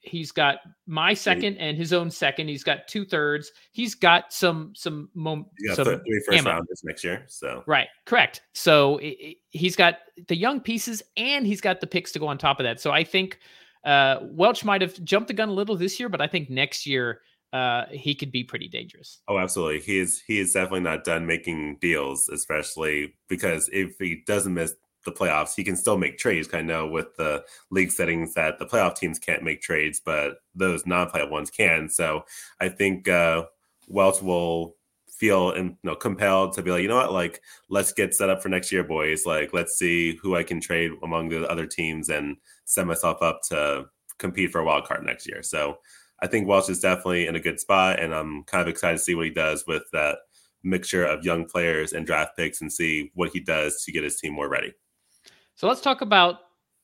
he's 0.00 0.32
got 0.32 0.60
my 0.86 1.12
second 1.14 1.58
and 1.58 1.76
his 1.76 1.92
own 1.92 2.10
second. 2.10 2.48
He's 2.48 2.64
got 2.64 2.88
two 2.88 3.04
thirds. 3.04 3.52
He's 3.72 3.94
got 3.94 4.32
some 4.32 4.72
some 4.74 5.10
mom- 5.14 5.46
You 5.58 5.68
got 5.68 5.76
some 5.76 5.84
th- 5.86 5.98
three 6.06 6.22
first 6.26 6.38
ammo. 6.38 6.50
rounders 6.50 6.80
next 6.84 7.04
year. 7.04 7.24
So 7.28 7.62
Right, 7.66 7.88
correct. 8.06 8.42
So 8.54 8.98
i- 9.00 9.16
i- 9.22 9.36
he's 9.50 9.76
got 9.76 9.98
the 10.28 10.36
young 10.36 10.60
pieces 10.60 11.02
and 11.18 11.46
he's 11.46 11.60
got 11.60 11.80
the 11.80 11.86
picks 11.86 12.12
to 12.12 12.18
go 12.18 12.26
on 12.28 12.38
top 12.38 12.60
of 12.60 12.64
that. 12.64 12.80
So 12.80 12.90
I 12.92 13.04
think 13.04 13.38
uh, 13.84 14.18
Welch 14.22 14.64
might 14.64 14.80
have 14.82 15.02
jumped 15.04 15.28
the 15.28 15.34
gun 15.34 15.48
a 15.48 15.52
little 15.52 15.76
this 15.76 15.98
year, 16.00 16.08
but 16.08 16.20
I 16.20 16.26
think 16.26 16.50
next 16.50 16.86
year 16.86 17.20
uh, 17.52 17.86
he 17.90 18.14
could 18.14 18.30
be 18.30 18.44
pretty 18.44 18.68
dangerous. 18.68 19.20
Oh, 19.26 19.38
absolutely. 19.38 19.80
He 19.80 19.98
is 19.98 20.22
he 20.26 20.38
is 20.38 20.52
definitely 20.52 20.80
not 20.80 21.04
done 21.04 21.26
making 21.26 21.78
deals, 21.80 22.28
especially 22.28 23.14
because 23.28 23.68
if 23.72 23.96
he 23.98 24.22
doesn't 24.26 24.54
miss 24.54 24.74
the 25.04 25.12
playoffs, 25.12 25.54
he 25.56 25.64
can 25.64 25.76
still 25.76 25.96
make 25.96 26.18
trades. 26.18 26.48
I 26.52 26.62
know 26.62 26.86
with 26.86 27.16
the 27.16 27.44
league 27.70 27.90
settings 27.90 28.34
that 28.34 28.58
the 28.58 28.66
playoff 28.66 28.96
teams 28.96 29.18
can't 29.18 29.42
make 29.42 29.62
trades, 29.62 30.00
but 30.04 30.38
those 30.54 30.86
non-playoff 30.86 31.30
ones 31.30 31.50
can. 31.50 31.88
So 31.88 32.24
I 32.60 32.68
think 32.68 33.08
uh, 33.08 33.44
Welch 33.88 34.22
will 34.22 34.76
feel 35.08 35.50
and 35.50 35.70
you 35.70 35.76
know 35.90 35.96
compelled 35.96 36.52
to 36.54 36.62
be 36.62 36.70
like, 36.70 36.82
you 36.82 36.88
know 36.88 36.96
what, 36.96 37.12
like 37.12 37.42
let's 37.68 37.92
get 37.92 38.14
set 38.14 38.30
up 38.30 38.42
for 38.42 38.48
next 38.48 38.70
year, 38.70 38.84
boys. 38.84 39.26
Like 39.26 39.52
let's 39.52 39.76
see 39.78 40.16
who 40.16 40.36
I 40.36 40.42
can 40.44 40.60
trade 40.60 40.92
among 41.02 41.30
the 41.30 41.48
other 41.48 41.66
teams 41.66 42.10
and 42.10 42.36
set 42.64 42.86
myself 42.86 43.22
up 43.22 43.40
to 43.48 43.86
compete 44.18 44.52
for 44.52 44.60
a 44.60 44.64
wild 44.64 44.84
card 44.84 45.04
next 45.04 45.26
year. 45.26 45.42
So 45.42 45.78
I 46.22 46.26
think 46.26 46.46
Welch 46.46 46.68
is 46.68 46.80
definitely 46.80 47.26
in 47.26 47.36
a 47.36 47.40
good 47.40 47.58
spot, 47.58 47.98
and 47.98 48.14
I'm 48.14 48.44
kind 48.44 48.62
of 48.62 48.68
excited 48.68 48.98
to 48.98 49.02
see 49.02 49.14
what 49.14 49.26
he 49.26 49.32
does 49.32 49.64
with 49.66 49.84
that 49.92 50.18
mixture 50.62 51.04
of 51.04 51.24
young 51.24 51.46
players 51.46 51.92
and 51.92 52.06
draft 52.06 52.36
picks 52.36 52.60
and 52.60 52.72
see 52.72 53.10
what 53.14 53.30
he 53.32 53.40
does 53.40 53.82
to 53.84 53.92
get 53.92 54.04
his 54.04 54.16
team 54.16 54.34
more 54.34 54.48
ready. 54.48 54.72
So 55.54 55.66
let's 55.66 55.80
talk 55.80 56.00
about 56.00 56.36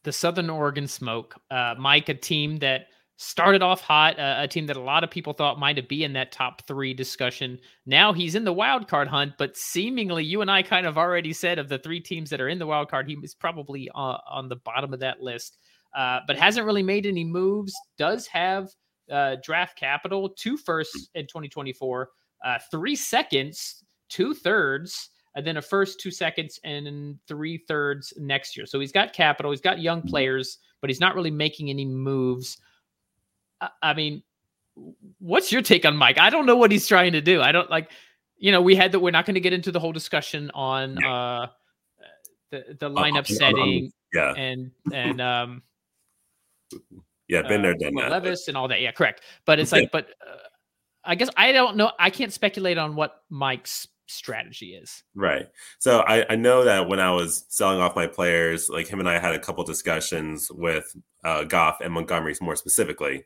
the 0.05 0.13
Southern 0.13 0.49
Oregon 0.49 0.87
Smoke. 0.87 1.35
Uh, 1.51 1.75
Mike, 1.79 2.09
a 2.09 2.15
team 2.15 2.59
that 2.59 2.87
started 3.19 3.63
off 3.63 3.81
hot, 3.81 4.19
uh, 4.19 4.37
a 4.39 4.49
team 4.49 4.67
that 4.67 4.77
a 4.77 4.81
lot 4.81 5.03
of 5.03 5.11
people 5.11 5.33
thought 5.33 5.59
might 5.59 5.89
be 5.89 6.05
in 6.05 6.13
that 6.13 6.33
top 6.33 6.67
three 6.67 6.93
discussion. 6.93 7.59
Now 7.87 8.13
he's 8.13 8.35
in 8.35 8.45
the 8.45 8.53
wild 8.53 8.89
card 8.89 9.09
hunt, 9.09 9.33
but 9.39 9.57
seemingly 9.57 10.25
you 10.25 10.43
and 10.43 10.51
I 10.51 10.63
kind 10.63 10.87
of 10.87 10.99
already 10.99 11.33
said 11.33 11.59
of 11.59 11.69
the 11.69 11.79
three 11.79 12.01
teams 12.01 12.31
that 12.31 12.41
are 12.41 12.49
in 12.49 12.59
the 12.59 12.67
wild 12.67 12.91
card, 12.91 13.09
he 13.09 13.17
is 13.23 13.35
probably 13.35 13.89
uh, 13.95 14.19
on 14.31 14.49
the 14.49 14.57
bottom 14.57 14.93
of 14.93 15.01
that 15.01 15.21
list. 15.21 15.59
Uh, 15.95 16.21
but 16.27 16.37
hasn't 16.37 16.67
really 16.67 16.83
made 16.83 17.07
any 17.07 17.25
moves. 17.25 17.75
Does 17.97 18.27
have 18.27 18.69
uh, 19.11 19.37
draft 19.43 19.79
capital, 19.79 20.29
two 20.29 20.57
firsts 20.57 21.11
in 21.15 21.27
2024, 21.27 22.11
uh, 22.45 22.59
three 22.71 22.97
seconds, 22.97 23.85
two 24.09 24.35
thirds, 24.35 25.11
and 25.35 25.47
then 25.47 25.59
a 25.59 25.63
first, 25.63 26.01
two 26.01 26.11
seconds, 26.11 26.59
and 26.65 27.19
three 27.29 27.59
thirds 27.59 28.13
next 28.17 28.57
year. 28.57 28.67
So 28.67 28.81
he's 28.81 28.93
got 28.93 29.13
capital, 29.13 29.51
he's 29.51 29.61
got 29.61 29.81
young 29.81 30.03
players, 30.03 30.59
but 30.81 30.91
he's 30.91 31.01
not 31.01 31.15
really 31.15 31.31
making 31.31 31.71
any 31.71 31.85
moves. 31.85 32.59
I, 33.61 33.69
I 33.83 33.95
mean, 33.95 34.23
what's 35.19 35.53
your 35.53 35.63
take 35.63 35.85
on 35.85 35.97
Mike? 35.97 36.19
I 36.19 36.31
don't 36.31 36.47
know 36.47 36.57
what 36.57 36.71
he's 36.71 36.87
trying 36.87 37.13
to 37.13 37.21
do. 37.21 37.43
I 37.43 37.53
don't 37.53 37.71
like, 37.71 37.91
you 38.39 38.53
know, 38.53 38.63
we 38.63 38.75
had 38.75 38.93
that. 38.93 39.01
We're 39.01 39.11
not 39.11 39.27
going 39.27 39.35
to 39.35 39.41
get 39.41 39.53
into 39.53 39.73
the 39.73 39.81
whole 39.81 39.93
discussion 39.93 40.51
on 40.55 41.03
uh, 41.05 41.49
the 42.51 42.77
the 42.79 42.91
lineup 42.91 43.19
on- 43.19 43.25
setting 43.25 43.93
Yeah, 44.13 44.35
and 44.35 44.71
and 44.93 45.21
um 45.21 45.63
yeah, 47.29 47.43
been 47.43 47.61
uh, 47.61 47.65
there, 47.65 47.75
done 47.75 47.95
that. 47.97 48.11
Levis 48.11 48.49
and 48.49 48.57
all 48.57 48.69
that. 48.69 48.81
Yeah, 48.81 48.93
correct. 48.93 49.23
But 49.45 49.59
it's 49.59 49.73
like, 49.73 49.91
but 49.93 50.09
uh, 50.27 50.37
I 51.05 51.15
guess 51.15 51.31
I 51.37 51.53
don't 51.53 51.77
know. 51.77 51.93
I 51.99 52.11
can't 52.11 52.33
speculate 52.33 52.79
on 52.79 52.95
what 52.95 53.23
Mike's 53.31 53.89
strategy 54.07 54.75
is. 54.75 55.03
Right. 55.15 55.49
So 55.79 56.01
I, 56.01 56.25
I 56.31 56.37
know 56.37 56.65
that 56.65 56.89
when 56.89 57.01
I 57.01 57.11
was 57.11 57.45
selling 57.49 57.81
off 57.81 57.97
my 57.97 58.07
players, 58.07 58.69
like 58.69 58.89
him 58.89 59.01
and 59.01 59.09
I 59.09 59.19
had 59.19 59.35
a 59.35 59.39
couple 59.39 59.65
discussions 59.65 60.49
with 60.51 60.85
uh, 61.25 61.45
Goff 61.45 61.81
and 61.81 61.93
Montgomery's 61.93 62.41
more 62.41 62.57
specifically. 62.57 63.25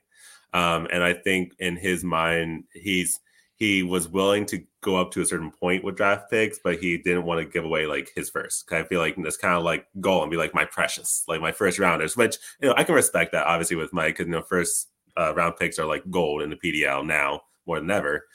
Um, 0.52 0.88
and 0.92 1.02
I 1.02 1.12
think 1.12 1.52
in 1.58 1.76
his 1.76 2.02
mind, 2.02 2.64
he's 2.72 3.20
he 3.60 3.82
was 3.82 4.08
willing 4.08 4.46
to 4.46 4.64
go 4.80 4.96
up 4.96 5.10
to 5.10 5.20
a 5.20 5.26
certain 5.26 5.50
point 5.50 5.84
with 5.84 5.94
draft 5.94 6.30
picks, 6.30 6.58
but 6.58 6.78
he 6.78 6.96
didn't 6.96 7.26
want 7.26 7.40
to 7.40 7.44
give 7.44 7.62
away 7.62 7.84
like 7.84 8.10
his 8.16 8.30
first. 8.30 8.72
I 8.72 8.84
feel 8.84 9.00
like 9.00 9.16
that's 9.22 9.36
kind 9.36 9.54
of 9.54 9.62
like 9.64 9.86
goal 10.00 10.22
and 10.22 10.30
be 10.30 10.38
like 10.38 10.54
my 10.54 10.64
precious, 10.64 11.22
like 11.28 11.42
my 11.42 11.52
first 11.52 11.78
rounders, 11.78 12.16
which 12.16 12.38
you 12.62 12.68
know 12.68 12.74
I 12.78 12.84
can 12.84 12.94
respect 12.94 13.32
that 13.32 13.46
obviously 13.46 13.76
with 13.76 13.92
Mike 13.92 14.16
because 14.16 14.26
you 14.26 14.32
know 14.32 14.40
first 14.40 14.88
uh, 15.18 15.34
round 15.34 15.56
picks 15.58 15.78
are 15.78 15.84
like 15.84 16.10
gold 16.10 16.40
in 16.40 16.48
the 16.48 16.56
PDL 16.56 17.04
now 17.04 17.42
more 17.66 17.78
than 17.78 17.90
ever. 17.90 18.26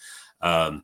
Um, 0.42 0.84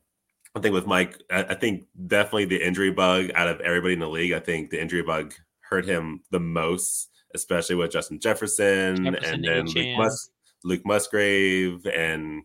I 0.56 0.60
think 0.60 0.74
with 0.74 0.88
Mike, 0.88 1.22
I, 1.30 1.44
I 1.44 1.54
think 1.54 1.84
definitely 2.08 2.46
the 2.46 2.66
injury 2.66 2.90
bug 2.90 3.30
out 3.36 3.46
of 3.46 3.60
everybody 3.60 3.94
in 3.94 4.00
the 4.00 4.08
league. 4.08 4.32
I 4.32 4.40
think 4.40 4.70
the 4.70 4.82
injury 4.82 5.02
bug 5.02 5.34
hurt 5.60 5.86
him 5.86 6.24
the 6.32 6.40
most, 6.40 7.10
especially 7.32 7.76
with 7.76 7.92
Justin 7.92 8.18
Jefferson, 8.18 9.04
Jefferson, 9.04 9.34
and 9.34 9.44
then 9.44 9.66
Luke, 9.66 9.98
Mus- 9.98 10.30
Luke 10.64 10.82
Musgrave 10.84 11.86
and 11.86 12.42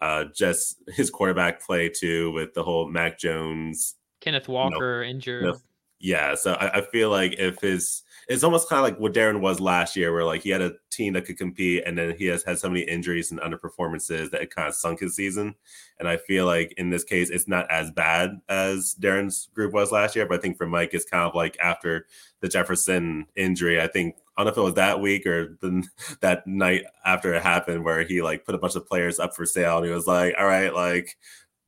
uh, 0.00 0.24
just 0.34 0.76
his 0.88 1.10
quarterback 1.10 1.62
play 1.62 1.88
too 1.88 2.30
with 2.32 2.54
the 2.54 2.62
whole 2.62 2.88
Mac 2.88 3.18
Jones 3.18 3.96
Kenneth 4.20 4.48
Walker 4.48 5.02
injured. 5.02 5.44
No. 5.44 5.56
yeah, 6.00 6.34
so 6.34 6.54
I, 6.54 6.78
I 6.78 6.80
feel 6.82 7.10
like 7.10 7.34
if 7.38 7.60
his 7.60 8.02
it's 8.28 8.44
almost 8.44 8.68
kind 8.68 8.78
of 8.78 8.84
like 8.84 9.00
what 9.00 9.14
Darren 9.14 9.40
was 9.40 9.58
last 9.58 9.96
year, 9.96 10.12
where 10.12 10.24
like 10.24 10.42
he 10.42 10.50
had 10.50 10.60
a 10.60 10.74
team 10.90 11.14
that 11.14 11.24
could 11.24 11.38
compete, 11.38 11.84
and 11.86 11.96
then 11.96 12.14
he 12.16 12.26
has 12.26 12.44
had 12.44 12.58
so 12.58 12.68
many 12.68 12.82
injuries 12.82 13.30
and 13.30 13.40
underperformances 13.40 14.30
that 14.30 14.42
it 14.42 14.54
kind 14.54 14.68
of 14.68 14.74
sunk 14.74 15.00
his 15.00 15.16
season. 15.16 15.54
And 15.98 16.06
I 16.06 16.18
feel 16.18 16.44
like 16.44 16.74
in 16.76 16.90
this 16.90 17.04
case, 17.04 17.30
it's 17.30 17.48
not 17.48 17.70
as 17.70 17.90
bad 17.90 18.40
as 18.48 18.94
Darren's 19.00 19.48
group 19.54 19.72
was 19.72 19.92
last 19.92 20.14
year, 20.14 20.26
but 20.26 20.38
I 20.38 20.42
think 20.42 20.58
for 20.58 20.66
Mike, 20.66 20.90
it's 20.92 21.06
kind 21.06 21.24
of 21.24 21.34
like 21.34 21.56
after 21.58 22.06
the 22.40 22.48
Jefferson 22.48 23.26
injury. 23.34 23.80
I 23.80 23.86
think 23.86 24.16
I 24.38 24.44
don't 24.44 24.46
know 24.46 24.52
if 24.52 24.58
it 24.58 24.62
was 24.62 24.74
that 24.74 25.00
week 25.00 25.26
or 25.26 25.58
the, 25.60 25.84
that 26.20 26.46
night 26.46 26.84
after 27.04 27.34
it 27.34 27.42
happened, 27.42 27.84
where 27.84 28.02
he 28.04 28.22
like 28.22 28.46
put 28.46 28.54
a 28.54 28.58
bunch 28.58 28.76
of 28.76 28.86
players 28.86 29.18
up 29.18 29.34
for 29.36 29.44
sale, 29.44 29.78
and 29.78 29.86
he 29.86 29.92
was 29.92 30.06
like, 30.06 30.34
"All 30.38 30.46
right, 30.46 30.72
like." 30.72 31.16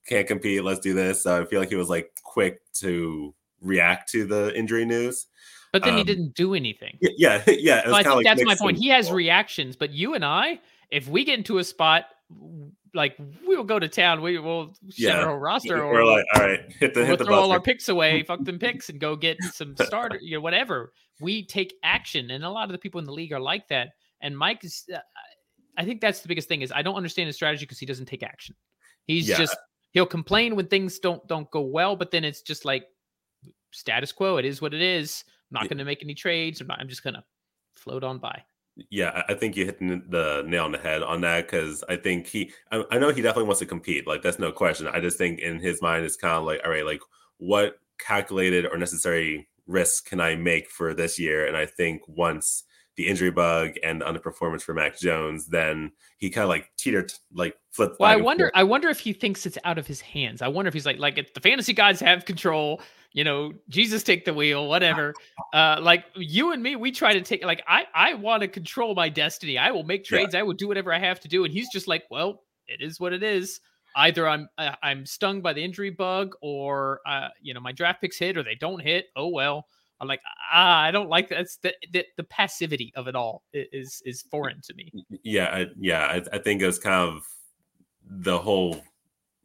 Can't 0.07 0.27
compete. 0.27 0.65
Let's 0.65 0.81
do 0.81 0.95
this. 0.95 1.23
So 1.23 1.41
I 1.41 1.45
feel 1.45 1.61
like 1.61 1.69
he 1.69 1.77
was 1.77 1.91
like 1.91 2.11
quick 2.25 2.61
to 2.77 3.33
react 3.61 4.11
to 4.13 4.25
the 4.25 4.53
injury 4.59 4.85
news. 4.85 5.27
But 5.73 5.85
then 5.85 5.95
he 5.95 6.01
Um, 6.01 6.07
didn't 6.07 6.35
do 6.35 6.55
anything. 6.55 6.99
Yeah, 7.01 7.43
yeah. 7.47 7.81
It 7.81 7.85
So 7.85 7.91
was 7.91 7.99
I 7.99 8.03
think 8.03 8.15
like 8.17 8.25
that's 8.25 8.45
my 8.45 8.57
point. 8.57 8.79
He 8.79 8.89
has 8.89 9.13
reactions, 9.13 9.77
but 9.77 9.91
you 9.91 10.15
and 10.15 10.25
I, 10.25 10.59
if 10.91 11.07
we 11.07 11.23
get 11.25 11.39
into 11.39 11.59
a 11.59 11.65
spot, 11.65 12.07
like 12.95 13.17
we'll 13.45 13.65
go 13.65 13.79
to 13.79 13.89
town, 13.89 14.21
we 14.23 14.39
will 14.39 14.75
set 14.89 14.99
Yeah. 14.99 15.19
our 15.21 15.29
whole 15.29 15.37
roster, 15.39 15.87
We're 15.87 16.05
like, 16.05 16.25
all 16.35 16.43
right, 16.43 16.61
hit 16.79 16.95
the 16.95 17.01
we'll 17.01 17.09
hit 17.11 17.19
the 17.19 17.25
throw 17.27 17.37
all 17.37 17.53
our 17.53 17.61
picks 17.61 17.89
away, 17.89 18.23
fuck 18.23 18.43
them 18.45 18.59
picks, 18.59 18.89
and 18.89 18.99
go 19.01 19.17
get 19.27 19.43
some 19.53 19.77
starter, 19.77 20.19
you 20.21 20.37
know, 20.37 20.41
whatever. 20.41 20.93
We 21.21 21.45
take 21.45 21.75
action, 21.83 22.31
and 22.31 22.45
a 22.45 22.51
lot 22.51 22.65
of 22.65 22.73
the 22.73 22.79
people 22.79 22.99
in 22.99 23.05
the 23.07 23.13
league 23.13 23.33
are 23.33 23.41
like 23.41 23.69
that. 23.69 23.91
And 24.23 24.37
Mike 24.37 24.65
is, 24.65 24.85
uh, 24.95 24.99
I 25.77 25.85
think 25.85 26.01
that's 26.01 26.21
the 26.21 26.29
biggest 26.29 26.49
thing 26.49 26.63
is 26.63 26.73
I 26.73 26.83
don't 26.83 26.97
understand 26.97 27.27
his 27.29 27.37
strategy 27.37 27.65
because 27.65 27.79
he 27.79 27.87
doesn't 27.87 28.07
take 28.07 28.23
action. 28.23 28.55
He's 29.07 29.29
Yeah. 29.29 29.39
just 29.39 29.57
he'll 29.93 30.07
complain 30.07 30.57
when 30.57 30.67
things 30.69 30.99
don't 30.99 31.27
don't 31.29 31.51
go 31.51 31.63
well, 31.63 31.97
but 31.97 32.11
then 32.11 32.25
it's 32.25 32.43
just 32.43 32.65
like 32.65 32.85
status 33.73 34.13
quo. 34.13 34.37
It 34.37 34.45
is 34.45 34.61
what 34.61 34.75
it 34.75 34.83
is. 34.83 35.25
I'm 35.51 35.55
not 35.55 35.63
Yeah. 35.65 35.69
going 35.69 35.79
to 35.79 35.85
make 35.85 36.03
any 36.03 36.15
trades. 36.15 36.61
I'm, 36.61 36.67
not, 36.67 36.81
I'm 36.81 36.89
just 36.89 37.03
going 37.03 37.15
to 37.15 37.25
float 37.75 38.05
on 38.05 38.19
by. 38.19 38.43
Yeah, 38.89 39.23
I 39.29 39.35
think 39.35 39.57
you 39.57 39.67
hit 39.67 39.79
the 39.79 40.43
nail 40.47 40.65
on 40.65 40.73
the 40.73 40.79
head 40.79 41.03
on 41.03 41.21
that 41.21 41.47
because 41.47 41.85
I 41.89 41.97
think 41.97 42.27
he, 42.27 42.53
I, 42.71 42.99
know 42.99 43.11
he 43.11 43.21
definitely 43.21 43.45
wants 43.45 43.59
to 43.61 43.67
compete. 43.67 44.07
Like 44.07 44.23
that's 44.23 44.39
no 44.39 44.53
question. 44.53 44.87
I 44.87 45.01
just 45.01 45.19
think 45.19 45.41
in 45.41 45.59
his 45.59 45.83
mind 45.83 46.05
it's 46.05 46.17
kind 46.17 46.35
of 46.35 46.45
like, 46.45 46.61
all 46.65 46.71
right, 46.71 46.87
like 46.87 47.01
what 47.39 47.79
calculated 47.99 48.67
or 48.67 48.79
necessary 48.79 49.49
risks 49.67 50.01
can 50.01 50.21
I 50.21 50.35
make 50.37 50.71
for 50.71 50.95
this 50.95 51.19
year? 51.19 51.47
And 51.47 51.57
I 51.57 51.67
think 51.67 52.03
once 52.07 52.65
the 53.03 53.09
injury 53.09 53.31
bug 53.31 53.73
and 53.83 54.01
the 54.01 54.05
underperformance 54.05 54.63
for 54.63 54.75
Mac 54.75 54.99
Jones, 54.99 55.47
then 55.47 55.93
he 56.19 56.29
kind 56.31 56.43
of 56.43 56.49
like 56.51 56.71
teetered, 56.77 57.13
like 57.33 57.57
flipped. 57.73 57.99
Well, 57.99 58.11
I 58.11 58.17
wonder. 58.17 58.45
forth. 58.45 58.53
I 58.55 58.63
wonder 58.65 58.89
if 58.89 58.99
he 59.01 59.13
thinks 59.13 59.47
it's 59.47 59.57
out 59.65 59.79
of 59.79 59.87
his 59.87 60.01
hands. 60.01 60.43
I 60.43 60.49
wonder 60.49 60.69
if 60.69 60.75
he's 60.75 60.85
like, 60.87 60.99
like 60.99 61.17
if 61.19 61.33
the 61.35 61.41
fantasy 61.41 61.73
gods 61.73 62.01
have 62.01 62.25
control. 62.25 62.81
You 63.13 63.25
know, 63.25 63.53
Jesus 63.69 64.05
take 64.05 64.25
the 64.25 64.33
wheel, 64.35 64.69
whatever. 64.69 65.15
Uh, 65.53 65.79
like 65.83 66.05
you 66.15 66.53
and 66.53 66.63
me, 66.63 66.77
we 66.77 66.93
try 66.93 67.13
to 67.13 67.21
take. 67.23 67.45
Like 67.45 67.65
I, 67.67 67.85
I 67.93 68.15
want 68.15 68.43
to 68.43 68.49
control 68.49 68.95
my 68.95 69.09
destiny. 69.09 69.59
I 69.59 69.73
will 69.73 69.83
make 69.83 70.03
Yeah. 70.09 70.19
trades. 70.19 70.35
I 70.37 70.43
will 70.43 70.53
do 70.55 70.69
whatever 70.69 70.93
I 70.93 70.99
have 71.01 71.19
to 71.21 71.29
do. 71.29 71.45
And 71.45 71.53
he's 71.53 71.69
just 71.73 71.89
like, 71.89 72.05
well, 72.09 72.43
it 72.69 72.81
is 72.81 73.01
what 73.01 73.13
it 73.13 73.25
is. 73.25 73.59
either 73.97 74.29
I'm 74.29 74.49
uh, 74.59 74.77
I'm 74.85 75.05
stung 75.07 75.41
by 75.41 75.53
the 75.53 75.65
injury 75.65 75.91
bug, 75.91 76.35
or 76.41 77.01
uh, 77.05 77.29
you 77.43 77.53
know 77.53 77.59
my 77.61 77.73
draft 77.73 78.01
picks 78.01 78.17
hit 78.17 78.37
or 78.37 78.45
they 78.45 78.55
don't 78.55 78.81
hit. 78.81 79.07
Oh 79.17 79.27
well. 79.29 79.67
I'm 80.01 80.09
like, 80.09 80.23
ah, 80.53 80.81
I 80.81 80.91
don't 80.91 81.09
like 81.09 81.29
that. 81.29 81.41
It's 81.41 81.59
the, 81.59 81.75
the, 81.93 82.05
the 82.17 82.25
passivity 82.25 82.93
of 82.97 83.07
it 83.07 83.15
all 83.15 83.43
is 83.53 84.03
is 84.05 84.23
foreign 84.23 84.61
to 84.63 84.75
me. 84.75 84.91
Yeah, 85.23 85.47
I, 85.47 85.67
yeah, 85.79 86.07
I, 86.07 86.37
I 86.37 86.39
think 86.39 86.63
it's 86.63 86.79
kind 86.79 87.09
of 87.09 87.23
the 88.03 88.39
whole 88.39 88.81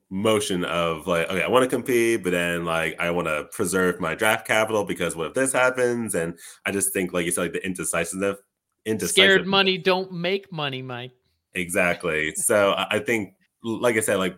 motion 0.09 0.63
of 0.63 1.07
like, 1.07 1.29
okay, 1.29 1.43
I 1.43 1.47
want 1.47 1.63
to 1.63 1.69
compete, 1.69 2.23
but 2.23 2.31
then 2.31 2.63
like 2.63 2.95
I 2.99 3.11
want 3.11 3.27
to 3.27 3.47
preserve 3.51 3.99
my 3.99 4.15
draft 4.15 4.47
capital 4.47 4.85
because 4.85 5.15
what 5.15 5.27
if 5.27 5.33
this 5.33 5.51
happens? 5.51 6.15
And 6.15 6.39
I 6.65 6.71
just 6.71 6.93
think, 6.93 7.11
like 7.11 7.25
you 7.25 7.31
said, 7.31 7.41
like 7.41 7.53
the 7.53 7.65
indecisiveness, 7.65 8.37
indecisive. 8.85 9.13
Scared 9.15 9.47
money 9.47 9.77
don't 9.77 10.11
make 10.11 10.51
money, 10.51 10.81
Mike. 10.81 11.11
Exactly. 11.53 12.33
so 12.35 12.75
I 12.77 12.99
think, 12.99 13.33
like 13.63 13.95
I 13.97 14.01
said, 14.01 14.17
like 14.17 14.37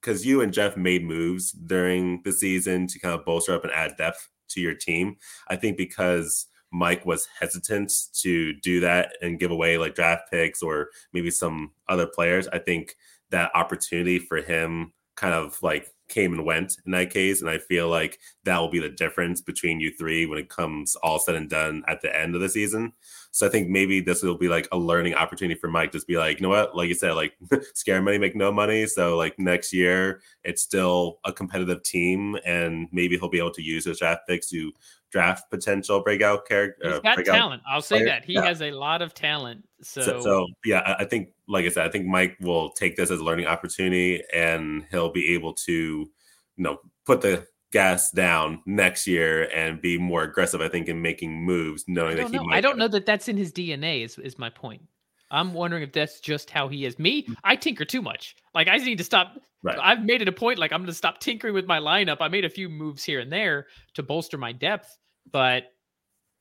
because 0.00 0.26
you 0.26 0.40
and 0.40 0.52
Jeff 0.52 0.76
made 0.76 1.04
moves 1.04 1.52
during 1.52 2.22
the 2.24 2.32
season 2.32 2.86
to 2.88 2.98
kind 2.98 3.18
of 3.18 3.24
bolster 3.24 3.54
up 3.54 3.64
and 3.64 3.72
add 3.72 3.96
depth 3.96 4.28
to 4.48 4.60
your 4.60 4.74
team. 4.74 5.16
I 5.48 5.56
think 5.56 5.76
because 5.76 6.46
Mike 6.72 7.06
was 7.06 7.28
hesitant 7.38 7.92
to 8.14 8.52
do 8.54 8.80
that 8.80 9.12
and 9.22 9.38
give 9.38 9.50
away 9.50 9.78
like 9.78 9.94
draft 9.94 10.30
picks 10.30 10.62
or 10.62 10.88
maybe 11.12 11.30
some 11.30 11.70
other 11.88 12.06
players, 12.06 12.48
I 12.48 12.58
think 12.58 12.96
that 13.30 13.50
opportunity 13.54 14.18
for 14.18 14.38
him 14.38 14.92
kind 15.16 15.34
of 15.34 15.56
like 15.62 15.88
came 16.14 16.32
and 16.32 16.44
went 16.44 16.76
in 16.86 16.92
that 16.92 17.10
case. 17.10 17.40
And 17.40 17.50
I 17.50 17.58
feel 17.58 17.88
like 17.88 18.20
that 18.44 18.58
will 18.58 18.70
be 18.70 18.78
the 18.78 18.88
difference 18.88 19.40
between 19.40 19.80
you 19.80 19.90
three 19.90 20.26
when 20.26 20.38
it 20.38 20.48
comes 20.48 20.94
all 20.96 21.18
said 21.18 21.34
and 21.34 21.50
done 21.50 21.82
at 21.88 22.00
the 22.00 22.16
end 22.16 22.34
of 22.34 22.40
the 22.40 22.48
season. 22.48 22.92
So 23.32 23.48
I 23.48 23.50
think 23.50 23.68
maybe 23.68 24.00
this 24.00 24.22
will 24.22 24.38
be 24.38 24.46
like 24.46 24.68
a 24.70 24.78
learning 24.78 25.14
opportunity 25.14 25.58
for 25.58 25.68
Mike. 25.68 25.90
Just 25.90 26.06
be 26.06 26.16
like, 26.16 26.38
you 26.38 26.44
know 26.44 26.50
what? 26.50 26.76
Like 26.76 26.88
you 26.88 26.94
said, 26.94 27.14
like 27.14 27.36
scare 27.74 28.00
money, 28.00 28.16
make 28.16 28.36
no 28.36 28.52
money. 28.52 28.86
So 28.86 29.16
like 29.16 29.36
next 29.40 29.72
year, 29.72 30.20
it's 30.44 30.62
still 30.62 31.18
a 31.24 31.32
competitive 31.32 31.82
team, 31.82 32.36
and 32.46 32.86
maybe 32.92 33.18
he'll 33.18 33.28
be 33.28 33.38
able 33.38 33.50
to 33.54 33.62
use 33.62 33.86
his 33.86 33.98
draft 33.98 34.28
picks 34.28 34.48
to 34.50 34.70
draft 35.10 35.50
potential 35.50 36.00
breakout 36.00 36.46
character. 36.46 36.88
He's 36.88 36.98
uh, 36.98 37.00
got 37.00 37.24
talent. 37.24 37.62
I'll 37.68 37.82
say 37.82 37.96
player. 37.96 38.06
that 38.06 38.24
he 38.24 38.34
yeah. 38.34 38.44
has 38.44 38.62
a 38.62 38.70
lot 38.70 39.02
of 39.02 39.14
talent. 39.14 39.64
So. 39.84 40.02
so, 40.02 40.20
so 40.20 40.46
yeah, 40.64 40.96
I 40.98 41.04
think, 41.04 41.28
like 41.48 41.64
I 41.64 41.68
said, 41.68 41.86
I 41.86 41.90
think 41.90 42.06
Mike 42.06 42.36
will 42.40 42.70
take 42.70 42.96
this 42.96 43.10
as 43.10 43.20
a 43.20 43.24
learning 43.24 43.46
opportunity, 43.46 44.22
and 44.32 44.86
he'll 44.90 45.12
be 45.12 45.34
able 45.34 45.54
to, 45.54 45.72
you 45.72 46.08
know, 46.56 46.78
put 47.04 47.20
the 47.20 47.46
gas 47.72 48.10
down 48.10 48.62
next 48.66 49.06
year 49.06 49.50
and 49.54 49.82
be 49.82 49.98
more 49.98 50.22
aggressive. 50.22 50.60
I 50.60 50.68
think 50.68 50.88
in 50.88 51.02
making 51.02 51.44
moves, 51.44 51.84
knowing 51.88 52.16
that 52.16 52.30
he. 52.30 52.36
Know. 52.36 52.46
I 52.50 52.60
don't 52.60 52.78
know 52.78 52.88
that 52.88 53.04
that's 53.04 53.28
in 53.28 53.36
his 53.36 53.52
DNA. 53.52 54.04
Is 54.04 54.18
is 54.18 54.38
my 54.38 54.50
point. 54.50 54.82
I'm 55.30 55.52
wondering 55.52 55.82
if 55.82 55.92
that's 55.92 56.20
just 56.20 56.48
how 56.48 56.68
he 56.68 56.84
is. 56.84 56.98
Me, 56.98 57.24
mm. 57.24 57.34
I 57.42 57.56
tinker 57.56 57.84
too 57.84 58.00
much. 58.00 58.36
Like 58.54 58.68
I 58.68 58.76
need 58.76 58.98
to 58.98 59.04
stop. 59.04 59.36
Right. 59.62 59.78
I've 59.82 60.04
made 60.04 60.22
it 60.22 60.28
a 60.28 60.32
point. 60.32 60.58
Like 60.58 60.72
I'm 60.72 60.80
going 60.80 60.86
to 60.86 60.94
stop 60.94 61.18
tinkering 61.18 61.54
with 61.54 61.66
my 61.66 61.80
lineup. 61.80 62.18
I 62.20 62.28
made 62.28 62.44
a 62.44 62.50
few 62.50 62.68
moves 62.68 63.02
here 63.02 63.20
and 63.20 63.32
there 63.32 63.66
to 63.94 64.02
bolster 64.02 64.38
my 64.38 64.52
depth, 64.52 64.96
but 65.32 65.64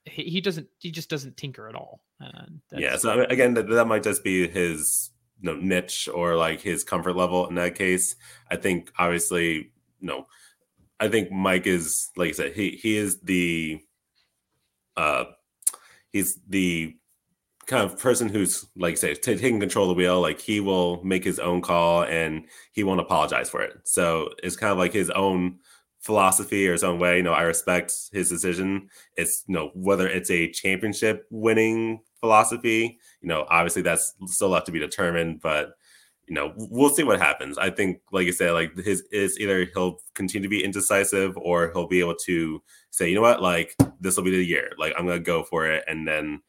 he, 0.06 0.24
he 0.24 0.42
doesn't. 0.42 0.68
He 0.80 0.92
just 0.92 1.10
doesn't 1.10 1.38
tinker 1.38 1.68
at 1.68 1.76
all. 1.76 2.04
yeah. 2.72 2.98
So 2.98 3.12
I 3.12 3.16
mean, 3.18 3.26
again, 3.30 3.54
that, 3.56 3.70
that 3.70 3.88
might 3.88 4.04
just 4.04 4.24
be 4.24 4.48
his 4.48 5.12
you 5.42 5.54
know, 5.54 5.60
niche 5.60 6.10
or 6.14 6.36
like 6.36 6.62
his 6.62 6.84
comfort 6.84 7.16
level 7.16 7.48
in 7.48 7.56
that 7.56 7.76
case. 7.76 8.16
I 8.50 8.56
think 8.56 8.92
obviously, 8.98 9.72
you 10.00 10.08
know 10.08 10.26
I 11.04 11.10
think 11.10 11.32
Mike 11.32 11.68
is 11.68 12.12
like 12.16 12.30
I 12.30 12.32
said, 12.32 12.54
he 12.54 12.72
he 12.82 12.96
is 12.96 13.20
the 13.20 13.82
uh 14.96 15.26
he's 16.12 16.40
the 16.48 16.96
kind 17.66 17.84
of 17.84 18.00
person 18.00 18.30
who's 18.30 18.66
like 18.78 18.98
say 18.98 19.14
t- 19.14 19.36
taking 19.36 19.60
control 19.60 19.90
of 19.90 19.96
the 19.96 20.02
wheel 20.02 20.22
like 20.22 20.40
he 20.40 20.62
will 20.62 21.04
make 21.04 21.26
his 21.26 21.40
own 21.40 21.62
call 21.62 22.04
and 22.04 22.46
he 22.72 22.84
won't 22.84 23.00
apologize 23.00 23.50
for 23.50 23.62
it 23.62 23.72
so 23.86 24.30
it's 24.44 24.58
kind 24.58 24.74
of 24.74 24.78
like 24.78 24.92
his 24.92 25.10
own 25.10 25.58
philosophy 26.04 26.68
or 26.68 26.74
his 26.74 26.84
own 26.84 27.00
way 27.00 27.18
you 27.18 27.24
know 27.24 27.34
i 27.34 27.42
respect 27.44 27.94
his 28.12 28.30
decision 28.30 28.88
it's 29.16 29.44
you 29.48 29.56
know 29.56 29.72
whether 29.74 30.08
it's 30.08 30.30
a 30.30 30.52
championship 30.52 31.26
winning 31.30 32.00
philosophy 32.20 33.00
you 33.22 33.28
know 33.28 33.46
obviously 33.50 33.82
that's 33.82 34.14
still 34.28 34.50
left 34.50 34.66
to 34.66 34.72
be 34.72 34.80
determined 34.80 35.40
but 35.42 35.74
you 36.28 36.36
know, 36.36 36.54
we'll 36.56 36.90
see 36.90 37.04
what 37.04 37.20
happens. 37.20 37.58
I 37.58 37.70
think, 37.70 38.00
like 38.12 38.28
I 38.28 38.32
said, 38.32 38.52
like 38.52 38.76
his 38.78 39.02
is 39.12 39.40
either 39.40 39.68
he'll 39.74 39.98
continue 40.14 40.48
to 40.48 40.50
be 40.50 40.64
indecisive 40.64 41.38
or 41.38 41.72
he'll 41.72 41.88
be 41.88 42.00
able 42.00 42.16
to 42.26 42.62
say, 42.92 43.10
you 43.10 43.16
know 43.16 43.22
what, 43.22 43.42
like 43.42 43.76
this 44.00 44.16
will 44.16 44.24
be 44.24 44.32
the 44.32 44.44
year. 44.44 44.72
Like 44.78 44.94
I'm 44.98 45.06
gonna 45.06 45.20
go 45.20 45.44
for 45.44 45.68
it, 45.68 45.84
and 45.88 46.08
then 46.08 46.42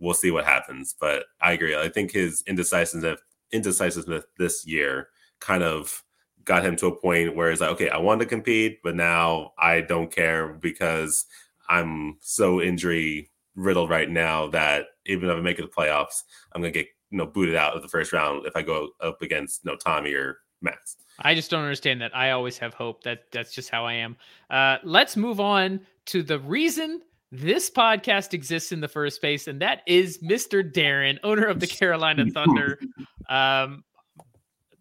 we'll 0.00 0.14
see 0.14 0.30
what 0.30 0.44
happens. 0.44 0.96
But 1.00 1.26
I 1.40 1.52
agree. 1.52 1.76
I 1.76 1.88
think 1.88 2.10
his 2.10 2.42
indecisiveness 2.46 3.20
indecisiveness 3.52 4.24
this 4.38 4.66
year 4.66 5.08
kind 5.40 5.62
of 5.62 6.02
got 6.44 6.64
him 6.64 6.76
to 6.76 6.86
a 6.86 6.96
point 6.96 7.36
where 7.36 7.50
it's 7.50 7.60
like, 7.60 7.70
okay, 7.70 7.90
I 7.90 7.98
want 7.98 8.20
to 8.20 8.26
compete, 8.26 8.82
but 8.82 8.94
now 8.94 9.52
I 9.58 9.80
don't 9.80 10.10
care 10.10 10.48
because 10.48 11.26
I'm 11.68 12.16
so 12.20 12.60
injury 12.60 13.30
riddled 13.54 13.90
right 13.90 14.08
now 14.10 14.48
that 14.48 14.86
even 15.06 15.28
if 15.28 15.36
I 15.36 15.40
make 15.40 15.58
it 15.58 15.62
to 15.62 15.68
the 15.68 15.74
playoffs, 15.74 16.22
I'm 16.52 16.62
gonna 16.62 16.72
get 16.72 16.86
you 17.10 17.18
know 17.18 17.26
booted 17.26 17.56
out 17.56 17.76
of 17.76 17.82
the 17.82 17.88
first 17.88 18.12
round 18.12 18.46
if 18.46 18.56
I 18.56 18.62
go 18.62 18.90
up 19.00 19.22
against 19.22 19.64
you 19.64 19.70
know 19.70 19.76
Tommy 19.76 20.12
or 20.12 20.38
Max. 20.60 20.96
I 21.18 21.34
just 21.34 21.50
don't 21.50 21.62
understand 21.62 22.00
that. 22.00 22.16
I 22.16 22.30
always 22.30 22.58
have 22.58 22.74
hope. 22.74 23.02
That 23.04 23.24
that's 23.32 23.52
just 23.52 23.70
how 23.70 23.84
I 23.84 23.94
am. 23.94 24.16
Uh, 24.48 24.78
let's 24.84 25.16
move 25.16 25.40
on 25.40 25.80
to 26.06 26.22
the 26.22 26.38
reason 26.38 27.02
this 27.32 27.70
podcast 27.70 28.34
exists 28.34 28.72
in 28.72 28.80
the 28.80 28.88
first 28.88 29.20
place, 29.20 29.46
and 29.46 29.60
that 29.60 29.82
is 29.86 30.18
Mr. 30.18 30.68
Darren, 30.68 31.18
owner 31.22 31.46
of 31.46 31.60
the 31.60 31.66
Carolina 31.68 32.26
Thunder. 32.30 32.80
Um, 33.28 33.84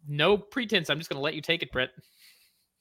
no 0.10 0.38
pretense. 0.38 0.90
I'm 0.90 0.98
just 0.98 1.10
going 1.10 1.18
to 1.18 1.24
let 1.24 1.36
you 1.36 1.42
take 1.42 1.64
it, 1.64 1.72
Brett. 1.72 1.90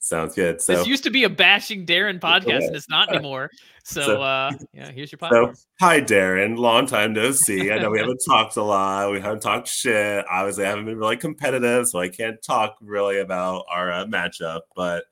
Sounds 0.00 0.34
good. 0.34 0.60
So 0.60 0.76
this 0.76 0.86
used 0.86 1.02
to 1.04 1.10
be 1.10 1.24
a 1.24 1.28
bashing 1.28 1.84
Darren 1.84 2.20
podcast, 2.20 2.66
and 2.66 2.76
it's 2.76 2.88
not 2.88 3.08
anymore. 3.12 3.50
So, 3.82 4.02
so 4.02 4.22
uh, 4.22 4.52
yeah, 4.72 4.92
here's 4.92 5.10
your 5.10 5.18
podcast. 5.18 5.56
So, 5.56 5.62
hi, 5.80 6.00
Darren. 6.00 6.56
Long 6.56 6.86
time 6.86 7.12
no 7.12 7.32
see. 7.32 7.72
I 7.72 7.78
know 7.78 7.90
we 7.90 7.98
haven't 7.98 8.20
talked 8.26 8.56
a 8.56 8.62
lot. 8.62 9.10
We 9.10 9.20
haven't 9.20 9.40
talked 9.40 9.66
shit. 9.66 10.24
Obviously, 10.30 10.64
I 10.64 10.68
haven't 10.68 10.84
been 10.84 10.98
really 10.98 11.16
competitive, 11.16 11.88
so 11.88 11.98
I 11.98 12.08
can't 12.08 12.40
talk 12.42 12.76
really 12.80 13.18
about 13.18 13.64
our 13.70 13.90
uh, 13.90 14.04
matchup. 14.04 14.60
But 14.76 15.04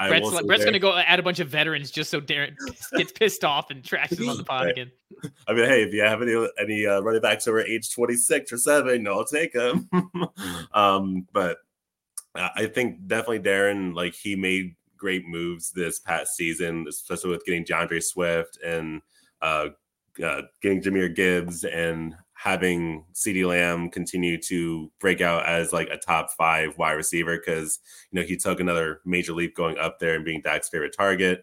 I 0.00 0.08
Brett's, 0.08 0.32
like, 0.32 0.46
Brett's 0.46 0.64
going 0.64 0.72
to 0.72 0.78
go 0.78 0.96
add 0.96 1.20
a 1.20 1.22
bunch 1.22 1.40
of 1.40 1.48
veterans 1.48 1.90
just 1.90 2.10
so 2.10 2.22
Darren 2.22 2.56
gets 2.96 3.12
pissed 3.12 3.44
off 3.44 3.70
and 3.70 3.82
trashes 3.82 4.18
him 4.18 4.30
on 4.30 4.38
the 4.38 4.44
pod 4.46 4.68
again. 4.68 4.90
I 5.46 5.52
mean, 5.52 5.66
hey, 5.66 5.82
if 5.82 5.92
you 5.92 6.00
have 6.00 6.22
any 6.22 6.48
any 6.58 6.86
uh, 6.86 7.00
running 7.00 7.20
backs 7.20 7.46
over 7.46 7.60
age 7.60 7.92
twenty 7.92 8.16
six 8.16 8.50
or 8.50 8.56
seven, 8.56 9.02
no, 9.02 9.18
I'll 9.18 9.26
take 9.26 9.52
them. 9.52 9.90
um, 10.72 11.26
but 11.34 11.58
I 12.34 12.66
think 12.66 13.06
definitely 13.06 13.40
Darren, 13.40 13.94
like 13.94 14.14
he 14.14 14.36
made 14.36 14.74
great 14.96 15.26
moves 15.26 15.70
this 15.70 15.98
past 15.98 16.34
season, 16.34 16.86
especially 16.88 17.30
with 17.30 17.44
getting 17.44 17.64
D'Andre 17.64 18.00
Swift 18.00 18.58
and 18.64 19.02
uh, 19.42 19.66
uh, 20.24 20.42
getting 20.62 20.80
Jahmyr 20.80 21.14
Gibbs 21.14 21.64
and 21.64 22.14
having 22.42 23.04
CeeDee 23.12 23.46
Lamb 23.46 23.90
continue 23.90 24.40
to 24.40 24.90
break 24.98 25.20
out 25.20 25.44
as 25.44 25.74
like 25.74 25.90
a 25.90 25.98
top 25.98 26.30
five 26.38 26.78
wide 26.78 26.92
receiver 26.92 27.36
because 27.36 27.80
you 28.10 28.18
know 28.18 28.26
he 28.26 28.34
took 28.34 28.60
another 28.60 29.02
major 29.04 29.34
leap 29.34 29.54
going 29.54 29.76
up 29.76 29.98
there 29.98 30.14
and 30.14 30.24
being 30.24 30.40
Dak's 30.40 30.70
favorite 30.70 30.94
target. 30.96 31.42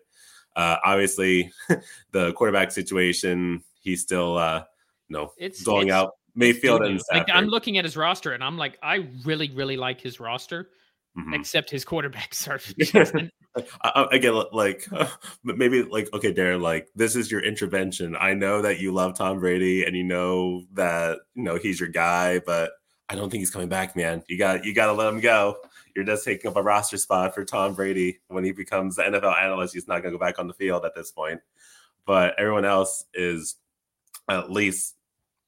Uh, 0.55 0.77
obviously, 0.83 1.51
the 2.13 2.33
quarterback 2.33 2.71
situation, 2.71 3.63
he's 3.79 4.01
still 4.01 4.39
uh, 4.39 4.63
you 5.07 5.15
know 5.15 5.31
it's, 5.37 5.61
going 5.61 5.89
it's, 5.89 5.93
out 5.93 6.13
Mayfield 6.33 6.81
and 6.81 6.99
like, 7.11 7.29
I'm 7.31 7.45
looking 7.45 7.77
at 7.77 7.85
his 7.85 7.95
roster 7.95 8.33
and 8.33 8.43
I'm 8.43 8.57
like, 8.57 8.79
I 8.81 9.07
really, 9.23 9.51
really 9.51 9.77
like 9.77 10.01
his 10.01 10.19
roster, 10.19 10.69
mm-hmm. 11.17 11.33
except 11.33 11.69
his 11.69 11.83
quarterbacks 11.83 12.47
are. 12.47 12.59
Again, 14.11 14.43
like 14.51 14.87
maybe 15.43 15.83
like 15.83 16.13
okay, 16.13 16.33
Darren, 16.33 16.61
like 16.61 16.89
this 16.95 17.15
is 17.15 17.31
your 17.31 17.41
intervention. 17.41 18.15
I 18.19 18.33
know 18.33 18.61
that 18.61 18.79
you 18.79 18.93
love 18.93 19.17
Tom 19.17 19.39
Brady 19.39 19.83
and 19.83 19.95
you 19.95 20.03
know 20.03 20.65
that 20.73 21.19
you 21.33 21.43
know 21.43 21.57
he's 21.57 21.79
your 21.79 21.89
guy, 21.89 22.39
but 22.39 22.71
I 23.09 23.15
don't 23.15 23.29
think 23.29 23.39
he's 23.39 23.49
coming 23.49 23.69
back, 23.69 23.95
man. 23.95 24.23
You 24.27 24.37
got 24.37 24.65
you 24.65 24.73
got 24.73 24.87
to 24.87 24.93
let 24.93 25.07
him 25.07 25.19
go. 25.19 25.57
You're 25.95 26.05
just 26.05 26.25
taking 26.25 26.51
up 26.51 26.57
a 26.57 26.61
roster 26.61 26.97
spot 26.97 27.33
for 27.33 27.43
Tom 27.43 27.73
Brady 27.73 28.19
when 28.27 28.43
he 28.43 28.51
becomes 28.51 28.97
the 28.97 29.03
NFL 29.03 29.41
analyst. 29.41 29.73
He's 29.73 29.87
not 29.87 30.03
going 30.03 30.13
to 30.13 30.19
go 30.19 30.23
back 30.23 30.37
on 30.37 30.47
the 30.47 30.53
field 30.53 30.85
at 30.85 30.93
this 30.93 31.11
point. 31.11 31.41
But 32.05 32.35
everyone 32.37 32.65
else 32.65 33.05
is 33.13 33.55
at 34.29 34.51
least 34.51 34.96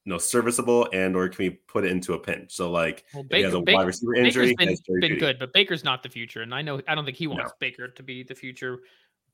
you 0.09 0.15
know 0.15 0.17
serviceable 0.17 0.89
and 0.91 1.15
or 1.15 1.29
can 1.29 1.45
we 1.45 1.49
put 1.51 1.85
it 1.85 1.91
into 1.91 2.13
a 2.13 2.19
pinch? 2.19 2.51
So 2.51 2.71
like 2.71 3.05
well, 3.13 3.21
Baker, 3.21 3.37
he 3.37 3.43
has 3.43 3.53
a 3.53 3.61
Baker, 3.61 3.77
wide 3.77 3.85
receiver 3.85 4.15
injury. 4.15 4.55
Baker's 4.57 4.81
been, 4.81 4.99
been 5.01 5.19
good, 5.19 5.37
but 5.37 5.53
Baker's 5.53 5.83
not 5.83 6.01
the 6.01 6.09
future, 6.09 6.41
and 6.41 6.51
I 6.51 6.63
know 6.63 6.81
I 6.87 6.95
don't 6.95 7.05
think 7.05 7.15
he 7.15 7.27
wants 7.27 7.51
no. 7.51 7.55
Baker 7.59 7.89
to 7.89 8.01
be 8.01 8.23
the 8.23 8.33
future. 8.33 8.79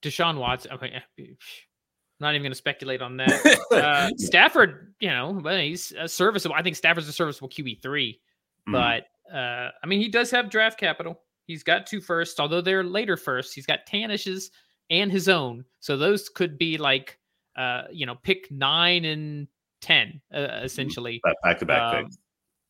Deshaun 0.02 0.38
Watson. 0.38 0.74
Okay, 0.74 1.02
eh, 1.18 1.24
not 2.20 2.32
even 2.32 2.42
going 2.42 2.52
to 2.52 2.58
speculate 2.58 3.02
on 3.02 3.16
that. 3.18 3.62
Uh, 3.72 4.10
Stafford, 4.18 4.94
you 5.00 5.08
know, 5.08 5.40
but 5.42 5.62
he's 5.62 5.94
serviceable. 6.08 6.56
I 6.58 6.62
think 6.62 6.76
Stafford's 6.76 7.08
a 7.08 7.14
serviceable 7.14 7.48
QB 7.48 7.82
three, 7.82 8.20
mm. 8.68 8.74
but 8.74 9.06
uh, 9.34 9.72
I 9.82 9.88
mean 9.88 10.02
he 10.02 10.10
does 10.10 10.30
have 10.32 10.50
draft 10.50 10.78
capital. 10.78 11.22
He's 11.48 11.64
got 11.64 11.88
two 11.88 12.02
firsts, 12.02 12.38
although 12.38 12.60
they're 12.60 12.84
later 12.84 13.16
firsts. 13.16 13.54
He's 13.54 13.66
got 13.66 13.86
Tanish's 13.86 14.52
and 14.90 15.10
his 15.10 15.30
own, 15.30 15.64
so 15.80 15.96
those 15.96 16.28
could 16.28 16.58
be 16.58 16.78
like, 16.78 17.18
uh, 17.56 17.84
you 17.94 18.06
know, 18.06 18.16
pick 18.16 18.52
nine 18.52 19.06
and 19.06 19.48
10 19.86 20.22
uh, 20.34 20.38
mm-hmm. 20.38 20.66
essentially 20.66 21.22
back 21.44 21.60
to 21.60 21.66
back 21.66 21.96
um, 21.96 22.10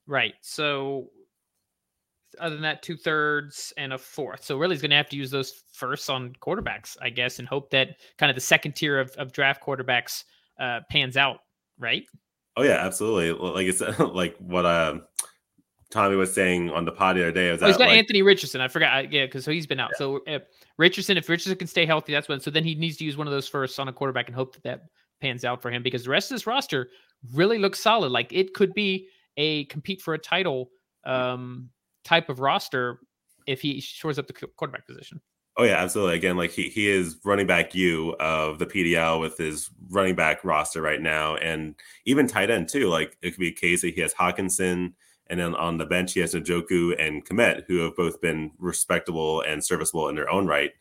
right 0.06 0.34
so 0.42 1.10
other 2.40 2.56
than 2.56 2.64
that, 2.64 2.82
two 2.82 2.98
thirds 2.98 3.74
and 3.78 3.94
a 3.94 3.98
fourth. 3.98 4.44
So 4.44 4.58
really, 4.58 4.76
he's 4.76 4.82
going 4.82 4.92
to 4.92 4.98
have 4.98 5.10
to 5.10 5.16
use 5.16 5.32
those 5.32 5.64
firsts 5.72 6.10
on 6.10 6.34
quarterbacks, 6.42 6.98
I 7.02 7.10
guess, 7.10 7.40
and 7.40 7.48
hope 7.48 7.70
that 7.72 7.98
kind 8.18 8.30
of 8.30 8.36
the 8.36 8.42
second 8.42 8.74
tier 8.74 9.00
of, 9.00 9.12
of 9.12 9.32
draft 9.32 9.64
quarterbacks 9.64 10.24
uh, 10.60 10.82
pans 10.90 11.18
out, 11.18 11.40
right? 11.80 12.04
Oh 12.58 12.64
yeah, 12.64 12.86
absolutely. 12.86 13.32
Like 13.32 13.68
it's 13.68 13.82
like 14.00 14.36
what 14.38 14.66
uh, 14.66 15.00
Tommy 15.92 16.16
was 16.16 16.34
saying 16.34 16.70
on 16.72 16.86
the 16.86 16.92
pod 16.92 17.18
the 17.18 17.22
other 17.22 17.32
day. 17.32 17.52
Was 17.52 17.62
oh, 17.62 17.68
he's 17.68 17.78
got 17.78 17.90
like, 17.90 17.98
Anthony 17.98 18.22
Richardson. 18.22 18.62
I 18.62 18.68
forgot. 18.68 19.12
Yeah, 19.12 19.26
because 19.26 19.46
so 19.46 19.52
he's 19.52 19.68
been 19.68 19.80
out. 19.80 19.92
Yeah. 19.94 19.98
So 19.98 20.20
uh, 20.28 20.40
Richardson, 20.78 21.18
if 21.18 21.28
Richardson 21.30 21.58
can 21.58 21.68
stay 21.68 21.86
healthy, 21.86 22.14
that's 22.14 22.28
when. 22.28 22.40
So 22.40 22.52
then 22.52 22.64
he 22.64 22.76
needs 22.76 22.98
to 22.98 23.06
use 23.06 23.18
one 23.18 23.28
of 23.28 23.34
those 23.34 23.48
firsts 23.48 23.80
on 23.80 23.88
a 23.88 23.94
quarterback 23.94 24.28
and 24.28 24.36
hope 24.36 24.54
that 24.54 24.64
that 24.64 24.82
pans 25.22 25.46
out 25.46 25.62
for 25.62 25.72
him 25.72 25.82
because 25.82 26.04
the 26.04 26.10
rest 26.10 26.30
of 26.32 26.36
this 26.36 26.46
roster 26.46 26.90
really 27.34 27.58
looks 27.58 27.80
solid. 27.80 28.12
Like 28.12 28.32
it 28.34 28.54
could 28.54 28.74
be 28.74 29.08
a 29.38 29.66
compete 29.66 30.02
for 30.02 30.14
a 30.14 30.20
title 30.20 30.70
um, 31.06 31.70
type 32.04 32.30
of 32.30 32.40
roster 32.40 33.00
if 33.48 33.62
he 33.62 33.80
shores 33.80 34.18
up 34.18 34.28
the 34.28 34.34
quarterback 34.34 34.88
position. 34.88 35.22
Oh 35.58 35.64
yeah, 35.64 35.78
absolutely. 35.78 36.16
Again, 36.16 36.36
like 36.36 36.52
he 36.52 36.68
he 36.68 36.90
is 36.90 37.18
running 37.24 37.48
back 37.48 37.74
you 37.74 38.14
of 38.20 38.60
the 38.60 38.66
PDL 38.66 39.22
with 39.22 39.38
his 39.38 39.70
running 39.90 40.16
back 40.16 40.44
roster 40.44 40.82
right 40.82 41.02
now, 41.02 41.38
and 41.38 41.76
even 42.06 42.28
tight 42.28 42.50
end 42.50 42.68
too. 42.68 42.90
Like 42.90 43.18
it 43.22 43.32
could 43.32 43.40
be 43.40 43.50
a 43.50 43.54
case 43.54 43.82
that 43.82 43.94
he 43.94 44.02
has 44.02 44.14
Hockenson, 44.14 44.94
and 45.28 45.40
then 45.40 45.56
on 45.56 45.78
the 45.78 45.86
bench 45.86 46.12
he 46.12 46.20
has 46.20 46.34
Njoku 46.34 47.00
and 47.00 47.26
Kmet, 47.26 47.64
who 47.68 47.78
have 47.78 47.96
both 47.96 48.20
been 48.20 48.52
respectable 48.58 49.42
and 49.42 49.64
serviceable 49.64 50.10
in 50.10 50.16
their 50.16 50.30
own 50.30 50.46
right. 50.46 50.72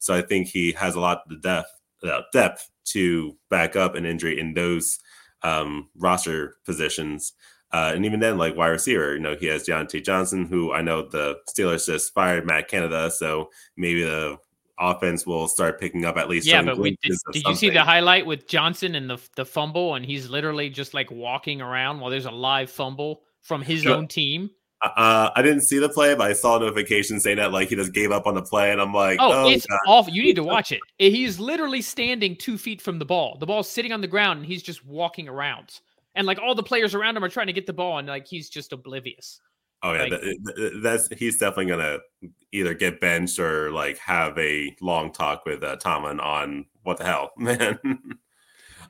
So 0.00 0.14
I 0.14 0.22
think 0.22 0.48
he 0.48 0.72
has 0.72 0.96
a 0.96 1.00
lot 1.00 1.22
of 1.30 1.40
depth 1.40 1.70
uh, 2.02 2.22
depth 2.32 2.70
to 2.86 3.36
back 3.50 3.76
up 3.76 3.94
an 3.94 4.04
injury 4.04 4.38
in 4.40 4.54
those 4.54 4.98
um, 5.44 5.88
roster 5.96 6.56
positions. 6.64 7.34
Uh, 7.72 7.92
and 7.94 8.04
even 8.04 8.20
then, 8.20 8.38
like 8.38 8.56
wide 8.56 8.68
receiver, 8.68 9.14
you 9.14 9.20
know, 9.20 9.36
he 9.36 9.46
has 9.46 9.64
Diontae 9.64 10.04
Johnson, 10.04 10.46
who 10.46 10.72
I 10.72 10.80
know 10.80 11.08
the 11.08 11.36
Steelers 11.48 11.86
just 11.86 12.14
fired 12.14 12.46
Matt 12.46 12.68
Canada, 12.68 13.10
so 13.10 13.50
maybe 13.76 14.02
the 14.04 14.38
offense 14.78 15.26
will 15.26 15.48
start 15.48 15.80
picking 15.80 16.04
up 16.04 16.16
at 16.16 16.28
least. 16.28 16.46
Yeah, 16.46 16.62
but 16.62 16.78
we, 16.78 16.96
did, 17.02 17.16
did 17.32 17.42
you 17.44 17.54
see 17.54 17.70
the 17.70 17.82
highlight 17.82 18.26
with 18.26 18.46
Johnson 18.46 18.94
and 18.94 19.10
the 19.10 19.18
the 19.36 19.44
fumble, 19.44 19.96
and 19.96 20.04
he's 20.06 20.28
literally 20.30 20.70
just 20.70 20.94
like 20.94 21.10
walking 21.10 21.60
around 21.60 22.00
while 22.00 22.10
there's 22.10 22.26
a 22.26 22.30
live 22.30 22.70
fumble 22.70 23.22
from 23.42 23.60
his 23.60 23.82
sure. 23.82 23.96
own 23.96 24.08
team. 24.08 24.50
Uh, 24.96 25.30
I 25.34 25.42
didn't 25.42 25.62
see 25.62 25.78
the 25.78 25.88
play, 25.88 26.14
but 26.14 26.30
I 26.30 26.32
saw 26.32 26.56
a 26.56 26.60
notification 26.60 27.20
saying 27.20 27.38
that 27.38 27.52
like 27.52 27.68
he 27.68 27.76
just 27.76 27.92
gave 27.92 28.12
up 28.12 28.26
on 28.26 28.34
the 28.34 28.42
play, 28.42 28.72
and 28.72 28.80
I'm 28.80 28.92
like, 28.92 29.18
oh, 29.20 29.44
oh 29.44 29.48
it's 29.48 29.66
God. 29.66 29.78
awful. 29.86 30.12
You 30.12 30.22
need 30.22 30.36
to 30.36 30.44
watch 30.44 30.72
it. 30.72 30.80
He's 30.98 31.38
literally 31.38 31.82
standing 31.82 32.36
two 32.36 32.58
feet 32.58 32.82
from 32.82 32.98
the 32.98 33.04
ball. 33.04 33.36
The 33.38 33.46
ball's 33.46 33.70
sitting 33.70 33.92
on 33.92 34.00
the 34.00 34.08
ground, 34.08 34.40
and 34.40 34.46
he's 34.46 34.62
just 34.62 34.84
walking 34.84 35.28
around 35.28 35.80
and 36.14 36.26
like 36.26 36.38
all 36.38 36.54
the 36.54 36.62
players 36.62 36.94
around 36.94 37.16
him 37.16 37.24
are 37.24 37.28
trying 37.28 37.48
to 37.48 37.52
get 37.52 37.66
the 37.66 37.72
ball, 37.72 37.98
and 37.98 38.08
like 38.08 38.26
he's 38.26 38.48
just 38.48 38.72
oblivious. 38.72 39.40
Oh 39.82 39.92
yeah, 39.92 40.02
like, 40.02 40.10
that, 40.10 40.80
that's 40.82 41.08
he's 41.18 41.38
definitely 41.38 41.66
gonna 41.66 41.98
either 42.52 42.74
get 42.74 43.00
benched 43.00 43.38
or 43.38 43.70
like 43.70 43.98
have 43.98 44.38
a 44.38 44.74
long 44.80 45.12
talk 45.12 45.44
with 45.44 45.62
uh, 45.62 45.76
Tomlin 45.76 46.20
on 46.20 46.66
what 46.82 46.98
the 46.98 47.04
hell, 47.04 47.32
man. 47.38 47.78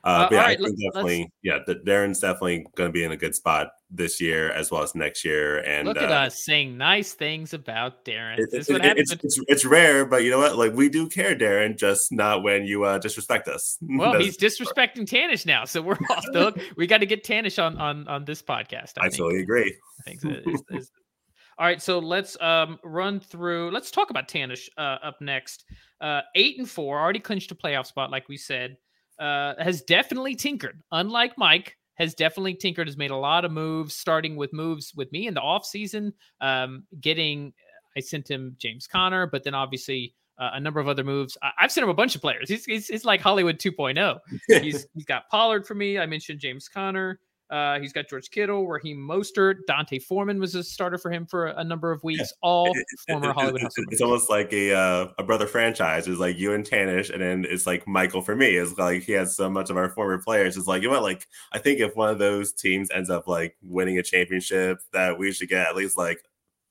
Uh, 0.05 0.09
uh, 0.09 0.29
but 0.29 0.35
yeah, 0.35 0.41
right, 0.41 0.59
I 0.59 0.63
think 0.63 0.79
definitely, 0.79 1.31
yeah, 1.41 1.59
Darren's 1.67 2.19
definitely 2.19 2.67
going 2.75 2.89
to 2.89 2.93
be 2.93 3.03
in 3.03 3.11
a 3.11 3.17
good 3.17 3.33
spot 3.33 3.71
this 3.89 4.21
year 4.21 4.51
as 4.51 4.69
well 4.69 4.83
as 4.83 4.93
next 4.93 5.25
year. 5.25 5.63
And 5.63 5.87
look 5.87 5.97
at 5.97 6.11
uh, 6.11 6.15
us 6.15 6.45
saying 6.45 6.77
nice 6.77 7.13
things 7.13 7.55
about 7.55 8.05
Darren. 8.05 8.37
It, 8.37 8.49
it, 8.53 8.69
it, 8.69 8.97
it's, 8.99 9.11
it's, 9.11 9.39
it's, 9.47 9.65
rare, 9.65 10.05
but 10.05 10.23
you 10.23 10.29
know 10.29 10.37
what? 10.37 10.57
Like 10.57 10.73
we 10.73 10.89
do 10.89 11.09
care, 11.09 11.35
Darren, 11.35 11.75
just 11.75 12.11
not 12.11 12.43
when 12.43 12.65
you 12.65 12.83
uh, 12.83 12.99
disrespect 12.99 13.47
us. 13.47 13.79
Well, 13.97 14.19
he's 14.19 14.37
disrespecting 14.37 15.05
Tanish 15.05 15.45
now, 15.45 15.63
so 15.63 15.81
we're 15.81 15.97
off 16.09 16.25
the 16.33 16.39
hook. 16.39 16.59
We 16.75 16.85
got 16.85 16.97
to 16.97 17.05
get 17.05 17.23
Tanish 17.23 17.63
on 17.63 17.77
on 17.77 18.07
on 18.07 18.25
this 18.25 18.41
podcast. 18.41 18.93
I, 18.99 19.05
I 19.05 19.09
totally 19.09 19.39
agree. 19.39 19.73
I 19.99 20.03
think 20.03 20.19
it's, 20.23 20.63
it's, 20.69 20.91
all 21.57 21.65
right, 21.65 21.81
so 21.81 21.99
let's 21.99 22.39
um, 22.41 22.77
run 22.83 23.21
through. 23.21 23.71
Let's 23.71 23.89
talk 23.89 24.09
about 24.09 24.27
Tanish 24.27 24.67
uh, 24.77 24.97
up 25.01 25.21
next. 25.21 25.63
Uh, 26.01 26.21
eight 26.35 26.59
and 26.59 26.69
four, 26.69 26.99
already 26.99 27.19
clinched 27.19 27.51
a 27.51 27.55
playoff 27.55 27.85
spot, 27.85 28.11
like 28.11 28.27
we 28.27 28.35
said 28.35 28.75
uh, 29.19 29.53
has 29.59 29.81
definitely 29.81 30.35
tinkered. 30.35 30.81
Unlike 30.91 31.33
Mike, 31.37 31.77
has 31.95 32.13
definitely 32.13 32.53
tinkered, 32.55 32.87
has 32.87 32.97
made 32.97 33.11
a 33.11 33.15
lot 33.15 33.45
of 33.45 33.51
moves, 33.51 33.95
starting 33.95 34.35
with 34.35 34.53
moves 34.53 34.93
with 34.95 35.11
me 35.11 35.27
in 35.27 35.33
the 35.33 35.41
offseason, 35.41 36.11
um, 36.41 36.83
getting, 36.99 37.53
I 37.95 38.01
sent 38.01 38.29
him 38.29 38.55
James 38.59 38.87
Conner, 38.87 39.27
but 39.27 39.43
then 39.43 39.53
obviously 39.53 40.13
uh, 40.37 40.51
a 40.53 40.59
number 40.59 40.79
of 40.79 40.87
other 40.87 41.03
moves. 41.03 41.37
I- 41.41 41.51
have 41.57 41.71
sent 41.71 41.83
him 41.83 41.89
a 41.89 41.93
bunch 41.93 42.15
of 42.15 42.21
players. 42.21 42.49
He's, 42.49 42.65
he's, 42.65 42.87
he's 42.87 43.05
like 43.05 43.21
Hollywood 43.21 43.59
2.0. 43.59 44.19
he's, 44.61 44.85
he's 44.93 45.05
got 45.05 45.29
Pollard 45.29 45.65
for 45.65 45.75
me. 45.75 45.97
I 45.97 46.05
mentioned 46.05 46.39
James 46.39 46.67
Conner. 46.67 47.19
Uh, 47.49 47.79
he's 47.79 47.93
got 47.93 48.09
George 48.09 48.31
Kittle, 48.31 48.67
Raheem 48.67 48.97
Mostert, 48.97 49.57
D'Onta 49.67 50.01
Foreman 50.01 50.39
was 50.39 50.55
a 50.55 50.63
starter 50.63 50.97
for 50.97 51.11
him 51.11 51.25
for 51.27 51.47
a, 51.47 51.57
a 51.57 51.63
number 51.63 51.91
of 51.91 52.03
weeks. 52.03 52.33
All 52.41 52.71
it, 52.73 52.85
former 53.07 53.29
it, 53.29 53.33
Hollywood. 53.33 53.61
It, 53.61 53.71
it's 53.91 54.01
almost 54.01 54.29
like 54.29 54.51
a 54.51 54.73
uh, 54.73 55.07
a 55.19 55.23
brother 55.23 55.45
franchise. 55.45 56.07
It's 56.07 56.19
like 56.19 56.37
you 56.37 56.53
and 56.53 56.65
Tanish, 56.65 57.11
and 57.11 57.21
then 57.21 57.45
it's 57.47 57.67
like 57.67 57.87
Michael 57.87 58.21
for 58.21 58.35
me. 58.35 58.55
It's 58.55 58.77
like 58.77 59.03
he 59.03 59.11
has 59.13 59.35
so 59.35 59.49
much 59.49 59.69
of 59.69 59.77
our 59.77 59.89
former 59.89 60.17
players. 60.17 60.57
It's 60.57 60.67
like 60.67 60.81
you 60.81 60.89
know, 60.89 61.01
like 61.01 61.27
I 61.51 61.59
think 61.59 61.79
if 61.79 61.95
one 61.95 62.09
of 62.09 62.17
those 62.17 62.51
teams 62.51 62.89
ends 62.91 63.09
up 63.09 63.27
like 63.27 63.55
winning 63.61 63.99
a 63.99 64.03
championship, 64.03 64.79
that 64.93 65.19
we 65.19 65.31
should 65.31 65.49
get 65.49 65.67
at 65.67 65.75
least 65.75 65.97
like 65.97 66.23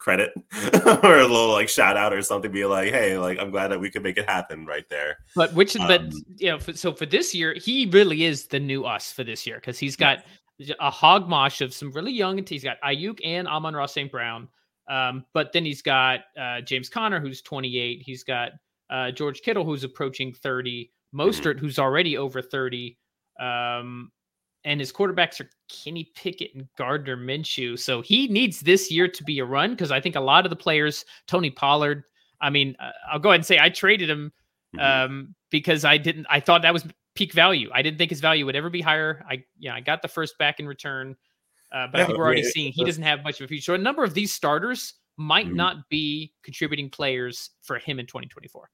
credit 0.04 0.32
or 1.02 1.18
a 1.18 1.26
little 1.26 1.50
like 1.50 1.66
shout 1.66 1.96
out 1.96 2.12
or 2.12 2.20
something 2.20 2.52
be 2.52 2.66
like 2.66 2.92
hey 2.92 3.16
like 3.16 3.38
i'm 3.38 3.50
glad 3.50 3.68
that 3.68 3.80
we 3.80 3.90
could 3.90 4.02
make 4.02 4.18
it 4.18 4.28
happen 4.28 4.66
right 4.66 4.84
there 4.90 5.16
but 5.34 5.54
which 5.54 5.74
um, 5.76 5.88
but 5.88 6.02
you 6.36 6.50
know 6.50 6.58
so 6.58 6.92
for 6.92 7.06
this 7.06 7.34
year 7.34 7.54
he 7.54 7.86
really 7.86 8.24
is 8.24 8.48
the 8.48 8.60
new 8.60 8.84
us 8.84 9.10
for 9.10 9.24
this 9.24 9.46
year 9.46 9.56
because 9.56 9.78
he's 9.78 9.96
got 9.96 10.22
a 10.60 10.90
hogmosh 10.90 11.60
of 11.60 11.74
some 11.74 11.90
really 11.92 12.12
young. 12.12 12.44
He's 12.46 12.64
got 12.64 12.80
Ayuk 12.82 13.20
and 13.24 13.48
Amon-Ra 13.48 13.86
St. 13.86 14.10
Brown. 14.10 14.48
Um, 14.88 15.24
but 15.32 15.52
then 15.52 15.64
he's 15.64 15.82
got 15.82 16.20
uh, 16.38 16.60
James 16.60 16.88
Conner, 16.88 17.20
who's 17.20 17.42
28. 17.42 18.02
He's 18.04 18.22
got 18.22 18.52
uh, 18.90 19.10
George 19.10 19.42
Kittle, 19.42 19.64
who's 19.64 19.84
approaching 19.84 20.32
30. 20.32 20.84
Mm-hmm. 20.84 21.20
Mostert, 21.20 21.58
who's 21.58 21.78
already 21.78 22.16
over 22.16 22.42
30. 22.42 22.96
Um, 23.40 24.10
and 24.64 24.80
his 24.80 24.92
quarterbacks 24.92 25.40
are 25.40 25.50
Kenny 25.68 26.10
Pickett 26.14 26.54
and 26.54 26.68
Gardner 26.76 27.16
Minshew. 27.16 27.78
So 27.78 28.00
he 28.00 28.28
needs 28.28 28.60
this 28.60 28.90
year 28.90 29.08
to 29.08 29.24
be 29.24 29.38
a 29.38 29.44
run 29.44 29.70
because 29.70 29.90
I 29.90 30.00
think 30.00 30.16
a 30.16 30.20
lot 30.20 30.46
of 30.46 30.50
the 30.50 30.56
players, 30.56 31.04
Tony 31.26 31.50
Pollard, 31.50 32.04
I 32.40 32.50
mean, 32.50 32.74
uh, 32.80 32.90
I'll 33.10 33.18
go 33.18 33.30
ahead 33.30 33.40
and 33.40 33.46
say 33.46 33.58
I 33.58 33.68
traded 33.68 34.08
him 34.08 34.32
mm-hmm. 34.76 35.12
um, 35.12 35.34
because 35.50 35.84
I 35.84 35.98
didn't, 35.98 36.26
I 36.30 36.40
thought 36.40 36.62
that 36.62 36.72
was 36.72 36.84
peak 37.14 37.32
value. 37.32 37.70
I 37.72 37.82
didn't 37.82 37.98
think 37.98 38.10
his 38.10 38.20
value 38.20 38.46
would 38.46 38.56
ever 38.56 38.70
be 38.70 38.80
higher. 38.80 39.24
I 39.28 39.44
yeah, 39.58 39.74
I 39.74 39.80
got 39.80 40.02
the 40.02 40.08
first 40.08 40.36
back 40.38 40.60
in 40.60 40.66
return, 40.66 41.16
uh, 41.72 41.86
but 41.90 41.98
yeah, 41.98 42.04
I 42.04 42.06
think 42.06 42.18
we're 42.18 42.24
already 42.24 42.42
seeing 42.42 42.72
he 42.72 42.84
doesn't 42.84 43.02
have 43.02 43.22
much 43.22 43.40
of 43.40 43.44
a 43.44 43.48
future. 43.48 43.62
So 43.62 43.74
a 43.74 43.78
number 43.78 44.04
of 44.04 44.14
these 44.14 44.32
starters 44.32 44.94
might 45.16 45.46
mm-hmm. 45.46 45.56
not 45.56 45.88
be 45.88 46.32
contributing 46.42 46.90
players 46.90 47.50
for 47.62 47.78
him 47.78 47.98
in 47.98 48.06
2024. 48.06 48.68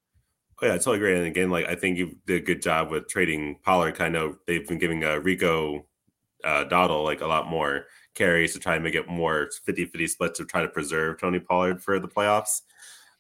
Oh, 0.63 0.67
yeah, 0.67 0.75
I 0.75 0.77
totally 0.77 0.97
agree. 0.97 1.17
And 1.17 1.27
again, 1.27 1.51
like 1.51 1.67
I 1.67 1.75
think 1.75 1.99
you 1.99 2.17
did 2.27 2.43
a 2.43 2.45
good 2.45 2.63
job 2.63 2.91
with 2.91 3.09
trading 3.09 3.59
Pollard. 3.63 3.95
Kind 3.95 4.17
of 4.17 4.37
they've 4.47 4.67
been 4.67 4.79
giving 4.79 5.05
uh, 5.05 5.17
Rico 5.17 5.87
uh, 6.45 6.65
Dowdle 6.65 7.05
like 7.05 7.21
a 7.21 7.27
lot 7.27 7.49
more 7.49 7.87
carries 8.15 8.53
to 8.53 8.59
try 8.59 8.75
and 8.75 8.85
make 8.85 8.95
it 8.95 9.09
more 9.09 9.49
50-50 9.69 10.09
split 10.09 10.35
to 10.35 10.45
try 10.45 10.63
to 10.63 10.69
preserve 10.69 11.21
Tony 11.21 11.39
Pollard 11.39 11.83
for 11.83 11.99
the 11.99 12.09
playoffs. 12.09 12.63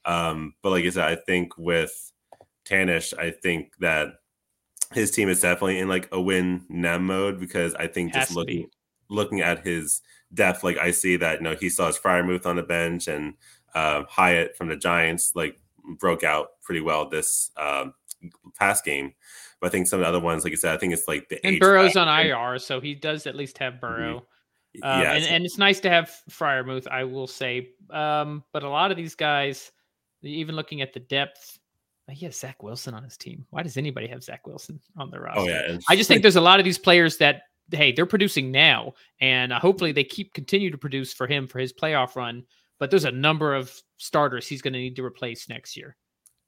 Um, 0.04 0.54
but 0.62 0.70
like 0.70 0.84
I 0.84 0.90
said, 0.90 1.04
I 1.04 1.16
think 1.16 1.56
with 1.56 2.12
Tanish, 2.66 3.16
I 3.18 3.30
think 3.30 3.72
that 3.80 4.14
his 4.92 5.10
team 5.10 5.28
is 5.28 5.40
definitely 5.40 5.78
in 5.78 5.88
like 5.88 6.08
a 6.12 6.20
win 6.20 6.64
nem 6.68 7.06
mode 7.06 7.38
because 7.38 7.74
I 7.74 7.86
think 7.86 8.12
just 8.12 8.34
looking 8.34 8.68
looking 9.08 9.40
at 9.40 9.66
his 9.66 10.02
depth, 10.32 10.64
like 10.64 10.78
I 10.78 10.90
see 10.90 11.16
that 11.16 11.38
you 11.38 11.44
know 11.44 11.54
he 11.54 11.68
still 11.68 11.86
has 11.86 11.98
Freiermuth 11.98 12.46
on 12.46 12.56
the 12.56 12.62
bench 12.62 13.08
and 13.08 13.34
uh, 13.74 14.04
Hyatt 14.08 14.56
from 14.56 14.68
the 14.68 14.76
Giants 14.76 15.32
like 15.34 15.60
broke 15.98 16.24
out 16.24 16.60
pretty 16.62 16.80
well 16.80 17.08
this 17.08 17.50
um, 17.56 17.94
past 18.58 18.84
game. 18.84 19.14
But 19.60 19.68
I 19.68 19.70
think 19.70 19.88
some 19.88 20.00
of 20.00 20.04
the 20.04 20.08
other 20.08 20.20
ones, 20.20 20.44
like 20.44 20.54
I 20.54 20.56
said, 20.56 20.74
I 20.74 20.78
think 20.78 20.92
it's 20.92 21.06
like 21.06 21.28
the 21.28 21.44
and 21.46 21.60
Burrow's 21.60 21.96
on 21.96 22.08
IR, 22.08 22.58
so 22.58 22.80
he 22.80 22.94
does 22.94 23.26
at 23.26 23.36
least 23.36 23.58
have 23.58 23.80
Burrow. 23.80 24.20
Mm-hmm. 24.76 24.82
Um, 24.82 25.02
yeah, 25.02 25.12
and, 25.14 25.24
and 25.24 25.44
it's 25.44 25.58
nice 25.58 25.80
to 25.80 25.90
have 25.90 26.10
Freiermuth, 26.30 26.86
I 26.88 27.04
will 27.04 27.26
say. 27.26 27.70
Um, 27.90 28.44
but 28.52 28.62
a 28.62 28.68
lot 28.68 28.90
of 28.90 28.96
these 28.96 29.14
guys, 29.14 29.70
even 30.22 30.56
looking 30.56 30.80
at 30.80 30.92
the 30.92 31.00
depth, 31.00 31.58
he 32.10 32.26
has 32.26 32.38
Zach 32.38 32.62
Wilson 32.62 32.94
on 32.94 33.02
his 33.02 33.16
team. 33.16 33.46
Why 33.50 33.62
does 33.62 33.76
anybody 33.76 34.06
have 34.08 34.22
Zach 34.22 34.46
Wilson 34.46 34.80
on 34.96 35.10
their 35.10 35.22
roster? 35.22 35.40
Oh 35.40 35.44
yeah, 35.46 35.78
I 35.88 35.96
just 35.96 36.08
think 36.08 36.22
there's 36.22 36.36
a 36.36 36.40
lot 36.40 36.58
of 36.58 36.64
these 36.64 36.78
players 36.78 37.16
that 37.18 37.42
hey, 37.72 37.92
they're 37.92 38.06
producing 38.06 38.50
now, 38.50 38.94
and 39.20 39.52
uh, 39.52 39.60
hopefully 39.60 39.92
they 39.92 40.04
keep 40.04 40.34
continue 40.34 40.70
to 40.70 40.78
produce 40.78 41.12
for 41.12 41.26
him 41.26 41.46
for 41.46 41.58
his 41.58 41.72
playoff 41.72 42.16
run. 42.16 42.44
But 42.78 42.90
there's 42.90 43.04
a 43.04 43.10
number 43.10 43.54
of 43.54 43.72
starters 43.98 44.46
he's 44.46 44.62
going 44.62 44.72
to 44.72 44.78
need 44.78 44.96
to 44.96 45.04
replace 45.04 45.48
next 45.48 45.76
year. 45.76 45.96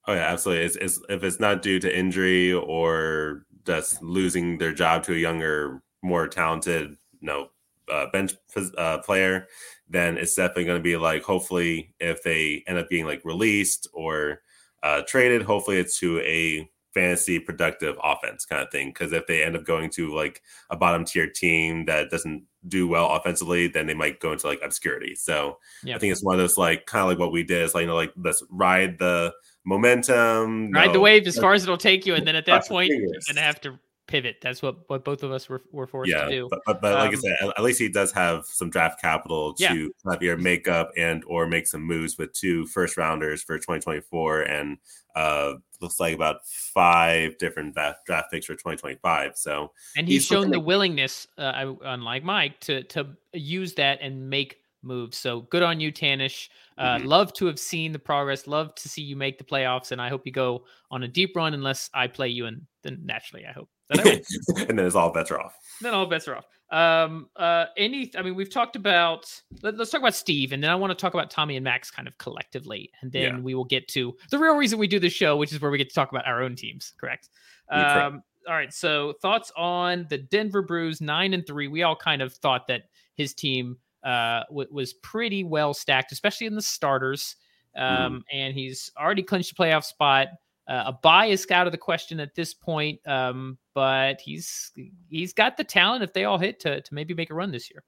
Oh 0.06 0.14
yeah, 0.14 0.32
absolutely. 0.32 0.64
It's, 0.64 0.76
it's, 0.76 1.00
if 1.08 1.22
it's 1.22 1.38
not 1.38 1.62
due 1.62 1.78
to 1.78 1.98
injury 1.98 2.52
or 2.52 3.44
just 3.64 4.02
losing 4.02 4.58
their 4.58 4.72
job 4.72 5.04
to 5.04 5.12
a 5.12 5.18
younger, 5.18 5.82
more 6.02 6.26
talented, 6.26 6.96
you 7.20 7.26
know, 7.26 7.48
uh, 7.90 8.06
bench 8.12 8.34
uh, 8.78 8.98
player, 8.98 9.46
then 9.88 10.16
it's 10.16 10.34
definitely 10.34 10.64
going 10.64 10.78
to 10.78 10.82
be 10.82 10.96
like 10.96 11.22
hopefully 11.22 11.94
if 12.00 12.22
they 12.22 12.64
end 12.66 12.78
up 12.78 12.88
being 12.88 13.04
like 13.04 13.20
released 13.24 13.86
or 13.92 14.40
uh, 14.82 15.02
traded. 15.06 15.42
Hopefully, 15.42 15.78
it's 15.78 15.98
to 16.00 16.20
a 16.20 16.68
fantasy 16.92 17.38
productive 17.38 17.96
offense 18.02 18.44
kind 18.44 18.62
of 18.62 18.70
thing. 18.70 18.88
Because 18.88 19.12
if 19.12 19.26
they 19.26 19.42
end 19.42 19.56
up 19.56 19.64
going 19.64 19.90
to 19.90 20.14
like 20.14 20.42
a 20.70 20.76
bottom 20.76 21.04
tier 21.04 21.28
team 21.28 21.86
that 21.86 22.10
doesn't 22.10 22.44
do 22.68 22.86
well 22.86 23.08
offensively, 23.10 23.68
then 23.68 23.86
they 23.86 23.94
might 23.94 24.20
go 24.20 24.32
into 24.32 24.46
like 24.46 24.60
obscurity. 24.62 25.14
So 25.14 25.58
I 25.84 25.98
think 25.98 26.12
it's 26.12 26.22
one 26.22 26.34
of 26.34 26.40
those 26.40 26.58
like 26.58 26.86
kind 26.86 27.02
of 27.02 27.08
like 27.08 27.18
what 27.18 27.32
we 27.32 27.42
did 27.42 27.62
is 27.62 27.74
like 27.74 27.82
you 27.82 27.88
know 27.88 27.96
like 27.96 28.12
let's 28.16 28.42
ride 28.50 28.98
the 28.98 29.32
momentum, 29.64 30.70
ride 30.70 30.88
no, 30.88 30.92
the 30.92 31.00
wave 31.00 31.26
as 31.26 31.38
far 31.40 31.54
as 31.54 31.62
it'll 31.62 31.76
take 31.76 32.06
you, 32.06 32.14
and 32.14 32.26
then 32.26 32.36
at 32.36 32.46
that 32.46 32.66
point 32.68 32.90
you're 32.90 33.08
gonna 33.26 33.40
have 33.40 33.60
to 33.62 33.78
pivot. 34.06 34.36
That's 34.42 34.62
what 34.62 34.88
what 34.88 35.04
both 35.04 35.22
of 35.22 35.30
us 35.32 35.48
were, 35.48 35.62
were 35.72 35.86
forced 35.86 36.10
yeah, 36.10 36.24
to 36.24 36.30
do. 36.30 36.48
But, 36.50 36.60
but, 36.66 36.80
but 36.80 36.92
um, 36.92 36.98
like 36.98 37.10
I 37.10 37.14
Um, 37.14 37.20
said, 37.20 37.36
at- 37.56 37.62
least 37.62 37.78
he 37.80 37.88
does 37.88 38.12
have 38.12 38.44
some 38.46 38.68
draft 38.70 39.00
capital 39.00 39.54
to 39.54 39.62
Yeah. 39.62 39.68
kind 39.70 40.16
of 40.16 40.22
either 40.22 40.36
make 40.36 40.68
up 40.68 40.90
and 40.96 41.22
or 41.26 41.46
make 41.46 41.66
some 41.66 41.82
moves 41.82 42.18
with 42.18 42.32
two 42.32 42.66
first 42.66 42.96
rounders 42.96 43.42
for 43.42 43.56
2024 43.58 44.42
and 44.42 44.78
uh 45.14 45.54
looks 45.80 46.00
like 46.00 46.14
about 46.14 46.36
five 46.46 47.36
different 47.38 47.74
draft, 47.74 48.30
picks 48.30 48.46
for 48.46 48.54
2025. 48.54 49.32
So 49.36 49.72
and 49.96 50.06
he's 50.08 50.22
he's 50.22 50.26
shown 50.26 50.50
the 50.50 50.60
willingness, 50.60 51.26
uh, 51.38 51.74
unlike 51.84 52.24
Mike, 52.24 52.60
to 52.60 52.82
to 52.84 53.08
use 53.32 53.74
that 53.74 53.98
and 54.00 54.28
make 54.30 54.58
moves. 54.84 55.16
So 55.16 55.42
good 55.42 55.62
on 55.62 55.78
you, 55.80 55.92
Tanish. 55.92 56.48
Uh, 56.78 56.96
Mhm. 56.98 57.04
Love 57.04 57.32
to 57.34 57.46
have 57.46 57.58
seen 57.58 57.92
the 57.92 57.98
progress. 57.98 58.46
Love 58.46 58.74
to 58.76 58.88
see 58.88 59.02
you 59.02 59.14
make 59.14 59.38
the 59.38 59.44
playoffs, 59.44 59.92
and 59.92 60.00
I 60.00 60.08
hope 60.08 60.26
you 60.26 60.32
go 60.32 60.64
on 60.90 61.02
a 61.04 61.08
deep 61.08 61.36
run. 61.36 61.54
Unless 61.54 61.90
I 61.94 62.06
play 62.08 62.28
you, 62.28 62.46
and 62.46 62.66
then 62.82 63.00
naturally, 63.04 63.46
I 63.46 63.52
hope 63.52 63.68
that 63.68 63.68
I 63.68 63.68
win. 63.68 63.81
and 64.68 64.78
then 64.78 64.86
it's 64.86 64.94
all 64.96 65.12
bets 65.12 65.30
are 65.30 65.40
off. 65.40 65.54
then 65.80 65.94
all 65.94 66.06
bets 66.06 66.28
are 66.28 66.36
off. 66.36 66.46
Um, 66.70 67.28
uh, 67.36 67.66
any, 67.76 68.10
I 68.16 68.22
mean, 68.22 68.34
we've 68.34 68.50
talked 68.50 68.76
about. 68.76 69.30
Let, 69.62 69.78
us 69.78 69.90
talk 69.90 70.00
about 70.00 70.14
Steve, 70.14 70.52
and 70.52 70.62
then 70.62 70.70
I 70.70 70.74
want 70.74 70.90
to 70.90 70.94
talk 70.94 71.12
about 71.12 71.30
Tommy 71.30 71.56
and 71.56 71.64
Max 71.64 71.90
kind 71.90 72.08
of 72.08 72.16
collectively, 72.16 72.90
and 73.02 73.12
then 73.12 73.22
Yeah. 73.22 73.40
we 73.40 73.54
will 73.54 73.64
get 73.66 73.88
to 73.88 74.16
the 74.30 74.38
real 74.38 74.56
reason 74.56 74.78
we 74.78 74.86
do 74.86 74.98
this 74.98 75.12
show, 75.12 75.36
which 75.36 75.52
is 75.52 75.60
where 75.60 75.70
we 75.70 75.76
get 75.76 75.90
to 75.90 75.94
talk 75.94 76.10
about 76.10 76.26
our 76.26 76.42
own 76.42 76.56
teams. 76.56 76.94
Correct. 76.98 77.28
Um, 77.70 78.22
all 78.48 78.54
right. 78.54 78.72
So 78.72 79.14
thoughts 79.20 79.52
on 79.56 80.06
the 80.08 80.18
Denver 80.18 80.62
Brews 80.62 81.00
nine 81.00 81.34
and 81.34 81.46
three? 81.46 81.68
We 81.68 81.82
all 81.82 81.94
kind 81.96 82.22
of 82.22 82.32
thought 82.34 82.66
that 82.68 82.84
his 83.14 83.34
team 83.34 83.76
uh 84.02 84.42
w- 84.48 84.68
was 84.72 84.94
pretty 84.94 85.44
well 85.44 85.74
stacked, 85.74 86.10
especially 86.10 86.46
in 86.46 86.54
the 86.54 86.62
starters. 86.62 87.36
Mm-hmm. 87.78 88.02
Um, 88.02 88.24
and 88.32 88.54
he's 88.54 88.90
already 88.98 89.22
clinched 89.22 89.52
a 89.52 89.54
playoff 89.54 89.84
spot. 89.84 90.28
Uh, 90.68 90.84
a 90.86 90.92
bye 90.92 91.26
is 91.26 91.46
out 91.50 91.66
of 91.66 91.72
the 91.72 91.78
question 91.78 92.20
at 92.20 92.34
this 92.34 92.54
point, 92.54 93.00
um, 93.06 93.58
but 93.74 94.20
he's 94.20 94.70
he's 95.08 95.32
got 95.32 95.56
the 95.56 95.64
talent 95.64 96.04
if 96.04 96.12
they 96.12 96.24
all 96.24 96.38
hit 96.38 96.60
to 96.60 96.80
to 96.80 96.94
maybe 96.94 97.14
make 97.14 97.30
a 97.30 97.34
run 97.34 97.50
this 97.50 97.70
year. 97.70 97.82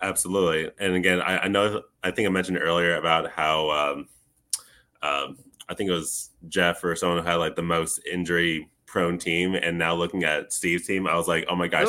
Absolutely. 0.00 0.70
And 0.78 0.94
again, 0.94 1.20
I, 1.20 1.38
I 1.38 1.48
know 1.48 1.82
I 2.02 2.10
think 2.10 2.26
I 2.26 2.30
mentioned 2.30 2.58
earlier 2.58 2.96
about 2.96 3.30
how 3.30 3.70
um, 3.70 4.08
um, 5.02 5.38
I 5.68 5.74
think 5.74 5.90
it 5.90 5.94
was 5.94 6.30
Jeff 6.48 6.82
or 6.84 6.94
someone 6.96 7.18
who 7.18 7.24
had 7.24 7.36
like 7.36 7.56
the 7.56 7.62
most 7.62 8.00
injury 8.10 8.70
prone 8.86 9.18
team, 9.18 9.54
and 9.54 9.78
now 9.78 9.94
looking 9.94 10.24
at 10.24 10.52
Steve's 10.52 10.86
team, 10.86 11.06
I 11.06 11.16
was 11.16 11.28
like, 11.28 11.44
oh 11.48 11.56
my 11.56 11.68
gosh, 11.68 11.88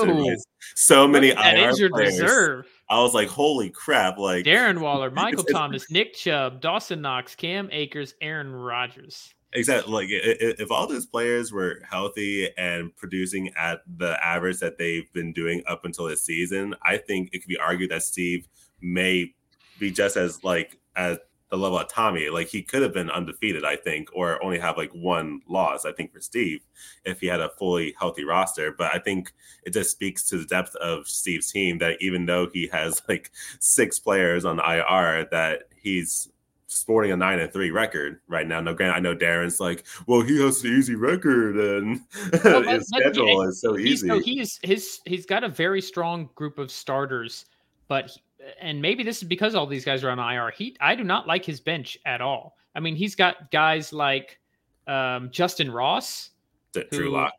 so 0.75 1.07
many 1.07 1.30
Look 1.30 1.38
at 1.38 1.43
that 1.43 1.57
IR 1.57 1.69
injured 1.69 1.91
players. 1.91 2.21
reserve. 2.21 2.67
I 2.89 3.01
was 3.01 3.13
like, 3.13 3.28
holy 3.28 3.69
crap! 3.69 4.17
Like 4.17 4.45
Darren 4.45 4.80
Waller, 4.80 5.11
Michael 5.11 5.43
Thomas, 5.43 5.89
Nick 5.91 6.13
Chubb, 6.15 6.59
Dawson 6.61 7.01
Knox, 7.01 7.36
Cam 7.36 7.69
Akers, 7.71 8.15
Aaron 8.21 8.51
Rodgers. 8.51 9.34
Exactly. 9.53 9.93
Like 9.93 10.07
if 10.09 10.71
all 10.71 10.87
those 10.87 11.05
players 11.05 11.51
were 11.51 11.81
healthy 11.89 12.49
and 12.57 12.95
producing 12.95 13.51
at 13.55 13.79
the 13.97 14.23
average 14.25 14.59
that 14.59 14.77
they've 14.77 15.11
been 15.13 15.31
doing 15.31 15.63
up 15.67 15.85
until 15.85 16.05
this 16.05 16.25
season, 16.25 16.75
I 16.83 16.97
think 16.97 17.29
it 17.31 17.39
could 17.39 17.47
be 17.47 17.57
argued 17.57 17.91
that 17.91 18.03
Steve 18.03 18.47
may 18.81 19.33
be 19.79 19.91
just 19.91 20.17
as 20.17 20.43
like 20.43 20.79
at 20.95 21.21
the 21.49 21.57
level 21.57 21.79
of 21.79 21.87
Tommy. 21.87 22.29
Like 22.29 22.47
he 22.47 22.61
could 22.61 22.81
have 22.81 22.93
been 22.93 23.09
undefeated, 23.09 23.63
I 23.63 23.77
think, 23.77 24.09
or 24.13 24.43
only 24.43 24.59
have 24.59 24.77
like 24.77 24.91
one 24.91 25.39
loss, 25.47 25.85
I 25.85 25.93
think, 25.93 26.11
for 26.11 26.19
Steve 26.19 26.65
if 27.05 27.21
he 27.21 27.27
had 27.27 27.39
a 27.39 27.51
fully 27.57 27.95
healthy 27.97 28.25
roster. 28.25 28.73
But 28.77 28.93
I 28.93 28.99
think 28.99 29.31
it 29.63 29.71
just 29.71 29.91
speaks 29.91 30.27
to 30.29 30.37
the 30.37 30.45
depth 30.45 30.75
of 30.75 31.07
Steve's 31.07 31.51
team 31.51 31.77
that 31.77 32.01
even 32.01 32.25
though 32.25 32.49
he 32.51 32.67
has 32.73 33.01
like 33.07 33.31
six 33.59 33.97
players 33.97 34.43
on 34.43 34.59
IR, 34.59 35.27
that 35.31 35.69
he's 35.75 36.29
sporting 36.68 37.11
a 37.11 37.18
nine 37.18 37.39
and 37.39 37.51
three 37.51 37.72
record 37.72 38.20
right 38.28 38.45
now. 38.47 38.59
No, 38.59 38.74
grant 38.74 38.95
I 38.95 38.99
know 38.99 39.15
Darren's 39.15 39.59
like, 39.59 39.86
well, 40.05 40.22
he 40.22 40.39
has 40.41 40.61
the 40.61 40.68
easy 40.70 40.95
record 40.95 41.55
and 41.57 42.01
Well, 42.43 42.63
his 42.68 42.89
but 42.91 42.99
schedule 43.01 43.41
he- 43.43 43.47
is 43.49 43.61
so 43.61 43.78
easy. 43.78 44.07
no, 44.07 44.20
he's 44.20 44.59
his 44.63 44.99
he's 45.05 45.26
got 45.26 45.43
a 45.43 45.49
very 45.49 45.82
strong 45.82 46.30
group 46.36 46.57
of 46.59 46.72
starters, 46.72 47.45
but 47.88 48.07
he- 48.09 48.22
and 48.61 48.82
maybe 48.82 49.03
this 49.03 49.18
is 49.22 49.28
because 49.28 49.55
all 49.55 49.65
these 49.65 49.84
guys 49.84 50.03
are 50.03 50.09
on 50.09 50.20
IR. 50.20 50.51
He 50.51 50.76
I 50.80 50.95
do 50.95 51.03
not 51.03 51.28
like 51.28 51.43
his 51.43 51.59
bench 51.59 51.97
at 52.05 52.22
all. 52.22 52.55
I 52.76 52.80
mean, 52.80 52.95
he's 52.95 53.15
got 53.15 53.49
guys 53.51 53.91
like 53.91 54.39
um, 54.88 55.30
Justyn 55.30 55.74
Ross, 55.74 56.30
D- 56.74 56.84
Drew 56.91 57.05
who- 57.05 57.11
Lock. 57.11 57.34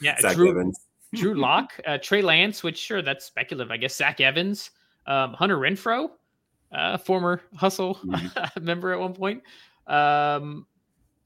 yeah, 0.00 0.18
Zach 0.20 0.34
Drew- 0.36 0.50
Evans. 0.50 0.78
Drew 1.14 1.34
Lock, 1.34 1.72
uh, 1.86 1.98
Trey 1.98 2.22
Lance, 2.22 2.62
which 2.62 2.78
sure 2.78 3.02
that's 3.02 3.26
speculative, 3.26 3.70
I 3.70 3.76
guess. 3.76 3.94
Zach 3.96 4.20
Evans, 4.22 4.70
um, 5.06 5.34
Hunter 5.34 5.58
Renfrow, 5.58 6.10
uh, 6.72 6.98
former 6.98 7.42
Hustle 7.56 7.96
Mhm. 8.04 8.62
member 8.62 8.92
at 8.92 9.00
one 9.00 9.14
point. 9.14 9.42
Um, 9.86 10.66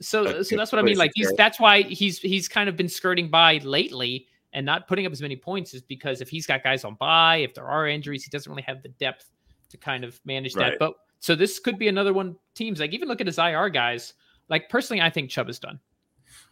so, 0.01 0.24
Uh, 0.24 0.44
so 0.44 0.57
that's 0.57 0.72
what 0.72 0.78
I 0.78 0.82
mean. 0.82 0.99
Like 0.99 1.12
he's 1.14 1.32
that's 1.34 1.59
why 1.59 1.82
he's 1.82 2.18
he's 2.18 2.49
kind 2.49 2.68
of 2.68 2.76
been 2.76 2.88
skirting 2.88 3.28
by 3.28 3.59
lately 3.59 4.26
and 4.53 4.64
not 4.66 4.88
putting 4.88 5.07
up 5.07 5.12
as 5.12 5.22
many 5.22 5.36
points 5.36 5.74
is 5.74 5.82
because 5.82 6.20
if 6.20 6.28
he's 6.28 6.47
got 6.47 6.62
guys 6.62 6.84
on 6.84 6.94
by, 6.94 7.36
if 7.38 7.55
there 7.55 7.66
are 7.66 7.86
injuries, 7.86 8.24
he 8.24 8.30
doesn't 8.30 8.51
really 8.51 8.62
have 8.62 8.82
the 8.82 8.88
depth 8.90 9.30
to 9.70 9.76
kind 9.76 10.05
of 10.05 10.20
manage 10.24 10.55
that. 10.55 10.78
But 10.78 10.94
so 11.20 11.34
this 11.34 11.59
could 11.59 11.78
be 11.78 11.88
another 11.88 12.12
one. 12.12 12.36
Teams 12.55 12.80
like 12.80 12.92
even 12.92 13.09
look 13.09 13.20
at 13.20 13.26
his 13.26 13.38
IR 13.38 13.68
guys. 13.70 14.14
Like 14.49 14.68
personally, 14.68 15.01
I 15.03 15.11
think 15.11 15.30
Chubb 15.30 15.49
is 15.49 15.59
done. 15.59 15.80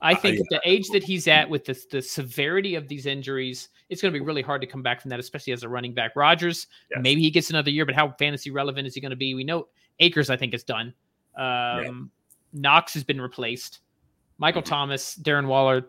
I 0.01 0.13
Uh, 0.13 0.17
think 0.21 0.37
yeah. 0.37 0.43
at 0.57 0.63
the 0.63 0.69
age 0.71 0.89
that 0.91 1.03
he's 1.03 1.27
at 1.29 1.49
with 1.49 1.65
the, 1.65 1.79
the 1.91 2.03
severity 2.03 2.75
of 2.75 2.89
these 2.89 3.07
injuries, 3.07 3.69
it's 3.89 4.03
going 4.03 4.13
to 4.13 4.19
be 4.19 4.25
really 4.25 4.43
hard 4.43 4.61
to 4.61 4.67
come 4.67 4.83
back 4.83 5.01
from 5.01 5.09
that, 5.11 5.21
especially 5.21 5.53
as 5.53 5.63
a 5.63 5.69
running 5.69 5.95
back. 5.95 6.15
Rodgers, 6.17 6.67
Yes. 6.91 7.01
maybe 7.03 7.21
he 7.23 7.31
gets 7.31 7.51
another 7.51 7.71
year, 7.71 7.87
but 7.87 7.95
how 7.95 8.11
fantasy 8.19 8.51
relevant 8.51 8.87
is 8.87 8.95
he 8.95 9.01
going 9.01 9.11
to 9.11 9.17
be? 9.17 9.35
We 9.35 9.45
know 9.45 9.69
Akers, 10.01 10.29
I 10.31 10.37
think, 10.37 10.53
is 10.55 10.65
done. 10.65 10.93
Um, 11.37 12.11
Knox 12.53 12.93
has 12.95 13.03
been 13.05 13.21
replaced. 13.21 13.81
Michael 14.39 14.63
Mhm. 14.63 14.67
Thomas, 14.67 15.17
Darren 15.17 15.47
Waller, 15.47 15.83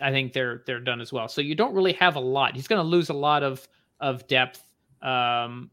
I 0.00 0.10
think 0.10 0.32
they're 0.32 0.62
they're 0.66 0.80
done 0.80 1.00
as 1.00 1.12
well. 1.12 1.28
So 1.28 1.40
you 1.40 1.54
don't 1.54 1.74
really 1.74 1.92
have 1.94 2.16
a 2.16 2.20
lot. 2.20 2.54
He's 2.56 2.66
going 2.68 2.80
to 2.80 2.86
lose 2.88 3.08
a 3.10 3.14
lot 3.14 3.42
of 3.42 3.68
of 4.00 4.26
depth. 4.28 4.62
Um, 5.02 5.70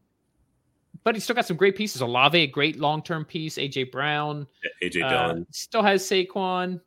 but 1.02 1.14
he's 1.14 1.24
still 1.24 1.34
got 1.34 1.46
some 1.46 1.56
great 1.56 1.76
pieces. 1.76 2.00
Olave, 2.02 2.38
a 2.38 2.46
great 2.46 2.76
long 2.78 3.02
term 3.02 3.24
piece. 3.24 3.56
AJ 3.58 3.90
Brown 3.90 4.46
AJ 4.82 5.02
uh, 5.02 5.08
Dillon. 5.08 5.46
still 5.50 5.82
has 5.82 6.02
Saquon. 6.04 6.80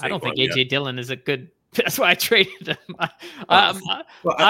I 0.00 0.08
don't 0.08 0.22
think 0.22 0.36
Saquon, 0.36 0.48
yeah. 0.56 0.64
AJ 0.64 0.68
Dillon 0.68 0.98
is 0.98 1.10
a 1.10 1.16
good. 1.16 1.50
That's 1.72 1.98
why 1.98 2.10
I 2.10 2.14
traded 2.14 2.68
him. 2.68 2.76
I, 2.98 3.10
Well, 3.48 3.76
um, 3.76 3.82
I- 3.88 4.04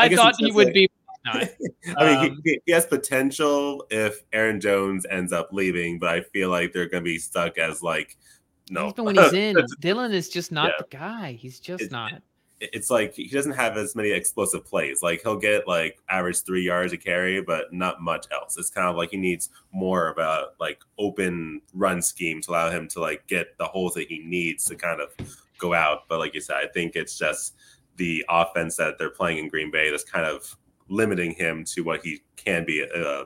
I, 0.04 0.08
thought 0.14 0.34
he 0.38 0.52
would 0.52 0.72
be. 0.72 0.90
Not. 1.24 1.48
I 1.96 2.04
mean, 2.22 2.30
Um, 2.32 2.40
he, 2.44 2.60
he 2.64 2.72
has 2.72 2.86
potential 2.86 3.84
if 3.90 4.22
Aaron 4.32 4.60
Jones 4.60 5.04
ends 5.10 5.32
up 5.32 5.48
leaving, 5.52 5.98
but 5.98 6.08
I 6.10 6.20
feel 6.20 6.48
like 6.48 6.72
they're 6.72 6.88
going 6.88 7.02
to 7.02 7.08
be 7.10 7.18
stuck 7.18 7.58
as 7.58 7.82
like, 7.82 8.16
no. 8.70 8.88
Even 8.90 9.04
when 9.04 9.16
he's 9.16 9.32
in, 9.32 9.56
Dillon 9.80 10.12
is 10.12 10.28
just 10.28 10.52
not 10.52 10.66
Yeah. 10.68 10.72
the 10.78 10.96
guy. 10.96 11.32
He's 11.32 11.58
just 11.60 11.84
It- 11.84 11.92
not. 11.92 12.22
It's 12.60 12.90
like 12.90 13.14
he 13.14 13.28
doesn't 13.28 13.52
have 13.52 13.76
as 13.76 13.94
many 13.94 14.10
explosive 14.10 14.64
plays. 14.64 15.02
Like 15.02 15.22
he'll 15.22 15.36
get 15.36 15.68
like 15.68 15.98
average 16.08 16.42
three 16.42 16.62
yards 16.62 16.92
a 16.92 16.96
carry, 16.96 17.40
but 17.40 17.72
not 17.72 18.02
much 18.02 18.26
else. 18.32 18.58
It's 18.58 18.70
kind 18.70 18.88
of 18.88 18.96
like 18.96 19.10
he 19.10 19.16
needs 19.16 19.50
more 19.72 20.08
of 20.08 20.18
a 20.18 20.48
like 20.58 20.80
open 20.98 21.62
run 21.72 22.02
scheme 22.02 22.40
to 22.42 22.50
allow 22.50 22.70
him 22.70 22.88
to 22.88 23.00
like 23.00 23.26
get 23.26 23.56
the 23.58 23.66
holes 23.66 23.94
that 23.94 24.08
he 24.08 24.18
needs 24.20 24.64
to 24.66 24.76
kind 24.76 25.00
of 25.00 25.10
go 25.58 25.72
out. 25.72 26.08
But 26.08 26.18
like 26.18 26.34
you 26.34 26.40
said, 26.40 26.56
I 26.56 26.66
think 26.66 26.96
it's 26.96 27.16
just 27.16 27.54
the 27.96 28.24
offense 28.28 28.76
that 28.76 28.98
they're 28.98 29.10
playing 29.10 29.38
in 29.38 29.48
Green 29.48 29.70
Bay 29.70 29.90
that's 29.90 30.04
kind 30.04 30.26
of 30.26 30.56
limiting 30.88 31.32
him 31.32 31.64
to 31.64 31.82
what 31.82 32.02
he 32.02 32.22
can 32.36 32.64
be 32.64 32.84
uh, 32.94 33.24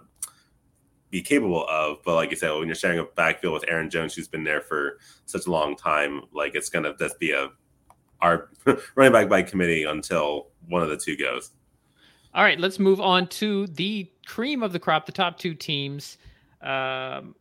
be 1.11 1.23
capable 1.23 1.67
of. 1.69 1.99
But 2.05 2.17
like 2.17 2.31
you 2.31 2.37
said, 2.37 2.51
when 2.53 2.67
you're 2.67 2.75
sharing 2.75 2.99
a 2.99 3.05
backfield 3.05 3.55
with 3.55 3.65
Aaron 3.69 3.89
Jones, 3.89 4.15
who's 4.15 4.29
been 4.29 4.45
there 4.45 4.61
for 4.61 4.99
such 5.25 5.47
a 5.47 5.51
long 5.51 5.77
time, 5.77 6.23
like 6.35 6.55
it's 6.55 6.69
gonna 6.69 6.95
just 6.99 7.19
be 7.19 7.33
a 7.33 7.51
our 8.23 8.49
running 8.95 9.13
back 9.13 9.29
by 9.29 9.43
committee 9.43 9.85
until 9.85 10.49
one 10.69 10.83
of 10.83 10.89
the 10.89 10.97
two 10.97 11.17
goes. 11.17 11.51
All 12.35 12.43
right, 12.43 12.59
let's 12.59 12.79
move 12.79 13.01
on 13.01 13.27
to 13.29 13.67
the 13.67 14.11
cream 14.25 14.63
of 14.63 14.73
the 14.73 14.79
crop, 14.79 15.05
the 15.05 15.13
top 15.13 15.39
two 15.39 15.55
teams. 15.55 16.17
Um, 16.63 17.35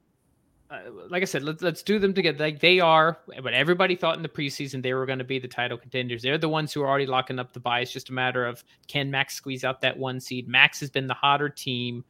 uh, 0.70 0.80
like 1.10 1.22
I 1.22 1.26
said, 1.26 1.44
let's 1.44 1.62
let's 1.62 1.84
do 1.84 2.00
them 2.00 2.14
together. 2.14 2.38
Like 2.40 2.60
they 2.60 2.80
are, 2.80 3.20
but 3.44 3.54
everybody 3.54 3.96
thought 3.96 4.16
in 4.16 4.24
the 4.24 4.30
preseason 4.30 4.82
they 4.82 4.94
were 4.94 5.06
going 5.06 5.20
to 5.20 5.26
be 5.26 5.38
the 5.38 5.48
title 5.48 5.78
contenders. 5.78 6.22
They're 6.22 6.38
the 6.38 6.50
ones 6.50 6.74
who 6.74 6.82
are 6.82 6.88
already 6.88 7.06
locking 7.06 7.40
up 7.40 7.54
the 7.54 7.60
bye. 7.60 7.82
It's 7.82 7.92
just 7.92 8.10
a 8.10 8.14
matter 8.14 8.46
of 8.46 8.64
can 8.88 9.12
Max 9.12 9.36
squeeze 9.36 9.64
out 9.64 9.82
that 9.82 9.98
one 9.98 10.20
seed. 10.20 10.48
Max 10.48 10.80
has 10.80 10.90
been 10.90 11.08
the 11.08 11.14
hotter 11.14 11.50
team. 11.50 12.04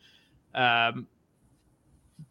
Um, 0.54 1.08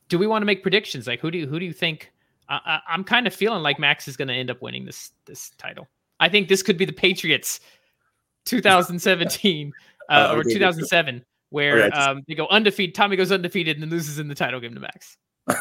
do 0.09 0.18
we 0.18 0.26
want 0.26 0.43
to 0.43 0.47
make 0.47 0.62
predictions? 0.62 1.07
Like 1.07 1.20
who 1.20 1.30
do 1.30 1.38
you, 1.38 1.47
who 1.49 1.59
do 1.59 1.66
you 1.66 1.72
think? 1.72 2.12
I, 2.49 2.61
I, 2.64 2.80
I'm 2.88 3.03
kind 3.05 3.26
of 3.26 3.34
feeling 3.34 3.62
like 3.62 3.80
Max 3.80 4.07
is 4.07 4.16
going 4.16 4.28
to 4.28 4.34
end 4.34 4.51
up 4.51 4.62
winning 4.62 4.84
this 4.84 5.11
this 5.26 5.51
title. 5.59 5.88
I 6.21 6.29
think 6.29 6.49
this 6.49 6.62
could 6.62 6.77
be 6.77 6.85
the 6.85 6.93
Patriots 6.93 7.59
2017 8.45 9.73
uh, 10.09 10.12
Uh, 10.12 10.37
or 10.37 10.45
2007 10.45 11.25
where 11.51 11.79
Okay, 11.81 11.89
just- 11.91 12.09
um, 12.09 12.23
they 12.29 12.35
go 12.35 12.47
undefeated. 12.49 12.95
Tommy 12.95 13.16
goes 13.16 13.33
undefeated 13.33 13.77
and 13.77 13.83
then 13.83 13.91
loses 13.91 14.18
in 14.18 14.29
the 14.29 14.35
title 14.35 14.61
game 14.61 14.75
to 14.75 14.81
Max. 14.81 15.16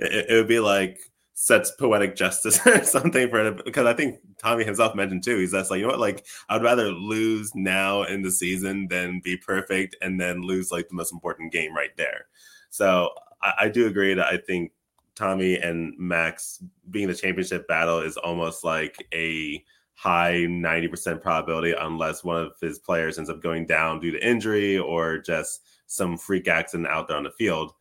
It, 0.00 0.30
it 0.30 0.34
would 0.36 0.48
be 0.48 0.58
like 0.58 1.00
sets 1.34 1.70
poetic 1.72 2.16
justice 2.16 2.58
or 2.66 2.82
something 2.82 3.28
for 3.28 3.46
it 3.46 3.62
because 3.64 3.86
I 3.86 3.92
think 3.92 4.18
Tommy 4.38 4.64
himself 4.64 4.94
mentioned 4.94 5.22
too. 5.22 5.36
He's 5.36 5.52
just 5.52 5.70
like, 5.70 5.80
you 5.80 5.84
know 5.84 5.90
what, 5.90 6.00
like 6.00 6.24
I'd 6.48 6.62
rather 6.62 6.90
lose 6.90 7.54
now 7.54 8.04
in 8.04 8.22
the 8.22 8.30
season 8.30 8.88
than 8.88 9.20
be 9.22 9.36
perfect 9.36 9.94
and 10.00 10.18
then 10.18 10.40
lose 10.40 10.72
like 10.72 10.88
the 10.88 10.94
most 10.94 11.12
important 11.12 11.52
game 11.52 11.76
right 11.76 11.94
there. 11.98 12.26
So 12.70 13.10
I, 13.42 13.52
I 13.60 13.68
do 13.68 13.86
agree 13.86 14.14
that 14.14 14.26
I 14.26 14.38
think 14.38 14.72
Tommy 15.14 15.56
and 15.56 15.92
Max 15.98 16.62
being 16.90 17.08
the 17.08 17.14
championship 17.14 17.68
battle 17.68 18.00
is 18.00 18.16
almost 18.16 18.64
like 18.64 19.06
a 19.12 19.62
high 19.96 20.44
90% 20.46 21.22
probability 21.22 21.72
unless 21.72 22.22
one 22.22 22.36
of 22.36 22.52
his 22.60 22.78
players 22.78 23.18
ends 23.18 23.30
up 23.30 23.42
going 23.42 23.66
down 23.66 23.98
due 23.98 24.10
to 24.10 24.26
injury 24.26 24.78
or 24.78 25.18
just 25.18 25.62
some 25.86 26.18
freak 26.18 26.48
accident 26.48 26.86
out 26.88 27.08
there 27.08 27.16
on 27.16 27.24
the 27.24 27.30
field. 27.30 27.72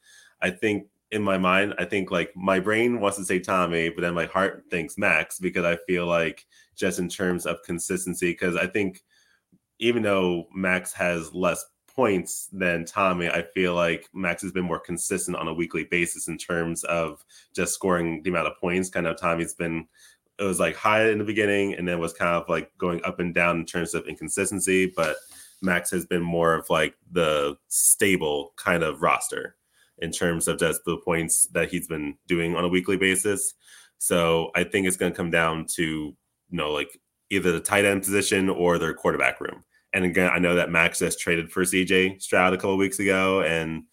I 0.42 0.50
think 0.50 0.88
in 1.12 1.22
my 1.22 1.38
mind, 1.38 1.76
I 1.78 1.84
think 1.86 2.12
like 2.12 2.32
my 2.36 2.60
brain 2.60 3.02
wants 3.02 3.18
to 3.18 3.26
say 3.26 3.40
Tommy, 3.40 3.90
but 3.90 4.02
then 4.02 4.14
my 4.14 4.26
heart 4.26 4.64
thinks 4.72 4.98
Max 4.98 5.40
because 5.40 5.66
I 5.66 5.78
feel 5.88 6.08
like 6.08 6.46
just 6.76 7.00
in 7.00 7.10
terms 7.10 7.46
of 7.46 7.62
consistency, 7.64 8.32
because 8.32 8.56
I 8.56 8.68
think 8.68 9.04
even 9.80 10.02
though 10.02 10.48
Max 10.56 10.94
has 10.94 11.34
less 11.34 11.66
points 11.88 12.48
than 12.52 12.86
Tommy, 12.86 13.30
I 13.30 13.44
feel 13.54 13.74
like 13.74 14.10
Max 14.14 14.42
has 14.42 14.52
been 14.52 14.66
more 14.66 14.80
consistent 14.80 15.38
on 15.38 15.48
a 15.48 15.54
weekly 15.54 15.84
basis 15.86 16.28
in 16.28 16.38
terms 16.38 16.84
of 16.86 17.24
just 17.54 17.74
scoring 17.74 18.22
the 18.24 18.30
amount 18.30 18.48
of 18.48 18.58
points. 18.60 18.90
Kind 18.90 19.08
of 19.08 19.18
Tommy's 19.18 19.54
been 19.54 19.88
it 20.40 20.44
was 20.44 20.60
like 20.60 20.76
high 20.76 21.10
in 21.10 21.18
the 21.18 21.24
beginning 21.24 21.74
and 21.74 21.88
then 21.88 22.00
was 22.00 22.14
kind 22.14 22.36
of 22.36 22.48
like 22.50 22.72
going 22.78 23.04
up 23.04 23.20
and 23.20 23.34
down 23.34 23.60
in 23.60 23.66
terms 23.66 23.94
of 23.94 24.08
inconsistency, 24.08 24.92
but 24.96 25.16
Max 25.62 25.90
has 25.92 26.06
been 26.06 26.22
more 26.22 26.54
of 26.54 26.70
like 26.70 26.96
the 27.12 27.58
stable 27.68 28.54
kind 28.58 28.84
of 28.84 29.02
roster 29.02 29.56
in 30.00 30.12
terms 30.12 30.48
of 30.48 30.60
just 30.60 30.82
the 30.86 30.98
points 30.98 31.48
that 31.48 31.70
he's 31.70 31.88
been 31.88 32.16
doing 32.28 32.56
on 32.56 32.66
a 32.66 32.70
weekly 32.70 32.98
basis. 32.98 33.54
So 33.98 34.52
I 34.56 34.64
think 34.64 34.88
it's 34.88 34.98
going 34.98 35.12
to 35.12 35.18
come 35.18 35.32
down 35.32 35.66
to 35.76 35.84
you 35.84 36.16
know 36.52 36.72
like 36.72 37.00
either 37.30 37.52
the 37.52 37.60
tight 37.60 37.86
end 37.86 38.04
position 38.04 38.50
or 38.50 38.78
their 38.78 38.94
quarterback 38.94 39.40
room. 39.40 39.64
And 39.94 40.04
again, 40.04 40.30
I 40.32 40.40
know 40.40 40.56
that 40.56 40.70
Max 40.70 41.00
just 41.00 41.20
traded 41.20 41.50
for 41.50 41.64
CJ 41.64 42.22
Stroud 42.22 42.54
a 42.54 42.58
couple 42.58 42.78
weeks 42.78 43.00
ago, 43.00 43.42
and 43.42 43.84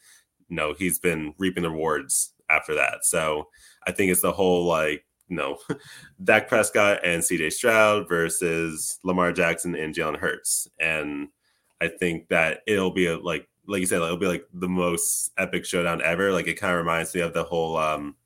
you 0.48 0.56
know 0.56 0.74
he's 0.76 0.98
been 0.98 1.34
reaping 1.38 1.62
the 1.62 1.70
rewards 1.70 2.32
after 2.50 2.74
that. 2.74 3.04
So 3.04 3.48
I 3.86 3.92
think 3.92 4.10
it's 4.10 4.20
the 4.20 4.32
whole 4.32 4.64
like 4.66 5.04
know 5.28 5.58
Dak 6.24 6.48
Prescott 6.48 7.00
and 7.04 7.22
CJ 7.22 7.52
Stroud 7.52 8.08
versus 8.08 8.98
Lamar 9.04 9.32
Jackson 9.32 9.74
and 9.74 9.94
Jalen 9.94 10.18
Hurts, 10.18 10.68
and 10.78 11.28
I 11.80 11.88
think 11.88 12.28
that 12.28 12.60
it'll 12.66 12.92
be 12.92 13.06
a, 13.06 13.18
like 13.18 13.48
like 13.66 13.80
you 13.80 13.86
said, 13.86 14.00
like, 14.00 14.06
it'll 14.06 14.18
be 14.18 14.26
like 14.26 14.46
the 14.52 14.68
most 14.68 15.30
epic 15.38 15.64
showdown 15.64 16.02
ever. 16.02 16.32
Like 16.32 16.46
it 16.46 16.54
kind 16.60 16.72
of 16.72 16.78
reminds 16.78 17.14
me 17.14 17.20
of 17.20 17.32
the 17.32 17.44
whole 17.44 17.76
um 17.76 18.16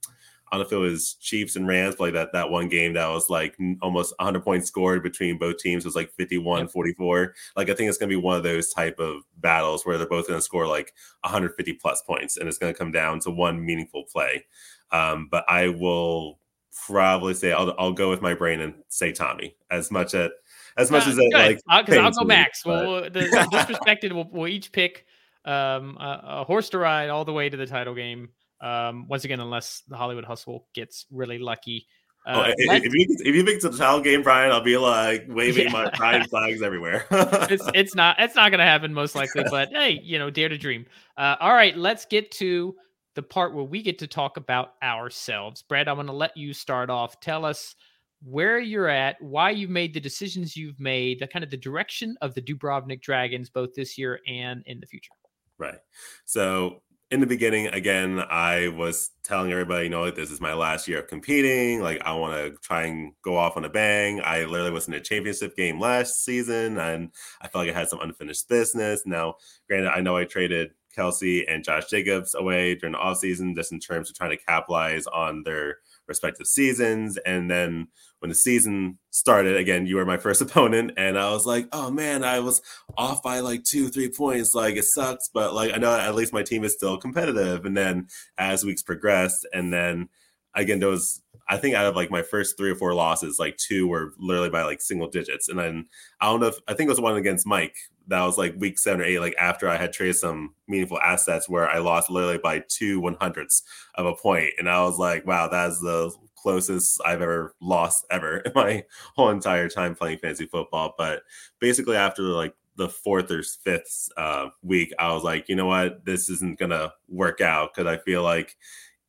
I 0.51 0.57
don't 0.57 0.61
know 0.61 0.67
if 0.67 0.73
it 0.73 0.91
was 0.91 1.15
Chiefs 1.15 1.57
and 1.57 1.67
Rams, 1.67 1.97
but 1.97 2.05
like 2.05 2.15
that 2.15 2.33
that 2.33 2.51
one 2.51 2.69
game 2.69 2.93
that 2.93 3.09
was 3.09 3.29
like 3.29 3.57
almost 3.83 4.15
100 4.19 4.45
points 4.45 4.69
scored 4.69 5.03
between 5.03 5.39
both 5.39 5.59
teams 5.59 5.85
was 5.85 5.97
like 5.97 6.13
51 6.13 6.61
yep. 6.61 6.71
44. 6.71 7.35
Like 7.57 7.69
I 7.69 7.75
think 7.75 7.89
it's 7.89 7.99
going 7.99 8.09
to 8.09 8.17
be 8.17 8.23
one 8.23 8.37
of 8.37 8.45
those 8.45 8.73
type 8.73 9.01
of 9.01 9.23
battles 9.39 9.85
where 9.85 9.99
they're 9.99 10.07
both 10.07 10.29
going 10.29 10.39
to 10.39 10.45
score 10.45 10.67
like 10.67 10.95
150 11.23 11.73
plus 11.75 12.01
points 12.03 12.37
and 12.37 12.49
it's 12.49 12.59
going 12.59 12.73
to 12.73 12.79
come 12.79 12.93
down 12.93 13.19
to 13.21 13.31
one 13.31 13.65
meaningful 13.65 14.05
play. 14.05 14.47
Um, 14.93 15.29
but 15.31 15.45
I 15.49 15.69
will 15.69 16.39
probably 16.87 17.35
say 17.35 17.53
I'll, 17.53 17.75
I'll 17.79 17.93
go 17.93 18.11
with 18.11 18.23
my 18.23 18.35
brain 18.35 18.61
and 18.61 18.75
say 18.89 19.13
Tommy 19.13 19.57
as 19.71 19.91
much 19.91 20.15
at 20.15 20.33
as 20.77 20.91
much 20.91 21.07
uh, 21.07 21.11
as 21.11 21.19
it 21.19 21.33
like 21.33 21.61
because 21.87 21.99
I'll, 21.99 22.05
I'll, 22.07 22.13
go 22.13 22.25
Max. 22.25 22.63
But... 22.65 22.87
Well, 22.87 23.03
the, 23.05 23.11
the 23.11 23.49
disrespected 23.53 24.13
will 24.13 24.29
we'll 24.31 24.49
each 24.49 24.73
pick 24.73 25.07
um, 25.45 25.97
a, 25.99 26.21
a, 26.25 26.45
horse 26.45 26.69
to 26.71 26.79
ride 26.79 27.09
all 27.09 27.25
the 27.25 27.33
way 27.33 27.49
to 27.49 27.57
the 27.57 27.67
title 27.67 27.95
game. 27.95 28.31
Um, 28.61 29.07
once 29.09 29.25
again, 29.25 29.41
unless 29.41 29.83
the 29.89 29.97
Hollywood 29.97 30.25
Hustle 30.25 30.67
gets 30.75 31.07
really 31.11 31.39
lucky. 31.39 31.87
Uh, 32.27 32.47
oh, 32.47 32.53
if, 32.57 32.85
if, 32.85 32.93
you 32.93 33.07
if 33.21 33.35
you 33.37 33.45
pick 33.45 33.61
the 33.61 33.71
title 33.71 34.01
game, 34.01 34.23
Brian, 34.23 34.51
I'll 34.51 34.61
be 34.61 34.77
like 34.77 35.27
waving 35.29 35.67
yeah. 35.67 35.73
my 35.73 35.91
pride 35.91 36.29
flags 36.29 36.61
everywhere. 36.61 37.07
it's 37.11 37.69
it's 37.73 37.95
not 37.95 38.17
it's 38.19 38.35
not 38.35 38.51
going 38.51 38.59
to 38.59 38.65
happen 38.65 38.93
most 38.93 39.15
likely, 39.15 39.45
but 39.49 39.69
hey, 39.71 40.01
you 40.03 40.19
know, 40.19 40.29
dare 40.29 40.49
to 40.49 40.59
dream. 40.59 40.87
Uh, 41.17 41.37
all 41.39 41.53
right, 41.53 41.77
let's 41.77 42.05
get 42.05 42.33
to 42.33 42.75
the 43.17 43.23
part 43.23 43.53
where 43.53 43.65
we 43.65 43.83
get 43.83 43.99
to 43.99 44.07
talk 44.07 44.37
about 44.37 44.75
ourselves. 44.83 45.63
Brad, 45.63 45.89
I'm 45.89 45.97
going 45.97 46.07
to 46.07 46.13
let 46.13 46.37
you 46.37 46.53
start 46.53 46.89
off. 46.91 47.19
Tell 47.19 47.45
us 47.45 47.75
where 48.23 48.61
you're 48.61 48.89
at, 48.89 49.21
why 49.21 49.51
you've 49.51 49.71
made 49.71 49.93
the 49.93 50.01
decisions 50.01 50.57
you've 50.57 50.79
made, 50.79 51.19
the 51.19 51.27
kind 51.27 51.45
of 51.45 51.51
the 51.51 51.57
direction 51.57 52.17
of 52.21 52.35
the 52.35 52.43
Dubrovnik 52.43 53.03
Dragons, 53.03 53.51
both 53.51 53.75
this 53.75 53.99
year 53.99 54.21
and 54.29 54.63
in 54.67 54.79
the 54.81 54.87
future. 54.87 55.11
Right. 55.59 55.79
So 56.25 56.83
in 57.11 57.21
the 57.21 57.27
beginning, 57.27 57.69
again, 57.69 58.21
I 58.29 58.69
was 58.69 59.11
telling 59.23 59.53
everybody, 59.53 59.85
you 59.85 59.91
know, 59.91 60.03
like, 60.03 60.17
this 60.17 60.31
is 60.31 60.41
my 60.41 60.55
last 60.55 60.89
year 60.89 60.99
of 60.99 61.07
competing. 61.07 61.81
Like, 61.81 62.03
I 62.05 62.13
want 62.15 62.35
to 62.35 62.61
try 62.61 62.85
and 62.85 63.13
go 63.23 63.37
off 63.37 63.57
on 63.57 63.65
a 63.65 63.69
bang. 63.69 64.21
I 64.25 64.45
literally 64.45 64.73
was 64.73 64.89
in 64.89 64.95
a 64.95 65.01
championship 65.01 65.57
game 65.57 65.79
last 65.79 66.25
season, 66.25 66.79
and 66.79 67.11
I 67.41 67.49
felt 67.49 67.67
like 67.67 67.75
I 67.75 67.79
had 67.79 67.89
some 67.89 68.01
unfinished 68.01 68.49
business. 68.49 69.03
Now, 69.07 69.37
granted, 69.69 69.91
I 69.91 70.01
know 70.01 70.17
I 70.17 70.25
traded 70.25 70.73
Kelce 70.97 71.45
and 71.49 71.65
Josh 71.65 71.87
Jacobs 71.89 72.35
away 72.35 72.75
during 72.75 72.93
the 72.93 72.99
offseason 72.99 73.55
just 73.55 73.73
in 73.73 73.81
terms 73.81 74.11
of 74.11 74.17
trying 74.17 74.31
to 74.31 74.37
capitalize 74.37 75.07
on 75.07 75.43
their 75.45 75.79
respective 76.09 76.47
seasons. 76.47 77.17
And 77.19 77.51
then 77.51 77.89
when 78.21 78.29
the 78.29 78.35
season 78.35 78.99
started, 79.11 79.57
again, 79.57 79.87
you 79.87 79.97
were 79.97 80.07
my 80.07 80.17
first 80.17 80.41
opponent, 80.43 80.93
and 80.97 81.19
I 81.19 81.31
was 81.31 81.47
like, 81.47 81.69
oh 81.73 81.91
man, 81.91 82.25
I 82.25 82.41
was 82.41 82.63
off 82.97 83.23
by 83.23 83.41
like 83.41 83.65
two, 83.65 83.89
three 83.89 84.11
points. 84.11 84.55
Like 84.55 84.77
it 84.77 84.85
sucks, 84.85 85.29
but 85.33 85.55
like 85.55 85.75
I 85.75 85.79
know 85.79 85.93
at 85.97 86.15
least 86.15 86.33
my 86.33 86.43
team 86.43 86.65
is 86.65 86.73
still 86.73 86.97
competitive. 86.97 87.65
And 87.65 87.77
then 87.77 88.09
as 88.39 88.65
weeks 88.65 88.83
progressed, 88.83 89.47
and 89.53 89.73
then 89.73 90.09
again, 90.55 90.81
there 90.81 90.89
was 90.89 91.23
I 91.49 91.59
think 91.59 91.77
out 91.77 91.87
of 91.87 91.95
like 91.95 92.11
my 92.11 92.23
first 92.23 92.57
three 92.57 92.71
or 92.71 92.75
four 92.75 92.95
losses, 92.95 93.39
like 93.39 93.57
two 93.57 93.87
were 93.87 94.13
literally 94.19 94.51
by 94.51 94.65
like 94.65 94.81
single 94.81 95.09
digits. 95.09 95.49
And 95.49 95.59
then 95.59 95.87
I 96.21 96.27
don't 96.27 96.41
know 96.41 96.49
if 96.49 96.57
I 96.67 96.75
think 96.75 96.89
it 96.89 96.91
was 96.91 97.01
one 97.01 97.17
against 97.17 97.47
Mike 97.47 97.77
that 98.09 98.25
was 98.25 98.39
like 98.39 98.55
week 98.59 98.79
seven 98.79 99.01
or 99.01 99.05
eight, 99.05 99.19
like 99.19 99.35
after 99.39 99.69
I 99.69 99.77
had 99.77 99.93
traded 99.93 100.17
some 100.17 100.55
meaningful 100.69 101.01
assets 101.01 101.49
where 101.49 101.69
I 101.69 101.79
lost 101.79 102.11
literally 102.11 102.39
by 102.39 102.63
two 102.69 103.01
one 103.01 103.17
hundredths 103.21 103.63
of 103.95 104.07
a 104.07 104.15
point. 104.15 104.53
And 104.59 104.69
I 104.69 104.83
was 104.83 104.99
like, 104.99 105.27
wow, 105.27 105.49
that's 105.49 105.81
the 105.81 106.13
closest 106.37 107.01
I've 107.05 107.23
ever 107.23 107.55
lost 107.61 108.07
ever 108.11 108.39
in 108.39 108.53
my 108.55 108.85
whole 109.17 109.31
entire 109.31 109.69
time 109.69 109.95
playing 109.95 110.19
fantasy 110.19 110.47
football. 110.47 110.95
But 110.97 111.23
basically 111.61 111.97
after 111.97 112.23
like 112.23 112.55
the 112.77 112.89
fourth 112.89 113.31
or 113.31 113.43
fifth 113.43 114.09
uh, 114.17 114.49
week, 114.63 114.93
I 114.99 115.13
was 115.13 115.25
like, 115.25 115.49
you 115.49 115.57
know 115.57 115.67
what, 115.67 116.05
this 116.05 116.31
isn't 116.31 116.59
gonna 116.59 116.93
work 117.09 117.41
out 117.41 117.75
because 117.75 117.91
I 117.91 117.99
feel 118.03 118.23
like 118.23 118.57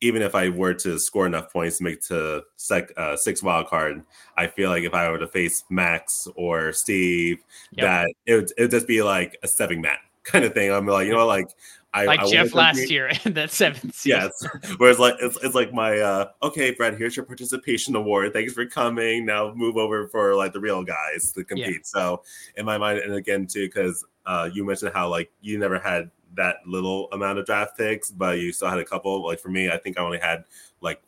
even 0.00 0.22
if 0.22 0.34
I 0.34 0.48
were 0.48 0.74
to 0.74 0.98
score 0.98 1.26
enough 1.26 1.52
points 1.52 1.78
to 1.78 1.84
make 1.84 2.00
to 2.02 2.42
sec, 2.56 2.90
uh, 2.96 3.16
six 3.16 3.42
wild 3.42 3.66
card, 3.66 4.02
I 4.36 4.46
feel 4.46 4.70
like 4.70 4.84
if 4.84 4.94
I 4.94 5.10
were 5.10 5.18
to 5.18 5.28
face 5.28 5.64
Max 5.70 6.28
or 6.36 6.72
Steve, 6.72 7.38
yep. 7.72 7.84
that 7.84 8.12
it 8.26 8.34
would, 8.34 8.52
it 8.56 8.62
would 8.62 8.70
just 8.70 8.86
be 8.86 9.02
like 9.02 9.38
a 9.42 9.48
stepping 9.48 9.80
mat 9.80 9.98
kind 10.24 10.44
of 10.44 10.54
thing. 10.54 10.70
I'm 10.70 10.86
like, 10.86 11.06
you 11.06 11.14
know, 11.14 11.26
like 11.26 11.48
I 11.94 12.04
like 12.04 12.20
I 12.20 12.30
Jeff 12.30 12.54
last 12.54 12.90
year 12.90 13.10
in 13.24 13.32
that 13.34 13.50
seventh 13.50 13.94
season. 13.94 14.30
Yes. 14.42 14.76
Whereas 14.76 14.98
like 14.98 15.14
it's, 15.20 15.38
it's 15.42 15.54
like 15.54 15.72
my 15.72 15.98
uh 15.98 16.28
okay, 16.42 16.72
Brad, 16.72 16.96
here's 16.96 17.16
your 17.16 17.24
participation 17.24 17.96
award. 17.96 18.32
Thanks 18.32 18.52
for 18.52 18.66
coming. 18.66 19.24
Now 19.24 19.52
move 19.54 19.76
over 19.76 20.06
for 20.08 20.34
like 20.34 20.52
the 20.52 20.60
real 20.60 20.84
guys 20.84 21.32
to 21.32 21.44
compete. 21.44 21.68
Yeah. 21.68 21.78
So 21.82 22.22
in 22.56 22.66
my 22.66 22.78
mind, 22.78 23.00
and 23.00 23.14
again 23.14 23.46
too, 23.46 23.66
because 23.66 24.04
uh 24.26 24.50
you 24.52 24.64
mentioned 24.64 24.92
how 24.94 25.08
like 25.08 25.30
you 25.40 25.58
never 25.58 25.78
had 25.78 26.10
that 26.34 26.56
little 26.66 27.08
amount 27.12 27.38
of 27.38 27.46
draft 27.46 27.76
picks, 27.76 28.10
but 28.10 28.38
you 28.38 28.52
still 28.52 28.68
had 28.68 28.78
a 28.78 28.84
couple. 28.84 29.24
Like 29.24 29.40
for 29.40 29.48
me, 29.48 29.70
I 29.70 29.78
think 29.78 29.98
I 29.98 30.02
only 30.02 30.18
had 30.18 30.44
like 30.80 31.00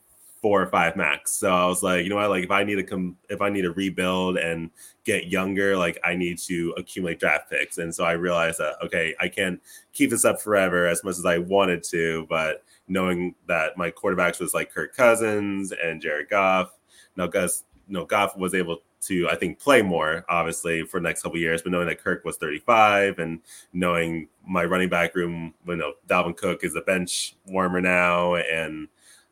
four 0.42 0.62
or 0.62 0.66
five 0.66 0.96
max. 0.96 1.32
So 1.32 1.52
I 1.52 1.66
was 1.66 1.82
like, 1.82 2.02
you 2.02 2.08
know 2.08 2.16
what? 2.16 2.30
Like 2.30 2.44
if 2.44 2.50
I 2.50 2.64
need 2.64 2.76
to 2.76 2.82
come, 2.82 3.16
if 3.28 3.40
I 3.40 3.50
need 3.50 3.62
to 3.62 3.72
rebuild 3.72 4.38
and 4.38 4.70
get 5.04 5.26
younger, 5.26 5.76
like 5.76 5.98
I 6.02 6.14
need 6.14 6.38
to 6.38 6.74
accumulate 6.76 7.20
draft 7.20 7.50
picks. 7.50 7.78
And 7.78 7.94
so 7.94 8.04
I 8.04 8.12
realized 8.12 8.58
that 8.58 8.76
okay, 8.84 9.14
I 9.20 9.28
can't 9.28 9.60
keep 9.92 10.10
this 10.10 10.24
up 10.24 10.40
forever 10.40 10.86
as 10.86 11.04
much 11.04 11.18
as 11.18 11.26
I 11.26 11.38
wanted 11.38 11.82
to, 11.84 12.26
but 12.28 12.62
knowing 12.88 13.34
that 13.46 13.76
my 13.76 13.90
quarterbacks 13.90 14.40
was 14.40 14.52
like 14.52 14.72
Kirk 14.72 14.94
Cousins 14.94 15.72
and 15.72 16.02
Jared 16.02 16.28
Goff. 16.28 16.76
Now, 17.16 17.26
Gus, 17.26 17.64
know, 17.88 18.04
Goff 18.04 18.36
was 18.36 18.54
able 18.54 18.78
to 19.02 19.28
I 19.28 19.34
think 19.34 19.58
play 19.58 19.82
more 19.82 20.24
obviously 20.28 20.82
for 20.82 21.00
the 21.00 21.04
next 21.04 21.22
couple 21.22 21.38
years, 21.38 21.62
but 21.62 21.72
knowing 21.72 21.88
that 21.88 22.02
Kirk 22.02 22.24
was 22.24 22.36
35 22.36 23.18
and 23.18 23.40
knowing 23.72 24.28
my 24.46 24.64
running 24.64 24.88
back 24.88 25.14
room, 25.14 25.54
you 25.66 25.76
know, 25.76 25.94
Dalvin 26.06 26.36
Cook 26.36 26.64
is 26.64 26.76
a 26.76 26.80
bench 26.80 27.36
warmer 27.46 27.80
now, 27.80 28.36
and 28.36 28.88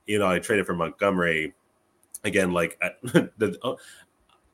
you 0.07 0.19
know 0.19 0.27
I 0.27 0.39
traded 0.39 0.67
for 0.67 0.75
Montgomery 0.75 1.55
again. 2.25 2.53
Like 2.53 2.81
the 3.03 3.59
oh, 3.63 3.77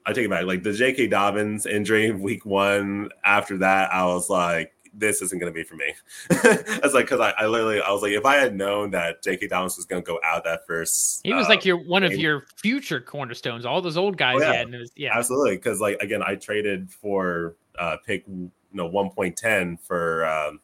I 0.07 0.13
take 0.13 0.27
it 0.27 0.31
back, 0.31 0.45
like 0.45 0.63
the 0.63 0.73
J.K. 0.73 1.07
Dobbins 1.07 1.65
injury 1.65 2.11
week 2.11 2.45
one. 2.45 3.11
After 3.25 3.59
that, 3.59 3.93
I 3.93 4.05
was 4.05 4.29
like, 4.29 4.74
this 4.97 5.23
isn't 5.23 5.39
going 5.39 5.53
to 5.53 5.55
be 5.55 5.65
for 5.65 5.77
me. 5.77 5.95
I 6.31 6.81
was 6.83 6.95
like, 6.95 7.07
because 7.07 7.21
I, 7.21 7.31
I, 7.39 7.47
literally, 7.47 7.81
I 7.81 7.91
was 7.91 8.03
like, 8.03 8.13
if 8.13 8.25
I 8.25 8.37
had 8.37 8.55
known 8.55 8.91
that 8.93 9.23
J.K. 9.23 9.49
Dobbins 9.49 9.77
was 9.77 9.87
going 9.87 10.03
to 10.03 10.07
go 10.07 10.21
out 10.25 10.45
that 10.45 10.67
first, 10.67 11.21
he 11.25 11.33
was 11.33 11.47
uh, 11.47 11.51
like 11.51 11.65
your 11.65 11.77
one 11.77 12.03
game, 12.03 12.13
of 12.13 12.19
your 12.19 12.47
future 12.57 13.01
cornerstones. 13.01 13.67
All 13.67 13.81
those 13.81 13.97
old 13.97 14.17
guys, 14.17 14.41
oh, 14.43 14.53
yeah, 14.53 14.65
was, 14.65 14.93
yeah, 14.97 15.17
absolutely. 15.17 15.57
Because 15.57 15.81
like 15.81 16.01
again, 16.01 16.23
I 16.25 16.35
traded 16.37 16.91
for 16.91 17.57
uh, 17.79 17.97
pick 18.05 18.25
you 18.27 18.51
know 18.73 18.89
1.10 18.89 19.81
for 19.81 20.27
um, 20.27 20.61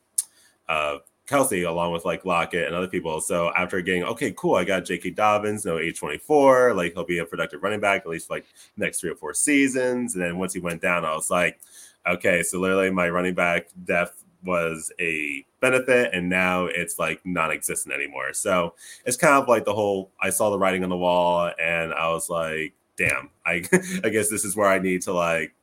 uh, 0.68 0.98
Kelce 1.30 1.68
along 1.68 1.92
with 1.92 2.04
like 2.04 2.24
Lockett 2.24 2.66
and 2.66 2.74
other 2.74 2.88
people. 2.88 3.20
So 3.20 3.52
after 3.56 3.80
getting 3.80 4.02
okay, 4.02 4.34
cool, 4.36 4.56
I 4.56 4.64
got 4.64 4.84
J.K. 4.84 5.10
Dobbins, 5.10 5.64
no 5.64 5.78
age 5.78 5.98
twenty 5.98 6.18
four, 6.18 6.74
like 6.74 6.94
he'll 6.94 7.04
be 7.04 7.18
a 7.18 7.24
productive 7.24 7.62
running 7.62 7.80
back 7.80 8.02
at 8.02 8.08
least 8.08 8.30
like 8.30 8.46
next 8.76 9.00
three 9.00 9.10
or 9.10 9.14
four 9.14 9.32
seasons. 9.32 10.14
And 10.14 10.24
then 10.24 10.38
once 10.38 10.52
he 10.52 10.60
went 10.60 10.82
down, 10.82 11.04
I 11.04 11.14
was 11.14 11.30
like, 11.30 11.60
okay, 12.06 12.42
so 12.42 12.58
literally 12.58 12.90
my 12.90 13.08
running 13.08 13.34
back 13.34 13.68
depth 13.84 14.24
was 14.44 14.90
a 14.98 15.44
benefit 15.60 16.14
and 16.14 16.28
now 16.28 16.66
it's 16.66 16.98
like 16.98 17.20
non-existent 17.24 17.94
anymore. 17.94 18.32
So 18.32 18.74
it's 19.04 19.16
kind 19.16 19.34
of 19.34 19.48
like 19.48 19.64
the 19.64 19.74
whole 19.74 20.10
i 20.20 20.30
saw 20.30 20.50
the 20.50 20.58
writing 20.58 20.82
on 20.82 20.90
the 20.90 20.96
wall 20.96 21.50
and 21.60 21.92
i 21.92 22.08
was 22.08 22.30
like 22.30 22.74
damn 22.96 23.30
i 23.46 23.62
i 24.04 24.08
guess 24.08 24.28
this 24.28 24.44
is 24.44 24.56
where 24.56 24.68
i 24.68 24.78
need 24.78 25.02
to 25.02 25.12
like 25.12 25.54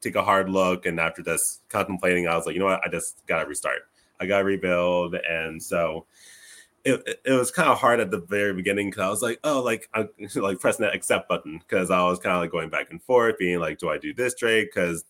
take 0.00 0.14
a 0.14 0.22
hard 0.22 0.48
look 0.48 0.86
and 0.86 0.98
after 1.00 1.22
this 1.22 1.60
contemplating 1.68 2.26
i 2.26 2.36
was 2.36 2.46
like 2.46 2.54
you 2.54 2.60
know 2.60 2.66
what? 2.66 2.80
I 2.84 2.88
just 2.88 3.26
gotta 3.26 3.46
restart. 3.46 3.80
I 4.20 4.26
gotta 4.26 4.44
rebuild 4.44 5.14
and 5.14 5.62
so 5.62 6.06
it, 6.84 7.20
it 7.24 7.32
was 7.32 7.50
kind 7.50 7.68
of 7.68 7.78
hard 7.78 8.00
at 8.00 8.10
the 8.10 8.20
very 8.20 8.54
beginning 8.54 8.88
because 8.88 9.02
I 9.02 9.08
was 9.08 9.22
like, 9.22 9.38
oh, 9.44 9.60
like 9.62 9.88
I 9.94 10.08
like 10.36 10.60
pressing 10.60 10.84
that 10.84 10.94
accept 10.94 11.28
button 11.28 11.58
because 11.58 11.90
I 11.90 12.02
was 12.04 12.18
kind 12.18 12.34
of 12.34 12.40
like 12.40 12.50
going 12.50 12.70
back 12.70 12.90
and 12.90 13.02
forth, 13.02 13.38
being 13.38 13.60
like, 13.60 13.78
do 13.78 13.90
I 13.90 13.98
do 13.98 14.14
this 14.14 14.34
trade? 14.34 14.68
Because 14.72 15.04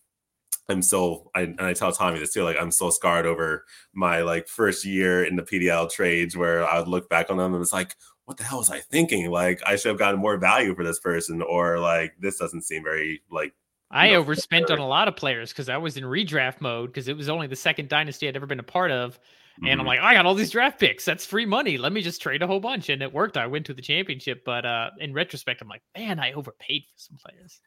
I'm 0.70 0.82
so 0.82 1.30
I 1.34 1.42
and 1.42 1.60
I 1.60 1.72
tell 1.72 1.92
Tommy 1.92 2.18
this 2.18 2.32
too, 2.32 2.44
like 2.44 2.56
I'm 2.58 2.70
so 2.70 2.90
scarred 2.90 3.26
over 3.26 3.64
my 3.92 4.22
like 4.22 4.48
first 4.48 4.84
year 4.84 5.24
in 5.24 5.36
the 5.36 5.42
PDL 5.42 5.90
trades 5.90 6.36
where 6.36 6.66
I 6.66 6.78
would 6.78 6.88
look 6.88 7.08
back 7.08 7.30
on 7.30 7.36
them 7.36 7.54
and 7.54 7.62
it's 7.62 7.72
like, 7.72 7.96
what 8.24 8.36
the 8.36 8.44
hell 8.44 8.58
was 8.58 8.70
I 8.70 8.80
thinking? 8.80 9.30
Like 9.30 9.60
I 9.66 9.76
should 9.76 9.88
have 9.88 9.98
gotten 9.98 10.20
more 10.20 10.36
value 10.36 10.74
for 10.74 10.84
this 10.84 11.00
person, 11.00 11.42
or 11.42 11.78
like 11.78 12.14
this 12.20 12.38
doesn't 12.38 12.62
seem 12.62 12.84
very 12.84 13.22
like 13.30 13.52
I 13.90 14.14
overspent 14.14 14.70
on 14.70 14.78
a 14.78 14.86
lot 14.86 15.08
of 15.08 15.16
players 15.16 15.50
because 15.50 15.68
I 15.68 15.76
was 15.76 15.96
in 15.96 16.04
redraft 16.04 16.60
mode 16.60 16.90
because 16.90 17.08
it 17.08 17.16
was 17.16 17.28
only 17.28 17.48
the 17.48 17.56
second 17.56 17.88
dynasty 17.88 18.28
I'd 18.28 18.36
ever 18.36 18.46
been 18.46 18.60
a 18.60 18.64
part 18.64 18.92
of. 18.92 19.18
And 19.56 19.66
mm-hmm. 19.66 19.80
I'm 19.80 19.86
like, 19.86 20.00
I 20.00 20.14
got 20.14 20.26
all 20.26 20.34
these 20.34 20.50
draft 20.50 20.78
picks. 20.78 21.04
That's 21.04 21.26
free 21.26 21.44
money. 21.44 21.76
Let 21.76 21.92
me 21.92 22.00
just 22.00 22.22
trade 22.22 22.40
a 22.40 22.46
whole 22.46 22.60
bunch. 22.60 22.88
And 22.88 23.02
it 23.02 23.12
worked. 23.12 23.36
I 23.36 23.46
went 23.46 23.66
to 23.66 23.74
the 23.74 23.82
championship. 23.82 24.42
But 24.44 24.64
uh, 24.64 24.90
in 25.00 25.12
retrospect, 25.12 25.60
I'm 25.60 25.68
like, 25.68 25.82
man, 25.96 26.18
I 26.18 26.32
overpaid 26.32 26.84
for 26.84 26.98
some 26.98 27.16
players. 27.16 27.60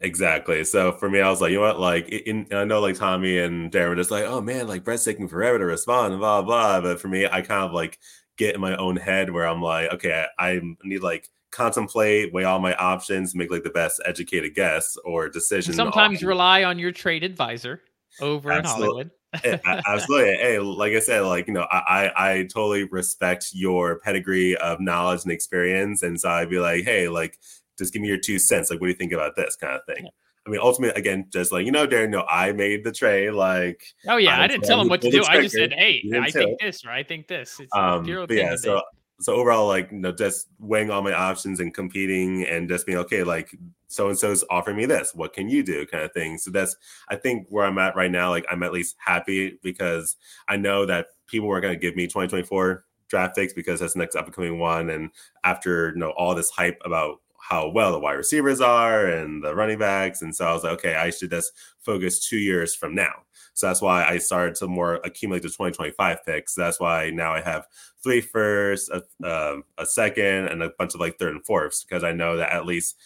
Exactly. 0.00 0.64
So 0.64 0.92
for 0.92 1.10
me, 1.10 1.20
I 1.20 1.28
was 1.28 1.40
like, 1.40 1.50
you 1.50 1.58
know 1.58 1.66
what? 1.66 1.78
Like, 1.78 2.08
in, 2.08 2.46
I 2.52 2.64
know 2.64 2.80
like 2.80 2.96
Tommy 2.96 3.38
and 3.38 3.70
Darren 3.70 3.90
were 3.90 3.96
just 3.96 4.10
like, 4.10 4.24
oh 4.24 4.40
man, 4.40 4.66
like 4.66 4.82
Brett's 4.82 5.04
taking 5.04 5.28
forever 5.28 5.58
to 5.58 5.64
respond 5.66 6.18
blah, 6.18 6.40
blah. 6.42 6.80
But 6.80 7.00
for 7.00 7.08
me, 7.08 7.26
I 7.26 7.42
kind 7.42 7.64
of 7.64 7.72
like 7.72 7.98
get 8.38 8.54
in 8.54 8.60
my 8.60 8.76
own 8.76 8.96
head 8.96 9.30
where 9.30 9.46
I'm 9.46 9.60
like, 9.60 9.92
okay, 9.92 10.24
I, 10.38 10.48
I 10.48 10.60
need 10.82 11.02
like 11.02 11.28
contemplate, 11.50 12.32
weigh 12.32 12.44
all 12.44 12.60
my 12.60 12.74
options, 12.76 13.34
make 13.34 13.50
like 13.50 13.62
the 13.62 13.70
best 13.70 14.00
educated 14.06 14.54
guess 14.54 14.96
or 15.04 15.28
decision. 15.28 15.74
sometimes 15.74 16.22
on... 16.22 16.28
rely 16.28 16.64
on 16.64 16.78
your 16.78 16.92
trade 16.92 17.22
advisor 17.22 17.82
over 18.20 18.50
Absolutely. 18.50 18.84
in 18.84 18.88
Hollywood. 18.88 19.10
Eh, 19.44 19.80
absolutely. 19.86 20.34
Hey, 20.34 20.58
like 20.58 20.94
I 20.94 21.00
said, 21.00 21.20
like 21.20 21.46
you 21.46 21.52
know, 21.52 21.66
I 21.70 22.10
I 22.16 22.48
totally 22.52 22.84
respect 22.84 23.50
your 23.52 23.98
pedigree 24.00 24.56
of 24.56 24.80
knowledge 24.80 25.22
and 25.22 25.32
experience, 25.32 26.02
and 26.02 26.20
so 26.20 26.30
I'd 26.30 26.50
be 26.50 26.58
like, 26.58 26.84
hey, 26.84 27.08
like 27.08 27.38
just 27.80 27.92
give 27.92 28.02
me 28.02 28.08
your 28.08 28.18
two 28.18 28.38
cents. 28.38 28.70
Like, 28.70 28.80
what 28.80 28.86
do 28.86 28.90
you 28.90 28.96
think 28.96 29.12
about 29.12 29.34
this 29.36 29.56
kind 29.56 29.74
of 29.74 29.84
thing? 29.86 30.04
Yeah. 30.04 30.10
I 30.46 30.50
mean, 30.50 30.60
ultimately, 30.62 30.98
again, 30.98 31.26
just 31.30 31.52
like 31.52 31.66
you 31.66 31.72
know, 31.72 31.86
Darren, 31.86 32.10
no, 32.10 32.24
I 32.28 32.52
made 32.52 32.84
the 32.84 32.92
trade. 32.92 33.32
Like, 33.32 33.82
oh 34.06 34.16
yeah, 34.16 34.38
I, 34.38 34.44
I 34.44 34.46
didn't 34.46 34.64
tell 34.64 34.80
him 34.80 34.88
what 34.88 35.02
to 35.02 35.10
do. 35.10 35.22
I 35.24 35.42
just 35.42 35.54
said, 35.54 35.72
hey, 35.72 36.02
I 36.14 36.30
think 36.30 36.58
this 36.60 36.84
or 36.84 36.90
I 36.90 37.02
think 37.02 37.28
this. 37.28 37.60
It's 37.60 37.74
um, 37.74 38.06
yeah, 38.30 38.56
so 38.56 38.80
so 39.20 39.34
overall, 39.34 39.66
like 39.66 39.92
you 39.92 39.98
know, 39.98 40.12
just 40.12 40.48
weighing 40.58 40.90
all 40.90 41.02
my 41.02 41.12
options 41.12 41.60
and 41.60 41.74
competing 41.74 42.44
and 42.46 42.68
just 42.68 42.86
being 42.86 42.98
okay, 42.98 43.22
like 43.22 43.54
so 43.88 44.08
and 44.08 44.18
so's 44.18 44.44
offering 44.50 44.76
me 44.76 44.86
this. 44.86 45.14
What 45.14 45.34
can 45.34 45.48
you 45.48 45.62
do? 45.62 45.86
Kind 45.86 46.04
of 46.04 46.12
thing. 46.12 46.38
So 46.38 46.50
that's 46.50 46.74
I 47.08 47.16
think 47.16 47.46
where 47.50 47.66
I'm 47.66 47.78
at 47.78 47.94
right 47.94 48.10
now. 48.10 48.30
Like 48.30 48.46
I'm 48.50 48.62
at 48.62 48.72
least 48.72 48.96
happy 48.98 49.58
because 49.62 50.16
I 50.48 50.56
know 50.56 50.86
that 50.86 51.08
people 51.26 51.50
are 51.52 51.60
going 51.60 51.74
to 51.74 51.80
give 51.80 51.96
me 51.96 52.06
2024 52.06 52.84
draft 53.08 53.36
picks 53.36 53.52
because 53.52 53.80
that's 53.80 53.92
the 53.92 53.98
next 53.98 54.16
upcoming 54.16 54.58
one. 54.58 54.88
And 54.88 55.10
after 55.44 55.90
you 55.90 55.98
know 55.98 56.10
all 56.10 56.34
this 56.34 56.50
hype 56.50 56.80
about 56.84 57.20
how 57.50 57.68
well 57.68 57.90
the 57.90 57.98
wide 57.98 58.12
receivers 58.12 58.60
are 58.60 59.06
and 59.06 59.42
the 59.42 59.54
running 59.54 59.78
backs. 59.78 60.22
And 60.22 60.34
so 60.34 60.46
I 60.46 60.52
was 60.52 60.62
like, 60.62 60.74
okay, 60.74 60.94
I 60.94 61.10
should 61.10 61.30
just 61.30 61.52
focus 61.80 62.24
two 62.24 62.38
years 62.38 62.76
from 62.76 62.94
now. 62.94 63.12
So 63.54 63.66
that's 63.66 63.82
why 63.82 64.04
I 64.04 64.18
started 64.18 64.54
to 64.56 64.68
more 64.68 65.00
accumulate 65.04 65.42
the 65.42 65.48
2025 65.48 66.24
picks. 66.24 66.54
That's 66.54 66.78
why 66.78 67.10
now 67.10 67.32
I 67.32 67.40
have 67.40 67.66
three 68.04 68.20
firsts, 68.20 68.88
a, 68.88 69.02
uh, 69.26 69.56
a 69.78 69.84
second, 69.84 70.46
and 70.46 70.62
a 70.62 70.70
bunch 70.78 70.94
of 70.94 71.00
like 71.00 71.18
third 71.18 71.34
and 71.34 71.44
fourths 71.44 71.82
because 71.82 72.04
I 72.04 72.12
know 72.12 72.36
that 72.36 72.52
at 72.52 72.66
least 72.66 72.96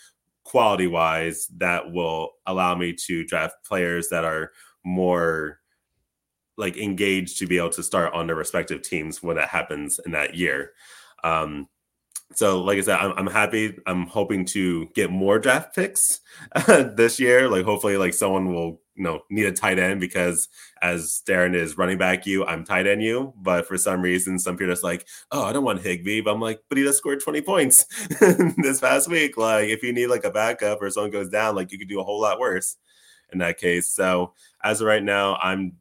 quality 0.44 0.86
wise, 0.86 1.48
that 1.56 1.90
will 1.90 2.32
allow 2.44 2.74
me 2.74 2.92
to 3.06 3.24
draft 3.24 3.64
players 3.64 4.10
that 4.10 4.24
are 4.24 4.52
more 4.84 5.60
like 6.58 6.76
engaged 6.76 7.38
to 7.38 7.46
be 7.46 7.56
able 7.56 7.70
to 7.70 7.82
start 7.82 8.12
on 8.12 8.26
their 8.26 8.36
respective 8.36 8.82
teams 8.82 9.22
when 9.22 9.36
that 9.36 9.48
happens 9.48 9.98
in 10.04 10.12
that 10.12 10.34
year. 10.34 10.72
Um, 11.24 11.66
so 12.32 12.62
like 12.62 12.78
I 12.78 12.80
said, 12.80 12.98
I'm, 12.98 13.12
I'm 13.16 13.26
happy. 13.26 13.76
I'm 13.86 14.06
hoping 14.06 14.44
to 14.46 14.86
get 14.94 15.10
more 15.10 15.38
draft 15.38 15.74
picks 15.74 16.20
this 16.66 17.20
year. 17.20 17.48
Like 17.48 17.64
hopefully, 17.64 17.96
like 17.96 18.14
someone 18.14 18.52
will 18.52 18.80
you 18.94 19.04
know 19.04 19.20
need 19.30 19.46
a 19.46 19.52
tight 19.52 19.78
end 19.78 20.00
because 20.00 20.48
as 20.82 21.22
Darren 21.28 21.54
is 21.54 21.78
running 21.78 21.98
back 21.98 22.26
you, 22.26 22.44
I'm 22.44 22.64
tight 22.64 22.86
end 22.86 23.02
you. 23.02 23.32
But 23.36 23.66
for 23.66 23.76
some 23.78 24.02
reason, 24.02 24.38
some 24.38 24.56
people 24.56 24.70
are 24.70 24.74
just 24.74 24.84
like, 24.84 25.06
oh, 25.30 25.44
I 25.44 25.52
don't 25.52 25.64
want 25.64 25.82
Higbee. 25.82 26.22
But 26.22 26.34
I'm 26.34 26.40
like, 26.40 26.60
but 26.68 26.78
he 26.78 26.84
just 26.84 26.98
scored 26.98 27.20
20 27.20 27.40
points 27.42 27.84
this 28.58 28.80
past 28.80 29.08
week. 29.08 29.36
Like 29.36 29.68
if 29.68 29.82
you 29.82 29.92
need 29.92 30.08
like 30.08 30.24
a 30.24 30.30
backup 30.30 30.82
or 30.82 30.90
someone 30.90 31.10
goes 31.10 31.28
down, 31.28 31.54
like 31.54 31.72
you 31.72 31.78
could 31.78 31.88
do 31.88 32.00
a 32.00 32.04
whole 32.04 32.20
lot 32.20 32.40
worse 32.40 32.76
in 33.32 33.38
that 33.38 33.58
case. 33.58 33.94
So 33.94 34.32
as 34.62 34.80
of 34.80 34.86
right 34.86 35.02
now, 35.02 35.36
I'm 35.36 35.76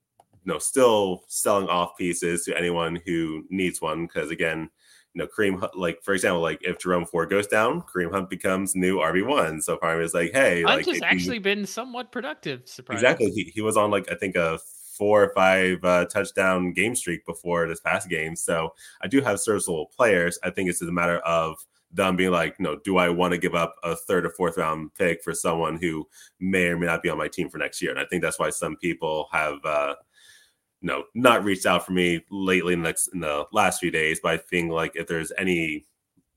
you 0.45 0.51
know 0.51 0.59
still 0.59 1.23
selling 1.27 1.67
off 1.67 1.97
pieces 1.97 2.43
to 2.45 2.57
anyone 2.57 2.99
who 3.05 3.45
needs 3.49 3.81
one 3.81 4.05
because 4.05 4.29
again 4.29 4.69
you 5.13 5.21
know, 5.21 5.27
Kareem, 5.27 5.67
like 5.75 6.01
for 6.03 6.13
example, 6.13 6.41
like 6.41 6.59
if 6.61 6.79
Jerome 6.79 7.05
Ford 7.05 7.29
goes 7.29 7.47
down, 7.47 7.83
Kareem 7.83 8.11
Hunt 8.11 8.29
becomes 8.29 8.75
new 8.75 8.97
RB 8.97 9.25
one. 9.25 9.61
So 9.61 9.77
of 9.77 10.01
is 10.01 10.13
like, 10.13 10.31
hey, 10.33 10.63
Hunt 10.63 10.87
like, 10.87 10.95
has 10.95 11.01
actually 11.03 11.39
been 11.39 11.65
somewhat 11.65 12.11
productive. 12.11 12.63
Exactly, 12.89 13.29
he, 13.29 13.51
he 13.53 13.61
was 13.61 13.77
on 13.77 13.91
like 13.91 14.11
I 14.11 14.15
think 14.15 14.35
a 14.35 14.59
four 14.97 15.23
or 15.23 15.33
five 15.33 15.83
uh, 15.83 16.05
touchdown 16.05 16.71
game 16.73 16.95
streak 16.95 17.25
before 17.25 17.67
this 17.67 17.79
past 17.79 18.09
game. 18.09 18.35
So 18.35 18.73
I 19.01 19.07
do 19.07 19.21
have 19.21 19.39
serviceable 19.39 19.87
players. 19.95 20.39
I 20.43 20.49
think 20.49 20.69
it's 20.69 20.79
just 20.79 20.89
a 20.89 20.93
matter 20.93 21.17
of 21.19 21.57
them 21.91 22.15
being 22.15 22.31
like, 22.31 22.59
no, 22.59 22.77
do 22.83 22.97
I 22.97 23.09
want 23.09 23.33
to 23.33 23.37
give 23.37 23.55
up 23.55 23.75
a 23.83 23.95
third 23.95 24.25
or 24.25 24.31
fourth 24.31 24.57
round 24.57 24.93
pick 24.95 25.23
for 25.23 25.33
someone 25.33 25.77
who 25.77 26.07
may 26.39 26.67
or 26.67 26.77
may 26.77 26.87
not 26.87 27.03
be 27.03 27.09
on 27.09 27.17
my 27.17 27.27
team 27.27 27.49
for 27.49 27.57
next 27.57 27.81
year? 27.81 27.91
And 27.91 27.99
I 27.99 28.05
think 28.05 28.23
that's 28.23 28.39
why 28.39 28.49
some 28.49 28.75
people 28.77 29.27
have. 29.31 29.57
Uh, 29.63 29.95
you 30.83 30.89
know, 30.89 31.05
not 31.15 31.45
reached 31.45 31.65
out 31.65 31.85
for 31.85 31.93
me 31.93 32.25
lately 32.29 32.73
in 32.73 32.81
the, 32.81 32.89
next, 32.89 33.07
in 33.07 33.21
the 33.21 33.45
last 33.53 33.79
few 33.79 33.89
days, 33.89 34.19
but 34.21 34.33
I 34.33 34.37
think 34.37 34.69
like 34.69 34.91
if 34.95 35.07
there's 35.07 35.31
any 35.37 35.85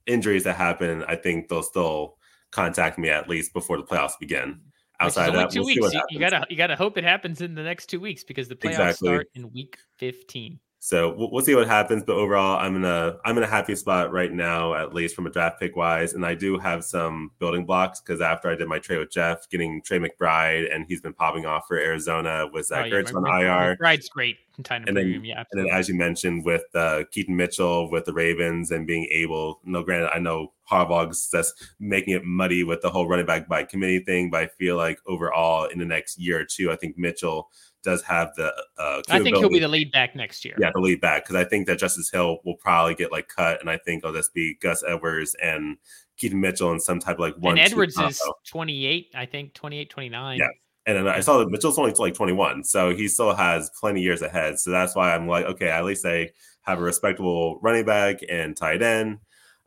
injuries 0.07 0.45
that 0.45 0.55
happen, 0.55 1.05
I 1.09 1.17
think 1.17 1.49
they'll 1.49 1.65
still 1.65 2.17
contact 2.53 2.97
me 2.97 3.11
at 3.11 3.29
least 3.29 3.53
before 3.53 3.77
the 3.77 3.83
playoffs 3.83 4.19
begin. 4.21 4.61
Outside 5.01 5.31
of 5.31 5.35
that, 5.35 5.51
2 5.51 5.59
we'll 5.59 5.67
weeks. 5.67 5.95
You 6.11 6.21
gotta 6.21 6.47
you 6.49 6.57
gotta 6.57 6.77
hope 6.77 6.97
it 6.97 7.05
happens 7.05 7.43
in 7.43 7.55
the 7.55 7.63
next 7.63 7.87
two 7.87 8.01
weeks 8.01 8.25
because 8.25 8.49
the 8.49 8.55
playoffs 8.55 8.71
exactly. 8.71 9.09
start 9.09 9.29
in 9.35 9.53
week 9.53 9.77
15. 9.99 10.59
So 10.87 11.13
we'll, 11.19 11.33
we'll, 11.33 11.45
see 11.45 11.57
what 11.57 11.67
happens. 11.67 12.05
But 12.05 12.15
overall, 12.15 12.61
I'm 12.61 12.77
in 12.77 12.85
a 12.85 13.17
I'm 13.25 13.37
in 13.37 13.43
a 13.43 13.49
happy 13.49 13.75
spot 13.75 14.13
right 14.13 14.33
now, 14.33 14.75
at 14.75 14.95
least 14.95 15.17
from 15.17 15.27
a 15.27 15.31
draft 15.31 15.59
pick 15.59 15.75
wise. 15.75 16.13
And 16.13 16.25
I 16.25 16.37
do 16.37 16.59
have 16.59 16.85
some 16.85 17.33
building 17.41 17.67
blocks 17.67 18.01
because 18.01 18.21
after 18.21 18.49
I 18.49 18.55
did 18.55 18.69
my 18.69 18.79
trade 18.79 18.99
with 18.99 19.11
Jeff, 19.11 19.51
getting 19.51 19.83
Trey 19.83 19.99
McBride, 19.99 20.73
and 20.73 20.87
he's 20.87 21.01
been 21.01 21.13
popping 21.13 21.45
off 21.45 21.67
for 21.67 21.77
Arizona 21.77 22.47
with 22.53 22.67
Zach 22.67 22.85
oh, 22.85 22.87
yeah, 22.87 23.03
Ertz 23.03 23.17
on 23.17 23.27
IR. 23.27 23.77
McBride's 23.77 24.09
great. 24.09 24.37
And 24.69 24.97
then, 24.97 25.23
yeah, 25.23 25.43
and 25.53 25.67
then 25.67 25.67
as 25.71 25.87
you 25.87 25.95
mentioned 25.97 26.45
with 26.45 26.65
uh, 26.75 27.03
Keaton 27.11 27.37
Mitchell 27.37 27.91
with 27.91 28.07
the 28.07 28.15
Ravens 28.15 28.71
and 28.71 28.87
being 28.87 29.07
able, 29.11 29.61
no, 29.65 29.83
granted, 29.83 30.11
I 30.15 30.19
know 30.19 30.53
Harbaugh's 30.71 31.29
that's 31.31 31.53
making 31.79 32.15
it 32.15 32.25
muddy 32.25 32.65
with 32.65 32.81
the 32.81 32.89
whole 32.89 33.07
running 33.07 33.27
back 33.27 33.49
by 33.49 33.65
committee 33.65 33.99
thing, 33.99 34.31
but 34.31 34.43
I 34.45 34.47
feel 34.47 34.77
like 34.77 34.99
overall 35.07 35.67
in 35.67 35.79
the 35.79 35.85
next 35.85 36.19
year 36.19 36.41
or 36.41 36.45
two, 36.45 36.71
I 36.71 36.77
think 36.77 36.97
Mitchell 36.97 37.51
does 37.87 38.03
have 38.03 38.35
the. 38.35 38.53
Uh, 38.77 39.01
I 39.09 39.21
think 39.21 39.39
he'll 39.39 39.49
be 39.49 39.61
the 39.61 39.69
lead 39.69 39.93
back 39.93 40.15
next 40.15 40.45
year. 40.45 40.57
Yeah, 40.59 40.71
the 40.75 40.81
lead 40.81 41.01
back 41.01 41.25
because 41.25 41.37
I 41.37 41.45
think 41.45 41.67
that 41.69 41.79
Justice 41.79 42.11
Hill 42.11 42.41
will 42.45 42.57
probably 42.57 42.95
get 42.95 43.13
like 43.13 43.29
cut, 43.29 43.61
and 43.61 43.71
I 43.71 43.79
think 43.79 44.05
it'll 44.05 44.15
just 44.15 44.35
be 44.35 44.57
Gus 44.61 44.85
Edwards 44.87 45.35
and 45.43 45.79
Keaton 46.19 46.41
Mitchell 46.41 46.73
and 46.73 46.83
some 46.83 46.99
type 46.99 47.15
of 47.15 47.21
like 47.21 47.37
one. 47.37 47.57
And 47.57 47.73
Edwards 47.73 47.97
is 47.99 48.21
28, 48.49 49.13
I 49.15 49.25
think 49.25 49.55
28, 49.55 49.89
29. 49.89 50.39
Yeah. 50.39 50.47
And 50.89 50.99
then 50.99 51.09
I 51.09 51.21
saw 51.21 51.39
that 51.39 51.51
Mitchell's 51.51 51.79
only 51.79 51.93
like 51.93 52.15
21, 52.15 52.65
so 52.65 52.95
he 52.95 53.09
still 53.09 53.35
has 53.35 53.71
plenty 53.81 54.03
years 54.03 54.23
ahead. 54.23 54.59
So 54.59 54.71
that's 54.71 54.95
why 54.95 55.15
I'm 55.15 55.27
like, 55.27 55.45
okay, 55.47 55.69
at 55.69 55.85
least 55.85 56.03
they 56.03 56.31
have 56.63 56.79
a 56.79 56.83
respectable 56.83 57.59
running 57.61 57.85
back 57.85 58.21
and 58.29 58.57
tight 58.57 58.83
end. 58.83 59.19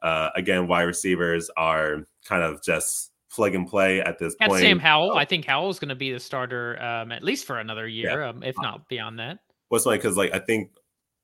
Uh, 0.01 0.29
again, 0.35 0.67
wide 0.67 0.83
receivers 0.83 1.49
are 1.57 2.05
kind 2.25 2.43
of 2.43 2.63
just 2.63 3.11
plug 3.39 3.55
and 3.55 3.65
play 3.65 4.01
at 4.01 4.19
this 4.19 4.35
point. 4.35 4.59
Sam 4.59 4.79
Howell. 4.79 5.13
I 5.15 5.23
think 5.23 5.45
Howell 5.45 5.69
is 5.69 5.79
going 5.79 5.89
to 5.89 5.95
be 5.95 6.11
the 6.11 6.19
starter 6.19 6.81
um, 6.81 7.13
at 7.13 7.23
least 7.23 7.45
for 7.45 7.57
another 7.57 7.87
year, 7.87 8.21
yeah. 8.21 8.29
um, 8.29 8.43
if 8.43 8.55
not 8.61 8.89
beyond 8.89 9.19
that. 9.19 9.39
What's 9.69 9.85
like 9.85 10.01
because 10.01 10.17
like 10.17 10.33
I 10.33 10.39
think 10.39 10.71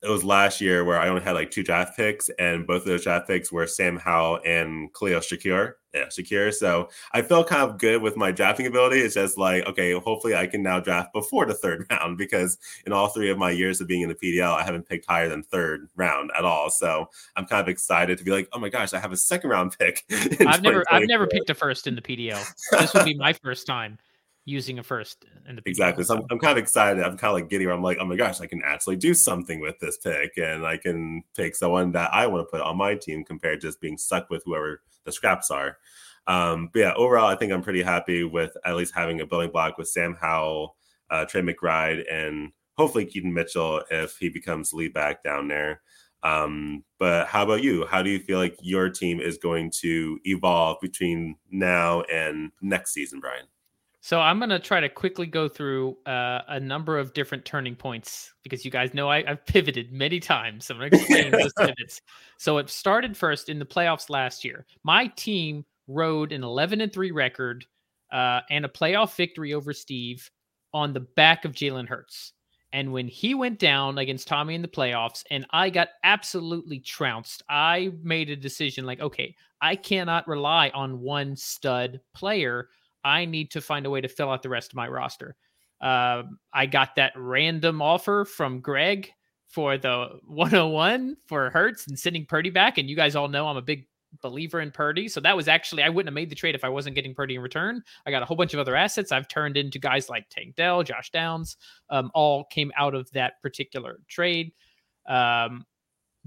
it 0.06 0.10
was 0.10 0.24
last 0.24 0.62
year 0.62 0.86
where 0.86 1.00
I 1.00 1.10
only 1.10 1.22
had 1.22 1.34
like 1.34 1.52
two 1.52 1.64
draft 1.64 1.98
picks, 1.98 2.30
and 2.38 2.68
both 2.68 2.84
of 2.84 2.88
those 2.88 3.04
draft 3.04 3.28
picks 3.28 3.52
were 3.52 3.66
Sam 3.66 3.98
Howell 3.98 4.40
and 4.46 4.94
Khalil 4.94 5.20
Shakir. 5.20 5.74
Yeah, 5.96 6.06
Shakir. 6.06 6.54
So 6.54 6.90
I 7.14 7.22
felt 7.22 7.48
kind 7.48 7.64
of 7.64 7.78
good 7.80 8.02
with 8.02 8.18
my 8.18 8.32
drafting 8.32 8.68
ability. 8.68 9.00
It's 9.00 9.16
just 9.16 9.38
like, 9.38 9.66
okay, 9.66 9.94
hopefully 9.94 10.36
I 10.36 10.46
can 10.46 10.62
now 10.62 10.80
draft 10.80 11.14
before 11.14 11.46
the 11.46 11.54
third 11.54 11.88
round 11.92 12.18
because 12.18 12.58
in 12.86 12.92
all 12.92 13.08
three 13.08 13.32
of 13.32 13.38
my 13.38 13.50
years 13.50 13.82
of 13.82 13.88
being 13.88 14.02
in 14.02 14.10
the 14.10 14.16
PDL, 14.16 14.54
I 14.54 14.64
haven't 14.64 14.88
picked 14.88 15.06
higher 15.08 15.30
than 15.30 15.42
third 15.42 15.90
round 15.96 16.32
at 16.38 16.46
all. 16.46 16.70
So 16.70 17.08
I'm 17.36 17.46
kind 17.46 17.62
of 17.62 17.70
excited 17.70 18.18
to 18.18 18.24
be 18.24 18.32
like, 18.32 18.48
oh 18.54 18.60
my 18.60 18.70
gosh, 18.70 18.94
I 18.94 19.00
have 19.00 19.14
a 19.14 19.18
second 19.18 19.50
round 19.50 19.76
pick. 19.80 20.04
I've 20.46 20.62
never, 20.62 20.84
I've 20.92 21.08
never 21.08 21.28
picked 21.28 21.50
a 21.50 21.56
first 21.56 21.88
in 21.88 21.96
the 21.96 22.02
PDL. 22.02 22.46
This 22.86 22.94
would 22.94 23.06
be 23.06 23.16
my 23.16 23.34
first 23.34 23.66
time 23.66 23.98
using 24.46 24.80
a 24.80 24.84
first 24.84 25.26
in 25.50 25.56
the 25.56 25.62
PDL. 25.62 25.68
exactly. 25.68 26.04
So 26.04 26.18
I'm, 26.18 26.24
I'm 26.30 26.40
kind 26.40 26.58
of 26.58 26.64
excited. 26.64 27.04
I'm 27.04 27.18
kind 27.18 27.32
of 27.32 27.34
like 27.34 27.50
getting 27.50 27.68
where 27.68 27.76
I'm 27.76 27.84
like, 27.84 27.98
oh 28.00 28.06
my 28.06 28.16
gosh, 28.16 28.40
I 28.40 28.48
can 28.48 28.62
actually 28.64 28.96
do 28.96 29.14
something 29.14 29.60
with 29.60 29.80
this 29.80 29.98
pick, 29.98 30.38
and 30.38 30.66
I 30.66 30.78
can 30.78 31.24
pick 31.36 31.56
someone 31.56 31.92
that 31.94 32.14
I 32.14 32.28
want 32.28 32.48
to 32.48 32.52
put 32.52 32.62
on 32.62 32.78
my 32.78 32.96
team 32.96 33.24
compared 33.24 33.62
to 33.62 33.68
just 33.68 33.82
being 33.82 33.98
stuck 33.98 34.30
with 34.30 34.44
whoever 34.46 34.82
the 35.04 35.12
scraps 35.12 35.52
are. 35.52 35.78
Um, 36.28 36.70
but 36.72 36.80
yeah, 36.80 36.94
overall, 36.94 37.28
I 37.28 37.36
think 37.36 37.52
I'm 37.52 37.62
pretty 37.62 37.84
happy 37.84 38.24
with 38.24 38.56
at 38.66 38.76
least 38.76 38.96
having 38.96 39.22
a 39.22 39.26
building 39.26 39.52
block 39.52 39.78
with 39.78 39.88
Sam 39.88 40.16
Howell, 40.20 40.76
uh, 41.10 41.26
Trey 41.26 41.42
McBride, 41.42 42.04
and 42.12 42.52
hopefully 42.78 43.06
Keaton 43.06 43.34
Mitchell 43.34 43.84
if 43.92 44.18
he 44.18 44.30
becomes 44.30 44.74
lead 44.74 44.94
back 44.94 45.24
down 45.24 45.48
there. 45.48 45.82
Um, 46.24 46.84
but 46.98 47.28
how 47.28 47.44
about 47.44 47.62
you? 47.62 47.86
How 47.86 48.02
do 48.02 48.10
you 48.10 48.20
feel 48.20 48.40
like 48.40 48.58
your 48.60 48.90
team 48.90 49.20
is 49.20 49.38
going 49.38 49.72
to 49.82 50.20
evolve 50.24 50.78
between 50.82 51.36
now 51.52 52.02
and 52.02 52.52
next 52.62 52.94
season, 52.94 53.20
Brian? 53.20 53.46
So 54.06 54.20
I'm 54.22 54.38
going 54.38 54.52
to 54.52 54.60
try 54.60 54.80
to 54.80 54.88
quickly 54.88 55.26
go 55.26 55.50
through 55.50 55.98
uh, 56.06 56.42
a 56.48 56.60
number 56.60 57.00
of 57.00 57.12
different 57.16 57.44
turning 57.44 57.76
points 57.76 58.36
because 58.44 58.64
you 58.64 58.70
guys 58.70 58.94
know 58.94 59.10
I, 59.10 59.24
have 59.28 59.44
pivoted 59.48 59.92
many 59.92 60.20
times. 60.20 60.68
So 60.68 60.76
I'm 60.76 60.80
going 60.82 60.92
to 60.92 60.98
explain 60.98 61.32
those 61.32 61.52
pivots. 61.58 62.02
So 62.38 62.60
it 62.60 62.70
started 62.70 63.18
first 63.18 63.50
in 63.50 63.58
the 63.58 63.66
playoffs 63.66 64.12
last 64.12 64.46
year. 64.46 64.68
My 64.84 65.08
team 65.08 65.66
rode 65.88 66.34
an 66.34 66.44
11 66.44 66.82
and 66.82 66.94
3 66.94 67.10
record 67.10 67.66
uh, 68.12 68.42
and 68.52 68.64
a 68.64 68.70
playoff 68.70 69.16
victory 69.16 69.56
over 69.56 69.74
Steve 69.74 70.30
on 70.72 70.94
the 70.94 71.00
back 71.00 71.44
of 71.44 71.54
Jalen 71.54 71.90
Hurts. 71.90 72.34
And 72.74 72.94
when 72.94 73.08
he 73.08 73.34
went 73.34 73.58
down 73.58 73.98
against 73.98 74.28
Tommy 74.28 74.54
in 74.54 74.62
the 74.62 74.68
playoffs 74.68 75.24
and 75.32 75.48
I 75.50 75.72
got 75.72 75.88
absolutely 76.04 76.80
trounced, 76.80 77.42
I 77.50 77.92
made 78.04 78.30
a 78.30 78.36
decision 78.36 78.86
like, 78.86 79.00
okay, 79.00 79.36
I 79.64 79.76
cannot 79.76 80.28
rely 80.28 80.70
on 80.76 81.02
one 81.02 81.36
stud 81.36 82.02
player 82.14 82.70
I 83.06 83.26
need 83.26 83.52
to 83.52 83.62
find 83.62 83.86
a 83.86 83.90
way 83.90 84.02
to 84.02 84.10
fill 84.10 84.32
out 84.32 84.42
the 84.42 84.50
rest 84.50 84.72
of 84.72 84.76
my 84.76 84.88
roster. 84.88 85.36
Uh, 85.80 86.24
I 86.52 86.66
got 86.66 86.96
that 86.96 87.14
random 87.16 87.82
offer 87.82 88.26
from 88.26 88.60
Greg 88.60 89.12
for 89.48 89.78
the 89.78 90.20
101 90.26 91.16
for 91.28 91.50
Hurts 91.52 91.88
and 91.88 91.98
sending 91.98 92.26
Purdy 92.26 92.50
back. 92.50 92.78
And 92.78 92.90
you 92.90 92.96
guys 92.96 93.16
all 93.16 93.28
know 93.28 93.48
I'm 93.48 93.58
a 93.58 93.62
big 93.62 93.88
believer 94.22 94.62
in 94.62 94.72
Purdy. 94.72 95.08
So 95.08 95.20
that 95.22 95.36
was 95.36 95.48
actually, 95.48 95.84
I 95.84 95.90
wouldn't 95.90 96.08
have 96.08 96.16
made 96.16 96.30
the 96.30 96.36
trade 96.36 96.56
if 96.56 96.64
I 96.64 96.70
wasn't 96.70 96.96
getting 96.96 97.14
Purdy 97.14 97.36
in 97.36 97.42
return. 97.42 97.84
I 98.06 98.12
got 98.12 98.24
a 98.24 98.26
whole 98.26 98.38
bunch 98.38 98.54
of 98.54 98.60
other 98.60 98.76
assets 98.76 99.12
I've 99.12 99.28
turned 99.28 99.58
into 99.58 99.78
guys 99.78 100.10
like 100.10 100.28
Tank 100.30 100.56
Dell, 100.56 100.84
Josh 100.84 101.12
Downs, 101.12 101.58
um, 101.90 102.10
all 102.14 102.46
came 102.46 102.72
out 102.78 102.96
of 102.96 103.12
that 103.12 103.42
particular 103.42 104.00
trade. 104.08 104.52
Um, 105.08 105.66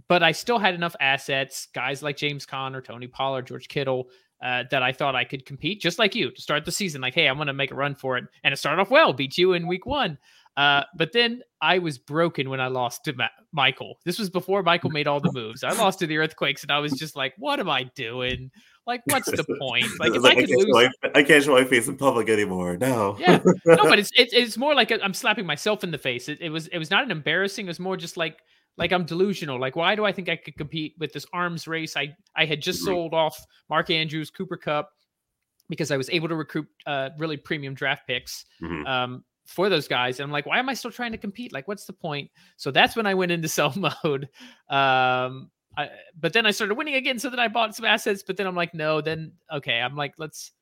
but 0.07 0.23
I 0.23 0.33
still 0.33 0.59
had 0.59 0.75
enough 0.75 0.95
assets, 1.01 1.69
guys 1.75 2.03
like 2.03 2.17
James 2.17 2.47
Conner, 2.47 2.81
Tony 2.81 3.09
Pollard, 3.09 3.47
George 3.47 3.69
Kittle, 3.69 4.11
uh, 4.43 4.65
that 4.71 4.83
I 4.83 4.93
thought 4.93 5.17
I 5.17 5.25
could 5.25 5.45
compete, 5.45 5.81
just 5.81 5.99
like 5.99 6.15
you, 6.15 6.31
to 6.31 6.41
start 6.41 6.65
the 6.65 6.73
season. 6.73 7.01
Like, 7.01 7.15
hey, 7.15 7.27
I'm 7.27 7.37
going 7.37 7.49
to 7.49 7.53
make 7.53 7.71
a 7.71 7.75
run 7.75 7.95
for 7.95 8.17
it, 8.17 8.25
and 8.45 8.53
it 8.53 8.57
started 8.57 8.81
off 8.81 8.91
well, 8.91 9.13
beat 9.13 9.37
you 9.39 9.53
in 9.53 9.67
week 9.67 9.87
one. 9.87 10.19
Uh, 10.57 10.83
but 10.97 11.13
then 11.13 11.41
I 11.61 11.79
was 11.79 11.99
broken 11.99 12.51
when 12.51 12.61
I 12.61 12.67
lost 12.67 13.05
to 13.05 13.13
Ma- 13.13 13.29
Michael. 13.53 14.01
This 14.05 14.19
was 14.19 14.29
before 14.29 14.65
Michael 14.65 14.91
made 14.91 15.07
all 15.07 15.21
the 15.21 15.31
moves. 15.33 15.63
I 15.63 15.73
lost 15.73 16.01
to 16.01 16.07
the 16.09 16.17
Earthquakes, 16.17 16.63
and 16.63 16.73
I 16.73 16.81
was 16.81 16.93
just 16.93 17.15
like, 17.15 17.33
"What 17.39 17.61
am 17.61 17.71
I 17.71 17.85
doing? 17.95 18.51
Like, 18.85 19.03
what's 19.05 19.31
the 19.31 19.45
point? 19.61 19.87
Like, 20.01 20.15
if 20.15 20.23
like, 20.23 20.39
I 20.39 20.41
could 20.41 20.51
I 20.51 20.55
lose, 20.57 20.67
my, 20.71 20.89
I 21.15 21.23
can't 21.23 21.45
show 21.45 21.53
my 21.53 21.63
face 21.63 21.87
in 21.87 21.97
public 21.97 22.29
anymore. 22.29 22.77
No, 22.77 23.17
yeah, 23.21 23.39
no, 23.67 23.77
but 23.85 23.99
it's 24.01 24.11
it's, 24.17 24.33
it's 24.33 24.57
more 24.57 24.75
like 24.75 24.91
I'm 24.91 25.15
slapping 25.15 25.47
myself 25.47 25.85
in 25.85 25.93
the 25.93 25.99
face. 25.99 26.29
It, 26.29 26.41
it 26.41 26.51
was 26.51 26.67
it 26.69 26.79
was 26.79 26.91
not 26.91 27.05
an 27.05 27.11
embarrassing. 27.11 27.67
It 27.67 27.69
was 27.69 27.79
more 27.79 27.97
just 27.97 28.17
like 28.17 28.39
like 28.79 28.93
I'm 28.93 29.05
delusional. 29.05 29.61
Like, 29.61 29.77
why 29.77 29.95
do 29.95 30.05
I 30.05 30.13
think 30.13 30.29
I 30.29 30.37
could 30.37 30.57
compete 30.57 30.95
with 30.99 31.13
this 31.13 31.27
arms 31.33 31.67
race? 31.67 31.97
I 31.97 32.17
I 32.37 32.47
had 32.47 32.63
just 32.63 32.81
mm-hmm. 32.81 32.87
sold 32.87 33.15
off 33.15 33.39
Mark 33.69 33.91
Andrews, 33.91 34.31
Cooper 34.31 34.57
Kupp, 34.57 34.91
because 35.69 35.91
I 35.91 35.97
was 35.97 36.09
able 36.11 36.29
to 36.29 36.37
recruit 36.37 36.67
uh, 36.87 37.11
really 37.19 37.37
premium 37.37 37.75
draft 37.75 38.07
picks 38.07 38.47
mm-hmm. 38.63 38.87
um, 38.87 39.25
for 39.47 39.69
those 39.69 39.89
guys. 39.89 40.21
And 40.21 40.25
I'm 40.25 40.33
like, 40.33 40.47
why 40.47 40.59
am 40.59 40.69
I 40.69 40.75
still 40.75 40.91
trying 40.91 41.13
to 41.13 41.19
compete? 41.19 41.53
Like, 41.53 41.69
what's 41.69 41.85
the 41.85 41.93
point? 41.93 42.31
So 42.57 42.71
that's 42.71 42.97
when 42.97 43.07
I 43.07 43.15
went 43.15 43.33
into 43.33 43.49
sell 43.49 43.75
mode. 43.77 44.29
Um, 44.71 45.51
I, 45.77 45.91
but 46.19 46.33
then 46.33 46.47
I 46.47 46.51
started 46.51 46.75
winning 46.75 46.95
again. 46.95 47.19
So 47.19 47.31
then 47.31 47.41
I 47.41 47.49
bought 47.49 47.75
some 47.75 47.85
assets. 47.85 48.23
But 48.27 48.37
then 48.37 48.47
I'm 48.47 48.57
like, 48.57 48.75
no. 48.75 49.01
Then 49.01 49.33
okay, 49.53 49.81
I'm 49.81 49.97
like, 49.97 50.15
let's 50.19 50.53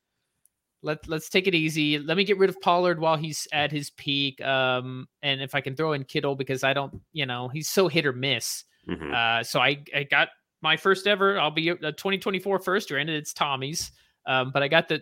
let 0.87 1.07
let's 1.07 1.29
take 1.29 1.47
it 1.47 1.53
easy. 1.53 1.99
Let 1.99 2.17
me 2.17 2.23
get 2.23 2.37
rid 2.37 2.49
of 2.49 2.59
Pollard 2.61 2.99
while 2.99 3.17
he's 3.17 3.47
at 3.51 3.71
his 3.71 3.89
peak. 3.91 4.41
Um, 4.41 5.07
and 5.21 5.41
if 5.41 5.53
I 5.53 5.61
can 5.61 5.75
throw 5.75 5.91
in 5.91 6.05
Kittle 6.05 6.35
because 6.35 6.63
I 6.63 6.73
don't, 6.73 6.99
you 7.11 7.25
know, 7.25 7.49
he's 7.49 7.69
so 7.69 7.89
hit 7.89 8.05
or 8.05 8.13
miss. 8.13 8.63
Mm-hmm. 8.89 9.13
Uh, 9.13 9.43
so 9.43 9.59
I 9.59 9.83
I 9.93 10.03
got 10.03 10.29
my 10.61 10.77
first 10.77 11.05
ever. 11.05 11.39
I'll 11.39 11.51
be 11.51 11.69
a 11.69 11.75
2024 11.75 12.59
first. 12.59 12.89
Granted, 12.89 13.17
it's 13.17 13.33
Tommy's. 13.33 13.91
Um, 14.25 14.51
but 14.51 14.63
I 14.63 14.69
got 14.69 14.87
the 14.87 15.01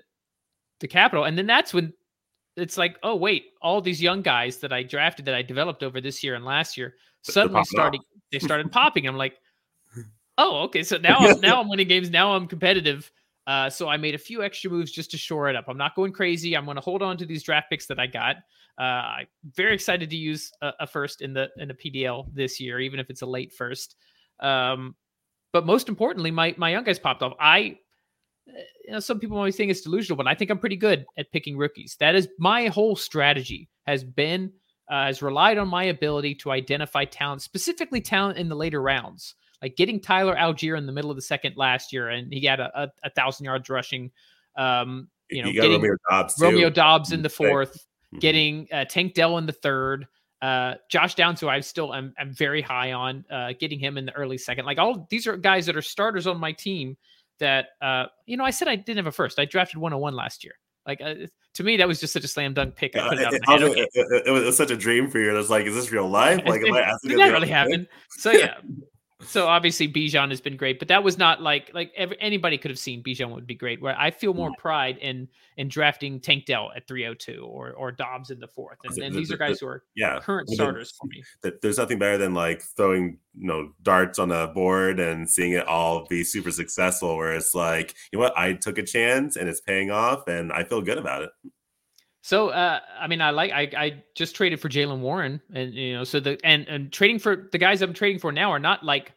the 0.79 0.87
capital, 0.87 1.23
and 1.23 1.37
then 1.37 1.45
that's 1.45 1.73
when 1.73 1.93
it's 2.57 2.77
like, 2.77 2.97
oh 3.03 3.15
wait, 3.15 3.45
all 3.61 3.79
these 3.79 4.01
young 4.01 4.21
guys 4.21 4.57
that 4.57 4.73
I 4.73 4.81
drafted 4.81 5.25
that 5.25 5.35
I 5.35 5.43
developed 5.43 5.83
over 5.83 6.01
this 6.01 6.23
year 6.23 6.35
and 6.35 6.43
last 6.43 6.77
year 6.77 6.95
suddenly 7.21 7.63
started 7.63 8.01
they 8.31 8.39
started 8.39 8.71
popping. 8.71 9.07
I'm 9.07 9.17
like, 9.17 9.37
oh 10.39 10.63
okay, 10.63 10.81
so 10.81 10.97
now 10.97 11.17
I'm, 11.19 11.39
now 11.41 11.61
I'm 11.61 11.69
winning 11.69 11.87
games. 11.87 12.09
Now 12.09 12.33
I'm 12.33 12.47
competitive. 12.47 13.11
Uh, 13.47 13.69
so 13.69 13.87
I 13.87 13.97
made 13.97 14.15
a 14.15 14.19
few 14.19 14.43
extra 14.43 14.71
moves 14.71 14.91
just 14.91 15.11
to 15.11 15.17
shore 15.17 15.49
it 15.49 15.55
up. 15.55 15.65
I'm 15.67 15.77
not 15.77 15.95
going 15.95 16.11
crazy. 16.11 16.55
I'm 16.55 16.65
going 16.65 16.75
to 16.75 16.81
hold 16.81 17.01
on 17.03 17.17
to 17.17 17.25
these 17.25 17.43
draft 17.43 17.69
picks 17.69 17.85
that 17.87 17.99
I 17.99 18.07
got. 18.07 18.37
Uh, 18.79 18.81
I'm 18.81 19.27
very 19.53 19.73
excited 19.73 20.09
to 20.09 20.15
use 20.15 20.51
a, 20.61 20.71
a, 20.81 20.87
first 20.87 21.21
in 21.21 21.33
the 21.33 21.49
in 21.57 21.69
the 21.69 21.73
PDL 21.73 22.27
this 22.33 22.59
year, 22.59 22.79
even 22.79 22.99
if 22.99 23.09
it's 23.09 23.21
a 23.21 23.25
late 23.25 23.53
first. 23.53 23.95
Um, 24.39 24.95
but 25.53 25.65
most 25.65 25.87
importantly, 25.87 26.31
my 26.31 26.55
my 26.57 26.71
young 26.71 26.83
guys 26.83 26.99
popped 26.99 27.23
off. 27.23 27.33
I, 27.39 27.77
you 28.47 28.91
know, 28.91 28.99
some 28.99 29.19
people 29.19 29.37
always 29.37 29.55
think 29.55 29.71
it's 29.71 29.81
delusional, 29.81 30.17
but 30.17 30.27
I 30.27 30.35
think 30.35 30.51
I'm 30.51 30.59
pretty 30.59 30.75
good 30.75 31.05
at 31.17 31.31
picking 31.31 31.55
rookies. 31.55 31.95
That 31.99 32.15
is 32.15 32.27
my 32.37 32.67
whole 32.67 32.95
strategy 32.95 33.69
has 33.85 34.03
been 34.03 34.51
uh, 34.89 35.05
has 35.05 35.21
relied 35.21 35.57
on 35.57 35.69
my 35.69 35.85
ability 35.85 36.35
to 36.35 36.51
identify 36.51 37.05
talent, 37.05 37.43
specifically 37.43 38.01
talent 38.01 38.37
in 38.37 38.49
the 38.49 38.55
later 38.55 38.81
rounds 38.81 39.35
like 39.61 39.75
getting 39.75 39.99
Tyler 39.99 40.35
Allgeier 40.35 40.77
in 40.77 40.85
the 40.85 40.91
middle 40.91 41.09
of 41.09 41.15
the 41.15 41.21
second 41.21 41.55
last 41.57 41.93
year, 41.93 42.09
and 42.09 42.31
he 42.31 42.45
had 42.45 42.59
a, 42.59 42.83
a, 42.83 42.91
a 43.03 43.09
thousand 43.11 43.45
yards 43.45 43.69
rushing. 43.69 44.11
Um, 44.57 45.09
you 45.29 45.41
know, 45.41 45.49
you 45.49 45.61
getting 45.61 45.81
Romeo 45.81 45.95
Dobbs, 46.09 46.35
Romeo 46.39 46.69
Doubs 46.69 47.11
in 47.11 47.21
the 47.21 47.29
4th 47.29 47.71
mm-hmm. 47.71 48.19
getting 48.19 48.67
uh, 48.71 48.85
Tank 48.85 49.13
Dell 49.13 49.37
in 49.37 49.45
the 49.45 49.51
third, 49.51 50.07
uh, 50.41 50.75
Josh 50.89 51.15
Downs, 51.15 51.41
who 51.41 51.49
I 51.49 51.59
still 51.61 51.93
am, 51.93 52.13
am 52.19 52.33
very 52.33 52.61
high 52.61 52.93
on, 52.93 53.25
uh, 53.31 53.53
getting 53.59 53.79
him 53.79 53.97
in 53.97 54.05
the 54.05 54.13
early 54.13 54.37
second. 54.37 54.65
Like 54.65 54.77
all 54.77 55.07
these 55.09 55.27
are 55.27 55.37
guys 55.37 55.65
that 55.65 55.75
are 55.75 55.81
starters 55.81 56.27
on 56.27 56.39
my 56.39 56.51
team. 56.51 56.97
That 57.39 57.69
uh, 57.81 58.05
you 58.25 58.37
know, 58.37 58.45
I 58.45 58.51
said 58.51 58.69
I 58.69 58.77
didn't 58.77 58.97
have 58.97 59.07
a 59.07 59.11
first. 59.11 59.39
I 59.39 59.45
drafted 59.45 59.77
101 59.77 60.15
last 60.15 60.45
year. 60.45 60.53
Like 60.85 61.01
uh, 61.01 61.15
to 61.55 61.63
me, 61.63 61.77
that 61.77 61.87
was 61.87 61.99
just 61.99 62.13
such 62.13 62.23
a 62.23 62.27
slam 62.27 62.53
dunk 62.53 62.75
pick. 62.75 62.95
I 62.95 63.09
put 63.09 63.19
it, 63.19 63.27
it, 63.33 63.77
it, 63.77 63.89
it, 63.93 64.27
it 64.27 64.31
was 64.31 64.55
such 64.55 64.71
a 64.71 64.77
dream 64.77 65.09
for 65.09 65.19
you. 65.19 65.31
It 65.31 65.37
was 65.37 65.49
like, 65.49 65.65
is 65.65 65.75
this 65.75 65.91
real 65.91 66.07
life? 66.07 66.41
Like, 66.45 66.61
am 66.61 66.73
I 66.73 66.81
asking? 66.93 67.09
Did 67.09 67.19
that 67.19 67.31
really 67.31 67.49
happen? 67.49 67.87
So 68.11 68.31
yeah, 68.31 68.55
so 69.21 69.47
obviously 69.47 69.87
Bijan 69.87 70.29
has 70.29 70.41
been 70.41 70.57
great, 70.57 70.77
but 70.77 70.89
that 70.89 71.03
was 71.03 71.17
not 71.17 71.41
like 71.41 71.71
like 71.73 71.91
every, 71.95 72.17
anybody 72.19 72.57
could 72.57 72.69
have 72.69 72.79
seen 72.79 73.01
Bijan 73.01 73.33
would 73.33 73.47
be 73.47 73.55
great. 73.55 73.81
Where 73.81 73.97
I 73.97 74.11
feel 74.11 74.33
more 74.33 74.51
pride 74.57 74.97
in 74.97 75.29
in 75.55 75.69
drafting 75.69 76.19
Tank 76.19 76.45
Dell 76.45 76.71
at 76.75 76.85
302 76.87 77.45
or 77.45 77.71
or 77.71 77.91
Dobbs 77.93 78.29
in 78.29 78.39
the 78.39 78.47
fourth, 78.47 78.77
and, 78.83 78.97
and 78.97 79.15
these 79.15 79.31
are 79.31 79.37
guys 79.37 79.59
who 79.59 79.67
are 79.67 79.83
yeah 79.95 80.19
current 80.19 80.49
starters 80.49 80.93
for 80.99 81.07
me. 81.07 81.23
There's 81.61 81.77
nothing 81.77 81.97
better 81.97 82.17
than 82.17 82.33
like 82.33 82.61
throwing 82.61 83.17
you 83.37 83.47
know 83.47 83.71
darts 83.81 84.19
on 84.19 84.31
a 84.31 84.47
board 84.47 84.99
and 84.99 85.29
seeing 85.29 85.53
it 85.53 85.65
all 85.65 86.05
be 86.07 86.25
super 86.25 86.51
successful. 86.51 87.15
Where 87.15 87.33
it's 87.33 87.55
like 87.55 87.95
you 88.11 88.19
know 88.19 88.23
what 88.23 88.37
I 88.37 88.53
took 88.53 88.77
a 88.77 88.83
chance 88.83 89.37
and 89.37 89.47
it's 89.47 89.61
paying 89.61 89.91
off, 89.91 90.27
and 90.27 90.51
I 90.51 90.65
feel 90.65 90.81
good 90.81 90.97
about 90.97 91.23
it. 91.23 91.29
So 92.25 92.49
uh, 92.49 92.79
I 92.99 93.05
mean, 93.05 93.21
I 93.21 93.29
like 93.29 93.51
I, 93.51 93.69
I 93.77 94.03
just 94.15 94.35
traded 94.35 94.59
for 94.59 94.67
Jaylen 94.67 94.99
Warren, 95.01 95.39
and 95.53 95.75
you 95.75 95.93
know, 95.93 96.03
so 96.03 96.19
the 96.19 96.39
and 96.43 96.67
and 96.67 96.91
trading 96.91 97.19
for 97.19 97.49
the 97.51 97.59
guys 97.59 97.83
I'm 97.83 97.93
trading 97.93 98.17
for 98.17 98.31
now 98.31 98.49
are 98.49 98.57
not 98.57 98.83
like 98.83 99.13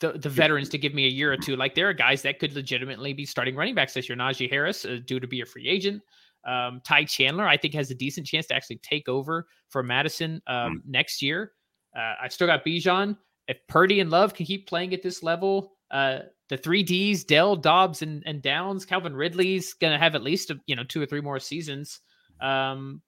the 0.00 0.12
the 0.12 0.30
veterans 0.30 0.70
to 0.70 0.78
give 0.78 0.94
me 0.94 1.04
a 1.04 1.10
year 1.10 1.30
or 1.30 1.36
two. 1.36 1.56
Like 1.56 1.74
there 1.74 1.90
are 1.90 1.92
guys 1.92 2.22
that 2.22 2.38
could 2.38 2.54
legitimately 2.54 3.12
be 3.12 3.26
starting 3.26 3.54
running 3.54 3.74
backs 3.74 3.92
this 3.92 4.08
year. 4.08 4.16
Najee 4.16 4.48
Harris, 4.48 4.86
uh, 4.86 4.96
due 5.04 5.20
to 5.20 5.26
be 5.26 5.42
a 5.42 5.44
free 5.44 5.68
agent. 5.68 6.02
Um, 6.46 6.80
Ty 6.86 7.04
Chandler, 7.04 7.46
I 7.46 7.58
think, 7.58 7.74
has 7.74 7.90
a 7.90 7.94
decent 7.94 8.26
chance 8.26 8.46
to 8.46 8.54
actually 8.54 8.78
take 8.78 9.10
over 9.10 9.46
for 9.68 9.82
Mattison 9.82 10.40
um, 10.46 10.56
mm. 10.56 10.80
next 10.86 11.20
year. 11.20 11.52
Uh, 11.94 12.14
I 12.22 12.28
still 12.28 12.46
got 12.46 12.64
Bijan. 12.64 13.18
If 13.48 13.58
Purdy 13.68 14.00
and 14.00 14.08
Love 14.08 14.32
can 14.32 14.46
keep 14.46 14.66
playing 14.66 14.94
at 14.94 15.02
this 15.02 15.22
level, 15.22 15.72
uh, 15.90 16.20
the 16.48 16.56
three 16.56 16.82
Ds, 16.82 17.24
Dell, 17.24 17.56
Dobbs, 17.56 18.00
and, 18.00 18.22
and 18.24 18.40
Downs, 18.40 18.86
Calvin 18.86 19.14
Ridley's 19.14 19.74
going 19.74 19.92
to 19.92 19.98
have 19.98 20.14
at 20.14 20.22
least 20.22 20.50
a, 20.50 20.58
you 20.66 20.76
know 20.76 20.84
two 20.84 21.02
or 21.02 21.04
three 21.04 21.20
more 21.20 21.38
seasons. 21.38 22.00
Um, 22.40 23.02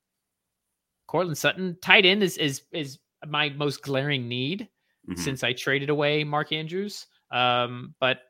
Courtland 1.06 1.38
Sutton, 1.38 1.76
tight 1.82 2.06
end 2.06 2.22
is 2.22 2.36
is 2.36 2.62
is 2.72 2.98
my 3.26 3.50
most 3.50 3.82
glaring 3.82 4.28
need. 4.28 4.68
mm-hmm. 5.08 5.20
since 5.20 5.42
I 5.42 5.52
traded 5.52 5.90
away 5.90 6.24
Mark 6.24 6.52
Andrews. 6.52 7.06
Um, 7.30 7.94
but 8.00 8.20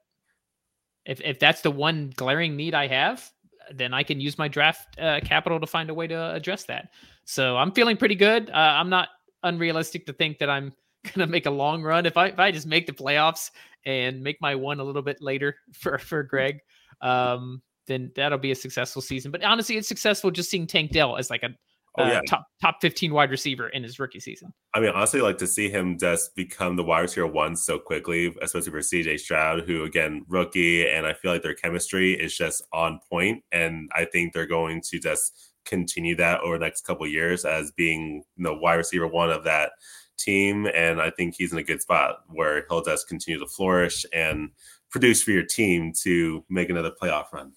if 1.04 1.20
if 1.22 1.38
that's 1.38 1.62
the 1.62 1.70
one 1.70 2.12
glaring 2.16 2.56
need 2.56 2.74
I 2.74 2.86
have, 2.86 3.30
then 3.74 3.94
I 3.94 4.02
can 4.02 4.20
use 4.20 4.38
my 4.38 4.48
draft 4.48 4.98
uh, 4.98 5.20
capital 5.24 5.60
to 5.60 5.66
find 5.66 5.90
a 5.90 5.94
way 5.94 6.06
to 6.06 6.32
address 6.34 6.64
that. 6.64 6.90
So 7.24 7.56
I'm 7.56 7.72
feeling 7.72 7.96
pretty 7.96 8.14
good. 8.14 8.50
Uh, 8.50 8.52
I'm 8.52 8.90
not 8.90 9.08
unrealistic 9.42 10.06
to 10.06 10.12
think 10.12 10.38
that 10.38 10.50
I'm 10.50 10.72
gonna 11.14 11.26
make 11.26 11.46
a 11.46 11.50
long 11.50 11.82
run. 11.82 12.06
If 12.06 12.16
I 12.16 12.26
if 12.26 12.38
I 12.38 12.50
just 12.50 12.66
make 12.66 12.86
the 12.86 12.92
playoffs 12.92 13.50
and 13.86 14.22
make 14.22 14.40
my 14.40 14.54
one 14.54 14.80
a 14.80 14.84
little 14.84 15.02
bit 15.02 15.22
later 15.22 15.56
for 15.72 15.98
for 15.98 16.22
Greg, 16.22 16.60
um, 17.00 17.62
then 17.86 18.12
that'll 18.14 18.38
be 18.38 18.52
a 18.52 18.56
successful 18.56 19.02
season. 19.02 19.30
But 19.30 19.42
honestly, 19.42 19.76
it's 19.76 19.88
successful 19.88 20.30
just 20.30 20.50
seeing 20.50 20.66
Tank 20.66 20.92
Dell 20.92 21.16
as 21.16 21.30
like 21.30 21.42
a 21.42 21.50
oh, 21.98 22.04
uh, 22.04 22.08
yeah. 22.08 22.20
top 22.28 22.46
top 22.60 22.76
15 22.80 23.12
wide 23.12 23.30
receiver 23.30 23.68
in 23.68 23.82
his 23.82 23.98
rookie 23.98 24.20
season. 24.20 24.52
I 24.74 24.80
mean, 24.80 24.90
honestly, 24.90 25.20
like 25.20 25.38
to 25.38 25.46
see 25.46 25.70
him 25.70 25.98
just 25.98 26.34
become 26.34 26.76
the 26.76 26.84
wide 26.84 27.00
receiver 27.00 27.26
one 27.26 27.56
so 27.56 27.78
quickly, 27.78 28.34
especially 28.42 28.70
for 28.70 28.78
CJ 28.78 29.20
Stroud, 29.20 29.62
who 29.66 29.84
again 29.84 30.24
rookie, 30.28 30.88
and 30.88 31.06
I 31.06 31.14
feel 31.14 31.32
like 31.32 31.42
their 31.42 31.54
chemistry 31.54 32.12
is 32.12 32.36
just 32.36 32.62
on 32.72 33.00
point, 33.10 33.42
and 33.52 33.90
I 33.94 34.04
think 34.04 34.32
they're 34.32 34.46
going 34.46 34.82
to 34.90 34.98
just 34.98 35.52
continue 35.66 36.16
that 36.16 36.40
over 36.40 36.58
the 36.58 36.64
next 36.64 36.86
couple 36.86 37.06
years 37.06 37.44
as 37.44 37.70
being 37.72 38.24
you 38.36 38.44
know 38.44 38.54
wide 38.54 38.74
receiver 38.74 39.06
one 39.06 39.30
of 39.30 39.44
that 39.44 39.72
team, 40.18 40.66
and 40.74 41.00
I 41.00 41.10
think 41.10 41.34
he's 41.36 41.52
in 41.52 41.58
a 41.58 41.64
good 41.64 41.82
spot 41.82 42.20
where 42.28 42.64
he'll 42.68 42.82
just 42.82 43.08
continue 43.08 43.40
to 43.40 43.46
flourish 43.46 44.04
and 44.12 44.50
produce 44.90 45.22
for 45.22 45.30
your 45.30 45.44
team 45.44 45.92
to 46.02 46.44
make 46.48 46.68
another 46.68 46.90
playoff 47.00 47.32
run. 47.32 47.52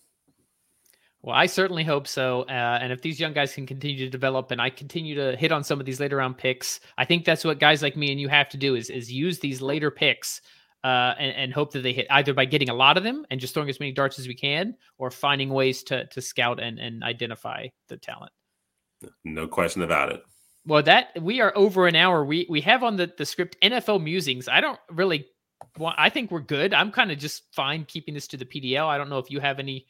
Well, 1.23 1.35
I 1.35 1.45
certainly 1.45 1.85
hope 1.85 2.05
so. 2.05 2.41
Uh, 2.43 2.79
and 2.81 2.91
if 2.91 3.01
these 3.01 3.17
young 3.17 3.31
guys 3.31 3.53
can 3.55 3.65
continue 3.65 3.97
to 3.99 4.09
develop, 4.09 4.51
and 4.51 4.61
I 4.61 4.69
continue 4.69 5.15
to 5.15 5.37
hit 5.37 5.53
on 5.53 5.63
some 5.63 5.79
of 5.79 5.85
these 5.85 6.01
later 6.01 6.17
round 6.17 6.37
picks, 6.37 6.81
I 6.97 7.05
think 7.05 7.23
that's 7.23 7.45
what 7.45 7.59
guys 7.59 7.81
like 7.81 7.95
me 7.95 8.11
and 8.11 8.19
you 8.19 8.27
have 8.27 8.49
to 8.49 8.57
do 8.57 8.75
is 8.75 8.89
is 8.89 9.09
use 9.09 9.39
these 9.39 9.61
later 9.61 9.89
picks 9.89 10.41
uh, 10.83 11.13
and, 11.17 11.33
and 11.35 11.53
hope 11.53 11.71
that 11.71 11.81
they 11.81 11.93
hit 11.93 12.07
either 12.09 12.33
by 12.33 12.43
getting 12.43 12.69
a 12.69 12.73
lot 12.73 12.97
of 12.97 13.03
them 13.03 13.25
and 13.31 13.39
just 13.39 13.53
throwing 13.53 13.69
as 13.69 13.79
many 13.79 13.93
darts 13.93 14.19
as 14.19 14.27
we 14.27 14.35
can, 14.35 14.75
or 14.97 15.09
finding 15.09 15.49
ways 15.49 15.81
to 15.83 16.05
to 16.07 16.21
scout 16.21 16.59
and 16.59 16.77
and 16.77 17.05
identify 17.05 17.67
the 17.87 17.95
talent. 17.95 18.31
No 19.23 19.47
question 19.47 19.81
about 19.81 20.11
it. 20.11 20.21
Well, 20.65 20.83
that 20.83 21.21
we 21.21 21.39
are 21.39 21.53
over 21.55 21.87
an 21.87 21.95
hour. 21.95 22.25
We 22.25 22.47
we 22.49 22.59
have 22.61 22.83
on 22.83 22.97
the 22.97 23.13
the 23.17 23.25
script 23.25 23.55
NFL 23.61 24.03
musings. 24.03 24.49
I 24.49 24.59
don't 24.59 24.79
really 24.91 25.25
want. 25.77 25.95
I 25.97 26.09
think 26.09 26.31
we're 26.31 26.41
good. 26.41 26.73
I'm 26.73 26.91
kind 26.91 27.13
of 27.13 27.17
just 27.17 27.43
fine 27.53 27.85
keeping 27.85 28.13
this 28.13 28.27
to 28.27 28.37
the 28.37 28.45
PDL. 28.45 28.87
I 28.87 28.97
don't 28.97 29.09
know 29.09 29.19
if 29.19 29.31
you 29.31 29.39
have 29.39 29.59
any 29.59 29.85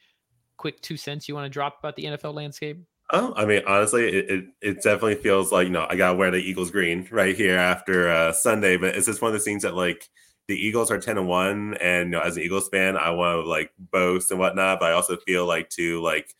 quick 0.57 0.81
two 0.81 0.97
cents 0.97 1.27
you 1.27 1.35
want 1.35 1.45
to 1.45 1.49
drop 1.49 1.79
about 1.79 1.95
the 1.95 2.05
NFL 2.05 2.33
landscape? 2.33 2.79
Oh, 3.11 3.33
I 3.35 3.45
mean, 3.45 3.61
honestly, 3.67 4.07
it, 4.07 4.29
it, 4.29 4.45
it, 4.61 4.73
definitely 4.75 5.15
feels 5.15 5.51
like, 5.51 5.67
you 5.67 5.73
know, 5.73 5.85
I 5.87 5.95
got 5.95 6.11
to 6.11 6.15
wear 6.15 6.31
the 6.31 6.37
Eagles 6.37 6.71
green 6.71 7.07
right 7.11 7.35
here 7.35 7.57
after 7.57 8.09
uh, 8.09 8.31
Sunday, 8.31 8.77
but 8.77 8.95
it's 8.95 9.05
just 9.05 9.21
one 9.21 9.29
of 9.29 9.33
the 9.33 9.43
things 9.43 9.63
that, 9.63 9.75
like, 9.75 10.09
the 10.47 10.55
Eagles 10.55 10.89
are 10.89 10.99
10 10.99 11.17
and 11.17 11.27
1. 11.27 11.75
And, 11.75 12.05
you 12.05 12.11
know, 12.11 12.21
as 12.21 12.37
an 12.37 12.43
Eagles 12.43 12.69
fan, 12.69 12.97
I 12.97 13.11
want 13.11 13.43
to, 13.43 13.49
like, 13.49 13.71
boast 13.77 14.31
and 14.31 14.39
whatnot, 14.39 14.79
but 14.79 14.89
I 14.89 14.93
also 14.93 15.17
feel 15.17 15.45
like, 15.45 15.69
too, 15.69 16.01
like, 16.01 16.33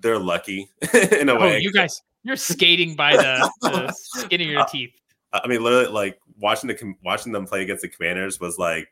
they're 0.00 0.18
lucky 0.18 0.70
in 1.12 1.28
a 1.28 1.34
oh, 1.34 1.40
way. 1.40 1.58
You 1.58 1.72
guys, 1.72 2.00
you're 2.22 2.36
skating 2.36 2.94
by 2.94 3.16
the, 3.16 3.50
the 3.62 3.92
skin 3.96 4.40
of 4.40 4.46
your 4.46 4.64
teeth. 4.66 4.94
I 5.32 5.46
mean, 5.48 5.62
literally, 5.62 5.88
like, 5.88 6.18
watching 6.38 6.68
the 6.68 6.94
watching 7.04 7.32
them 7.32 7.46
play 7.46 7.62
against 7.62 7.82
the 7.82 7.88
Commanders 7.88 8.40
was 8.40 8.58
like 8.58 8.88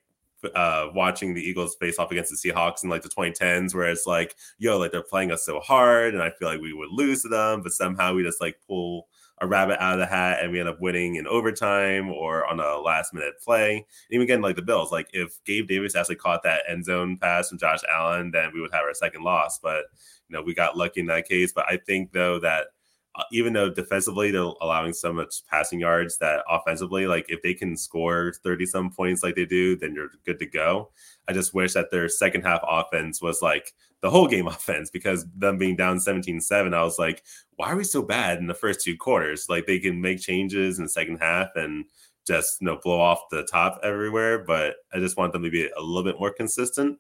uh, 0.55 0.91
watching 0.95 1.35
the 1.35 1.43
Eagles 1.43 1.77
face 1.77 1.99
off 1.99 2.11
against 2.11 2.31
the 2.31 2.51
Seahawks 2.51 2.83
in 2.83 2.91
like 2.91 3.03
the 3.03 3.09
2010s, 3.09 3.75
where 3.75 3.89
it's 3.89 4.07
like, 4.07 4.37
yo, 4.59 4.79
like 4.79 4.93
they're 4.93 5.03
playing 5.03 5.33
us 5.33 5.45
so 5.45 5.61
hard, 5.61 6.15
and 6.15 6.23
I 6.23 6.31
feel 6.31 6.49
like 6.49 6.61
we 6.61 6.73
would 6.73 6.91
lose 6.91 7.23
to 7.23 7.29
them, 7.29 7.63
but 7.63 7.73
somehow 7.73 8.15
we 8.15 8.23
just 8.23 8.41
like 8.41 8.57
pull 8.67 9.07
a 9.39 9.47
rabbit 9.47 9.83
out 9.83 9.95
of 9.95 9.99
the 9.99 10.07
hat 10.07 10.39
and 10.43 10.53
we 10.53 10.61
end 10.61 10.69
up 10.69 10.81
winning 10.81 11.17
in 11.17 11.27
overtime 11.27 12.09
or 12.09 12.47
on 12.47 12.61
a 12.61 12.79
last 12.79 13.13
minute 13.13 13.35
play. 13.43 13.77
And 13.77 13.85
even 14.11 14.23
again, 14.23 14.41
like 14.41 14.57
the 14.57 14.63
Bills, 14.63 14.93
like 14.93 15.09
if 15.13 15.43
Gabe 15.45 15.67
Davis 15.67 15.97
actually 15.97 16.17
caught 16.17 16.45
that 16.45 16.63
end 16.69 16.85
zone 16.85 17.19
pass 17.21 17.49
from 17.49 17.59
Josh 17.59 17.81
Allen, 17.93 18.31
then 18.31 18.51
we 18.55 18.61
would 18.61 18.73
have 18.73 18.85
our 18.85 18.95
second 18.95 19.23
loss. 19.23 19.59
But 19.59 19.85
you 20.29 20.37
know, 20.37 20.43
we 20.43 20.55
got 20.55 20.77
lucky 20.77 21.01
in 21.01 21.07
that 21.07 21.29
case. 21.29 21.53
But 21.53 21.67
I 21.69 21.79
think 21.79 22.13
though 22.13 22.39
that 22.41 22.69
Uh, 23.17 23.23
even 23.31 23.53
though 23.53 23.71
defensively 23.71 24.33
they're 24.33 24.43
allowing 24.61 24.93
so 24.93 25.13
much 25.13 25.47
passing 25.49 25.79
yards 25.79 26.19
that 26.19 26.43
offensively 26.49 27.07
like 27.07 27.25
if 27.29 27.41
they 27.43 27.55
can 27.55 27.77
score 27.77 28.33
30 28.43 28.67
some 28.67 28.91
points 28.91 29.23
like 29.23 29.37
they 29.37 29.45
do 29.45 29.77
then 29.77 29.95
you're 29.95 30.11
good 30.27 30.39
to 30.39 30.47
go. 30.47 30.91
I 31.29 31.33
just 31.33 31.55
wish 31.55 31.75
that 31.75 31.91
their 31.91 32.09
second 32.09 32.43
half 32.43 32.61
offense 32.67 33.23
was 33.23 33.41
like 33.41 33.73
the 34.01 34.11
whole 34.11 34.27
game 34.27 34.47
offense 34.49 34.91
because 34.91 35.27
them 35.37 35.59
being 35.59 35.77
down 35.77 35.99
17-7 35.99 36.75
i 36.75 36.83
was 36.83 36.99
like 36.99 37.23
why 37.57 37.71
are 37.71 37.77
we 37.77 37.85
so 37.85 38.03
bad 38.03 38.39
in 38.39 38.49
the 38.49 38.55
first 38.55 38.81
two 38.81 38.97
quarters? 38.97 39.47
Like 39.49 39.67
they 39.67 39.79
can 39.79 40.01
make 40.01 40.21
changes 40.21 40.79
in 40.79 40.85
the 40.85 40.91
second 40.91 41.19
half 41.19 41.51
and 41.55 41.85
just 42.27 42.61
you 42.61 42.67
know 42.67 42.79
blow 42.83 43.01
off 43.01 43.29
the 43.31 43.43
top 43.45 43.79
everywhere 43.83 44.39
but 44.39 44.77
i 44.93 44.99
just 44.99 45.17
want 45.17 45.33
them 45.33 45.43
to 45.43 45.51
be 45.51 45.69
a 45.69 45.81
little 45.81 46.03
bit 46.03 46.19
more 46.19 46.33
consistent 46.33 46.99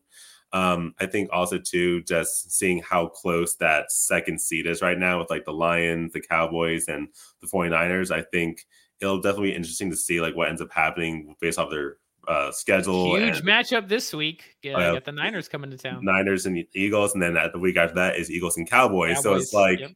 um, 0.54 0.94
I 1.00 1.06
think 1.06 1.30
also 1.32 1.58
too, 1.58 2.02
just 2.04 2.52
seeing 2.52 2.80
how 2.80 3.08
close 3.08 3.56
that 3.56 3.90
second 3.90 4.40
seed 4.40 4.68
is 4.68 4.82
right 4.82 4.96
now 4.96 5.18
with 5.18 5.28
like 5.28 5.44
the 5.44 5.52
Lions, 5.52 6.12
the 6.12 6.20
Cowboys, 6.20 6.86
and 6.86 7.08
the 7.40 7.48
49ers. 7.48 8.12
I 8.12 8.22
think 8.22 8.64
it'll 9.00 9.20
definitely 9.20 9.50
be 9.50 9.56
interesting 9.56 9.90
to 9.90 9.96
see 9.96 10.20
like 10.20 10.36
what 10.36 10.48
ends 10.48 10.62
up 10.62 10.72
happening 10.72 11.34
based 11.40 11.58
off 11.58 11.70
their 11.70 11.96
uh, 12.28 12.52
schedule. 12.52 13.16
Huge 13.16 13.38
and, 13.38 13.46
matchup 13.46 13.88
this 13.88 14.14
week. 14.14 14.54
Yeah, 14.62 14.76
uh, 14.76 14.92
got 14.94 15.04
the 15.04 15.12
Niners 15.12 15.48
coming 15.48 15.72
to 15.72 15.76
town. 15.76 16.04
Niners 16.04 16.46
and 16.46 16.64
Eagles, 16.72 17.14
and 17.14 17.22
then 17.22 17.36
at 17.36 17.52
the 17.52 17.58
week 17.58 17.76
after 17.76 17.96
that 17.96 18.16
is 18.16 18.30
Eagles 18.30 18.56
and 18.56 18.70
Cowboys. 18.70 19.16
Cowboys 19.16 19.22
so 19.24 19.34
it's 19.34 19.52
like. 19.52 19.80
Yep. 19.80 19.90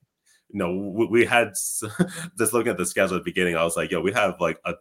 You 0.51 0.61
know, 0.61 0.75
we, 0.75 1.07
we 1.09 1.27
had 1.27 1.49
just 2.39 2.55
looking 2.55 2.71
at 2.71 2.79
the 2.79 2.87
schedule 2.87 3.17
at 3.17 3.21
the 3.21 3.31
beginning. 3.31 3.55
I 3.55 3.65
was 3.65 3.77
like, 3.77 3.91
"Yo, 3.91 4.01
we 4.01 4.15
have 4.15 4.41
like 4.41 4.59
a 4.65 4.77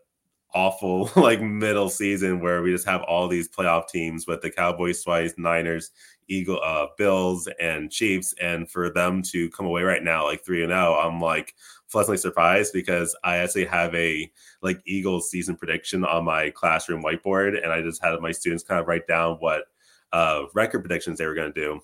awful 0.53 1.09
like 1.15 1.41
middle 1.41 1.89
season 1.89 2.39
where 2.39 2.61
we 2.61 2.71
just 2.71 2.85
have 2.85 3.01
all 3.03 3.27
these 3.27 3.49
playoff 3.49 3.87
teams 3.87 4.27
with 4.27 4.41
the 4.41 4.51
Cowboys 4.51 5.03
twice, 5.03 5.33
Niners, 5.37 5.91
Eagle, 6.27 6.61
uh, 6.63 6.87
Bills, 6.97 7.47
and 7.59 7.91
Chiefs, 7.91 8.33
and 8.41 8.69
for 8.69 8.89
them 8.89 9.21
to 9.23 9.49
come 9.51 9.65
away 9.65 9.83
right 9.83 10.03
now 10.03 10.25
like 10.25 10.43
three 10.43 10.63
and 10.63 10.71
zero, 10.71 10.95
oh, 10.97 11.07
I'm 11.07 11.21
like 11.21 11.55
pleasantly 11.89 12.17
surprised 12.17 12.73
because 12.73 13.15
I 13.23 13.37
actually 13.37 13.65
have 13.65 13.93
a 13.95 14.31
like 14.61 14.81
Eagles 14.85 15.29
season 15.29 15.55
prediction 15.55 16.03
on 16.03 16.25
my 16.25 16.49
classroom 16.49 17.03
whiteboard, 17.03 17.61
and 17.61 17.71
I 17.71 17.81
just 17.81 18.03
had 18.03 18.19
my 18.19 18.31
students 18.31 18.63
kind 18.63 18.79
of 18.79 18.87
write 18.87 19.07
down 19.07 19.37
what 19.37 19.65
uh, 20.13 20.43
record 20.53 20.79
predictions 20.79 21.17
they 21.17 21.25
were 21.25 21.35
going 21.35 21.53
to 21.53 21.59
do. 21.61 21.79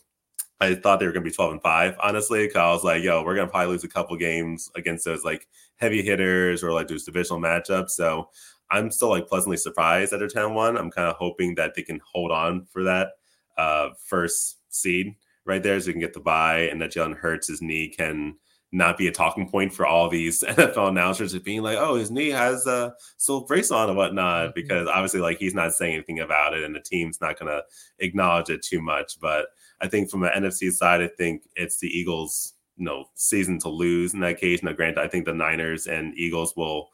I 0.60 0.76
thought 0.76 1.00
they 1.00 1.06
were 1.06 1.12
going 1.12 1.26
to 1.26 1.30
be 1.30 1.36
12 1.36 1.52
and 1.54 1.62
5, 1.62 1.98
honestly, 2.02 2.48
because 2.48 2.58
I 2.58 2.72
was 2.72 2.84
like, 2.86 3.04
yo, 3.04 3.24
we're 3.24 3.36
going 3.36 3.48
to 3.48 3.52
probably 3.52 3.74
lose 3.74 3.84
a 3.84 3.90
couple 3.90 4.16
games 4.16 4.72
against 4.76 5.04
those 5.04 5.24
like 5.24 5.48
heavy 5.76 6.02
hitters 6.02 6.64
or 6.64 6.72
like 6.72 6.88
those 6.88 7.04
divisional 7.04 7.42
matchups. 7.42 7.92
So 7.92 8.30
I'm 8.74 8.90
still 8.92 9.10
like 9.10 9.28
pleasantly 9.28 9.58
surprised 9.58 10.14
at 10.14 10.20
their 10.20 10.28
10 10.28 10.54
1. 10.54 10.78
I'm 10.78 10.92
kind 10.92 11.08
of 11.08 11.16
hoping 11.16 11.56
that 11.56 11.76
they 11.76 11.84
can 11.84 12.02
hold 12.12 12.32
on 12.32 12.66
for 12.66 12.84
that 12.84 13.10
uh, 13.58 13.90
first 14.04 14.58
seed 14.70 15.16
right 15.46 15.62
there 15.62 15.80
so 15.80 15.88
we 15.88 15.94
can 15.94 16.02
get 16.02 16.14
the 16.14 16.20
bye 16.20 16.62
and 16.72 16.82
that 16.82 16.92
Jalen 16.92 17.18
Hurts' 17.18 17.48
his 17.48 17.62
knee 17.62 17.94
can 17.96 18.36
not 18.72 18.98
be 18.98 19.08
a 19.08 19.12
talking 19.12 19.48
point 19.48 19.72
for 19.72 19.86
all 19.86 20.10
these 20.10 20.42
NFL 20.48 20.90
announcers 20.90 21.36
of 21.36 21.44
being 21.44 21.62
like, 21.62 21.78
oh, 21.78 21.96
his 21.96 22.10
knee 22.10 22.30
has 22.30 22.66
a 22.66 22.96
silk 23.18 23.48
brace 23.48 23.70
on 23.70 23.90
and 23.90 23.98
whatnot, 23.98 24.48
mm-hmm. 24.48 24.52
because 24.56 24.88
obviously, 24.88 25.22
like, 25.22 25.38
he's 25.38 25.54
not 25.54 25.74
saying 25.74 25.94
anything 25.94 26.20
about 26.20 26.56
it 26.56 26.64
and 26.64 26.76
the 26.76 26.82
team's 26.82 27.22
not 27.22 27.40
going 27.40 27.52
to 27.52 27.64
acknowledge 28.00 28.50
it 28.50 28.64
too 28.64 28.82
much. 28.82 29.20
But 29.22 29.46
I 29.80 29.88
think 29.88 30.10
from 30.10 30.24
an 30.24 30.32
NFC 30.36 30.72
side, 30.72 31.02
I 31.02 31.08
think 31.08 31.44
it's 31.56 31.78
the 31.78 31.88
Eagles, 31.88 32.54
you 32.76 32.86
know, 32.86 33.06
season 33.14 33.60
to 33.60 33.70
lose 33.70 34.16
in 34.16 34.22
that 34.22 34.40
case. 34.40 34.64
Now, 34.64 34.74
granted, 34.74 35.00
I 35.00 35.08
think 35.08 35.26
the 35.26 35.34
Niners 35.36 35.86
and 35.86 36.18
Eagles 36.18 36.56
will 36.58 36.90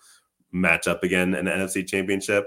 match 0.51 0.87
up 0.87 1.03
again 1.03 1.33
in 1.35 1.45
the 1.45 1.51
NFC 1.51 1.87
Championship. 1.87 2.45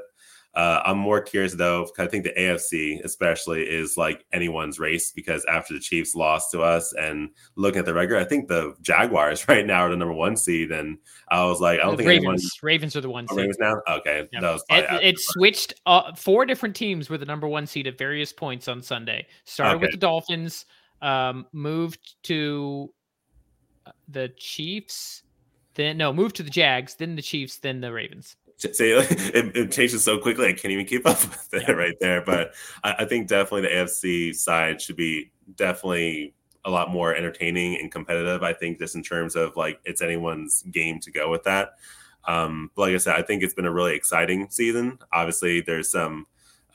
Uh, 0.55 0.83
I'm 0.85 0.99
more 0.99 1.23
curious 1.23 1.55
though. 1.55 1.89
I 1.99 2.07
think 2.07 2.25
the 2.25 2.33
AFC, 2.39 3.03
especially, 3.03 3.63
is 3.63 3.97
like 3.97 4.27
anyone's 4.35 4.79
race 4.79 5.11
because 5.11 5.47
after 5.47 5.73
the 5.73 5.81
Chiefs 5.81 6.15
lost 6.15 6.51
to 6.51 6.61
us 6.61 6.93
and 6.93 7.31
looking 7.57 7.79
at 7.79 7.87
the 7.87 7.95
record, 7.95 8.19
I 8.19 8.25
think 8.25 8.49
the 8.49 8.75
Jaguars 8.83 9.47
right 9.49 9.65
now 9.65 9.83
are 9.83 9.91
the 9.91 9.97
number 9.97 10.13
one 10.13 10.37
seed. 10.37 10.71
And 10.71 10.99
I 11.29 11.45
was 11.45 11.61
like, 11.61 11.81
I 11.81 11.85
don't 11.85 11.93
the 11.93 11.99
think 11.99 12.09
Ravens. 12.09 12.27
anyone. 12.27 12.49
Ravens 12.63 12.97
are 12.97 13.01
the 13.01 13.09
one. 13.09 13.27
Oh, 13.31 13.35
seed. 13.35 13.39
Ravens 13.39 13.57
now. 13.59 13.81
Okay, 13.89 14.29
yep. 14.31 14.61
it, 14.69 15.03
it 15.03 15.19
switched. 15.19 15.75
Uh, 15.87 16.15
four 16.15 16.45
different 16.45 16.77
teams 16.77 17.09
were 17.09 17.19
the 17.19 17.27
number 17.27 17.49
one 17.49 17.67
seed 17.67 17.87
at 17.87 17.97
various 17.97 18.33
points 18.33 18.69
on 18.69 18.83
Sunday. 18.83 19.27
Started 19.45 19.77
okay. 19.77 19.85
with 19.85 19.93
the 19.93 19.97
Dolphins, 19.97 20.67
um, 21.01 21.47
moved 21.53 22.23
to 22.25 22.93
uh, 23.87 23.93
the 24.09 24.29
Chiefs 24.37 25.23
then 25.75 25.97
no, 25.97 26.13
move 26.13 26.33
to 26.35 26.43
the 26.43 26.51
Jags, 26.51 26.95
then 26.95 27.17
the 27.17 27.23
Chiefs, 27.23 27.59
then 27.59 27.81
the 27.81 27.93
Ravens. 27.93 28.37
Say 28.59 28.91
it, 28.93 29.57
it, 29.57 29.73
changes 29.73 30.05
so 30.05 30.19
quickly, 30.19 30.47
I 30.47 30.53
can't 30.53 30.73
even 30.73 30.87
keep 30.87 31.07
up 31.07 31.21
with 31.21 31.55
it 31.55 31.65
yeah. 31.69 31.75
right 31.75 31.97
there. 32.01 32.23
But 32.23 32.55
I, 32.85 32.95
I, 33.01 33.05
think 33.07 33.27
definitely 33.27 33.63
the 33.63 33.75
AFC 33.75 34.35
side 34.35 34.81
should 34.81 34.97
be 34.97 35.33
definitely 35.57 36.35
a 36.65 36.71
lot 36.71 36.91
more 36.91 37.15
entertaining 37.15 37.81
and 37.81 37.91
competitive. 37.91 38.43
I 38.43 38.53
think 38.53 38.79
just 38.79 38.95
in 38.95 39.03
terms 39.03 39.35
of 39.35 39.57
like 39.57 39.81
it's 39.85 40.01
anyone's 40.01 40.63
game 40.63 41.01
to 41.01 41.11
go 41.11 41.31
with 41.31 41.43
that. 41.45 41.75
Um, 42.25 42.71
but 42.77 42.83
like 42.83 42.95
I 42.95 42.99
said, 42.99 43.17
I 43.17 43.23
think 43.23 43.43
it's 43.43 43.55
been 43.55 43.67
a 43.67 43.73
really 43.73 43.97
exciting 43.97 44.49
season. 44.51 44.99
Obviously, 45.13 45.61
there's 45.61 45.91
some 45.91 46.27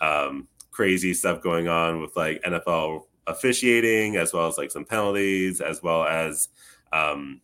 um, 0.02 0.48
crazy 0.72 1.14
stuff 1.14 1.42
going 1.42 1.68
on 1.68 2.02
with 2.02 2.16
like 2.16 2.42
NFL 2.44 3.04
officiating, 3.28 4.18
as 4.18 4.34
well 4.34 4.48
as 4.48 4.58
like 4.58 4.72
some 4.72 4.86
penalties, 4.86 5.62
as 5.62 5.82
well 5.82 6.04
as 6.04 6.50
um, 6.92 7.42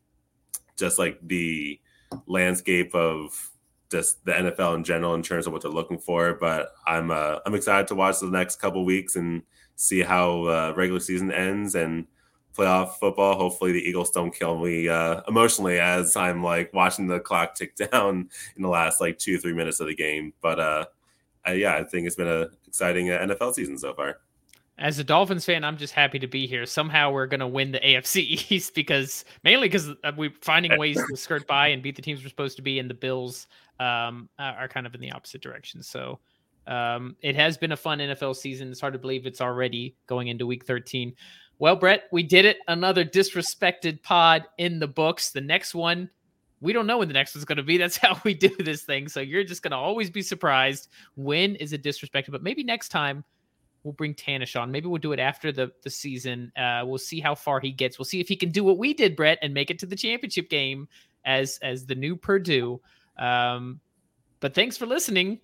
just 0.83 0.99
like 0.99 1.17
the 1.25 1.79
landscape 2.27 2.93
of 2.93 3.51
just 3.89 4.25
the 4.25 4.33
NFL 4.33 4.75
in 4.75 4.83
general 4.83 5.13
in 5.13 5.23
terms 5.23 5.47
of 5.47 5.53
what 5.53 5.61
they're 5.61 5.71
looking 5.71 5.97
for. 5.97 6.33
But 6.33 6.73
I'm 6.85 7.09
uh, 7.09 7.39
I'm 7.45 7.55
excited 7.55 7.87
to 7.87 7.95
watch 7.95 8.19
the 8.19 8.27
next 8.27 8.57
couple 8.57 8.83
weeks 8.83 9.15
and 9.15 9.43
see 9.75 10.01
how 10.01 10.43
uh, 10.43 10.73
regular 10.75 10.99
season 10.99 11.31
ends 11.31 11.75
and 11.75 12.05
playoff 12.53 12.95
football. 12.95 13.37
Hopefully, 13.37 13.71
the 13.71 13.79
Eagles 13.79 14.11
don't 14.11 14.35
kill 14.35 14.59
me 14.59 14.89
uh, 14.89 15.21
emotionally 15.25 15.79
as 15.79 16.17
I'm 16.17 16.43
like 16.43 16.73
watching 16.73 17.07
the 17.07 17.21
clock 17.21 17.55
tick 17.55 17.77
down 17.77 18.29
in 18.57 18.61
the 18.61 18.67
last 18.67 18.99
like 18.99 19.17
two 19.19 19.37
three 19.37 19.53
minutes 19.53 19.79
of 19.79 19.87
the 19.87 19.95
game. 19.95 20.33
But 20.41 20.59
uh, 20.59 20.85
I, 21.45 21.53
yeah, 21.53 21.75
I 21.75 21.83
think 21.85 22.07
it's 22.07 22.17
been 22.17 22.27
an 22.27 22.49
exciting 22.67 23.09
uh, 23.09 23.19
NFL 23.19 23.53
season 23.53 23.77
so 23.77 23.93
far. 23.93 24.17
As 24.83 24.99
a 24.99 25.03
Dolphins 25.05 25.45
fan, 25.45 25.63
I'm 25.63 25.77
just 25.77 25.93
happy 25.93 26.19
to 26.19 26.27
be 26.27 26.45
here. 26.45 26.65
Somehow 26.65 27.09
we're 27.09 27.25
going 27.25 27.39
to 27.39 27.47
win 27.47 27.71
the 27.71 27.79
AFC 27.79 28.51
East 28.51 28.75
because 28.75 29.23
mainly 29.41 29.69
because 29.69 29.87
uh, 30.03 30.11
we're 30.17 30.33
finding 30.41 30.77
ways 30.77 30.97
to 30.97 31.15
skirt 31.15 31.47
by 31.47 31.69
and 31.69 31.81
beat 31.81 31.95
the 31.95 32.01
teams 32.01 32.21
we're 32.21 32.27
supposed 32.27 32.57
to 32.57 32.61
be, 32.61 32.79
and 32.79 32.89
the 32.89 32.93
Bills 32.93 33.47
um, 33.79 34.27
are 34.37 34.67
kind 34.67 34.85
of 34.85 34.93
in 34.93 34.99
the 34.99 35.13
opposite 35.13 35.41
direction. 35.41 35.81
So 35.81 36.19
um, 36.67 37.15
it 37.21 37.33
has 37.37 37.57
been 37.57 37.71
a 37.71 37.77
fun 37.77 37.99
NFL 37.99 38.35
season. 38.35 38.71
It's 38.71 38.81
hard 38.81 38.91
to 38.91 38.99
believe 38.99 39.25
it's 39.25 39.39
already 39.39 39.95
going 40.05 40.27
into 40.27 40.45
Week 40.45 40.65
13. 40.65 41.13
Well, 41.59 41.77
Brett, 41.77 42.03
we 42.11 42.21
did 42.21 42.43
it. 42.43 42.57
Another 42.67 43.05
disrespected 43.05 44.03
pod 44.03 44.43
in 44.57 44.79
the 44.79 44.87
books. 44.87 45.31
The 45.31 45.39
next 45.39 45.73
one, 45.73 46.09
we 46.59 46.73
don't 46.73 46.87
know 46.87 46.97
when 46.97 47.07
the 47.07 47.13
next 47.13 47.35
one's 47.35 47.45
going 47.45 47.55
to 47.55 47.63
be. 47.63 47.77
That's 47.77 47.95
how 47.95 48.19
we 48.25 48.33
do 48.33 48.53
this 48.59 48.81
thing. 48.81 49.07
So 49.07 49.21
you're 49.21 49.45
just 49.45 49.61
going 49.61 49.71
to 49.71 49.77
always 49.77 50.09
be 50.09 50.21
surprised 50.21 50.89
when 51.15 51.55
is 51.55 51.71
it 51.71 51.83
disrespected. 51.83 52.31
But 52.31 52.43
maybe 52.43 52.65
next 52.65 52.89
time 52.89 53.23
we'll 53.83 53.93
bring 53.93 54.13
Tanish 54.13 54.59
on. 54.59 54.71
Maybe 54.71 54.87
we'll 54.87 54.99
do 54.99 55.11
it 55.11 55.19
after 55.19 55.51
the 55.51 55.71
the 55.83 55.89
season. 55.89 56.51
Uh, 56.57 56.83
we'll 56.85 56.97
see 56.97 57.19
how 57.19 57.35
far 57.35 57.59
he 57.59 57.71
gets. 57.71 57.99
We'll 57.99 58.05
see 58.05 58.19
if 58.19 58.27
he 58.27 58.35
can 58.35 58.51
do 58.51 58.63
what 58.63 58.77
we 58.77 58.93
did, 58.93 59.15
Brett, 59.15 59.39
and 59.41 59.53
make 59.53 59.69
it 59.69 59.79
to 59.79 59.85
the 59.85 59.95
championship 59.95 60.49
game 60.49 60.87
as 61.25 61.59
as 61.61 61.85
the 61.85 61.95
new 61.95 62.15
Purdue. 62.15 62.81
Um, 63.17 63.79
but 64.39 64.53
thanks 64.53 64.77
for 64.77 64.85
listening 64.85 65.39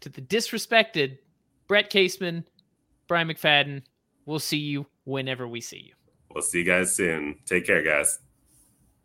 to 0.00 0.08
the 0.08 0.20
disrespected 0.20 1.18
Brett 1.68 1.90
Caseman, 1.90 2.44
Brian 3.08 3.28
McFadden. 3.28 3.82
We'll 4.26 4.38
see 4.38 4.58
you 4.58 4.86
whenever 5.04 5.48
we 5.48 5.60
see 5.60 5.78
you. 5.78 5.94
We'll 6.34 6.42
see 6.42 6.58
you 6.58 6.64
guys 6.64 6.94
soon. 6.94 7.36
Take 7.46 7.66
care, 7.66 7.82
guys. 7.82 8.18